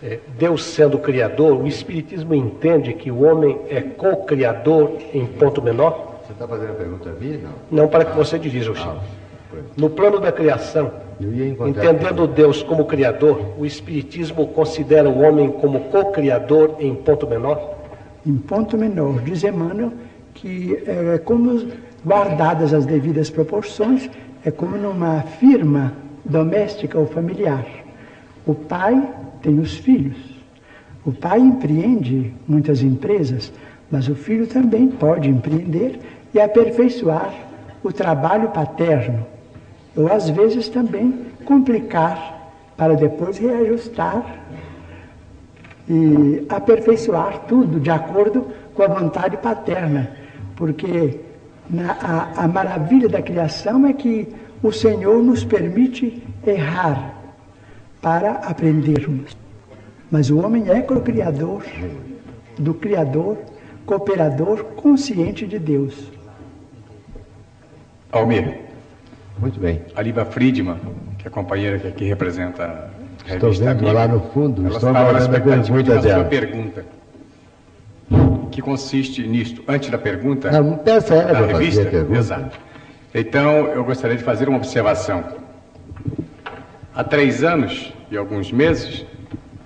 É, 0.01 0.17
Deus 0.37 0.63
sendo 0.63 0.97
criador, 0.97 1.61
o 1.61 1.67
Espiritismo 1.67 2.33
entende 2.33 2.93
que 2.93 3.11
o 3.11 3.21
homem 3.23 3.59
é 3.69 3.81
co-criador 3.81 4.93
em 5.13 5.25
ponto 5.25 5.61
menor? 5.61 6.21
Você 6.25 6.31
está 6.31 6.47
fazendo 6.47 6.71
a 6.71 6.75
pergunta 6.75 7.09
a 7.09 7.13
mim? 7.21 7.41
Não. 7.43 7.83
Não, 7.83 7.87
para 7.89 8.05
que 8.05 8.15
você 8.15 8.39
dirija 8.39 8.71
o 8.71 8.75
Chico. 8.75 8.89
Ah, 8.89 9.57
no 9.75 9.89
plano 9.89 10.21
da 10.21 10.31
criação, 10.31 10.89
entendendo 11.19 12.27
Deus 12.27 12.63
como 12.63 12.85
criador, 12.85 13.41
o 13.57 13.65
Espiritismo 13.65 14.47
considera 14.47 15.09
o 15.09 15.19
homem 15.19 15.51
como 15.51 15.81
co-criador 15.91 16.75
em 16.79 16.95
ponto 16.95 17.27
menor? 17.27 17.75
Em 18.25 18.37
ponto 18.37 18.77
menor, 18.77 19.19
diz 19.19 19.43
Emmanuel 19.43 19.91
que 20.33 20.81
é 20.87 21.17
como 21.17 21.67
guardadas 22.05 22.73
as 22.73 22.85
devidas 22.85 23.29
proporções, 23.29 24.09
é 24.45 24.49
como 24.49 24.77
numa 24.77 25.23
firma 25.23 25.91
doméstica 26.25 26.97
ou 26.97 27.07
familiar. 27.07 27.65
O 28.45 28.53
pai 28.53 29.01
tem 29.41 29.59
os 29.59 29.75
filhos. 29.75 30.17
O 31.05 31.11
pai 31.11 31.39
empreende 31.39 32.33
muitas 32.47 32.81
empresas, 32.81 33.51
mas 33.89 34.07
o 34.07 34.15
filho 34.15 34.47
também 34.47 34.87
pode 34.87 35.29
empreender 35.29 35.99
e 36.33 36.39
aperfeiçoar 36.39 37.33
o 37.83 37.91
trabalho 37.91 38.49
paterno, 38.49 39.25
ou 39.95 40.11
às 40.11 40.29
vezes 40.29 40.67
também 40.69 41.13
complicar 41.45 42.51
para 42.75 42.95
depois 42.95 43.37
reajustar 43.37 44.23
e 45.89 46.45
aperfeiçoar 46.49 47.39
tudo 47.47 47.79
de 47.79 47.89
acordo 47.89 48.45
com 48.75 48.83
a 48.83 48.87
vontade 48.87 49.37
paterna, 49.37 50.11
porque 50.55 51.19
na, 51.69 51.93
a, 51.93 52.43
a 52.43 52.47
maravilha 52.47 53.09
da 53.09 53.21
criação 53.21 53.85
é 53.85 53.93
que 53.93 54.27
o 54.61 54.71
Senhor 54.71 55.21
nos 55.23 55.43
permite 55.43 56.21
errar 56.45 57.13
para 58.01 58.31
aprendermos. 58.31 59.35
Mas 60.11 60.29
o 60.29 60.39
homem 60.39 60.69
é 60.69 60.81
co-criador 60.81 61.63
do 62.57 62.73
Criador, 62.73 63.37
cooperador 63.85 64.63
consciente 64.75 65.45
de 65.45 65.59
Deus. 65.59 66.11
Almir. 68.11 68.59
Muito 69.37 69.59
bem. 69.59 69.81
A 69.95 70.01
Liba 70.01 70.25
Friedman, 70.25 70.77
que 71.17 71.27
é 71.27 71.29
a 71.29 71.31
companheira 71.31 71.79
que 71.79 71.87
aqui 71.87 72.05
representa 72.05 72.63
a 73.25 73.33
Estou 73.33 73.49
revista 73.49 73.65
vendo 73.65 73.79
Amiga, 73.87 73.93
lá 73.93 74.07
no 74.07 74.19
fundo, 74.31 74.61
ela 74.65 74.75
estou 74.75 74.89
estava 74.89 75.13
na 75.13 75.19
expectativa 75.19 75.81
uma 75.93 76.01
sua 76.01 76.23
pergunta, 76.25 76.85
que 78.51 78.61
consiste 78.61 79.25
nisto. 79.27 79.63
Antes 79.67 79.89
da 79.89 79.97
pergunta, 79.97 80.51
Não, 80.51 80.77
peça 80.77 81.13
ela 81.15 81.25
da 81.25 81.29
para 81.39 81.47
fazer 81.49 81.53
revista, 81.53 81.81
a 81.83 81.85
pergunta. 81.85 82.19
exato. 82.19 82.59
Então, 83.13 83.67
eu 83.67 83.83
gostaria 83.83 84.15
de 84.15 84.23
fazer 84.23 84.47
uma 84.47 84.57
observação. 84.57 85.23
Há 86.93 87.03
três 87.03 87.43
anos 87.43 87.91
e 88.11 88.17
alguns 88.17 88.51
meses, 88.51 89.03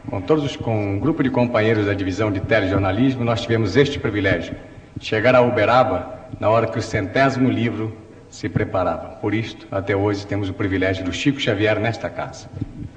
com 0.10 0.22
todos 0.22 0.46
os, 0.46 0.56
com 0.56 0.94
um 0.94 1.00
grupo 1.00 1.22
de 1.22 1.30
companheiros 1.30 1.86
da 1.86 1.94
divisão 1.94 2.32
de 2.32 2.40
telejornalismo, 2.40 3.26
nós 3.26 3.42
tivemos 3.42 3.76
este 3.76 4.00
privilégio: 4.00 4.56
chegar 5.02 5.36
a 5.36 5.42
Uberaba 5.42 6.28
na 6.40 6.50
hora 6.50 6.68
que 6.68 6.80
o 6.80 6.82
centésimo 6.82 7.50
livro 7.50 7.94
se 8.30 8.48
preparava. 8.48 9.10
Por 9.18 9.34
isto, 9.34 9.68
até 9.70 9.94
hoje, 9.96 10.26
temos 10.26 10.50
o 10.50 10.54
privilégio 10.54 11.04
do 11.04 11.12
Chico 11.12 11.40
Xavier 11.40 11.80
nesta 11.80 12.10
casa. 12.10 12.50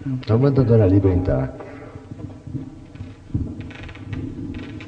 Então 0.06 0.38
manda 0.38 0.60
a 0.60 0.64
dona 0.64 0.86
Líbia 0.86 1.10
entrar. 1.10 1.54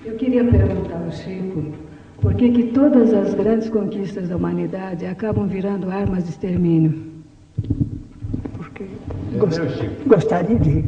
Eu 0.04 0.14
queria 0.14 0.44
perguntar 0.44 1.02
ao 1.04 1.10
Chico 1.10 1.87
por 2.20 2.34
que, 2.34 2.50
que 2.50 2.64
todas 2.64 3.12
as 3.14 3.34
grandes 3.34 3.68
conquistas 3.70 4.28
da 4.28 4.36
humanidade 4.36 5.06
acabam 5.06 5.46
virando 5.46 5.90
armas 5.90 6.24
de 6.24 6.30
extermínio. 6.30 7.06
Gost- 9.38 9.58
Entendeu, 9.58 9.68
Chico? 9.76 10.08
Gostaria 10.08 10.58
de. 10.58 10.82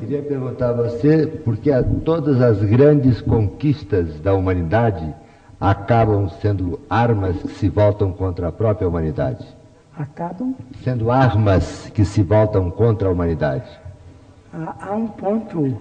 Queria 0.00 0.22
perguntar 0.22 0.70
a 0.70 0.72
você 0.74 1.26
por 1.26 1.56
que 1.56 1.70
todas 2.04 2.40
as 2.40 2.62
grandes 2.62 3.20
conquistas 3.20 4.18
da 4.20 4.32
humanidade 4.34 5.14
acabam 5.60 6.28
sendo 6.40 6.80
armas 6.88 7.36
que 7.42 7.48
se 7.48 7.68
voltam 7.68 8.12
contra 8.12 8.48
a 8.48 8.52
própria 8.52 8.88
humanidade. 8.88 9.44
Acabam. 9.98 10.54
Sendo 10.82 11.10
armas 11.10 11.90
que 11.92 12.04
se 12.04 12.22
voltam 12.22 12.70
contra 12.70 13.08
a 13.08 13.12
humanidade. 13.12 13.68
Há, 14.54 14.74
há 14.88 14.94
um 14.94 15.06
ponto, 15.08 15.80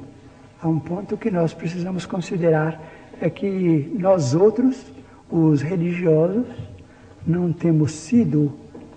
há 0.61 0.67
um 0.67 0.79
ponto 0.79 1.15
que 1.15 1.31
nós 1.31 1.53
precisamos 1.53 2.05
considerar 2.05 2.81
é 3.21 3.29
que 3.29 3.91
nós 3.97 4.33
outros, 4.33 4.85
os 5.29 5.61
religiosos, 5.61 6.45
não 7.25 7.51
temos 7.51 7.91
sido 7.91 8.51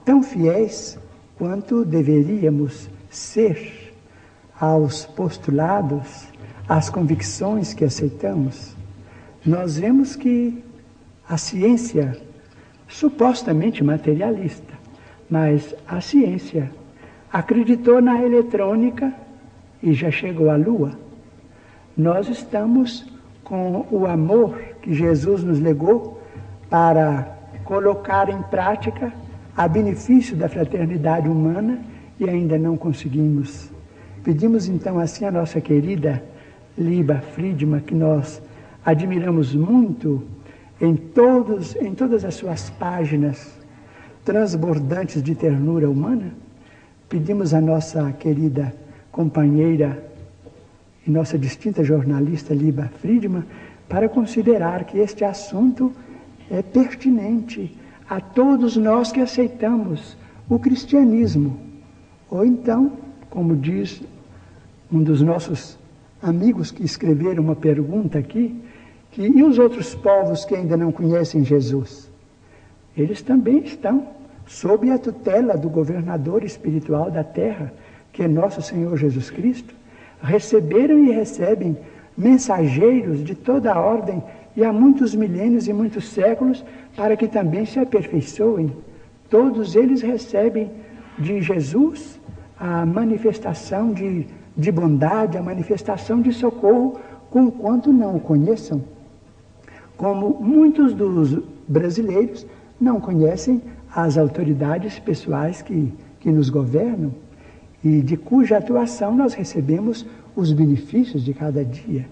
tão 0.05 0.23
fiéis 0.23 0.99
quanto 1.37 1.85
deveríamos 1.85 2.89
ser 3.11 3.93
aos 4.59 5.05
postulados, 5.05 6.29
às 6.69 6.89
convicções 6.89 7.75
que 7.75 7.85
aceitamos. 7.85 8.77
Nós 9.45 9.77
vemos 9.77 10.15
que 10.15 10.63
a 11.29 11.37
ciência, 11.37 12.17
supostamente 12.89 13.83
materialista, 13.83 14.73
mas 15.29 15.75
a 15.87 16.01
ciência 16.01 16.71
acreditou 17.33 18.01
na 18.01 18.23
eletrônica 18.23 19.13
e 19.83 19.93
já 19.93 20.11
chegou 20.11 20.49
à 20.51 20.57
Lua. 20.57 20.93
Nós 21.97 22.29
estamos 22.29 23.05
com 23.45 23.87
o 23.91 24.07
amor 24.07 24.59
que 24.81 24.93
Jesus 24.95 25.43
nos 25.43 25.59
legou 25.59 26.21
para 26.71 27.37
colocar 27.65 28.29
em 28.29 28.41
prática 28.43 29.13
a 29.57 29.69
benefício 29.69 30.37
da 30.37 30.49
fraternidade 30.49 31.29
humana 31.29 31.79
e 32.19 32.29
ainda 32.29 32.59
não 32.59 32.77
conseguimos. 32.77 33.71
Pedimos 34.25 34.69
então 34.69 34.99
assim 34.99 35.25
a 35.25 35.31
nossa 35.31 35.61
querida 35.61 36.23
Liba 36.79 37.21
Friedman, 37.35 37.81
que 37.81 37.95
nós 37.95 38.41
admiramos 38.85 39.55
muito 39.55 40.23
em, 40.81 40.97
todos, 40.97 41.77
em 41.77 41.95
todas 41.95 42.25
as 42.25 42.35
suas 42.35 42.71
páginas 42.71 43.59
transbordantes 44.25 45.23
de 45.23 45.35
ternura 45.35 45.89
humana, 45.91 46.33
pedimos 47.09 47.53
à 47.53 47.61
nossa 47.61 48.11
querida 48.13 48.75
companheira 49.11 50.12
e 51.07 51.11
nossa 51.11 51.39
distinta 51.39 51.83
jornalista 51.83 52.55
Liba 52.55 52.91
Friedman 53.01 53.45
para 53.89 54.09
considerar 54.09 54.85
que 54.85 54.99
este 54.99 55.25
assunto 55.25 55.93
é 56.51 56.63
pertinente 56.63 57.77
a 58.09 58.21
todos 58.21 58.77
nós 58.77 59.11
que 59.11 59.21
aceitamos 59.21 60.17
o 60.49 60.59
cristianismo. 60.59 61.59
Ou 62.31 62.45
então, 62.45 62.93
como 63.31 63.57
diz 63.57 64.03
um 64.91 65.03
dos 65.03 65.21
nossos 65.23 65.79
amigos 66.23 66.71
que 66.71 66.85
escreveram 66.85 67.43
uma 67.43 67.57
pergunta 67.57 68.19
aqui, 68.19 68.61
que 69.11 69.23
e 69.23 69.43
os 69.43 69.59
outros 69.59 69.95
povos 69.95 70.45
que 70.45 70.55
ainda 70.55 70.77
não 70.77 70.93
conhecem 70.93 71.45
Jesus? 71.45 72.11
Eles 72.97 73.23
também 73.23 73.59
estão 73.59 74.07
sob 74.47 74.91
a 74.91 74.99
tutela 74.99 75.57
do 75.57 75.69
governador 75.69 76.45
espiritual 76.45 77.11
da 77.11 77.25
terra, 77.25 77.73
que 78.13 78.23
é 78.23 78.29
nosso 78.29 78.61
Senhor 78.61 78.97
Jesus 78.97 79.31
Cristo, 79.31 79.75
receberam 80.23 80.99
e 81.05 81.11
recebem 81.11 81.77
mensageiros 82.17 83.25
de 83.25 83.35
toda 83.35 83.73
a 83.73 83.81
ordem 83.81 84.23
e 84.57 84.65
há 84.65 84.73
muitos 84.73 85.15
milênios 85.15 85.67
e 85.67 85.73
muitos 85.73 86.09
séculos 86.09 86.65
para 86.97 87.17
que 87.17 87.27
também 87.27 87.65
se 87.65 87.79
aperfeiçoem. 87.79 88.73
Todos 89.29 89.75
eles 89.75 90.03
recebem 90.03 90.71
de 91.19 91.41
Jesus 91.41 92.21
a 92.59 92.87
manifestação 92.87 93.93
de, 93.93 94.27
de 94.57 94.71
bondade, 94.71 95.37
a 95.37 95.43
manifestação 95.43 96.21
de 96.21 96.33
socorro, 96.33 97.01
conquanto 97.31 97.93
não 97.93 98.17
o 98.17 98.21
conheçam. 98.21 98.83
Como 99.97 100.39
muitos 100.41 100.95
dos 100.95 101.39
brasileiros 101.67 102.47
não 102.81 103.01
conhecem 103.01 103.63
as 103.95 104.19
autoridades 104.19 104.99
pessoais 104.99 105.63
que, 105.63 105.93
que 106.21 106.31
nos 106.31 106.51
governam 106.51 107.13
e 107.85 108.01
de 108.01 108.17
cuja 108.17 108.59
atuação 108.59 109.15
nós 109.15 109.35
recebemos 109.35 110.07
os 110.37 110.53
benefícios 110.53 111.25
de 111.25 111.35
cada 111.35 111.65
dia. 111.65 112.07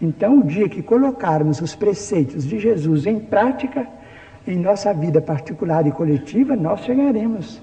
Então, 0.00 0.40
o 0.40 0.44
dia 0.44 0.68
que 0.68 0.82
colocarmos 0.82 1.60
os 1.60 1.74
preceitos 1.74 2.44
de 2.44 2.58
Jesus 2.58 3.06
em 3.06 3.20
prática, 3.20 3.86
em 4.46 4.58
nossa 4.58 4.92
vida 4.94 5.20
particular 5.20 5.86
e 5.86 5.92
coletiva, 5.92 6.56
nós 6.56 6.80
chegaremos 6.80 7.60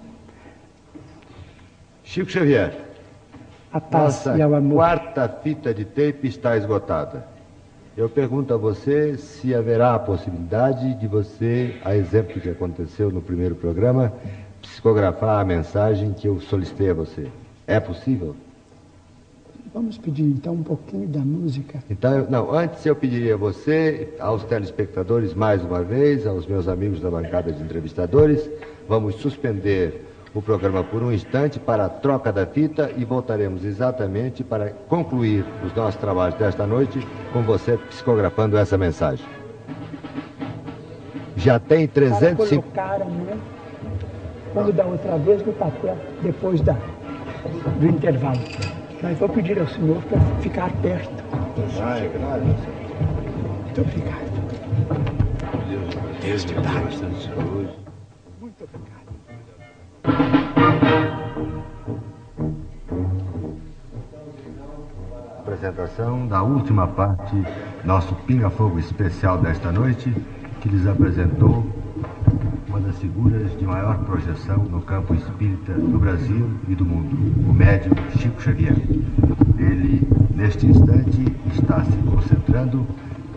Chico 2.07 2.31
Xavier. 2.31 2.73
à 3.73 3.81
paz 3.81 4.25
Nossa 4.25 4.37
e 4.37 4.41
ao 4.41 4.53
amor. 4.53 4.75
quarta 4.75 5.27
fita 5.27 5.73
de 5.73 5.83
tape 5.83 6.27
está 6.27 6.55
esgotada. 6.55 7.27
Eu 7.97 8.07
pergunto 8.07 8.53
a 8.53 8.57
você 8.57 9.17
se 9.17 9.53
haverá 9.53 9.93
a 9.93 9.99
possibilidade 9.99 10.93
de 10.93 11.07
você, 11.07 11.75
a 11.83 11.95
exemplo 11.95 12.35
do 12.35 12.39
que 12.39 12.49
aconteceu 12.49 13.11
no 13.11 13.21
primeiro 13.21 13.55
programa, 13.55 14.13
psicografar 14.77 15.39
a 15.39 15.43
mensagem 15.43 16.13
que 16.13 16.27
eu 16.27 16.39
solicitei 16.39 16.91
a 16.91 16.93
você. 16.93 17.27
É 17.65 17.79
possível? 17.79 18.35
Vamos 19.73 19.97
pedir 19.97 20.23
então 20.23 20.53
um 20.53 20.61
pouquinho 20.61 21.07
da 21.07 21.19
música. 21.19 21.79
Então, 21.89 22.27
não, 22.29 22.51
antes 22.51 22.85
eu 22.85 22.95
pediria 22.95 23.33
a 23.33 23.37
você, 23.37 24.13
aos 24.19 24.43
telespectadores, 24.43 25.33
mais 25.33 25.63
uma 25.63 25.81
vez, 25.81 26.27
aos 26.27 26.45
meus 26.45 26.67
amigos 26.67 27.01
da 27.01 27.09
bancada 27.09 27.51
de 27.51 27.61
entrevistadores, 27.61 28.47
vamos 28.87 29.15
suspender 29.15 30.05
o 30.33 30.43
programa 30.43 30.83
por 30.83 31.01
um 31.01 31.11
instante 31.11 31.59
para 31.59 31.85
a 31.85 31.89
troca 31.89 32.31
da 32.31 32.45
fita 32.45 32.91
e 32.95 33.03
voltaremos 33.03 33.65
exatamente 33.65 34.43
para 34.43 34.69
concluir 34.87 35.43
os 35.65 35.73
nossos 35.73 35.99
trabalhos 35.99 36.37
desta 36.37 36.67
noite 36.67 36.99
com 37.33 37.41
você 37.41 37.77
psicografando 37.89 38.55
essa 38.55 38.77
mensagem. 38.77 39.25
Já 41.35 41.59
tem 41.59 41.87
350. 41.87 42.61
Colocaram, 42.61 43.09
né? 43.09 43.37
Quando 44.53 44.73
da 44.73 44.85
outra 44.85 45.17
vez 45.17 45.45
no 45.45 45.53
papel, 45.53 45.97
depois 46.21 46.61
da, 46.61 46.75
do 47.79 47.87
intervalo. 47.87 48.39
Mas 49.01 49.17
vou 49.19 49.29
pedir 49.29 49.59
ao 49.59 49.67
senhor 49.67 50.01
para 50.03 50.19
ficar 50.41 50.71
perto. 50.81 51.23
Vai, 51.77 52.09
claro. 52.09 52.43
Muito 52.43 53.81
obrigado. 53.81 54.27
Deus 56.21 56.43
te 56.43 56.53
dá 56.55 56.71
bastante 56.81 57.23
saúde. 57.23 57.69
Muito 58.41 58.63
obrigado. 58.63 58.97
Apresentação 65.39 66.27
da 66.27 66.41
última 66.43 66.87
parte, 66.87 67.35
nosso 67.83 68.13
pinga-fogo 68.25 68.79
especial 68.79 69.37
desta 69.37 69.71
noite, 69.71 70.13
que 70.61 70.69
lhes 70.69 70.85
apresentou 70.87 71.65
uma 72.67 72.79
das 72.81 72.97
figuras 72.97 73.57
de 73.57 73.65
maior 73.65 73.97
projeção 73.99 74.57
no 74.57 74.81
campo 74.81 75.13
espírita 75.13 75.73
do 75.73 75.97
Brasil 75.97 76.49
e 76.67 76.75
do 76.75 76.85
mundo, 76.85 77.15
o 77.49 77.53
médium 77.53 77.93
Chico 78.17 78.41
Xavier. 78.41 78.75
Ele, 79.57 80.07
neste 80.35 80.65
instante, 80.65 81.33
está 81.53 81.83
se 81.83 81.97
concentrando 82.03 82.85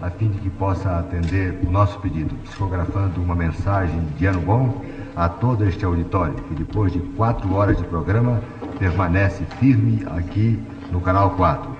a 0.02 0.10
fim 0.10 0.30
de 0.30 0.38
que 0.38 0.50
possa 0.50 0.98
atender 0.98 1.60
o 1.64 1.70
nosso 1.70 1.98
pedido, 2.00 2.34
psicografando 2.44 3.22
uma 3.22 3.34
mensagem 3.34 4.00
de 4.18 4.26
ano 4.26 4.40
bom 4.40 4.84
a 5.14 5.28
todo 5.28 5.64
este 5.64 5.84
auditório, 5.84 6.34
que 6.34 6.54
depois 6.54 6.92
de 6.92 6.98
quatro 6.98 7.54
horas 7.54 7.76
de 7.76 7.84
programa 7.84 8.42
permanece 8.78 9.44
firme 9.58 10.04
aqui 10.16 10.60
no 10.90 11.00
Canal 11.00 11.30
4. 11.30 11.70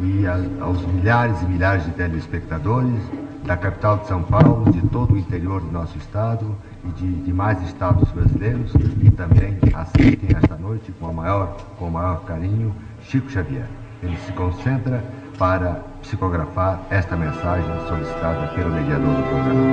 E 0.00 0.24
aos 0.60 0.84
milhares 0.86 1.40
e 1.40 1.46
milhares 1.46 1.84
de 1.84 1.92
telespectadores 1.92 3.00
da 3.44 3.56
capital 3.56 3.98
de 3.98 4.08
São 4.08 4.22
Paulo, 4.22 4.70
de 4.70 4.80
todo 4.88 5.14
o 5.14 5.18
interior 5.18 5.60
do 5.60 5.70
nosso 5.70 5.96
estado 5.96 6.54
e 6.86 6.92
de 6.92 7.06
demais 7.22 7.60
estados 7.62 8.10
brasileiros, 8.12 8.72
e 9.02 9.10
também 9.10 9.58
aceitem 9.74 10.36
esta 10.36 10.56
noite 10.56 10.92
com, 10.92 11.08
a 11.08 11.12
maior, 11.12 11.56
com 11.78 11.88
o 11.88 11.90
maior 11.90 12.24
carinho 12.24 12.74
Chico 13.02 13.30
Xavier. 13.30 13.66
Ele 14.02 14.16
se 14.18 14.32
concentra 14.32 15.02
para 15.38 15.82
psicografar 16.02 16.80
esta 16.90 17.16
mensagem 17.16 17.70
solicitada 17.88 18.48
pelo 18.48 18.70
mediador 18.70 19.14
do 19.14 19.22
programa. 19.22 19.66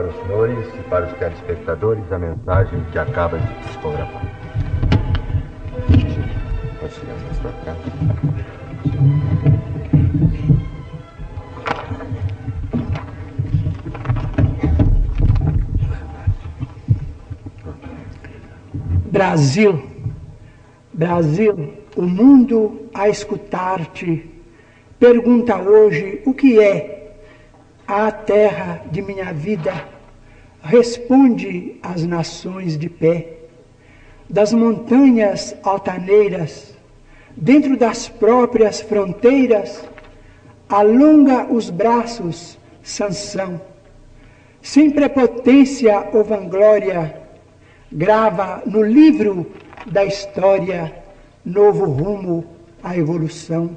Para 0.00 0.08
os 0.08 0.16
senhores 0.22 0.66
e 0.78 0.82
para 0.88 1.06
os 1.06 1.12
telespectadores 1.18 2.10
a 2.10 2.18
mensagem 2.18 2.82
que 2.90 2.98
acaba 2.98 3.38
de 3.38 3.46
psicografar. 3.66 4.22
Pode 6.80 6.94
mais 7.06 7.38
para 7.38 7.52
cá. 7.64 7.76
Brasil, 19.12 19.82
Brasil, 20.94 21.74
o 21.94 22.02
mundo 22.02 22.88
a 22.94 23.10
escutar-te 23.10 24.30
pergunta 24.98 25.56
hoje 25.56 26.22
o 26.24 26.32
que 26.32 26.58
é 26.58 27.16
a 27.86 28.10
terra 28.10 28.79
de 28.90 29.02
minha 29.02 29.32
vida. 29.32 29.72
Responde 30.62 31.76
as 31.82 32.04
nações 32.04 32.76
de 32.76 32.88
pé, 32.88 33.34
das 34.28 34.52
montanhas 34.52 35.56
altaneiras, 35.62 36.74
dentro 37.36 37.76
das 37.76 38.08
próprias 38.08 38.80
fronteiras, 38.80 39.88
alonga 40.68 41.46
os 41.50 41.70
braços, 41.70 42.58
Sansão, 42.82 43.60
sem 44.62 44.90
prepotência 44.90 46.08
ou 46.12 46.24
vanglória 46.24 47.20
grava 47.92 48.62
no 48.66 48.82
livro 48.82 49.50
da 49.86 50.04
história 50.04 50.94
novo 51.44 51.84
rumo 51.84 52.44
à 52.82 52.96
evolução. 52.96 53.76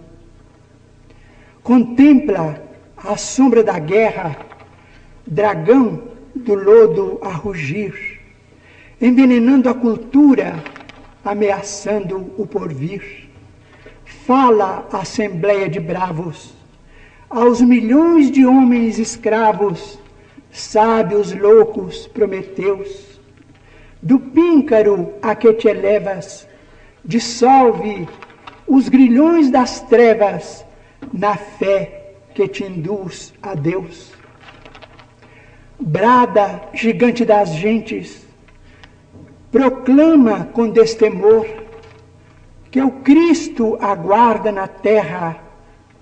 Contempla 1.64 2.62
a 2.98 3.18
sombra 3.18 3.64
da 3.64 3.80
guerra, 3.80 4.38
dragão 5.34 6.04
do 6.36 6.54
lodo 6.54 7.20
a 7.22 7.30
rugir, 7.30 8.20
envenenando 9.02 9.70
a 9.70 9.74
cultura, 9.74 10.64
ameaçando 11.24 12.34
o 12.38 12.46
porvir. 12.46 13.30
Fala 14.26 14.88
a 14.92 15.00
assembleia 15.00 15.68
de 15.68 15.80
bravos, 15.80 16.54
aos 17.30 17.62
milhões 17.62 18.32
de 18.32 18.46
homens 18.46 19.00
escravos, 19.00 20.00
sábios 20.52 21.34
loucos, 21.34 22.08
prometeus 22.08 23.14
do 24.02 24.20
píncaro 24.20 25.14
a 25.22 25.34
que 25.34 25.54
te 25.54 25.70
elevas, 25.70 26.48
dissolve 27.06 28.08
os 28.68 28.90
grilhões 28.90 29.50
das 29.50 29.80
trevas 29.82 30.66
na 31.12 31.36
fé 31.36 32.16
que 32.36 32.48
te 32.48 32.66
induz 32.66 33.34
a 33.42 33.56
Deus. 33.56 34.23
Brada, 35.86 36.62
gigante 36.74 37.26
das 37.26 37.50
gentes, 37.56 38.26
proclama 39.52 40.46
com 40.54 40.70
destemor 40.70 41.46
que 42.72 42.82
o 42.82 42.90
Cristo 42.90 43.78
aguarda 43.82 44.50
na 44.50 44.66
terra 44.66 45.38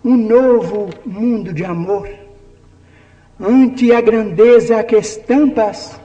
um 0.06 0.16
novo 0.16 0.92
mundo 1.04 1.52
de 1.52 1.66
amor. 1.66 2.08
Ante 3.40 3.92
a 3.92 4.00
grandeza 4.02 4.84
que 4.84 4.96
estampas, 4.96 6.00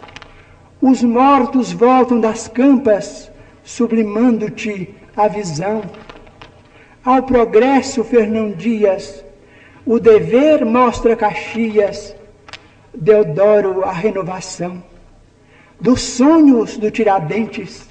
os 0.80 1.02
mortos 1.02 1.70
voltam 1.70 2.18
das 2.18 2.48
campas, 2.48 3.30
sublimando-te 3.62 4.94
a 5.14 5.28
visão. 5.28 5.82
Ao 7.04 7.22
progresso, 7.24 8.02
Fernão 8.02 8.52
Dias, 8.52 9.22
o 9.84 10.00
dever 10.00 10.64
mostra 10.64 11.14
Caxias, 11.14 12.15
Deodoro 12.96 13.84
a 13.84 13.92
renovação. 13.92 14.82
Dos 15.80 16.00
sonhos 16.00 16.76
do 16.76 16.90
Tiradentes, 16.90 17.88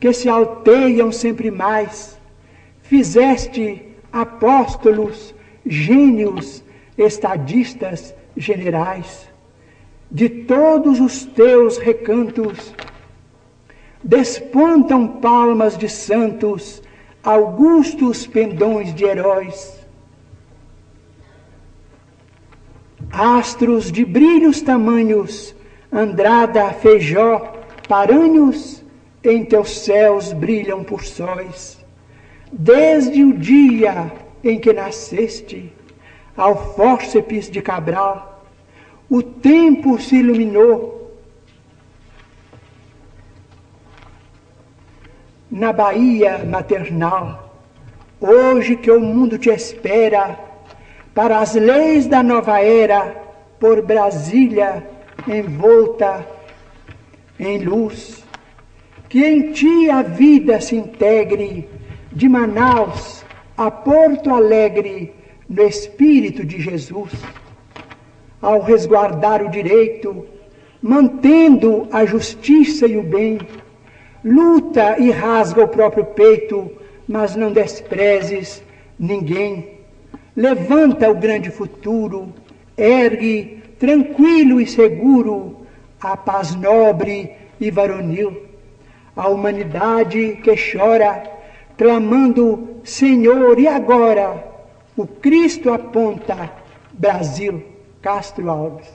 que 0.00 0.12
se 0.12 0.28
alteiam 0.28 1.12
sempre 1.12 1.50
mais, 1.50 2.18
fizeste 2.82 3.86
apóstolos, 4.12 5.34
gênios, 5.66 6.64
estadistas, 6.96 8.14
generais 8.36 9.28
de 10.14 10.28
todos 10.28 11.00
os 11.00 11.24
teus 11.24 11.76
recantos, 11.76 12.72
despontam 14.02 15.08
palmas 15.08 15.76
de 15.76 15.88
santos, 15.88 16.80
augustos 17.20 18.24
pendões 18.24 18.94
de 18.94 19.04
heróis. 19.04 19.83
Astros 23.16 23.92
de 23.92 24.04
brilhos 24.04 24.60
tamanhos, 24.60 25.54
Andrada, 25.92 26.72
Feijó, 26.72 27.54
Paranhos, 27.88 28.82
em 29.22 29.44
teus 29.44 29.84
céus 29.84 30.32
brilham 30.32 30.82
por 30.82 31.04
sóis. 31.04 31.78
Desde 32.50 33.22
o 33.22 33.32
dia 33.32 34.10
em 34.42 34.58
que 34.58 34.72
nasceste, 34.72 35.72
ao 36.36 36.74
fórceps 36.74 37.48
de 37.48 37.62
Cabral, 37.62 38.44
o 39.08 39.22
tempo 39.22 39.96
se 40.00 40.16
iluminou. 40.16 41.16
Na 45.48 45.72
Bahia 45.72 46.44
maternal, 46.44 47.54
hoje 48.20 48.74
que 48.74 48.90
o 48.90 48.98
mundo 48.98 49.38
te 49.38 49.50
espera, 49.50 50.36
para 51.14 51.38
as 51.38 51.54
leis 51.54 52.06
da 52.06 52.22
nova 52.22 52.60
era, 52.60 53.14
por 53.60 53.82
Brasília 53.82 54.86
envolta 55.26 56.26
em 57.38 57.58
luz, 57.58 58.24
que 59.08 59.24
em 59.24 59.52
ti 59.52 59.88
a 59.88 60.02
vida 60.02 60.60
se 60.60 60.76
integre, 60.76 61.68
de 62.12 62.28
Manaus 62.28 63.24
a 63.56 63.70
Porto 63.70 64.30
Alegre, 64.30 65.14
no 65.48 65.62
Espírito 65.62 66.44
de 66.44 66.60
Jesus 66.60 67.10
ao 68.44 68.60
resguardar 68.60 69.42
o 69.42 69.48
direito, 69.48 70.26
mantendo 70.82 71.88
a 71.90 72.04
justiça 72.04 72.86
e 72.86 72.94
o 72.98 73.02
bem. 73.02 73.38
Luta 74.22 74.96
e 74.98 75.10
rasga 75.10 75.64
o 75.64 75.68
próprio 75.68 76.04
peito, 76.04 76.70
mas 77.08 77.34
não 77.34 77.50
desprezes 77.50 78.62
ninguém. 78.98 79.73
Levanta 80.36 81.08
o 81.08 81.14
grande 81.14 81.50
futuro, 81.50 82.32
ergue 82.76 83.62
tranquilo 83.78 84.60
e 84.60 84.66
seguro 84.66 85.64
a 86.00 86.16
paz 86.16 86.54
nobre 86.54 87.30
e 87.60 87.70
varonil. 87.70 88.42
A 89.14 89.28
humanidade 89.28 90.40
que 90.42 90.54
chora, 90.56 91.22
clamando: 91.78 92.80
Senhor, 92.82 93.58
e 93.60 93.68
agora? 93.68 94.44
O 94.96 95.06
Cristo 95.06 95.72
aponta: 95.72 96.50
Brasil. 96.92 97.62
Castro 98.02 98.50
Alves. 98.50 98.92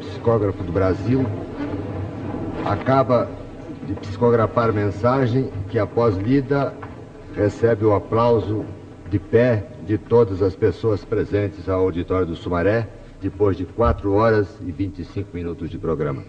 Psicógrafo 0.00 0.62
do 0.62 0.70
Brasil, 0.70 1.24
acaba 2.66 3.26
de 3.86 3.94
psicografar 3.94 4.70
mensagem 4.70 5.50
que, 5.70 5.78
após 5.78 6.14
lida, 6.16 6.74
recebe 7.34 7.86
o 7.86 7.94
aplauso 7.94 8.66
de 9.08 9.18
pé 9.18 9.64
de 9.86 9.96
todas 9.96 10.42
as 10.42 10.54
pessoas 10.54 11.04
presentes 11.04 11.68
ao 11.70 11.80
auditório 11.80 12.26
do 12.26 12.36
Sumaré, 12.36 12.86
depois 13.22 13.56
de 13.56 13.64
4 13.64 14.12
horas 14.12 14.46
e 14.60 14.70
25 14.70 15.30
minutos 15.32 15.70
de 15.70 15.78
programa. 15.78 16.22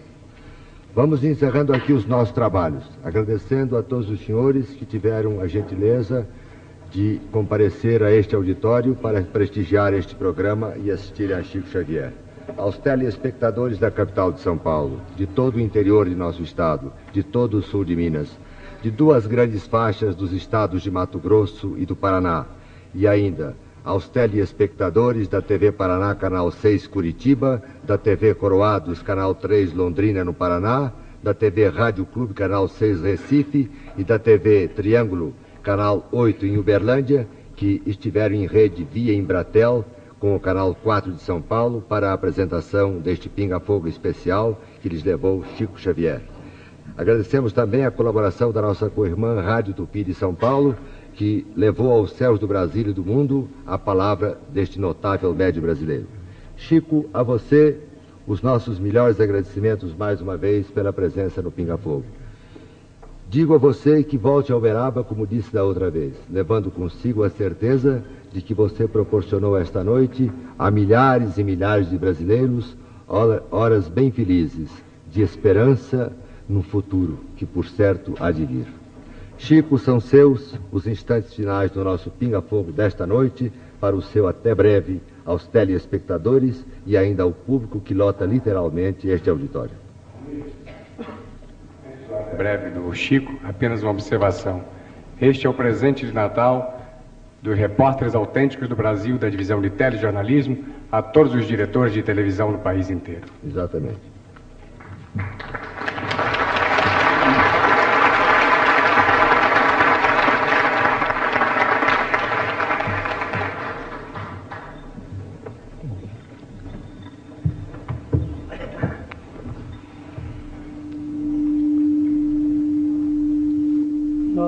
Vamos 0.94 1.22
encerrando 1.22 1.74
aqui 1.74 1.92
os 1.92 2.06
nossos 2.06 2.32
trabalhos, 2.32 2.84
agradecendo 3.04 3.76
a 3.76 3.82
todos 3.82 4.08
os 4.08 4.24
senhores 4.24 4.70
que 4.70 4.86
tiveram 4.86 5.40
a 5.40 5.46
gentileza 5.46 6.26
de 6.90 7.20
comparecer 7.30 8.02
a 8.02 8.10
este 8.10 8.34
auditório 8.34 8.94
para 8.94 9.20
prestigiar 9.20 9.92
este 9.92 10.14
programa 10.14 10.74
e 10.82 10.90
assistir 10.90 11.32
a 11.32 11.42
Chico 11.42 11.68
Xavier. 11.68 12.12
Aos 12.56 12.76
telespectadores 12.78 13.78
da 13.78 13.90
capital 13.90 14.32
de 14.32 14.40
São 14.40 14.58
Paulo, 14.58 15.00
de 15.16 15.26
todo 15.26 15.56
o 15.56 15.60
interior 15.60 16.08
de 16.08 16.14
nosso 16.14 16.42
estado, 16.42 16.92
de 17.12 17.22
todo 17.22 17.58
o 17.58 17.62
sul 17.62 17.84
de 17.84 17.94
Minas, 17.94 18.36
de 18.82 18.90
duas 18.90 19.26
grandes 19.26 19.66
faixas 19.66 20.14
dos 20.14 20.32
estados 20.32 20.82
de 20.82 20.90
Mato 20.90 21.18
Grosso 21.18 21.74
e 21.78 21.86
do 21.86 21.94
Paraná, 21.94 22.46
e 22.94 23.06
ainda 23.06 23.56
aos 23.84 24.08
telespectadores 24.08 25.28
da 25.28 25.40
TV 25.40 25.72
Paraná, 25.72 26.14
canal 26.14 26.50
6 26.50 26.86
Curitiba, 26.86 27.62
da 27.82 27.98
TV 27.98 28.34
Coroados, 28.34 29.02
canal 29.02 29.34
3 29.34 29.72
Londrina, 29.72 30.24
no 30.24 30.34
Paraná, 30.34 30.92
da 31.22 31.32
TV 31.32 31.68
Rádio 31.68 32.04
Clube, 32.04 32.34
canal 32.34 32.68
6 32.68 33.02
Recife 33.02 33.70
e 33.96 34.04
da 34.04 34.18
TV 34.18 34.68
Triângulo, 34.68 35.34
canal 35.62 36.08
8 36.12 36.46
em 36.46 36.58
Uberlândia, 36.58 37.26
que 37.56 37.82
estiveram 37.86 38.34
em 38.34 38.46
rede 38.46 38.84
via 38.84 39.14
Embratel 39.14 39.84
com 40.22 40.36
o 40.36 40.38
canal 40.38 40.72
4 40.72 41.10
de 41.10 41.20
São 41.20 41.42
Paulo 41.42 41.82
para 41.82 42.10
a 42.10 42.12
apresentação 42.12 43.00
deste 43.00 43.28
Pinga 43.28 43.58
Fogo 43.58 43.88
especial 43.88 44.56
que 44.80 44.88
lhes 44.88 45.02
levou 45.02 45.42
Chico 45.56 45.76
Xavier. 45.76 46.22
Agradecemos 46.96 47.52
também 47.52 47.84
a 47.84 47.90
colaboração 47.90 48.52
da 48.52 48.62
nossa 48.62 48.88
co-irmã 48.88 49.40
Rádio 49.40 49.74
Tupi 49.74 50.04
de 50.04 50.14
São 50.14 50.32
Paulo, 50.32 50.76
que 51.14 51.44
levou 51.56 51.90
aos 51.90 52.12
céus 52.12 52.38
do 52.38 52.46
Brasil 52.46 52.90
e 52.90 52.92
do 52.92 53.04
mundo 53.04 53.48
a 53.66 53.76
palavra 53.76 54.38
deste 54.48 54.78
notável 54.78 55.34
médio 55.34 55.60
brasileiro. 55.60 56.06
Chico, 56.56 57.10
a 57.12 57.24
você 57.24 57.80
os 58.24 58.40
nossos 58.40 58.78
melhores 58.78 59.20
agradecimentos 59.20 59.92
mais 59.92 60.20
uma 60.20 60.36
vez 60.36 60.70
pela 60.70 60.92
presença 60.92 61.42
no 61.42 61.50
Pinga 61.50 61.76
Fogo. 61.76 62.04
Digo 63.28 63.54
a 63.54 63.58
você 63.58 64.04
que 64.04 64.16
volte 64.16 64.52
ao 64.52 64.58
Uberaba, 64.58 65.02
como 65.02 65.26
disse 65.26 65.52
da 65.52 65.64
outra 65.64 65.90
vez, 65.90 66.14
levando 66.30 66.70
consigo 66.70 67.24
a 67.24 67.30
certeza 67.30 68.04
de 68.32 68.40
que 68.40 68.54
você 68.54 68.88
proporcionou 68.88 69.56
esta 69.56 69.84
noite 69.84 70.30
a 70.58 70.70
milhares 70.70 71.38
e 71.38 71.44
milhares 71.44 71.90
de 71.90 71.98
brasileiros 71.98 72.76
horas 73.50 73.88
bem 73.88 74.10
felizes, 74.10 74.70
de 75.10 75.20
esperança 75.20 76.12
no 76.48 76.62
futuro 76.62 77.18
que 77.36 77.44
por 77.44 77.66
certo 77.66 78.14
há 78.18 78.30
de 78.30 78.44
vir. 78.44 78.66
Chico, 79.36 79.76
são 79.76 80.00
seus 80.00 80.58
os 80.70 80.86
instantes 80.86 81.34
finais 81.34 81.70
do 81.70 81.84
nosso 81.84 82.10
pinga-fogo 82.10 82.72
desta 82.72 83.06
noite, 83.06 83.52
para 83.80 83.96
o 83.96 84.00
seu 84.00 84.28
até 84.28 84.54
breve 84.54 85.02
aos 85.26 85.46
telespectadores 85.48 86.64
e 86.86 86.96
ainda 86.96 87.24
ao 87.24 87.32
público 87.32 87.80
que 87.80 87.92
lota 87.92 88.24
literalmente 88.24 89.08
este 89.08 89.28
auditório. 89.28 89.74
Breve 92.36 92.70
do 92.70 92.94
Chico, 92.94 93.34
apenas 93.42 93.82
uma 93.82 93.90
observação. 93.90 94.62
Este 95.20 95.46
é 95.46 95.50
o 95.50 95.54
presente 95.54 96.06
de 96.06 96.12
Natal 96.12 96.81
dos 97.42 97.58
repórteres 97.58 98.14
autênticos 98.14 98.68
do 98.68 98.76
Brasil 98.76 99.18
da 99.18 99.28
divisão 99.28 99.60
de 99.60 99.68
telejornalismo 99.68 100.64
a 100.90 101.02
todos 101.02 101.34
os 101.34 101.46
diretores 101.46 101.92
de 101.92 102.02
televisão 102.02 102.52
no 102.52 102.58
país 102.58 102.88
inteiro. 102.88 103.26
Exatamente. 103.44 104.12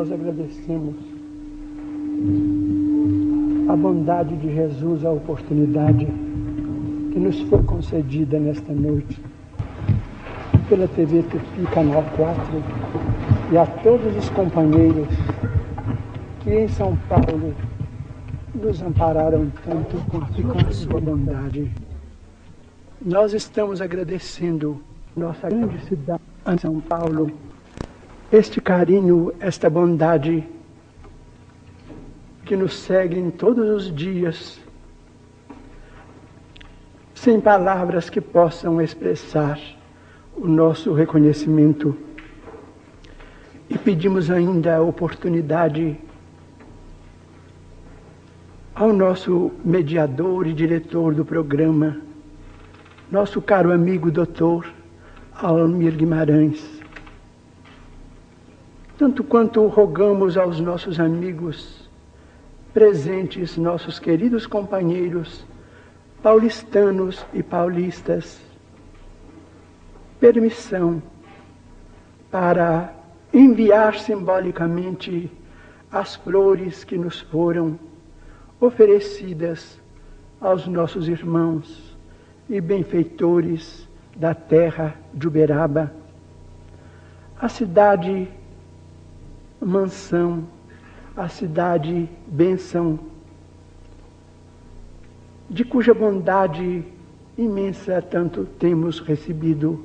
nós 0.04 0.12
agradecemos 0.12 1.13
a 3.74 3.76
bondade 3.76 4.36
de 4.36 4.54
Jesus, 4.54 5.04
a 5.04 5.10
oportunidade 5.10 6.06
que 7.12 7.18
nos 7.18 7.40
foi 7.40 7.60
concedida 7.64 8.38
nesta 8.38 8.72
noite 8.72 9.20
pela 10.68 10.86
TV 10.86 11.24
Tupi 11.24 11.66
Canal 11.74 12.04
4 12.16 12.42
e 13.50 13.58
a 13.58 13.66
todos 13.66 14.16
os 14.16 14.30
companheiros 14.30 15.08
que 16.40 16.54
em 16.54 16.68
São 16.68 16.96
Paulo 17.08 17.52
nos 18.54 18.80
ampararam 18.80 19.50
tanto 19.64 19.96
com 20.08 20.18
a 20.18 20.70
sua 20.70 21.00
bondade. 21.00 21.68
Nós 23.04 23.32
estamos 23.32 23.80
agradecendo 23.80 24.80
nossa 25.16 25.48
grande 25.48 25.80
cidade, 25.86 26.22
São 26.60 26.78
Paulo, 26.78 27.28
este 28.32 28.60
carinho, 28.60 29.32
esta 29.40 29.68
bondade 29.68 30.44
que 32.44 32.56
nos 32.56 32.74
seguem 32.74 33.30
todos 33.30 33.68
os 33.68 33.94
dias, 33.94 34.60
sem 37.14 37.40
palavras 37.40 38.10
que 38.10 38.20
possam 38.20 38.82
expressar 38.82 39.58
o 40.36 40.46
nosso 40.46 40.92
reconhecimento. 40.92 41.96
E 43.68 43.78
pedimos 43.78 44.30
ainda 44.30 44.76
a 44.76 44.82
oportunidade 44.82 45.96
ao 48.74 48.92
nosso 48.92 49.50
mediador 49.64 50.46
e 50.46 50.52
diretor 50.52 51.14
do 51.14 51.24
programa, 51.24 51.96
nosso 53.10 53.40
caro 53.40 53.72
amigo 53.72 54.10
doutor 54.10 54.70
Almir 55.34 55.96
Guimarães, 55.96 56.82
tanto 58.98 59.24
quanto 59.24 59.66
rogamos 59.66 60.36
aos 60.36 60.60
nossos 60.60 61.00
amigos 61.00 61.73
presentes, 62.74 63.56
nossos 63.56 64.00
queridos 64.00 64.46
companheiros 64.46 65.46
paulistanos 66.20 67.24
e 67.32 67.42
paulistas, 67.42 68.40
permissão 70.18 71.02
para 72.30 72.92
enviar 73.32 73.98
simbolicamente 73.98 75.30
as 75.92 76.16
flores 76.16 76.82
que 76.82 76.98
nos 76.98 77.20
foram 77.20 77.78
oferecidas 78.60 79.78
aos 80.40 80.66
nossos 80.66 81.08
irmãos 81.08 81.96
e 82.48 82.60
benfeitores 82.60 83.88
da 84.16 84.34
terra 84.34 84.94
de 85.12 85.28
Uberaba, 85.28 85.92
a 87.38 87.48
cidade 87.48 88.28
mansão, 89.60 90.44
a 91.16 91.28
cidade 91.28 92.08
benção, 92.26 92.98
de 95.48 95.64
cuja 95.64 95.94
bondade 95.94 96.84
imensa 97.38 98.02
tanto 98.02 98.44
temos 98.44 98.98
recebido. 99.00 99.84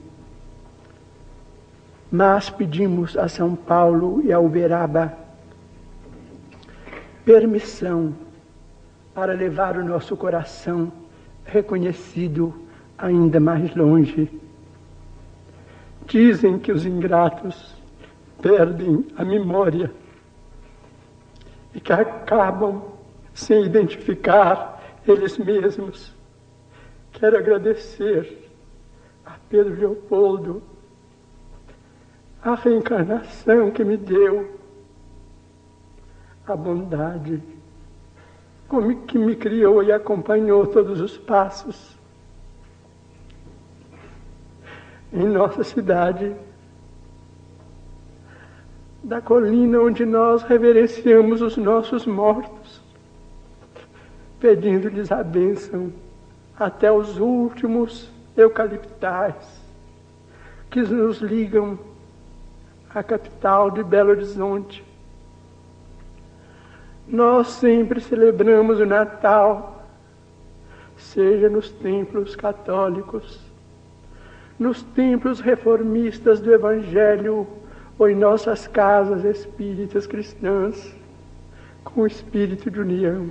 Mas 2.11 2.49
pedimos 2.49 3.15
a 3.15 3.27
São 3.27 3.55
Paulo 3.55 4.21
e 4.25 4.33
a 4.33 4.39
Uberaba 4.39 5.13
permissão 7.23 8.15
para 9.13 9.33
levar 9.33 9.77
o 9.77 9.85
nosso 9.85 10.17
coração 10.17 10.91
reconhecido 11.45 12.53
ainda 12.97 13.39
mais 13.39 13.75
longe. 13.75 14.27
Dizem 16.07 16.57
que 16.57 16.71
os 16.71 16.87
ingratos 16.87 17.75
perdem 18.41 19.05
a 19.15 19.23
memória 19.23 19.91
e 21.73 21.79
que 21.79 21.93
acabam 21.93 22.83
sem 23.33 23.63
identificar 23.63 24.81
eles 25.07 25.37
mesmos. 25.37 26.13
Quero 27.11 27.37
agradecer 27.37 28.49
a 29.25 29.33
Pedro 29.49 29.75
Leopoldo 29.75 30.61
a 32.41 32.55
reencarnação 32.55 33.69
que 33.71 33.83
me 33.83 33.97
deu, 33.97 34.57
a 36.47 36.55
bondade 36.55 37.41
que 39.07 39.17
me 39.17 39.35
criou 39.35 39.81
e 39.83 39.91
acompanhou 39.91 40.67
todos 40.67 41.01
os 41.01 41.17
passos 41.17 41.97
em 45.11 45.25
nossa 45.25 45.63
cidade 45.63 46.35
da 49.09 49.19
colina 49.19 49.79
onde 49.79 50.05
nós 50.05 50.43
reverenciamos 50.43 51.41
os 51.41 51.57
nossos 51.57 52.05
mortos, 52.05 52.79
pedindo-lhes 54.39 55.11
a 55.11 55.23
bênção 55.23 55.91
até 56.55 56.91
os 56.91 57.17
últimos 57.17 58.07
eucaliptais 58.37 59.63
que 60.69 60.81
nos 60.83 61.17
ligam 61.21 61.79
à 62.93 63.01
capital 63.01 63.71
de 63.71 63.81
Belo 63.81 64.11
Horizonte. 64.11 64.85
Nós 67.07 67.47
sempre 67.47 67.99
celebramos 67.99 68.79
o 68.79 68.85
Natal, 68.85 69.87
seja 70.95 71.49
nos 71.49 71.71
templos 71.71 72.35
católicos, 72.35 73.39
nos 74.59 74.83
templos 74.83 75.39
reformistas 75.39 76.39
do 76.39 76.53
Evangelho 76.53 77.47
ou 77.99 78.09
em 78.09 78.15
nossas 78.15 78.65
casas 78.65 79.25
espíritas 79.25 80.07
cristãs, 80.07 80.95
com 81.83 82.01
o 82.01 82.07
espírito 82.07 82.71
de 82.71 82.79
união. 82.79 83.29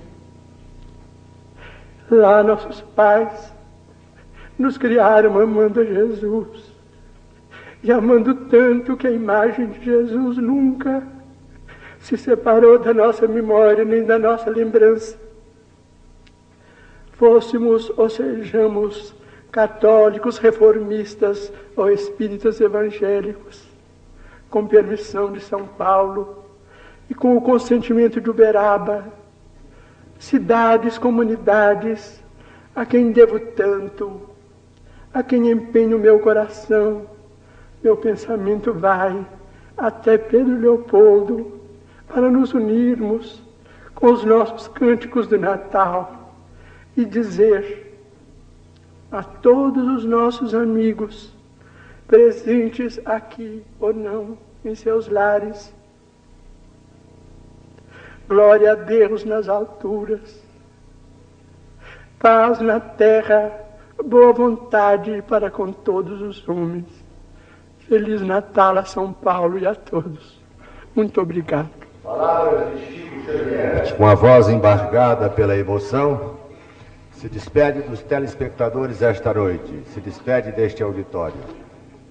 Lá 2.10 2.42
nossos 2.42 2.82
pais 2.94 3.52
nos 4.58 4.76
criaram 4.76 5.38
amando 5.40 5.80
a 5.80 5.84
Jesus 5.84 6.72
e 7.82 7.92
amando 7.92 8.34
tanto 8.46 8.96
que 8.96 9.06
a 9.06 9.10
imagem 9.10 9.68
de 9.68 9.84
Jesus 9.84 10.36
nunca 10.36 11.06
se 11.98 12.16
separou 12.16 12.78
da 12.78 12.92
nossa 12.92 13.26
memória 13.26 13.84
nem 13.84 14.04
da 14.04 14.18
nossa 14.18 14.50
lembrança. 14.50 15.18
Fôssemos 17.12 17.90
ou 17.96 18.08
sejamos 18.08 19.14
católicos, 19.50 20.38
reformistas 20.38 21.52
ou 21.76 21.90
espíritas 21.90 22.60
evangélicos, 22.60 23.67
com 24.50 24.66
permissão 24.66 25.32
de 25.32 25.40
São 25.40 25.66
Paulo 25.66 26.44
e 27.08 27.14
com 27.14 27.36
o 27.36 27.40
consentimento 27.40 28.20
de 28.20 28.30
Uberaba, 28.30 29.06
cidades, 30.18 30.98
comunidades, 30.98 32.22
a 32.74 32.84
quem 32.84 33.12
devo 33.12 33.38
tanto, 33.40 34.20
a 35.12 35.22
quem 35.22 35.50
empenho 35.50 35.98
meu 35.98 36.18
coração, 36.20 37.06
meu 37.82 37.96
pensamento 37.96 38.72
vai 38.72 39.26
até 39.76 40.18
Pedro 40.18 40.58
Leopoldo 40.58 41.60
para 42.08 42.30
nos 42.30 42.52
unirmos 42.52 43.42
com 43.94 44.12
os 44.12 44.24
nossos 44.24 44.68
cânticos 44.68 45.26
do 45.26 45.38
Natal 45.38 46.34
e 46.96 47.04
dizer 47.04 48.00
a 49.10 49.22
todos 49.22 49.86
os 49.88 50.04
nossos 50.04 50.54
amigos 50.54 51.34
presentes 52.08 52.98
aqui 53.04 53.62
ou 53.78 53.92
não 53.92 54.38
em 54.64 54.74
seus 54.74 55.08
lares. 55.08 55.72
Glória 58.26 58.72
a 58.72 58.74
Deus 58.74 59.24
nas 59.24 59.48
alturas, 59.48 60.42
paz 62.18 62.60
na 62.60 62.80
terra, 62.80 63.52
boa 64.04 64.32
vontade 64.32 65.22
para 65.28 65.50
com 65.50 65.70
todos 65.72 66.20
os 66.20 66.46
homens. 66.48 66.86
Feliz 67.80 68.20
Natal 68.20 68.76
a 68.76 68.84
São 68.84 69.12
Paulo 69.12 69.58
e 69.58 69.66
a 69.66 69.74
todos. 69.74 70.38
Muito 70.94 71.20
obrigado. 71.20 71.70
Palavras 72.02 72.78
de 72.78 72.86
Chico 72.86 73.20
Xavier. 73.24 73.96
Com 73.96 74.06
a 74.06 74.14
voz 74.14 74.48
embargada 74.48 75.30
pela 75.30 75.56
emoção, 75.56 76.36
se 77.12 77.28
despede 77.28 77.80
dos 77.82 78.02
telespectadores 78.02 79.00
esta 79.00 79.32
noite, 79.32 79.82
se 79.86 80.00
despede 80.00 80.52
deste 80.52 80.82
auditório, 80.82 81.34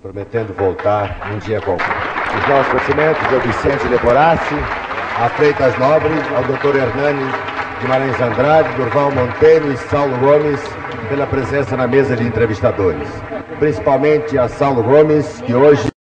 prometendo 0.01 0.53
voltar 0.53 1.31
um 1.33 1.39
dia 1.39 1.59
qualquer. 1.61 1.95
Os 2.37 2.47
nossos 2.47 2.71
cumprimentos 2.71 3.23
ao 3.33 3.39
Vicente 3.39 3.87
Leporassi, 3.87 4.55
a 5.19 5.29
Freitas 5.29 5.77
Nobre, 5.77 6.13
ao 6.35 6.43
Dr. 6.43 6.77
Hernani 6.77 7.31
Guimarães 7.81 8.19
Andrade, 8.19 8.75
Durval 8.75 9.11
Monteiro 9.11 9.71
e 9.71 9.77
Saulo 9.77 10.17
Gomes 10.17 10.59
pela 11.09 11.27
presença 11.27 11.77
na 11.77 11.87
mesa 11.87 12.15
de 12.15 12.23
entrevistadores. 12.23 13.07
Principalmente 13.59 14.37
a 14.37 14.47
Saulo 14.47 14.83
Gomes, 14.83 15.41
que 15.41 15.53
hoje 15.53 15.87